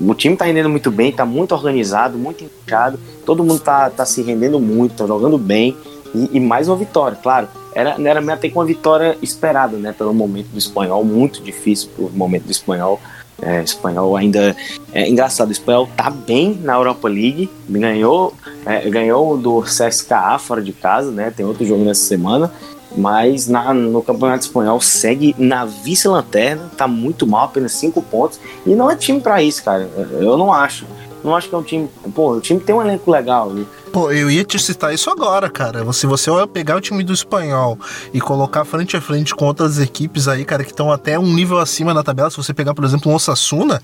o 0.00 0.14
time 0.14 0.36
tá 0.36 0.44
rendendo 0.44 0.68
muito 0.68 0.90
bem, 0.90 1.12
tá 1.12 1.24
muito 1.24 1.54
organizado, 1.54 2.18
muito 2.18 2.44
encaixado. 2.44 2.98
Todo 3.24 3.44
mundo 3.44 3.60
tá, 3.60 3.88
tá 3.88 4.04
se 4.04 4.22
rendendo 4.22 4.58
muito, 4.58 4.96
tá 4.96 5.06
jogando 5.06 5.38
bem. 5.38 5.76
E, 6.14 6.30
e 6.32 6.40
mais 6.40 6.68
uma 6.68 6.76
vitória, 6.76 7.16
claro. 7.22 7.48
Era, 7.72 7.96
era 8.02 8.32
até 8.32 8.48
com 8.48 8.58
uma 8.58 8.64
vitória 8.64 9.16
esperada, 9.22 9.76
né, 9.76 9.94
pelo 9.96 10.12
momento 10.12 10.48
do 10.48 10.58
espanhol, 10.58 11.04
muito 11.04 11.40
difícil 11.40 11.88
pro 11.94 12.10
momento 12.10 12.44
do 12.44 12.50
espanhol. 12.50 13.00
É, 13.42 13.62
espanhol 13.62 14.16
ainda 14.16 14.54
é 14.92 15.08
engraçado. 15.08 15.48
O 15.48 15.52
espanhol 15.52 15.88
tá 15.96 16.10
bem 16.10 16.58
na 16.62 16.74
Europa 16.74 17.08
League, 17.08 17.50
ganhou, 17.68 18.34
é, 18.66 18.88
ganhou 18.90 19.36
do 19.36 19.62
CSKA 19.62 20.38
fora 20.38 20.62
de 20.62 20.72
casa, 20.72 21.10
né? 21.10 21.32
Tem 21.34 21.46
outro 21.46 21.64
jogo 21.64 21.84
nessa 21.84 22.02
semana, 22.02 22.52
mas 22.96 23.48
na, 23.48 23.72
no 23.72 24.02
Campeonato 24.02 24.44
Espanhol 24.44 24.80
segue 24.80 25.34
na 25.38 25.64
vice-lanterna, 25.64 26.70
tá 26.76 26.86
muito 26.86 27.26
mal, 27.26 27.46
apenas 27.46 27.72
5 27.72 28.02
pontos, 28.02 28.40
e 28.66 28.74
não 28.74 28.90
é 28.90 28.96
time 28.96 29.20
para 29.20 29.42
isso, 29.42 29.62
cara. 29.64 29.88
Eu 30.12 30.36
não 30.36 30.52
acho. 30.52 30.86
Não 31.22 31.36
acho 31.36 31.48
que 31.48 31.54
é 31.54 31.58
um 31.58 31.62
time. 31.62 31.88
Pô, 32.14 32.32
o 32.32 32.40
time 32.40 32.60
tem 32.60 32.74
um 32.74 32.80
elenco 32.80 33.10
legal. 33.10 33.50
Né? 33.50 33.64
Pô, 33.92 34.12
eu 34.12 34.30
ia 34.30 34.44
te 34.44 34.56
citar 34.58 34.94
isso 34.94 35.10
agora, 35.10 35.50
cara. 35.50 35.92
Se 35.92 36.06
você 36.06 36.30
pegar 36.52 36.76
o 36.76 36.80
time 36.80 37.02
do 37.02 37.12
espanhol 37.12 37.76
e 38.14 38.20
colocar 38.20 38.64
frente 38.64 38.96
a 38.96 39.00
frente 39.00 39.34
com 39.34 39.46
outras 39.46 39.80
equipes 39.80 40.28
aí, 40.28 40.44
cara, 40.44 40.62
que 40.62 40.70
estão 40.70 40.92
até 40.92 41.18
um 41.18 41.26
nível 41.26 41.58
acima 41.58 41.92
na 41.92 42.02
tabela, 42.02 42.30
se 42.30 42.36
você 42.36 42.54
pegar, 42.54 42.72
por 42.72 42.84
exemplo, 42.84 43.10
o 43.10 43.14
Osasuna, 43.14 43.82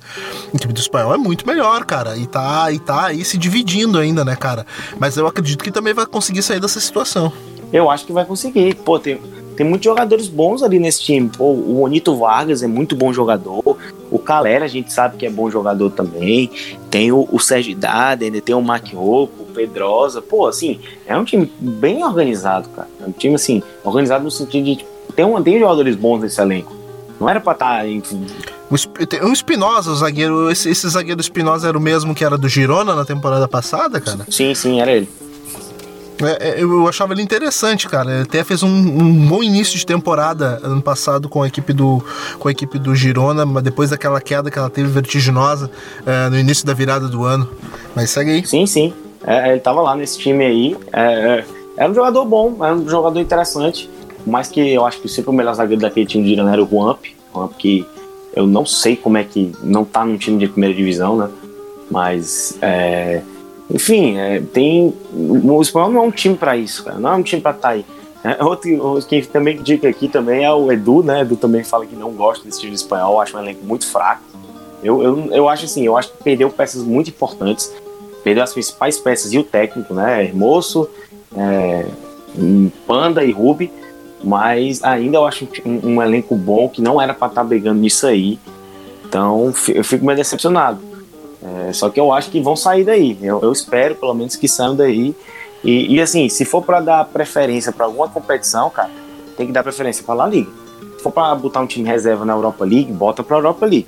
o 0.52 0.59
time 0.59 0.72
do 0.72 0.78
espanhol 0.78 1.12
é 1.12 1.18
muito 1.18 1.44
melhor, 1.44 1.84
cara. 1.84 2.16
E 2.16 2.26
tá, 2.26 2.70
e 2.70 2.78
tá 2.78 3.07
aí 3.07 3.24
se 3.24 3.36
dividindo 3.36 3.98
ainda, 3.98 4.24
né, 4.24 4.36
cara? 4.36 4.64
Mas 4.98 5.16
eu 5.16 5.26
acredito 5.26 5.64
que 5.64 5.72
também 5.72 5.92
vai 5.92 6.07
conseguir 6.07 6.42
sair 6.42 6.61
dessa 6.61 6.78
situação. 6.78 7.32
Eu 7.72 7.90
acho 7.90 8.07
que 8.07 8.12
vai 8.12 8.24
conseguir. 8.24 8.74
Pô, 8.76 9.00
tem, 9.00 9.20
tem 9.57 9.66
muitos 9.66 9.84
jogadores 9.84 10.28
bons 10.28 10.62
ali 10.62 10.78
nesse 10.78 11.02
time. 11.02 11.30
Pô, 11.34 11.44
o 11.44 11.80
Onito 11.80 12.14
Vargas 12.16 12.62
é 12.62 12.66
muito 12.66 12.94
bom 12.94 13.12
jogador. 13.12 13.78
O 14.11 14.18
Calera 14.18 14.66
a 14.66 14.68
gente 14.68 14.92
sabe 14.92 15.16
que 15.16 15.24
é 15.24 15.30
bom 15.30 15.50
jogador 15.50 15.90
também. 15.90 16.50
Tem 16.90 17.11
o, 17.11 17.26
o 17.32 17.40
Sérgio 17.40 17.74
Daden, 17.74 18.32
tem 18.40 18.54
o 18.54 18.61
Mark 18.61 18.92
Roupo, 18.92 19.42
o 19.42 19.46
Pedrosa. 19.46 20.20
Pô, 20.20 20.46
assim, 20.46 20.78
é 21.07 21.16
um 21.16 21.24
time 21.24 21.50
bem 21.59 22.04
organizado, 22.04 22.68
cara. 22.68 22.88
É 23.00 23.09
um 23.09 23.12
time, 23.12 23.34
assim, 23.34 23.62
organizado 23.82 24.24
no 24.24 24.30
sentido 24.30 24.64
de. 24.66 24.76
Tipo, 24.76 25.12
tem, 25.14 25.24
um, 25.24 25.42
tem 25.42 25.59
jogadores 25.59 25.96
bons 25.96 26.20
nesse 26.20 26.40
elenco. 26.40 26.74
Não 27.18 27.28
era 27.28 27.40
pra 27.40 27.52
estar. 27.52 27.78
Tá, 27.78 27.88
enfim. 27.88 28.26
O 29.22 29.32
Espinosa, 29.32 29.90
o 29.90 29.96
zagueiro. 29.96 30.50
Esse, 30.50 30.68
esse 30.68 30.86
zagueiro 30.88 31.20
Espinosa 31.20 31.68
era 31.68 31.78
o 31.78 31.80
mesmo 31.80 32.14
que 32.14 32.24
era 32.24 32.36
do 32.36 32.48
Girona 32.48 32.94
na 32.94 33.04
temporada 33.04 33.48
passada, 33.48 34.00
cara? 34.00 34.26
Sim, 34.28 34.54
sim, 34.54 34.80
era 34.80 34.92
ele. 34.92 35.09
É, 36.22 36.48
é, 36.48 36.62
eu 36.62 36.88
achava 36.88 37.12
ele 37.12 37.22
interessante, 37.22 37.88
cara. 37.88 38.10
Ele 38.10 38.22
até 38.22 38.42
fez 38.42 38.62
um, 38.62 38.68
um, 38.68 39.28
bom 39.28 39.42
início 39.42 39.78
de 39.78 39.84
temporada 39.84 40.60
ano 40.62 40.80
passado 40.80 41.28
com 41.28 41.42
a 41.42 41.48
equipe 41.48 41.72
do, 41.72 42.02
com 42.38 42.48
a 42.48 42.50
equipe 42.50 42.78
do 42.78 42.94
Girona, 42.94 43.44
mas 43.44 43.62
depois 43.62 43.90
daquela 43.90 44.20
queda 44.20 44.50
que 44.50 44.58
ela 44.58 44.70
teve 44.70 44.88
vertiginosa 44.88 45.70
é, 46.06 46.30
no 46.30 46.38
início 46.38 46.64
da 46.64 46.72
virada 46.72 47.08
do 47.08 47.24
ano. 47.24 47.48
Mas 47.94 48.10
segue 48.10 48.30
aí. 48.30 48.46
Sim, 48.46 48.66
sim. 48.66 48.92
É, 49.26 49.50
ele 49.50 49.60
tava 49.60 49.82
lá 49.82 49.94
nesse 49.94 50.18
time 50.18 50.44
aí. 50.44 50.76
É, 50.92 51.44
era 51.76 51.90
um 51.90 51.94
jogador 51.94 52.24
bom, 52.24 52.64
era 52.64 52.74
um 52.74 52.88
jogador 52.88 53.20
interessante. 53.20 53.90
Mas 54.26 54.48
que 54.48 54.60
eu 54.72 54.84
acho 54.84 55.00
que 55.00 55.08
sempre 55.08 55.30
o 55.30 55.34
melhor 55.34 55.54
zagueiro 55.54 55.80
daquele 55.82 56.06
time 56.06 56.24
do 56.24 56.28
Girona 56.28 56.52
era 56.52 56.62
o 56.62 56.68
Juamp. 56.68 57.04
Juamp 57.32 57.52
que 57.56 57.86
eu 58.34 58.46
não 58.46 58.66
sei 58.66 58.96
como 58.96 59.16
é 59.16 59.24
que 59.24 59.52
não 59.62 59.84
tá 59.84 60.04
num 60.04 60.16
time 60.16 60.38
de 60.38 60.48
primeira 60.48 60.74
divisão, 60.74 61.16
né? 61.16 61.28
Mas 61.90 62.58
é, 62.60 63.22
enfim, 63.70 64.16
é, 64.16 64.40
tem. 64.40 64.94
O 65.12 65.60
espanhol 65.60 65.90
não 65.90 66.04
é 66.04 66.06
um 66.06 66.10
time 66.10 66.36
para 66.36 66.56
isso, 66.56 66.84
cara. 66.84 66.98
Não 66.98 67.12
é 67.12 67.16
um 67.16 67.22
time 67.22 67.42
para 67.42 67.52
estar 67.52 67.68
tá 67.68 67.74
aí. 67.74 67.84
É, 68.22 68.42
outro, 68.42 68.70
quem 69.08 69.22
também 69.22 69.60
dica 69.62 69.88
aqui 69.88 70.08
também 70.08 70.44
é 70.44 70.52
o 70.52 70.70
Edu, 70.72 71.02
né? 71.02 71.20
Edu 71.20 71.36
também 71.36 71.62
fala 71.62 71.86
que 71.86 71.94
não 71.94 72.12
gosta 72.12 72.44
desse 72.44 72.60
time 72.60 72.74
espanhol, 72.74 73.20
acho 73.20 73.36
um 73.36 73.40
elenco 73.40 73.64
muito 73.64 73.86
fraco. 73.86 74.22
Eu, 74.82 75.02
eu, 75.02 75.32
eu 75.32 75.48
acho 75.48 75.64
assim, 75.64 75.84
eu 75.84 75.96
acho 75.96 76.10
que 76.10 76.22
perdeu 76.22 76.50
peças 76.50 76.82
muito 76.82 77.10
importantes. 77.10 77.72
Perdeu 78.22 78.42
as 78.42 78.52
principais 78.52 78.98
peças 78.98 79.32
e 79.32 79.38
o 79.38 79.44
técnico, 79.44 79.94
né? 79.94 80.24
Hermoso, 80.24 80.88
é, 81.36 81.86
Panda 82.86 83.24
e 83.24 83.30
Ruby. 83.30 83.70
Mas 84.22 84.82
ainda 84.82 85.18
eu 85.18 85.26
acho 85.26 85.46
um, 85.64 85.94
um 85.94 86.02
elenco 86.02 86.34
bom 86.34 86.68
que 86.68 86.80
não 86.80 87.00
era 87.00 87.14
para 87.14 87.28
estar 87.28 87.42
tá 87.42 87.46
brigando 87.46 87.80
nisso 87.80 88.06
aí. 88.06 88.38
Então 89.04 89.52
eu 89.68 89.84
fico 89.84 90.04
meio 90.04 90.16
decepcionado. 90.16 90.80
É, 91.43 91.72
só 91.72 91.89
que 91.91 92.01
eu 92.01 92.12
acho 92.12 92.30
que 92.30 92.41
vão 92.41 92.57
sair 92.57 92.84
daí. 92.84 93.18
Eu, 93.22 93.41
eu 93.43 93.53
espero, 93.53 93.95
pelo 93.95 94.14
menos, 94.14 94.37
que 94.37 94.49
saiam 94.49 94.74
daí. 94.74 95.14
E, 95.62 95.95
e 95.95 96.01
assim, 96.01 96.28
se 96.28 96.45
for 96.45 96.62
para 96.62 96.80
dar 96.80 97.05
preferência 97.07 97.72
para 97.72 97.87
alguma 97.87 98.09
competição, 98.09 98.70
cara, 98.70 98.91
tem 99.37 99.47
que 99.47 99.53
dar 99.53 99.62
preferência 99.62 100.05
para 100.05 100.14
La 100.14 100.26
Liga. 100.26 100.51
Se 100.97 101.03
for 101.03 101.12
para 101.12 101.34
botar 101.34 101.61
um 101.61 101.66
time 101.66 101.89
reserva 101.89 102.24
na 102.24 102.32
Europa 102.32 102.64
League, 102.64 102.93
bota 102.93 103.22
para 103.22 103.37
Europa 103.37 103.66
League. 103.66 103.87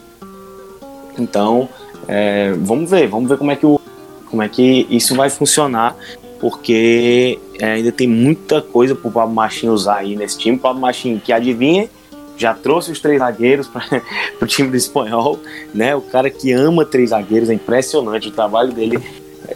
Então, 1.18 1.68
é, 2.06 2.52
vamos 2.58 2.90
ver, 2.90 3.08
vamos 3.08 3.28
ver 3.28 3.38
como 3.38 3.50
é 3.50 3.56
que 3.56 3.66
o, 3.66 3.80
como 4.30 4.42
é 4.42 4.48
que 4.48 4.86
isso 4.90 5.14
vai 5.14 5.30
funcionar, 5.30 5.96
porque 6.40 7.38
é, 7.58 7.72
ainda 7.72 7.90
tem 7.90 8.06
muita 8.06 8.62
coisa 8.62 8.94
para 8.94 9.08
o 9.08 9.12
Pablo 9.12 9.34
Machinho 9.34 9.72
usar 9.72 9.96
aí 9.96 10.14
nesse 10.14 10.38
time. 10.38 10.58
Pablo 10.58 10.80
Machinho 10.80 11.20
que 11.20 11.32
adivinha 11.32 11.88
já 12.38 12.54
trouxe 12.54 12.92
os 12.92 13.00
três 13.00 13.18
zagueiros 13.18 13.66
para 13.66 13.84
o 14.40 14.46
time 14.46 14.70
do 14.70 14.76
espanhol, 14.76 15.38
né? 15.74 15.94
O 15.94 16.00
cara 16.00 16.30
que 16.30 16.52
ama 16.52 16.84
três 16.84 17.10
zagueiros, 17.10 17.50
é 17.50 17.54
impressionante 17.54 18.28
o 18.28 18.30
trabalho 18.30 18.72
dele 18.72 18.98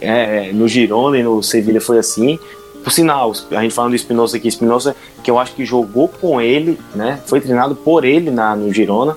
é, 0.01 0.51
no 0.51 0.67
Girona 0.67 1.17
e 1.17 1.23
no 1.23 1.41
Sevilha 1.41 1.79
foi 1.79 1.97
assim. 1.97 2.37
Por 2.83 2.91
sinal, 2.91 3.31
a 3.51 3.61
gente 3.61 3.73
falando 3.73 3.91
do 3.91 3.95
Espinosa 3.95 4.35
aqui, 4.35 4.49
Espinosa, 4.49 4.93
que 5.23 5.31
eu 5.31 5.39
acho 5.39 5.53
que 5.53 5.63
jogou 5.63 6.09
com 6.09 6.41
ele, 6.41 6.77
né? 6.93 7.21
Foi 7.25 7.39
treinado 7.39 7.75
por 7.75 8.03
ele 8.03 8.29
na, 8.29 8.55
no 8.55 8.73
Girona. 8.73 9.15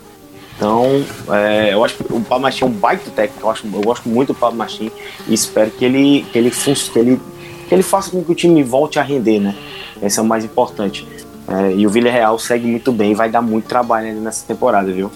Então, 0.56 1.04
é, 1.30 1.74
eu 1.74 1.84
acho 1.84 1.96
que 1.96 2.12
o 2.12 2.20
Pablo 2.20 2.44
Machim 2.44 2.64
é 2.64 2.66
um 2.66 2.70
baita 2.70 3.10
técnico, 3.10 3.46
eu, 3.46 3.50
acho, 3.50 3.66
eu 3.66 3.80
gosto 3.82 4.08
muito 4.08 4.32
do 4.32 4.34
Pablo 4.38 4.56
Machim 4.56 4.90
e 5.28 5.34
espero 5.34 5.70
que 5.70 5.84
ele, 5.84 6.24
que 6.32 6.38
ele, 6.38 6.50
que 6.50 6.98
ele, 6.98 7.20
que 7.68 7.74
ele 7.74 7.82
faça 7.82 8.10
com 8.10 8.24
que 8.24 8.32
o 8.32 8.34
time 8.34 8.62
volte 8.62 8.98
a 8.98 9.02
render, 9.02 9.38
né? 9.38 9.54
Esse 10.00 10.18
é 10.18 10.22
o 10.22 10.24
mais 10.24 10.44
importante. 10.44 11.06
É, 11.49 11.74
e 11.74 11.86
o 11.86 11.90
Villarreal 11.90 12.38
segue 12.38 12.66
muito 12.66 12.92
bem, 12.92 13.14
vai 13.14 13.30
dar 13.30 13.42
muito 13.42 13.66
trabalho 13.66 14.12
nessa 14.20 14.44
temporada, 14.47 14.92
viu? 14.92 15.11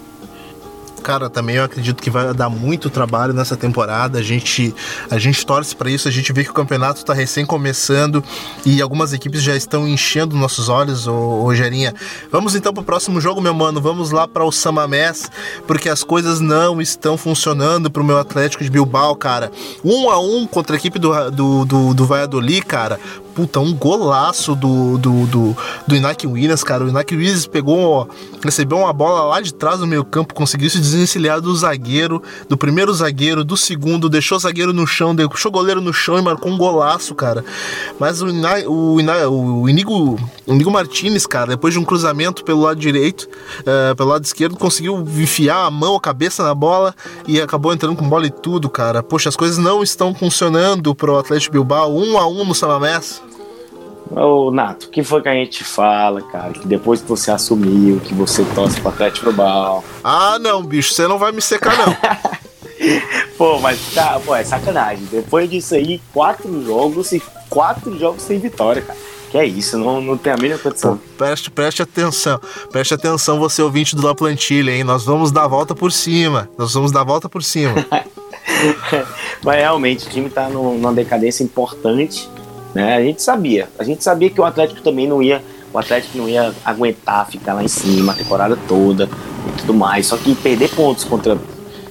Cara, 1.00 1.30
também 1.30 1.56
eu 1.56 1.64
acredito 1.64 2.02
que 2.02 2.10
vai 2.10 2.32
dar 2.34 2.48
muito 2.48 2.90
trabalho 2.90 3.32
nessa 3.32 3.56
temporada. 3.56 4.18
A 4.18 4.22
gente, 4.22 4.74
a 5.10 5.18
gente 5.18 5.44
torce 5.44 5.74
para 5.74 5.90
isso. 5.90 6.06
A 6.06 6.10
gente 6.10 6.32
vê 6.32 6.44
que 6.44 6.50
o 6.50 6.54
campeonato 6.54 7.00
está 7.00 7.14
recém 7.14 7.44
começando 7.44 8.22
e 8.64 8.80
algumas 8.82 9.12
equipes 9.12 9.42
já 9.42 9.56
estão 9.56 9.88
enchendo 9.88 10.36
nossos 10.36 10.68
olhos, 10.68 11.06
Rogerinha. 11.06 11.94
Vamos 12.30 12.54
então 12.54 12.72
para 12.72 12.82
o 12.82 12.84
próximo 12.84 13.20
jogo, 13.20 13.40
meu 13.40 13.54
mano. 13.54 13.80
Vamos 13.80 14.10
lá 14.10 14.28
para 14.28 14.44
o 14.44 14.52
Samamés, 14.52 15.30
porque 15.66 15.88
as 15.88 16.04
coisas 16.04 16.38
não 16.38 16.80
estão 16.80 17.16
funcionando 17.16 17.90
para 17.90 18.02
o 18.02 18.04
meu 18.04 18.18
Atlético 18.18 18.62
de 18.62 18.70
Bilbao, 18.70 19.16
cara. 19.16 19.50
Um 19.84 20.10
a 20.10 20.20
um 20.20 20.46
contra 20.46 20.76
a 20.76 20.78
equipe 20.78 20.98
do, 20.98 21.30
do, 21.30 21.64
do, 21.64 21.94
do 21.94 22.06
Valladolid, 22.06 22.64
cara 22.66 23.00
puta, 23.40 23.58
um 23.58 23.72
golaço 23.72 24.54
do, 24.54 24.98
do, 24.98 25.26
do, 25.26 25.56
do 25.86 25.96
Inaki 25.96 26.26
Williams, 26.26 26.62
cara. 26.62 26.84
O 26.84 26.88
Inaki 26.88 27.16
Williams 27.16 27.46
pegou, 27.46 28.06
recebeu 28.42 28.76
uma 28.76 28.92
bola 28.92 29.22
lá 29.22 29.40
de 29.40 29.54
trás 29.54 29.78
do 29.78 29.86
meio 29.86 30.04
campo, 30.04 30.34
conseguiu 30.34 30.68
se 30.68 30.78
desencilhar 30.78 31.40
do 31.40 31.54
zagueiro, 31.56 32.22
do 32.50 32.56
primeiro 32.56 32.92
zagueiro, 32.92 33.42
do 33.42 33.56
segundo, 33.56 34.10
deixou 34.10 34.36
o 34.36 34.40
zagueiro 34.40 34.74
no 34.74 34.86
chão, 34.86 35.14
deixou 35.14 35.48
o 35.48 35.52
goleiro 35.52 35.80
no 35.80 35.90
chão 35.90 36.18
e 36.18 36.22
marcou 36.22 36.52
um 36.52 36.58
golaço, 36.58 37.14
cara. 37.14 37.42
Mas 37.98 38.20
o, 38.20 38.28
Ina, 38.28 38.68
o, 38.68 39.62
o, 39.62 39.68
Inigo, 39.70 40.18
Inigo 40.46 40.70
Martinez, 40.70 41.26
cara, 41.26 41.46
depois 41.46 41.72
de 41.72 41.80
um 41.80 41.84
cruzamento 41.84 42.44
pelo 42.44 42.60
lado 42.60 42.78
direito, 42.78 43.26
uh, 43.60 43.96
pelo 43.96 44.10
lado 44.10 44.24
esquerdo, 44.24 44.54
conseguiu 44.54 45.00
enfiar 45.16 45.64
a 45.64 45.70
mão, 45.70 45.96
a 45.96 46.00
cabeça 46.00 46.42
na 46.42 46.54
bola 46.54 46.94
e 47.26 47.40
acabou 47.40 47.72
entrando 47.72 47.96
com 47.96 48.06
bola 48.06 48.26
e 48.26 48.30
tudo, 48.30 48.68
cara. 48.68 49.02
Poxa, 49.02 49.30
as 49.30 49.36
coisas 49.36 49.56
não 49.56 49.82
estão 49.82 50.14
funcionando 50.14 50.94
pro 50.94 51.18
Atlético 51.18 51.54
Bilbao, 51.54 51.96
um 51.96 52.18
a 52.18 52.28
um 52.28 52.44
no 52.44 52.54
Samamés. 52.54 53.29
Ô, 54.10 54.50
Nato, 54.50 54.86
o 54.86 54.90
que 54.90 55.04
foi 55.04 55.22
que 55.22 55.28
a 55.28 55.34
gente 55.34 55.62
fala, 55.62 56.20
cara? 56.20 56.52
Que 56.52 56.66
depois 56.66 57.00
que 57.00 57.08
você 57.08 57.30
assumiu, 57.30 58.00
que 58.00 58.12
você 58.12 58.44
torce 58.54 58.80
pro 58.80 58.88
Atlético 58.88 59.26
Global. 59.26 59.84
Ah, 60.02 60.36
não, 60.40 60.62
bicho, 60.64 60.92
você 60.92 61.06
não 61.06 61.16
vai 61.16 61.30
me 61.30 61.40
secar, 61.40 61.76
não. 61.78 61.96
pô, 63.38 63.60
mas 63.60 63.94
tá, 63.94 64.20
pô, 64.24 64.34
é 64.34 64.42
sacanagem. 64.42 65.06
Depois 65.10 65.48
disso 65.48 65.76
aí, 65.76 66.00
quatro 66.12 66.64
jogos 66.64 67.12
e 67.12 67.22
quatro 67.48 67.96
jogos 67.98 68.22
sem 68.22 68.38
vitória, 68.38 68.82
cara. 68.82 68.98
Que 69.30 69.38
é 69.38 69.46
isso, 69.46 69.78
não, 69.78 70.00
não 70.00 70.18
tem 70.18 70.32
a 70.32 70.36
mínima 70.36 70.58
condição. 70.58 70.96
Pô, 70.96 71.02
preste, 71.16 71.48
preste 71.52 71.80
atenção, 71.80 72.40
preste 72.72 72.92
atenção, 72.92 73.38
você 73.38 73.62
ouvinte 73.62 73.94
do 73.94 74.04
La 74.04 74.12
Plantilha, 74.12 74.72
hein? 74.72 74.82
Nós 74.82 75.04
vamos 75.04 75.30
dar 75.30 75.44
a 75.44 75.48
volta 75.48 75.72
por 75.72 75.92
cima. 75.92 76.50
Nós 76.58 76.74
vamos 76.74 76.90
dar 76.90 77.02
a 77.02 77.04
volta 77.04 77.28
por 77.28 77.44
cima. 77.44 77.74
mas 79.44 79.56
realmente, 79.56 80.08
o 80.08 80.10
time 80.10 80.28
tá 80.28 80.48
no, 80.48 80.74
numa 80.74 80.92
decadência 80.92 81.44
importante 81.44 82.28
né? 82.74 82.96
A 82.96 83.02
gente 83.02 83.22
sabia, 83.22 83.68
a 83.78 83.84
gente 83.84 84.02
sabia 84.02 84.30
que 84.30 84.40
o 84.40 84.44
Atlético 84.44 84.80
também 84.82 85.06
não 85.06 85.22
ia, 85.22 85.42
o 85.72 85.78
Atlético 85.78 86.18
não 86.18 86.28
ia 86.28 86.52
aguentar 86.64 87.28
ficar 87.28 87.54
lá 87.54 87.62
em 87.62 87.68
cima 87.68 88.12
a 88.12 88.14
temporada 88.14 88.58
toda 88.68 89.08
e 89.48 89.60
tudo 89.60 89.74
mais. 89.74 90.06
Só 90.06 90.16
que 90.16 90.34
perder 90.34 90.70
pontos 90.70 91.04
contra, 91.04 91.38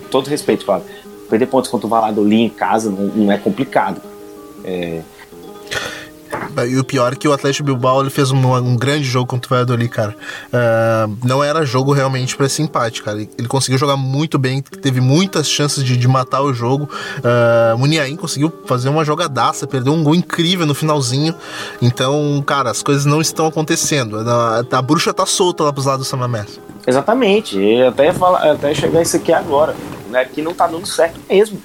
todo 0.10 0.28
respeito, 0.28 0.66
claro, 0.66 0.84
perder 1.30 1.48
pontos 1.48 1.70
contra 1.70 1.88
o 1.88 1.90
Valladolid 1.90 2.42
em 2.42 2.50
casa 2.50 2.90
não, 2.90 3.06
não 3.08 3.32
é 3.32 3.38
complicado. 3.38 4.02
É, 4.64 5.02
E 6.68 6.78
o 6.78 6.84
pior 6.84 7.14
é 7.14 7.16
que 7.16 7.28
o 7.28 7.34
Atlético 7.34 7.66
Bilbao 7.66 8.02
ele 8.02 8.10
fez 8.10 8.32
um, 8.32 8.56
um 8.56 8.76
grande 8.76 9.04
jogo 9.04 9.28
contra 9.28 9.48
o 9.48 9.50
Valladolid, 9.50 9.90
cara. 9.90 10.16
Uh, 10.48 11.18
não 11.24 11.44
era 11.44 11.66
jogo 11.66 11.94
realmente 11.94 12.36
para 12.36 12.46
esse 12.46 12.62
empate, 12.62 13.04
cara. 13.04 13.20
Ele, 13.20 13.48
conseguiu 13.48 13.78
jogar 13.78 13.98
muito 13.98 14.38
bem, 14.38 14.62
teve 14.62 15.02
muitas 15.02 15.50
chances 15.50 15.84
de, 15.84 15.96
de 15.96 16.08
matar 16.08 16.42
o 16.42 16.54
jogo. 16.54 16.90
Uh, 17.18 17.78
Muniain 17.78 18.16
conseguiu 18.16 18.52
fazer 18.66 18.90
uma 18.90 19.06
jogadaça, 19.06 19.68
perdeu 19.68 19.94
um 19.94 20.04
gol 20.04 20.16
incrível 20.16 20.66
no 20.66 20.74
finalzinho. 20.74 21.36
Então, 21.82 22.44
cara, 22.46 22.70
as 22.70 22.82
coisas 22.84 23.06
não 23.06 23.22
estão 23.22 23.48
acontecendo. 23.48 24.18
A, 24.20 24.64
a 24.72 24.82
bruxa 24.82 25.14
tá 25.14 25.26
solta 25.26 25.64
lá 25.64 25.74
pros 25.74 25.86
lados 25.86 26.06
do 26.06 26.10
Samamés. 26.10 26.60
Exatamente. 26.86 27.58
E 27.58 27.82
até, 27.84 28.12
falar, 28.14 28.52
até 28.52 28.74
chegar 28.74 29.02
isso 29.02 29.16
aqui 29.16 29.32
agora, 29.32 29.76
né? 30.10 30.26
Que 30.26 30.42
não 30.42 30.54
tá 30.54 30.68
dando 30.68 30.86
certo 30.86 31.20
mesmo. 31.30 31.62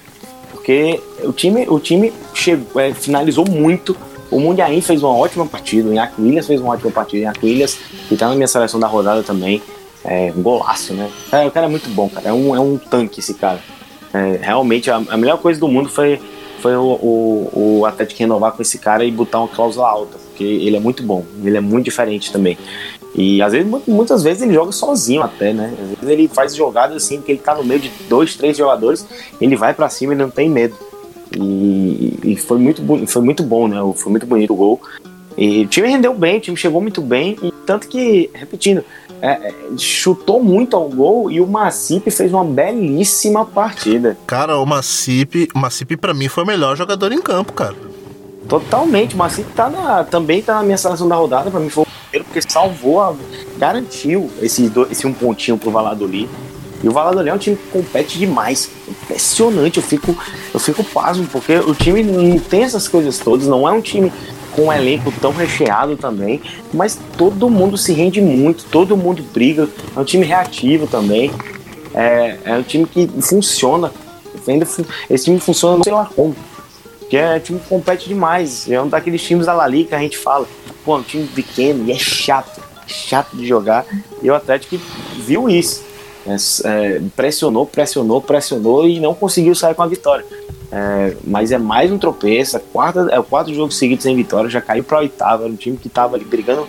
Porque 0.51 1.01
o 1.23 1.31
time, 1.31 1.65
o 1.67 1.79
time 1.79 2.13
chegou, 2.33 2.81
é, 2.81 2.93
finalizou 2.93 3.45
muito 3.47 3.95
o 4.31 4.39
Mundiain 4.39 4.81
fez 4.81 5.03
uma 5.03 5.15
ótima 5.15 5.45
partida, 5.45 5.89
o 5.89 5.93
Iaco 5.93 6.21
Williams 6.21 6.47
fez 6.47 6.59
uma 6.59 6.73
ótima 6.73 6.91
partida, 6.91 7.21
o 7.21 7.23
Iaco 7.23 7.45
Williams, 7.45 7.77
que 8.07 8.17
tá 8.17 8.27
na 8.27 8.35
minha 8.35 8.47
seleção 8.47 8.79
da 8.79 8.87
rodada 8.87 9.23
também, 9.23 9.61
é 10.03 10.31
um 10.35 10.41
golaço, 10.41 10.93
né? 10.93 11.09
É, 11.31 11.45
o 11.45 11.51
cara 11.51 11.65
é 11.65 11.69
muito 11.69 11.89
bom, 11.89 12.09
cara, 12.09 12.29
é 12.29 12.33
um, 12.33 12.55
é 12.55 12.59
um 12.59 12.77
tanque 12.77 13.19
esse 13.19 13.33
cara. 13.33 13.59
É, 14.13 14.39
realmente, 14.41 14.89
a, 14.89 14.97
a, 14.97 15.17
melhor 15.17 15.37
coisa 15.39 15.59
do 15.59 15.67
mundo 15.67 15.89
foi, 15.89 16.21
foi 16.59 16.75
o, 16.75 16.83
o, 16.83 17.79
o 17.79 17.85
Atlético 17.85 18.19
renovar 18.19 18.51
com 18.53 18.61
esse 18.61 18.77
cara 18.77 19.03
e 19.03 19.11
botar 19.11 19.39
uma 19.39 19.47
cláusula 19.47 19.87
alta, 19.87 20.17
porque 20.17 20.43
ele 20.43 20.77
é 20.77 20.79
muito 20.79 21.03
bom, 21.03 21.25
ele 21.43 21.57
é 21.57 21.61
muito 21.61 21.85
diferente 21.85 22.31
também. 22.31 22.57
E 23.13 23.41
às 23.41 23.53
vezes, 23.53 23.67
muitas 23.87 24.23
vezes 24.23 24.43
ele 24.43 24.53
joga 24.53 24.71
sozinho 24.73 25.23
até, 25.23 25.53
né? 25.53 25.73
Às 25.81 25.87
vezes 25.87 26.09
ele 26.09 26.27
faz 26.27 26.55
jogadas 26.55 26.97
assim, 26.97 27.21
que 27.21 27.31
ele 27.31 27.39
tá 27.39 27.55
no 27.55 27.63
meio 27.63 27.79
de 27.79 27.89
dois, 28.09 28.35
três 28.35 28.57
jogadores, 28.57 29.07
ele 29.39 29.55
vai 29.55 29.73
para 29.73 29.89
cima 29.89 30.13
e 30.13 30.17
não 30.17 30.29
tem 30.29 30.49
medo. 30.49 30.75
E, 31.33 32.19
e, 32.23 32.35
foi, 32.35 32.57
muito, 32.57 32.81
foi 33.07 33.21
muito 33.21 33.43
bom, 33.43 33.67
né? 33.67 33.77
Foi 33.95 34.11
muito 34.11 34.25
bonito 34.25 34.53
o 34.53 34.55
gol. 34.55 34.81
E 35.37 35.63
o 35.63 35.67
time 35.67 35.89
rendeu 35.89 36.13
bem, 36.13 36.37
o 36.37 36.41
time 36.41 36.57
chegou 36.57 36.81
muito 36.81 37.01
bem, 37.01 37.37
e 37.43 37.51
tanto 37.65 37.87
que, 37.89 38.29
repetindo, 38.33 38.83
é, 39.21 39.49
é, 39.49 39.53
chutou 39.77 40.41
muito 40.41 40.75
ao 40.75 40.87
gol 40.89 41.29
e 41.29 41.41
o 41.41 41.47
Macipe 41.47 42.09
fez 42.09 42.31
uma 42.31 42.45
belíssima 42.45 43.45
partida. 43.45 44.17
Cara, 44.25 44.57
o 44.57 44.65
Macipe, 44.65 45.49
o 45.53 45.59
Macipe 45.59 45.97
para 45.97 46.13
mim 46.13 46.29
foi 46.29 46.43
o 46.43 46.47
melhor 46.47 46.77
jogador 46.77 47.11
em 47.11 47.21
campo, 47.21 47.51
cara. 47.51 47.75
Totalmente, 48.47 49.15
o 49.15 49.17
Macipe 49.17 49.51
tá 49.53 49.69
na, 49.69 50.03
também 50.03 50.41
tá 50.41 50.55
na 50.55 50.63
minha 50.63 50.77
seleção 50.77 51.07
da 51.07 51.15
rodada, 51.15 51.49
para 51.49 51.59
mim 51.59 51.69
foi 51.69 51.83
o 51.83 51.87
primeiro, 51.87 52.25
porque 52.25 52.41
salvou, 52.47 53.17
garantiu 53.57 54.29
esse, 54.41 54.71
esse 54.91 55.07
um 55.07 55.13
pontinho 55.13 55.57
pro 55.57 55.71
Valladolid. 55.71 56.29
E 56.85 56.87
o 56.87 56.91
Valladolid 56.91 57.29
é 57.29 57.33
um 57.33 57.37
time 57.39 57.55
que 57.55 57.67
compete 57.69 58.19
demais. 58.19 58.69
Impressionante, 58.87 59.77
eu 59.77 59.83
fico, 59.83 60.15
eu 60.53 60.59
fico 60.59 60.83
pasmo, 60.83 61.25
porque 61.31 61.55
o 61.55 61.73
time 61.73 62.03
não 62.03 62.37
tem 62.37 62.61
essas 62.61 62.87
coisas 62.87 63.17
todas, 63.17 63.47
não 63.47 63.67
é 63.67 63.71
um 63.71 63.81
time 63.81 64.13
com 64.51 64.67
um 64.67 64.71
elenco 64.71 65.11
tão 65.19 65.31
recheado 65.31 65.97
também, 65.97 66.39
mas 66.71 66.99
todo 67.17 67.49
mundo 67.49 67.75
se 67.75 67.91
rende 67.91 68.21
muito, 68.21 68.65
todo 68.65 68.95
mundo 68.95 69.23
briga, 69.33 69.67
é 69.95 69.99
um 69.99 70.03
time 70.03 70.23
reativo 70.23 70.85
também, 70.85 71.31
é, 71.91 72.37
é 72.45 72.53
um 72.53 72.61
time 72.61 72.85
que 72.85 73.09
funciona, 73.19 73.91
esse 75.09 75.25
time 75.25 75.39
funciona 75.39 75.77
não 75.77 75.83
sei 75.83 75.91
lá 75.91 76.07
como, 76.15 76.35
que 77.09 77.17
é 77.17 77.35
um 77.35 77.39
time 77.39 77.59
que 77.59 77.67
compete 77.67 78.07
demais, 78.07 78.69
é 78.69 78.79
um 78.79 78.87
daqueles 78.87 79.23
times 79.23 79.47
da 79.47 79.53
La 79.53 79.67
Liga 79.67 79.89
que 79.89 79.95
a 79.95 79.99
gente 79.99 80.19
fala, 80.19 80.47
pô, 80.85 80.97
é 80.97 80.99
um 80.99 81.03
time 81.03 81.27
pequeno 81.27 81.83
e 81.87 81.91
é 81.91 81.97
chato, 81.97 82.61
chato 82.85 83.35
de 83.35 83.45
jogar, 83.45 83.85
e 84.21 84.29
o 84.29 84.35
Atlético 84.35 84.79
viu 85.17 85.49
isso, 85.49 85.83
é, 86.25 86.35
é, 86.67 87.01
pressionou, 87.15 87.65
pressionou, 87.65 88.21
pressionou 88.21 88.87
e 88.87 88.99
não 88.99 89.13
conseguiu 89.13 89.53
sair 89.53 89.75
com 89.75 89.83
a 89.83 89.87
vitória. 89.87 90.25
É, 90.71 91.15
mas 91.23 91.51
é 91.51 91.57
mais 91.57 91.91
um 91.91 91.97
tropeço, 91.97 92.57
é, 92.57 92.61
é 93.11 93.19
o 93.19 93.23
quarto 93.23 93.53
jogo 93.53 93.71
seguido 93.71 94.01
sem 94.01 94.15
vitória, 94.15 94.49
já 94.49 94.59
caiu 94.59 94.83
para 94.83 94.99
oitava, 94.99 95.43
era 95.43 95.53
um 95.53 95.55
time 95.55 95.77
que 95.77 95.87
estava 95.87 96.15
ali 96.15 96.25
brigando 96.25 96.67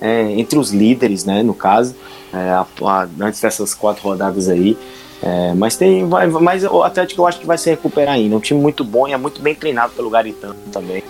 é, 0.00 0.32
entre 0.32 0.58
os 0.58 0.70
líderes, 0.70 1.24
né, 1.24 1.42
no 1.42 1.54
caso, 1.54 1.94
é, 2.32 2.50
a, 2.50 2.66
a, 2.82 3.08
antes 3.20 3.40
dessas 3.40 3.74
quatro 3.74 4.02
rodadas 4.02 4.48
aí. 4.48 4.76
É, 5.22 5.54
mas 5.54 5.76
tem, 5.76 6.06
vai, 6.08 6.26
mas 6.26 6.64
o 6.64 6.82
Atlético 6.82 7.22
eu 7.22 7.26
acho 7.26 7.38
que 7.38 7.46
vai 7.46 7.56
se 7.56 7.70
recuperar 7.70 8.14
ainda. 8.14 8.34
É 8.34 8.38
um 8.38 8.40
time 8.40 8.60
muito 8.60 8.84
bom 8.84 9.06
e 9.06 9.12
é 9.12 9.16
muito 9.16 9.40
bem 9.40 9.54
treinado 9.54 9.92
pelo 9.94 10.10
Garitano 10.10 10.56
também. 10.72 11.02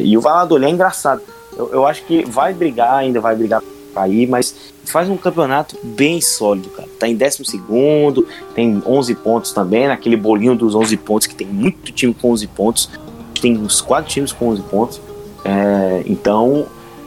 e 0.00 0.16
o 0.16 0.20
Valladolid 0.20 0.70
é 0.70 0.70
engraçado. 0.70 1.20
Eu, 1.56 1.70
eu 1.72 1.86
acho 1.86 2.04
que 2.04 2.24
vai 2.24 2.52
brigar, 2.54 2.94
ainda 2.94 3.20
vai 3.20 3.34
brigar 3.34 3.60
cair, 3.94 4.28
mas 4.28 4.54
faz 4.84 5.08
um 5.08 5.16
campeonato 5.16 5.78
bem 5.82 6.20
sólido, 6.20 6.68
cara. 6.70 6.88
Tá 6.98 7.08
em 7.08 7.16
12 7.16 7.44
segundo, 7.44 8.26
tem 8.54 8.82
11 8.84 9.14
pontos 9.16 9.52
também, 9.52 9.88
naquele 9.88 10.16
bolinho 10.16 10.54
dos 10.54 10.74
11 10.74 10.96
pontos, 10.98 11.26
que 11.26 11.34
tem 11.34 11.46
muito 11.46 11.92
time 11.92 12.12
com 12.12 12.32
11 12.32 12.46
pontos. 12.48 12.90
Tem 13.40 13.56
uns 13.56 13.80
4 13.80 14.10
times 14.10 14.32
com 14.32 14.48
11 14.48 14.62
pontos. 14.62 15.00
É, 15.44 16.02
então, 16.06 16.66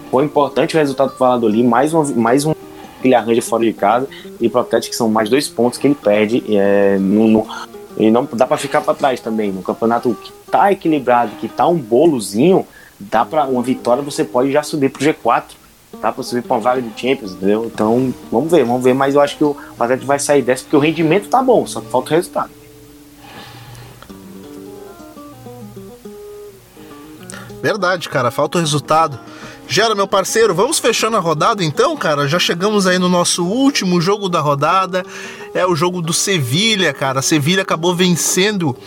foi 0.10 0.24
importante 0.24 0.76
o 0.76 0.80
resultado 0.80 1.12
do 1.12 1.18
Valladolid, 1.18 1.64
mais, 1.64 1.94
uma, 1.94 2.06
mais 2.16 2.46
um 2.46 2.54
que 2.54 3.08
ele 3.08 3.16
arranja 3.16 3.42
fora 3.42 3.64
de 3.64 3.74
casa, 3.74 4.08
e 4.40 4.50
pro 4.50 4.62
Atlético 4.62 4.92
que 4.92 4.98
são 4.98 5.10
mais 5.10 5.30
dois 5.30 5.48
pontos 5.48 5.78
que 5.78 5.88
ele 5.88 5.96
perde. 5.96 6.44
É, 6.50 6.98
no, 7.00 7.28
no, 7.28 7.48
e 7.98 8.12
não 8.12 8.28
dá 8.32 8.46
para 8.46 8.58
ficar 8.58 8.82
para 8.82 8.94
trás 8.94 9.20
também. 9.20 9.52
No 9.52 9.62
campeonato 9.62 10.16
que 10.24 10.32
tá 10.52 10.72
equilibrado, 10.72 11.32
que 11.40 11.48
tá 11.48 11.68
um 11.68 11.78
bolozinho, 11.78 12.66
dá 13.00 13.26
para 13.26 13.46
uma 13.46 13.62
vitória 13.62 14.04
você 14.04 14.24
pode 14.24 14.52
já 14.52 14.64
subir 14.64 14.90
pro 14.90 15.04
G4 15.04 15.44
tá 16.02 16.12
para 16.12 16.24
subir 16.24 16.44
para 16.44 16.56
uma 16.56 16.62
vaga 16.62 16.82
de 16.82 16.90
Champions, 17.00 17.32
entendeu? 17.32 17.66
Então, 17.66 18.14
vamos 18.32 18.52
ver, 18.52 18.64
vamos 18.64 18.84
ver, 18.84 18.94
mas 18.94 19.16
eu 19.16 19.22
acho 19.22 19.38
que 19.38 19.44
o 19.44 19.56
Atlético 19.80 20.08
vai 20.08 20.20
sair 20.20 20.42
dessa 20.42 20.64
porque 20.64 20.76
o 20.76 20.80
rendimento 20.80 21.30
tá 21.30 21.42
bom, 21.42 21.66
só 21.66 21.82
que 21.82 21.90
falta 21.90 22.12
o 22.12 22.16
resultado. 22.16 22.52
Verdade, 27.62 28.08
cara, 28.08 28.32
falta 28.32 28.58
o 28.58 28.62
resultado. 28.62 29.20
Gera, 29.68 29.94
meu 29.94 30.08
parceiro, 30.08 30.56
vamos 30.56 30.80
fechando 30.80 31.18
a 31.18 31.20
rodada 31.20 31.62
então, 31.64 31.98
cara? 31.98 32.28
Já 32.28 32.40
chegamos 32.40 32.88
aí 32.88 32.98
no 32.98 33.10
nosso 33.10 33.46
último 33.46 34.00
jogo 34.00 34.30
da 34.30 34.40
rodada. 34.40 35.06
É 35.54 35.66
o 35.66 35.76
jogo 35.76 36.02
do 36.02 36.14
Sevilha, 36.14 36.94
cara. 36.94 37.22
Sevilha 37.22 37.64
acabou 37.64 37.94
vencendo 37.94 38.78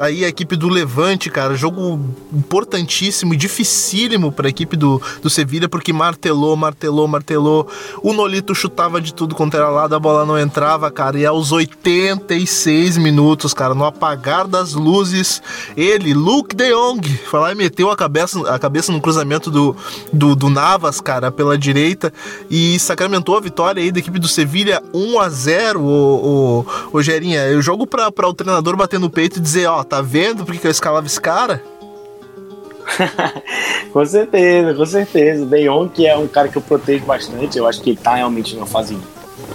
aí 0.00 0.24
a 0.24 0.28
equipe 0.28 0.56
do 0.56 0.68
Levante, 0.68 1.28
cara, 1.28 1.54
jogo 1.54 2.00
importantíssimo 2.32 3.34
e 3.34 3.36
dificílimo 3.36 4.32
para 4.32 4.48
a 4.48 4.50
equipe 4.50 4.76
do, 4.76 5.00
do 5.22 5.28
Sevilha, 5.28 5.68
porque 5.68 5.92
martelou, 5.92 6.56
martelou, 6.56 7.06
martelou. 7.06 7.68
O 8.02 8.14
Nolito 8.14 8.54
chutava 8.54 9.00
de 9.00 9.12
tudo 9.12 9.34
quanto 9.34 9.56
era 9.56 9.68
lado, 9.68 9.94
a 9.94 9.98
bola 9.98 10.24
não 10.24 10.38
entrava, 10.38 10.90
cara. 10.90 11.18
E 11.18 11.26
aos 11.26 11.52
86 11.52 12.96
minutos, 12.96 13.52
cara, 13.52 13.74
no 13.74 13.84
apagar 13.84 14.48
das 14.48 14.72
luzes, 14.72 15.42
ele, 15.76 16.14
Luke 16.14 16.56
de 16.56 16.72
Jong, 16.72 17.06
foi 17.30 17.40
lá 17.40 17.52
e 17.52 17.54
meteu 17.54 17.90
a 17.90 17.96
cabeça, 17.96 18.40
a 18.48 18.58
cabeça 18.58 18.90
no 18.90 19.00
cruzamento 19.00 19.50
do, 19.50 19.76
do, 20.10 20.34
do 20.34 20.48
Navas, 20.48 21.00
cara, 21.00 21.30
pela 21.30 21.58
direita 21.58 22.12
e 22.50 22.78
sacramentou 22.78 23.36
a 23.36 23.40
vitória 23.40 23.82
aí 23.82 23.92
da 23.92 23.98
equipe 23.98 24.18
do 24.18 24.28
Sevilha 24.28 24.82
1 24.94 25.20
a 25.20 25.28
0 25.28 25.80
o, 25.80 25.84
o, 25.84 26.66
o 26.92 27.02
Gerinha. 27.02 27.42
Eu 27.46 27.60
jogo 27.60 27.86
para 27.86 28.08
o 28.08 28.32
treinador 28.32 28.76
bater 28.76 28.98
no 28.98 29.10
peito 29.10 29.38
e 29.38 29.42
dizer, 29.42 29.66
ó, 29.66 29.82
tá 29.90 30.00
vendo 30.00 30.44
porque 30.44 30.66
eu 30.66 30.70
escalava 30.70 31.06
esse 31.06 31.20
cara? 31.20 31.62
com 33.92 34.06
certeza, 34.06 34.72
com 34.72 34.86
certeza. 34.86 35.42
O 35.42 35.46
Deion, 35.46 35.88
que 35.88 36.06
é 36.06 36.16
um 36.16 36.28
cara 36.28 36.48
que 36.48 36.56
eu 36.56 36.62
protejo 36.62 37.04
bastante, 37.04 37.58
eu 37.58 37.66
acho 37.66 37.82
que 37.82 37.90
ele 37.90 37.98
tá 37.98 38.14
realmente 38.14 38.54
numa 38.54 38.66
fase 38.66 38.96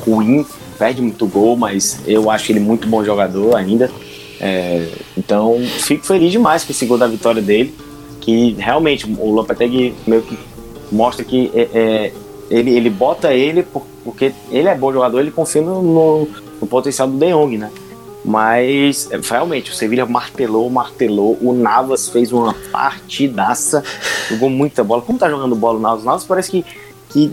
ruim, 0.05 0.45
perde 0.77 1.01
muito 1.01 1.25
gol, 1.25 1.55
mas 1.55 2.01
eu 2.05 2.29
acho 2.29 2.51
ele 2.51 2.59
muito 2.59 2.88
bom 2.88 3.03
jogador 3.03 3.55
ainda. 3.55 3.89
É, 4.41 4.89
então, 5.17 5.57
fico 5.79 6.05
feliz 6.05 6.31
demais 6.31 6.65
com 6.65 6.71
esse 6.71 6.86
gol 6.86 6.97
da 6.97 7.07
vitória 7.07 7.41
dele, 7.41 7.73
que 8.19 8.51
realmente 8.59 9.05
o 9.17 9.31
Lopetegui 9.31 9.95
meio 10.05 10.21
que 10.21 10.38
mostra 10.91 11.23
que 11.23 11.49
é, 11.53 11.69
é, 11.73 12.13
ele, 12.49 12.71
ele 12.75 12.89
bota 12.89 13.33
ele 13.33 13.65
porque 14.03 14.33
ele 14.51 14.67
é 14.67 14.75
bom 14.75 14.91
jogador, 14.91 15.19
ele 15.19 15.31
confia 15.31 15.61
no, 15.61 15.81
no, 15.81 16.27
no 16.61 16.67
potencial 16.67 17.07
do 17.07 17.17
De 17.17 17.31
Jong, 17.31 17.57
né? 17.57 17.71
Mas 18.26 19.07
realmente, 19.30 19.71
o 19.71 19.73
Sevilha 19.76 20.05
martelou, 20.05 20.67
martelou. 20.69 21.38
O 21.39 21.53
Navas 21.53 22.09
fez 22.09 22.32
uma 22.32 22.55
partidaça, 22.71 23.84
jogou 24.30 24.49
muita 24.49 24.84
bola. 24.84 25.03
Como 25.03 25.19
tá 25.19 25.30
jogando 25.30 25.55
bola 25.55 25.78
o 25.78 25.82
Navas? 25.82 26.01
O 26.01 26.05
Navas 26.05 26.23
parece 26.23 26.49
que, 26.49 26.65
que 27.09 27.32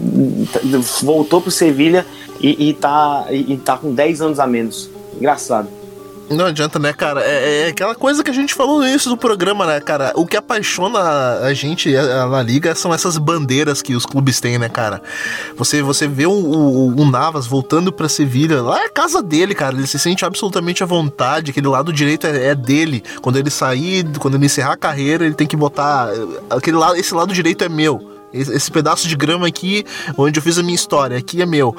voltou 1.02 1.40
pro 1.40 1.50
Sevilha 1.50 2.04
e, 2.40 2.68
e, 2.68 2.74
tá, 2.74 3.26
e, 3.30 3.54
e 3.54 3.56
tá 3.56 3.78
com 3.78 3.94
10 3.94 4.20
anos 4.20 4.38
a 4.38 4.46
menos. 4.46 4.90
Engraçado. 5.16 5.81
Não 6.30 6.46
adianta, 6.46 6.78
né, 6.78 6.92
cara? 6.92 7.22
É, 7.22 7.66
é, 7.66 7.68
aquela 7.68 7.94
coisa 7.94 8.24
que 8.24 8.30
a 8.30 8.34
gente 8.34 8.54
falou 8.54 8.78
no 8.78 8.86
início 8.86 9.10
do 9.10 9.16
programa, 9.16 9.66
né, 9.66 9.80
cara? 9.80 10.12
O 10.14 10.26
que 10.26 10.36
apaixona 10.36 10.98
a 11.40 11.52
gente 11.52 11.92
na 11.92 12.42
liga 12.42 12.74
são 12.74 12.92
essas 12.92 13.18
bandeiras 13.18 13.82
que 13.82 13.94
os 13.94 14.06
clubes 14.06 14.40
têm, 14.40 14.58
né, 14.58 14.68
cara? 14.68 15.02
Você, 15.56 15.82
você 15.82 16.08
vê 16.08 16.26
o, 16.26 16.32
o, 16.32 16.88
o 16.88 17.10
Navas 17.10 17.46
voltando 17.46 17.92
pra 17.92 18.08
Sevilha, 18.08 18.62
lá 18.62 18.80
é 18.80 18.86
a 18.86 18.90
casa 18.90 19.22
dele, 19.22 19.54
cara. 19.54 19.76
Ele 19.76 19.86
se 19.86 19.98
sente 19.98 20.24
absolutamente 20.24 20.82
à 20.82 20.86
vontade, 20.86 21.50
aquele 21.50 21.68
lado 21.68 21.92
direito 21.92 22.26
é, 22.26 22.46
é 22.46 22.54
dele. 22.54 23.02
Quando 23.20 23.38
ele 23.38 23.50
sair, 23.50 24.06
quando 24.18 24.36
ele 24.36 24.46
encerrar 24.46 24.72
a 24.72 24.76
carreira, 24.76 25.24
ele 25.26 25.34
tem 25.34 25.46
que 25.46 25.56
botar. 25.56 26.08
Aquele 26.48 26.76
lado, 26.76 26.96
esse 26.96 27.14
lado 27.14 27.34
direito 27.34 27.62
é 27.64 27.68
meu. 27.68 28.12
Esse 28.32 28.70
pedaço 28.70 29.06
de 29.06 29.14
grama 29.14 29.46
aqui, 29.46 29.84
onde 30.16 30.38
eu 30.38 30.42
fiz 30.42 30.56
a 30.56 30.62
minha 30.62 30.74
história, 30.74 31.18
aqui 31.18 31.42
é 31.42 31.46
meu. 31.46 31.76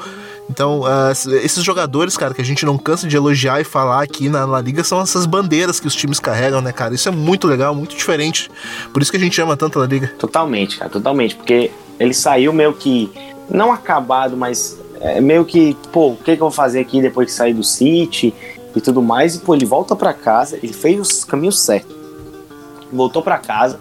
Então, 0.48 0.80
uh, 0.80 1.10
esses 1.42 1.62
jogadores, 1.64 2.16
cara, 2.16 2.34
que 2.34 2.40
a 2.40 2.44
gente 2.44 2.66
não 2.66 2.76
cansa 2.76 3.08
de 3.08 3.16
elogiar 3.16 3.60
e 3.60 3.64
falar 3.64 4.02
aqui 4.02 4.28
na 4.28 4.60
Liga 4.60 4.84
são 4.84 5.00
essas 5.00 5.24
bandeiras 5.26 5.80
que 5.80 5.86
os 5.86 5.94
times 5.94 6.20
carregam, 6.20 6.60
né, 6.60 6.72
cara? 6.72 6.94
Isso 6.94 7.08
é 7.08 7.12
muito 7.12 7.46
legal, 7.46 7.74
muito 7.74 7.96
diferente. 7.96 8.50
Por 8.92 9.00
isso 9.00 9.10
que 9.10 9.16
a 9.16 9.20
gente 9.20 9.40
ama 9.40 9.56
tanto 9.56 9.80
a 9.80 9.86
Liga. 9.86 10.12
Totalmente, 10.18 10.78
cara, 10.78 10.90
totalmente. 10.90 11.34
Porque 11.34 11.70
ele 11.98 12.12
saiu 12.12 12.52
meio 12.52 12.74
que, 12.74 13.10
não 13.48 13.72
acabado, 13.72 14.36
mas 14.36 14.78
é, 15.00 15.20
meio 15.20 15.44
que, 15.44 15.76
pô, 15.92 16.10
o 16.10 16.16
que, 16.16 16.24
que 16.24 16.42
eu 16.42 16.46
vou 16.46 16.50
fazer 16.50 16.80
aqui 16.80 17.00
depois 17.00 17.28
de 17.28 17.32
sair 17.32 17.54
do 17.54 17.64
City 17.64 18.34
e 18.76 18.80
tudo 18.80 19.00
mais? 19.02 19.34
E, 19.36 19.38
pô, 19.38 19.54
ele 19.54 19.64
volta 19.64 19.96
para 19.96 20.12
casa, 20.12 20.58
ele 20.62 20.72
fez 20.72 21.00
os 21.00 21.24
caminhos 21.24 21.60
certos. 21.60 21.94
Voltou 22.92 23.22
para 23.22 23.38
casa 23.38 23.80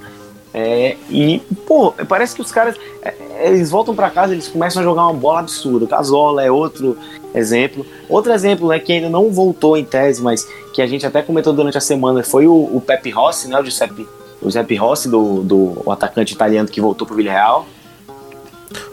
é, 0.54 0.98
e, 1.10 1.40
pô, 1.66 1.92
parece 2.08 2.36
que 2.36 2.42
os 2.42 2.52
caras, 2.52 2.76
é, 3.02 3.48
eles 3.48 3.72
voltam 3.72 3.96
para 3.96 4.10
casa, 4.10 4.34
eles 4.34 4.48
começam 4.48 4.82
a 4.82 4.86
jogar 4.86 5.04
uma 5.04 5.14
bola 5.14 5.40
absurda. 5.40 5.88
Casola 5.88 6.44
é 6.44 6.52
outro 6.52 6.96
exemplo. 7.34 7.86
Outro 8.08 8.32
exemplo, 8.32 8.68
né, 8.68 8.78
que 8.80 8.94
ainda 8.94 9.10
não 9.10 9.32
voltou 9.32 9.76
em 9.76 9.84
tese, 9.84 10.22
mas 10.22 10.48
que 10.74 10.82
a 10.82 10.88
gente 10.88 11.06
até 11.06 11.22
comentou 11.22 11.54
durante 11.54 11.78
a 11.78 11.82
semana, 11.82 12.24
foi 12.24 12.46
o, 12.46 12.54
o 12.54 12.80
Pepe 12.86 13.10
Rossi, 13.10 13.48
né, 13.48 13.60
o 13.60 13.64
Giuseppe, 13.64 14.08
o 14.42 14.46
Giuseppe 14.46 14.76
Rossi, 14.76 15.10
do, 15.10 15.42
do 15.42 15.92
atacante 15.92 16.34
italiano 16.34 16.70
que 16.70 16.80
voltou 16.80 17.08
pro 17.08 17.16
Villarreal 17.16 17.66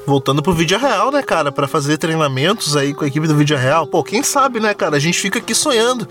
voltando 0.07 0.43
pro 0.43 0.53
vídeo 0.53 0.79
real, 0.79 1.11
né, 1.11 1.23
cara, 1.23 1.53
para 1.53 1.69
fazer 1.69 1.97
treinamentos 1.99 2.77
aí 2.77 2.95
com 2.95 3.05
a 3.05 3.09
equipe 3.09 3.27
do 3.27 3.35
vídeo 3.35 3.57
real. 3.57 3.87
Pô, 3.87 4.03
quem 4.03 4.23
sabe, 4.23 4.61
né, 4.61 4.75
cara? 4.75 4.97
A 4.97 5.01
gente 5.01 5.19
fica 5.19 5.39
aqui 5.39 5.55
sonhando. 5.55 6.07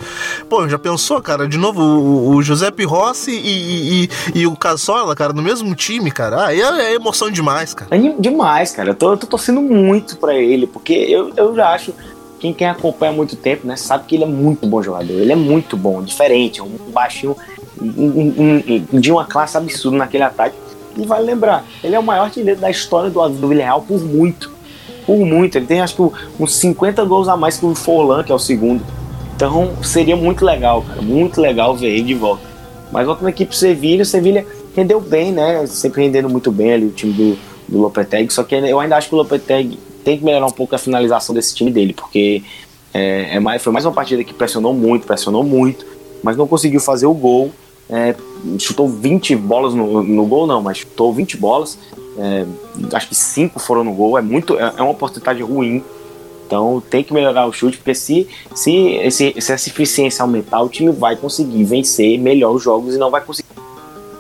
Pô, 0.50 0.68
já 0.68 0.78
pensou, 0.78 1.22
cara? 1.22 1.48
De 1.48 1.58
novo, 1.58 1.82
o, 1.82 2.36
o 2.36 2.42
Giuseppe 2.42 2.84
Rossi 2.84 3.32
e, 3.32 4.04
e, 4.04 4.10
e, 4.36 4.48
o 4.48 4.56
Casola, 4.56 5.16
cara, 5.16 5.34
no 5.34 5.42
mesmo 5.42 5.74
time, 5.76 6.12
cara. 6.12 6.48
Ah, 6.48 6.56
é, 6.56 6.60
é 6.60 6.94
emoção 6.96 7.30
demais, 7.30 7.74
cara. 7.74 7.96
É 7.96 8.14
demais, 8.20 8.72
cara. 8.72 8.90
Eu 8.90 8.96
tô, 8.96 9.12
eu 9.12 9.18
tô 9.18 9.28
torcendo 9.28 9.62
muito 9.62 10.18
para 10.18 10.36
ele, 10.36 10.68
porque 10.68 10.94
eu, 10.94 11.32
eu 11.36 11.56
já 11.56 11.70
acho 11.70 11.94
quem, 12.40 12.54
quem 12.54 12.68
acompanha 12.68 13.12
há 13.12 13.16
muito 13.16 13.36
tempo, 13.36 13.68
né, 13.68 13.76
sabe 13.76 14.06
que 14.06 14.16
ele 14.16 14.24
é 14.24 14.28
muito 14.28 14.66
bom 14.66 14.82
jogador. 14.82 15.14
Ele 15.14 15.32
é 15.32 15.36
muito 15.36 15.76
bom, 15.76 16.02
diferente, 16.02 16.62
um 16.62 16.92
baixinho 16.92 17.36
um, 17.82 18.86
um, 18.94 19.00
de 19.00 19.12
uma 19.12 19.26
classe 19.26 19.58
absurda 19.58 19.98
naquele 19.98 20.24
ataque. 20.24 20.56
E 21.00 21.06
vale 21.06 21.26
lembrar, 21.26 21.66
ele 21.84 21.96
é 21.96 22.00
o 22.00 22.04
maior 22.04 22.26
artilheiro 22.26 22.60
da 22.60 22.70
história 22.70 23.10
do, 23.10 23.30
do 23.30 23.48
Villarreal 23.48 23.82
por 23.82 24.00
muito. 24.02 24.52
Por 25.06 25.18
muito. 25.18 25.58
Ele 25.58 25.66
tem 25.66 25.80
acho 25.80 25.96
que 25.96 26.42
uns 26.44 26.56
50 26.56 27.04
gols 27.06 27.28
a 27.30 27.38
mais 27.38 27.58
que 27.58 27.66
o 27.66 27.74
Forlan, 27.74 28.24
que 28.24 28.32
é 28.32 28.36
o 28.36 28.40
segundo. 28.40 28.84
Então 29.36 29.72
seria 29.82 30.18
muito 30.18 30.44
legal, 30.44 30.82
cara. 30.82 31.02
Muito 31.02 31.40
legal 31.40 31.76
ver 31.76 31.88
ele 31.88 32.04
de 32.04 32.14
volta. 32.14 32.44
Mas 32.92 33.06
voltando 33.06 33.28
aqui 33.28 33.46
pro 33.46 33.56
Sevilha, 33.56 34.04
Sevilha 34.04 34.46
rendeu 34.76 35.00
bem, 35.00 35.32
né? 35.32 35.66
Sempre 35.68 36.04
rendendo 36.04 36.30
muito 36.30 36.52
bem 36.52 36.74
ali 36.74 36.86
o 36.86 36.92
time 36.92 37.14
do, 37.14 37.38
do 37.68 37.78
Lopetegui. 37.80 38.34
Só 38.34 38.44
que 38.44 38.56
eu 38.56 38.80
ainda 38.80 38.98
acho 38.98 39.08
que 39.08 39.16
o 39.16 39.18
Lopetegui 39.18 39.80
tem 40.04 40.18
que 40.18 40.26
melhorar 40.26 40.48
um 40.48 40.52
pouco 40.52 40.76
a 40.76 40.78
finalização 40.78 41.34
desse 41.34 41.56
time 41.56 41.72
dele, 41.72 41.94
porque 41.94 42.44
é, 42.94 43.36
é 43.36 43.40
mais, 43.40 43.62
foi 43.62 43.72
mais 43.72 43.86
uma 43.86 43.94
partida 43.94 44.24
que 44.24 44.34
pressionou 44.34 44.74
muito, 44.74 45.06
pressionou 45.06 45.44
muito, 45.44 45.86
mas 46.24 46.36
não 46.36 46.48
conseguiu 46.48 46.80
fazer 46.80 47.06
o 47.06 47.14
gol 47.14 47.52
é, 47.90 48.16
chutou 48.60 48.88
20 48.88 49.36
bolas 49.36 49.74
no, 49.74 50.04
no 50.04 50.26
gol, 50.26 50.46
não, 50.46 50.62
mas 50.62 50.78
chutou 50.78 51.12
20 51.14 51.38
bolas. 51.38 51.78
É, 52.18 52.46
acho 52.94 53.10
que 53.10 53.16
5 53.16 53.60
foram 53.60 53.84
no 53.84 53.94
gol. 53.94 54.18
É 54.18 54.22
muito, 54.22 54.58
é, 54.60 54.74
é 54.78 54.82
uma 54.82 54.92
oportunidade 54.92 55.42
ruim. 55.42 55.84
Então 56.46 56.82
tem 56.90 57.04
que 57.04 57.14
melhorar 57.14 57.46
o 57.46 57.54
chute, 57.54 57.78
porque 57.78 57.94
se, 57.94 58.28
se, 58.56 59.12
se, 59.12 59.34
essa 59.38 59.54
eficiência 59.70 60.24
aumentar, 60.24 60.62
o 60.62 60.70
time 60.70 60.92
vai 60.92 61.16
conseguir 61.16 61.64
vencer 61.64 62.18
melhor 62.18 62.52
os 62.56 62.64
jogos 62.64 62.96
e 62.96 62.98
não 62.98 63.12
vai 63.12 63.22
conseguir. 63.22 63.50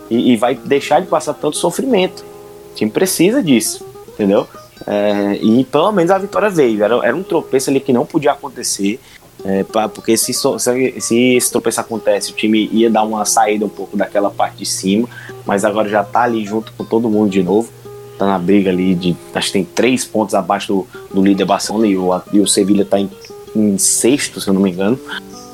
E, 0.09 0.33
e 0.33 0.37
vai 0.37 0.55
deixar 0.55 1.01
de 1.01 1.07
passar 1.07 1.33
tanto 1.33 1.57
sofrimento. 1.57 2.23
O 2.71 2.75
time 2.75 2.89
precisa 2.91 3.41
disso, 3.41 3.85
entendeu? 4.07 4.47
É, 4.85 5.39
e 5.41 5.63
pelo 5.65 5.91
menos 5.91 6.11
a 6.11 6.17
vitória 6.17 6.49
veio. 6.49 6.83
Era, 6.83 6.95
era 7.03 7.15
um 7.15 7.23
tropeço 7.23 7.69
ali 7.69 7.79
que 7.79 7.93
não 7.93 8.05
podia 8.05 8.31
acontecer. 8.31 8.99
É, 9.43 9.63
pra, 9.63 9.87
porque 9.87 10.17
se, 10.17 10.33
se, 10.33 10.99
se 10.99 11.35
esse 11.35 11.51
tropeço 11.51 11.79
acontece, 11.79 12.31
o 12.31 12.35
time 12.35 12.69
ia 12.71 12.89
dar 12.89 13.03
uma 13.03 13.23
saída 13.25 13.65
um 13.65 13.69
pouco 13.69 13.95
daquela 13.95 14.29
parte 14.29 14.57
de 14.57 14.65
cima, 14.65 15.07
mas 15.45 15.63
agora 15.63 15.87
já 15.87 16.03
tá 16.03 16.23
ali 16.23 16.45
junto 16.45 16.73
com 16.73 16.83
todo 16.83 17.09
mundo 17.09 17.29
de 17.29 17.41
novo. 17.41 17.69
Tá 18.17 18.25
na 18.25 18.37
briga 18.37 18.69
ali 18.69 18.93
de. 18.93 19.15
Acho 19.33 19.47
que 19.47 19.53
tem 19.53 19.63
três 19.63 20.03
pontos 20.03 20.35
abaixo 20.35 20.67
do, 20.67 20.87
do 21.13 21.23
líder 21.23 21.45
Barcelona 21.45 21.87
e 21.87 21.97
o, 21.97 22.21
e 22.33 22.39
o 22.41 22.47
Sevilha 22.47 22.83
tá 22.83 22.99
em, 22.99 23.09
em 23.55 23.77
sexto, 23.77 24.41
se 24.41 24.49
eu 24.49 24.53
não 24.53 24.61
me 24.61 24.71
engano. 24.71 24.99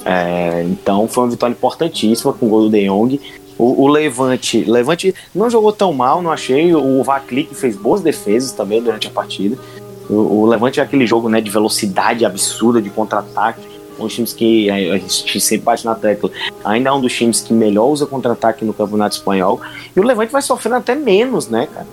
É, 0.04 0.64
então 0.64 1.08
foi 1.08 1.24
uma 1.24 1.30
vitória 1.30 1.54
importantíssima 1.54 2.34
com 2.34 2.48
o 2.48 2.50
gol 2.50 2.62
do 2.64 2.70
De 2.72 2.88
Jong. 2.88 3.22
O, 3.58 3.84
o, 3.84 3.88
Levante, 3.88 4.64
Levante 4.64 5.14
não 5.34 5.50
jogou 5.50 5.72
tão 5.72 5.94
mal, 5.94 6.24
não 6.24 6.32
achei. 6.32 6.74
O 6.74 7.04
Vaclik 7.04 7.54
fez 7.54 7.78
boas 7.78 8.02
defesas 8.02 8.52
também 8.52 8.82
durante 8.82 9.08
a 9.08 9.12
partida. 9.12 9.58
O, 10.10 10.42
o 10.42 10.46
Levante 10.48 10.80
é 10.80 10.84
aquele 10.84 11.06
jogo 11.06 11.30
né, 11.30 11.40
de 11.40 11.52
velocidade 11.52 12.26
absurda, 12.26 12.82
de 12.82 12.90
contra-ataque 12.90 13.75
um 14.00 14.04
dos 14.04 14.14
times 14.14 14.34
que 14.34 14.70
a 14.70 14.98
gente 14.98 15.40
sempre 15.40 15.66
bate 15.66 15.86
na 15.86 15.96
tecla, 15.96 16.30
ainda 16.64 16.90
é 16.90 16.94
um 16.94 17.02
dos 17.02 17.14
times 17.14 17.42
que 17.42 17.54
melhor 17.54 17.88
usa 17.88 18.06
contra-ataque 18.06 18.66
no 18.66 18.74
Campeonato 18.74 19.16
Espanhol. 19.16 19.62
E 19.96 20.00
o 20.00 20.04
Levante 20.04 20.32
vai 20.32 20.42
sofrendo 20.42 20.78
até 20.78 20.96
menos, 20.96 21.48
né, 21.48 21.68
cara? 21.74 21.88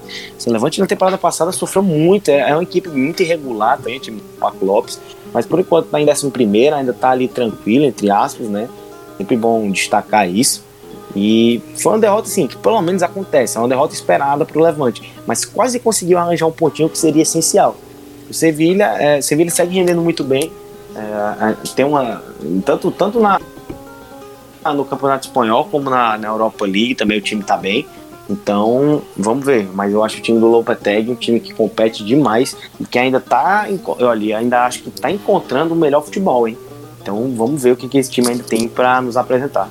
O 0.47 0.53
Levante 0.53 0.81
na 0.81 0.87
temporada 0.87 1.19
passada 1.19 1.53
sofreu 1.53 1.83
muito, 1.83 2.29
é, 2.31 2.51
é 2.51 2.55
uma 2.55 2.63
equipe 2.63 2.89
muito 2.89 3.23
irregular, 3.23 3.79
tem 3.81 3.97
o 3.97 4.01
time 4.01 4.21
do 4.21 4.39
Paco 4.39 4.65
Lopes, 4.65 5.01
mas 5.33 5.47
por 5.47 5.61
enquanto 5.61 5.87
tá 5.87 6.01
em 6.01 6.09
11 6.09 6.31
primeiro, 6.31 6.77
ainda 6.77 6.93
tá 6.93 7.11
ali 7.11 7.29
tranquilo, 7.29 7.85
entre 7.85 8.11
aspas, 8.11 8.49
né? 8.49 8.69
Sempre 9.17 9.37
bom 9.37 9.71
destacar 9.71 10.29
isso. 10.29 10.65
E 11.15 11.61
foi 11.77 11.93
uma 11.93 11.99
derrota, 11.99 12.29
assim, 12.29 12.47
que 12.47 12.57
pelo 12.57 12.81
menos 12.81 13.03
acontece, 13.03 13.57
é 13.57 13.61
uma 13.61 13.69
derrota 13.69 13.95
esperada 13.95 14.45
pro 14.45 14.61
Levante, 14.61 15.13
mas 15.27 15.45
quase 15.45 15.79
conseguiu 15.79 16.19
arranjar 16.19 16.47
um 16.47 16.53
pontinho 16.53 16.89
que 16.89 16.99
seria 16.99 17.23
essencial. 17.23 17.77
O 18.31 18.35
Sevilha, 18.35 18.97
é, 18.99 19.21
Sevilha 19.21 19.51
segue 19.51 19.75
rendendo 19.75 20.01
muito 20.01 20.25
bem, 20.25 20.51
é, 20.95 21.57
tem 21.75 21.85
uma. 21.85 22.23
Tanto, 22.65 22.91
tanto 22.91 23.21
na, 23.21 23.41
no 24.75 24.85
Campeonato 24.85 25.27
Espanhol 25.27 25.65
como 25.67 25.91
na, 25.91 26.19
na 26.19 26.29
Europa 26.29 26.65
League 26.65 26.95
também 26.95 27.19
o 27.19 27.23
time 27.23 27.43
tá 27.43 27.57
bem. 27.57 27.87
Então, 28.29 29.03
vamos 29.17 29.45
ver. 29.45 29.69
Mas 29.73 29.93
eu 29.93 30.03
acho 30.03 30.19
o 30.19 30.23
time 30.23 30.39
do 30.39 30.47
Lopetegui 30.47 31.11
um 31.11 31.15
time 31.15 31.41
que 31.41 31.53
compete 31.53 32.05
demais 32.05 32.57
e 32.81 32.85
que 32.85 32.99
ainda 32.99 33.21
tá. 33.21 33.67
Olha, 34.01 34.39
ainda 34.39 34.65
acho 34.65 34.83
que 34.83 34.91
tá 34.91 35.11
encontrando 35.11 35.75
o 35.75 35.77
melhor 35.77 36.03
futebol, 36.03 36.47
hein? 36.47 36.57
Então, 37.01 37.35
vamos 37.37 37.63
ver 37.63 37.73
o 37.73 37.77
que, 37.77 37.89
que 37.89 37.99
esse 37.99 38.11
time 38.11 38.29
ainda 38.29 38.45
tem 38.45 38.69
para 38.69 39.01
nos 39.03 39.17
apresentar. 39.17 39.69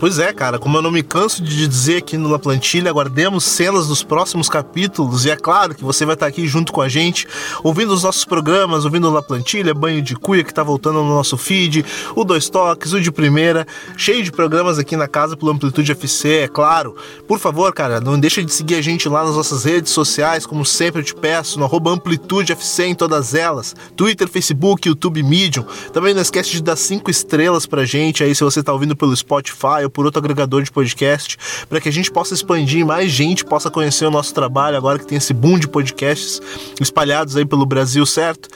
Pois 0.00 0.18
é, 0.18 0.32
cara, 0.32 0.58
como 0.58 0.78
eu 0.78 0.80
não 0.80 0.90
me 0.90 1.02
canso 1.02 1.42
de 1.42 1.68
dizer 1.68 1.98
aqui 1.98 2.16
no 2.16 2.30
La 2.30 2.38
Plantilha, 2.38 2.88
aguardemos 2.88 3.44
cenas 3.44 3.86
dos 3.86 4.02
próximos 4.02 4.48
capítulos 4.48 5.26
e 5.26 5.30
é 5.30 5.36
claro 5.36 5.74
que 5.74 5.84
você 5.84 6.06
vai 6.06 6.14
estar 6.14 6.24
aqui 6.24 6.48
junto 6.48 6.72
com 6.72 6.80
a 6.80 6.88
gente, 6.88 7.28
ouvindo 7.62 7.92
os 7.92 8.02
nossos 8.02 8.24
programas, 8.24 8.86
ouvindo 8.86 9.10
o 9.10 9.12
La 9.12 9.20
Plantilha, 9.20 9.74
Banho 9.74 10.00
de 10.00 10.16
Cuia 10.16 10.42
que 10.42 10.54
tá 10.54 10.62
voltando 10.62 11.02
no 11.02 11.10
nosso 11.10 11.36
feed, 11.36 11.84
o 12.16 12.24
Dois 12.24 12.48
Toques, 12.48 12.94
o 12.94 13.00
de 13.00 13.12
Primeira, 13.12 13.66
cheio 13.94 14.24
de 14.24 14.32
programas 14.32 14.78
aqui 14.78 14.96
na 14.96 15.06
casa 15.06 15.36
pelo 15.36 15.50
Amplitude 15.50 15.92
FC, 15.92 16.44
é 16.44 16.48
claro. 16.48 16.96
Por 17.28 17.38
favor, 17.38 17.70
cara, 17.74 18.00
não 18.00 18.18
deixa 18.18 18.42
de 18.42 18.54
seguir 18.54 18.76
a 18.76 18.82
gente 18.82 19.06
lá 19.06 19.22
nas 19.22 19.36
nossas 19.36 19.64
redes 19.64 19.92
sociais, 19.92 20.46
como 20.46 20.64
sempre 20.64 21.02
eu 21.02 21.04
te 21.04 21.14
peço, 21.14 21.58
no 21.58 21.66
arroba 21.66 21.90
Amplitude 21.90 22.52
FC 22.52 22.86
em 22.86 22.94
todas 22.94 23.34
elas, 23.34 23.76
Twitter, 23.94 24.26
Facebook, 24.28 24.88
YouTube, 24.88 25.22
Medium. 25.22 25.66
Também 25.92 26.14
não 26.14 26.22
esquece 26.22 26.52
de 26.52 26.62
dar 26.62 26.76
cinco 26.76 27.10
estrelas 27.10 27.66
pra 27.66 27.84
gente 27.84 28.24
aí 28.24 28.34
se 28.34 28.42
você 28.42 28.62
tá 28.62 28.72
ouvindo 28.72 28.96
pelo 28.96 29.14
Spotify 29.14 29.89
por 29.90 30.04
outro 30.04 30.20
agregador 30.20 30.62
de 30.62 30.70
podcast, 30.70 31.36
para 31.68 31.80
que 31.80 31.88
a 31.88 31.92
gente 31.92 32.10
possa 32.10 32.34
expandir 32.34 32.80
e 32.80 32.84
mais 32.84 33.10
gente 33.10 33.44
possa 33.44 33.70
conhecer 33.70 34.06
o 34.06 34.10
nosso 34.10 34.32
trabalho 34.32 34.76
agora 34.76 34.98
que 34.98 35.06
tem 35.06 35.18
esse 35.18 35.34
boom 35.34 35.58
de 35.58 35.68
podcasts 35.68 36.40
espalhados 36.80 37.36
aí 37.36 37.44
pelo 37.44 37.66
Brasil, 37.66 38.04
certo? 38.06 38.48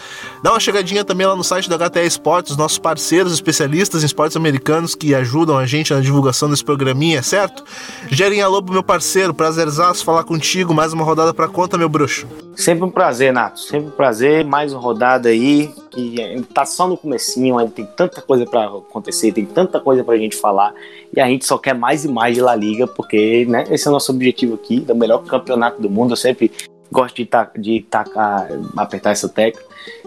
Dá 0.43 0.53
uma 0.53 0.61
chegadinha 0.61 1.05
também 1.05 1.27
lá 1.27 1.37
no 1.37 1.45
site 1.45 1.69
da 1.69 1.77
HTE 1.77 2.07
Esportes, 2.07 2.57
nossos 2.57 2.79
parceiros 2.79 3.33
especialistas 3.33 4.03
em 4.03 4.07
esportes 4.07 4.37
americanos 4.37 4.95
que 4.95 5.15
ajudam 5.15 5.59
a 5.59 5.67
gente 5.67 5.93
na 5.93 6.01
divulgação 6.01 6.49
desse 6.49 6.65
programinha, 6.65 7.23
certo? 7.23 7.65
Gerinha 8.11 8.47
Lobo, 8.49 8.73
meu 8.73 8.83
parceiro, 8.83 9.35
prazerzaço 9.35 10.05
falar 10.05 10.25
contigo, 10.25 10.73
mais 10.73 10.93
uma 10.93 11.05
rodada 11.05 11.35
pra 11.35 11.49
conta, 11.49 11.77
meu 11.77 11.89
bruxo. 11.89 12.27
Sempre 12.57 12.85
um 12.85 12.91
prazer, 12.91 13.33
Nato, 13.33 13.61
sempre 13.61 13.89
um 13.89 13.91
prazer, 13.91 14.45
mais 14.45 14.73
uma 14.73 14.81
rodada 14.81 15.29
aí, 15.29 15.75
que 15.95 16.43
tá 16.53 16.67
só 16.67 16.89
no 16.89 16.97
comecinho, 16.97 17.59
ainda 17.59 17.71
tem 17.71 17.87
tanta 17.87 18.21
coisa 18.21 18.45
para 18.45 18.67
acontecer, 18.67 19.33
tem 19.33 19.47
tanta 19.47 19.79
coisa 19.81 20.03
pra 20.03 20.17
gente 20.17 20.37
falar, 20.37 20.75
e 21.15 21.21
a 21.21 21.27
gente 21.27 21.45
só 21.45 21.57
quer 21.57 21.75
mais 21.75 22.05
e 22.05 22.09
mais 22.09 22.35
de 22.35 22.41
La 22.41 22.55
Liga, 22.55 22.87
porque 22.87 23.47
né, 23.47 23.65
esse 23.71 23.87
é 23.87 23.91
o 23.91 23.93
nosso 23.93 24.13
objetivo 24.13 24.55
aqui, 24.55 24.81
do 24.81 24.95
melhor 24.95 25.25
campeonato 25.25 25.81
do 25.81 25.89
mundo, 25.89 26.13
eu 26.13 26.17
sempre 26.17 26.51
gosto 26.91 27.17
de, 27.17 27.27
ta 27.27 27.51
de 27.57 27.83
tacar, 27.89 28.49
apertar 28.77 29.13
essa 29.13 29.29
tecla, 29.29 29.63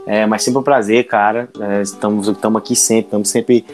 é, 0.05 0.26
mas 0.26 0.43
sempre 0.43 0.59
um 0.59 0.64
prazer, 0.64 1.05
cara, 1.07 1.49
é, 1.59 1.81
estamos, 1.81 2.27
estamos 2.27 2.61
aqui 2.61 2.76
sempre, 2.76 3.05
estamos 3.05 3.30
sempre, 3.30 3.65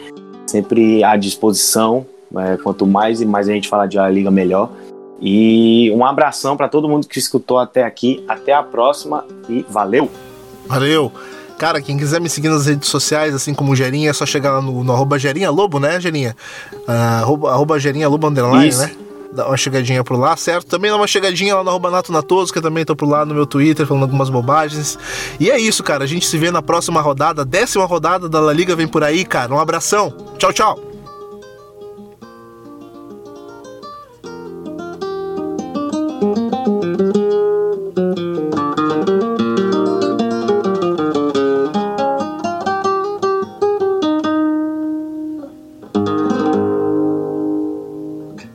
sempre 0.46 1.04
à 1.04 1.16
disposição, 1.16 2.06
é, 2.36 2.56
quanto 2.56 2.86
mais 2.86 3.20
e 3.20 3.26
mais 3.26 3.48
a 3.48 3.52
gente 3.52 3.68
falar 3.68 3.86
de 3.86 3.96
La 3.96 4.08
Liga, 4.08 4.30
melhor. 4.30 4.70
E 5.20 5.90
um 5.92 6.04
abração 6.04 6.56
para 6.56 6.68
todo 6.68 6.88
mundo 6.88 7.06
que 7.06 7.18
escutou 7.18 7.58
até 7.58 7.84
aqui. 7.84 8.24
Até 8.28 8.52
a 8.52 8.62
próxima 8.62 9.24
e 9.48 9.64
valeu! 9.68 10.10
Valeu! 10.66 11.12
Cara, 11.58 11.80
quem 11.80 11.96
quiser 11.96 12.20
me 12.20 12.28
seguir 12.28 12.48
nas 12.48 12.66
redes 12.66 12.88
sociais, 12.88 13.34
assim 13.34 13.54
como 13.54 13.72
o 13.72 13.76
Gerinha, 13.76 14.10
é 14.10 14.12
só 14.12 14.26
chegar 14.26 14.52
lá 14.52 14.60
no, 14.60 14.82
no 14.82 14.92
arroba 14.92 15.18
Gerinha 15.18 15.50
Lobo, 15.50 15.78
né, 15.78 16.00
Gerinha? 16.00 16.36
Uh, 16.72 16.90
arroba, 17.22 17.52
arroba 17.52 17.78
Gerinha 17.78 18.08
Lobo 18.08 18.26
Underline, 18.26 18.68
Isso. 18.68 18.80
né? 18.80 18.90
dá 19.34 19.48
uma 19.48 19.56
chegadinha 19.56 20.04
por 20.04 20.16
lá, 20.16 20.36
certo? 20.36 20.66
Também 20.66 20.90
dá 20.90 20.96
uma 20.96 21.06
chegadinha 21.06 21.56
lá 21.56 21.64
no 21.64 21.70
arroba 21.70 21.90
Nato 21.90 22.12
Natoso, 22.12 22.52
que 22.52 22.58
eu 22.58 22.62
também 22.62 22.84
tô 22.84 22.94
por 22.94 23.08
lá 23.08 23.26
no 23.26 23.34
meu 23.34 23.44
Twitter 23.44 23.84
falando 23.84 24.04
algumas 24.04 24.30
bobagens. 24.30 24.96
E 25.40 25.50
é 25.50 25.58
isso, 25.58 25.82
cara. 25.82 26.04
A 26.04 26.06
gente 26.06 26.26
se 26.26 26.38
vê 26.38 26.50
na 26.50 26.62
próxima 26.62 27.00
rodada, 27.00 27.44
décima 27.44 27.84
rodada 27.84 28.28
da 28.28 28.40
La 28.40 28.52
Liga 28.52 28.76
vem 28.76 28.86
por 28.86 29.02
aí, 29.02 29.24
cara. 29.24 29.52
Um 29.52 29.58
abração. 29.58 30.14
Tchau, 30.38 30.52
tchau. 30.52 30.93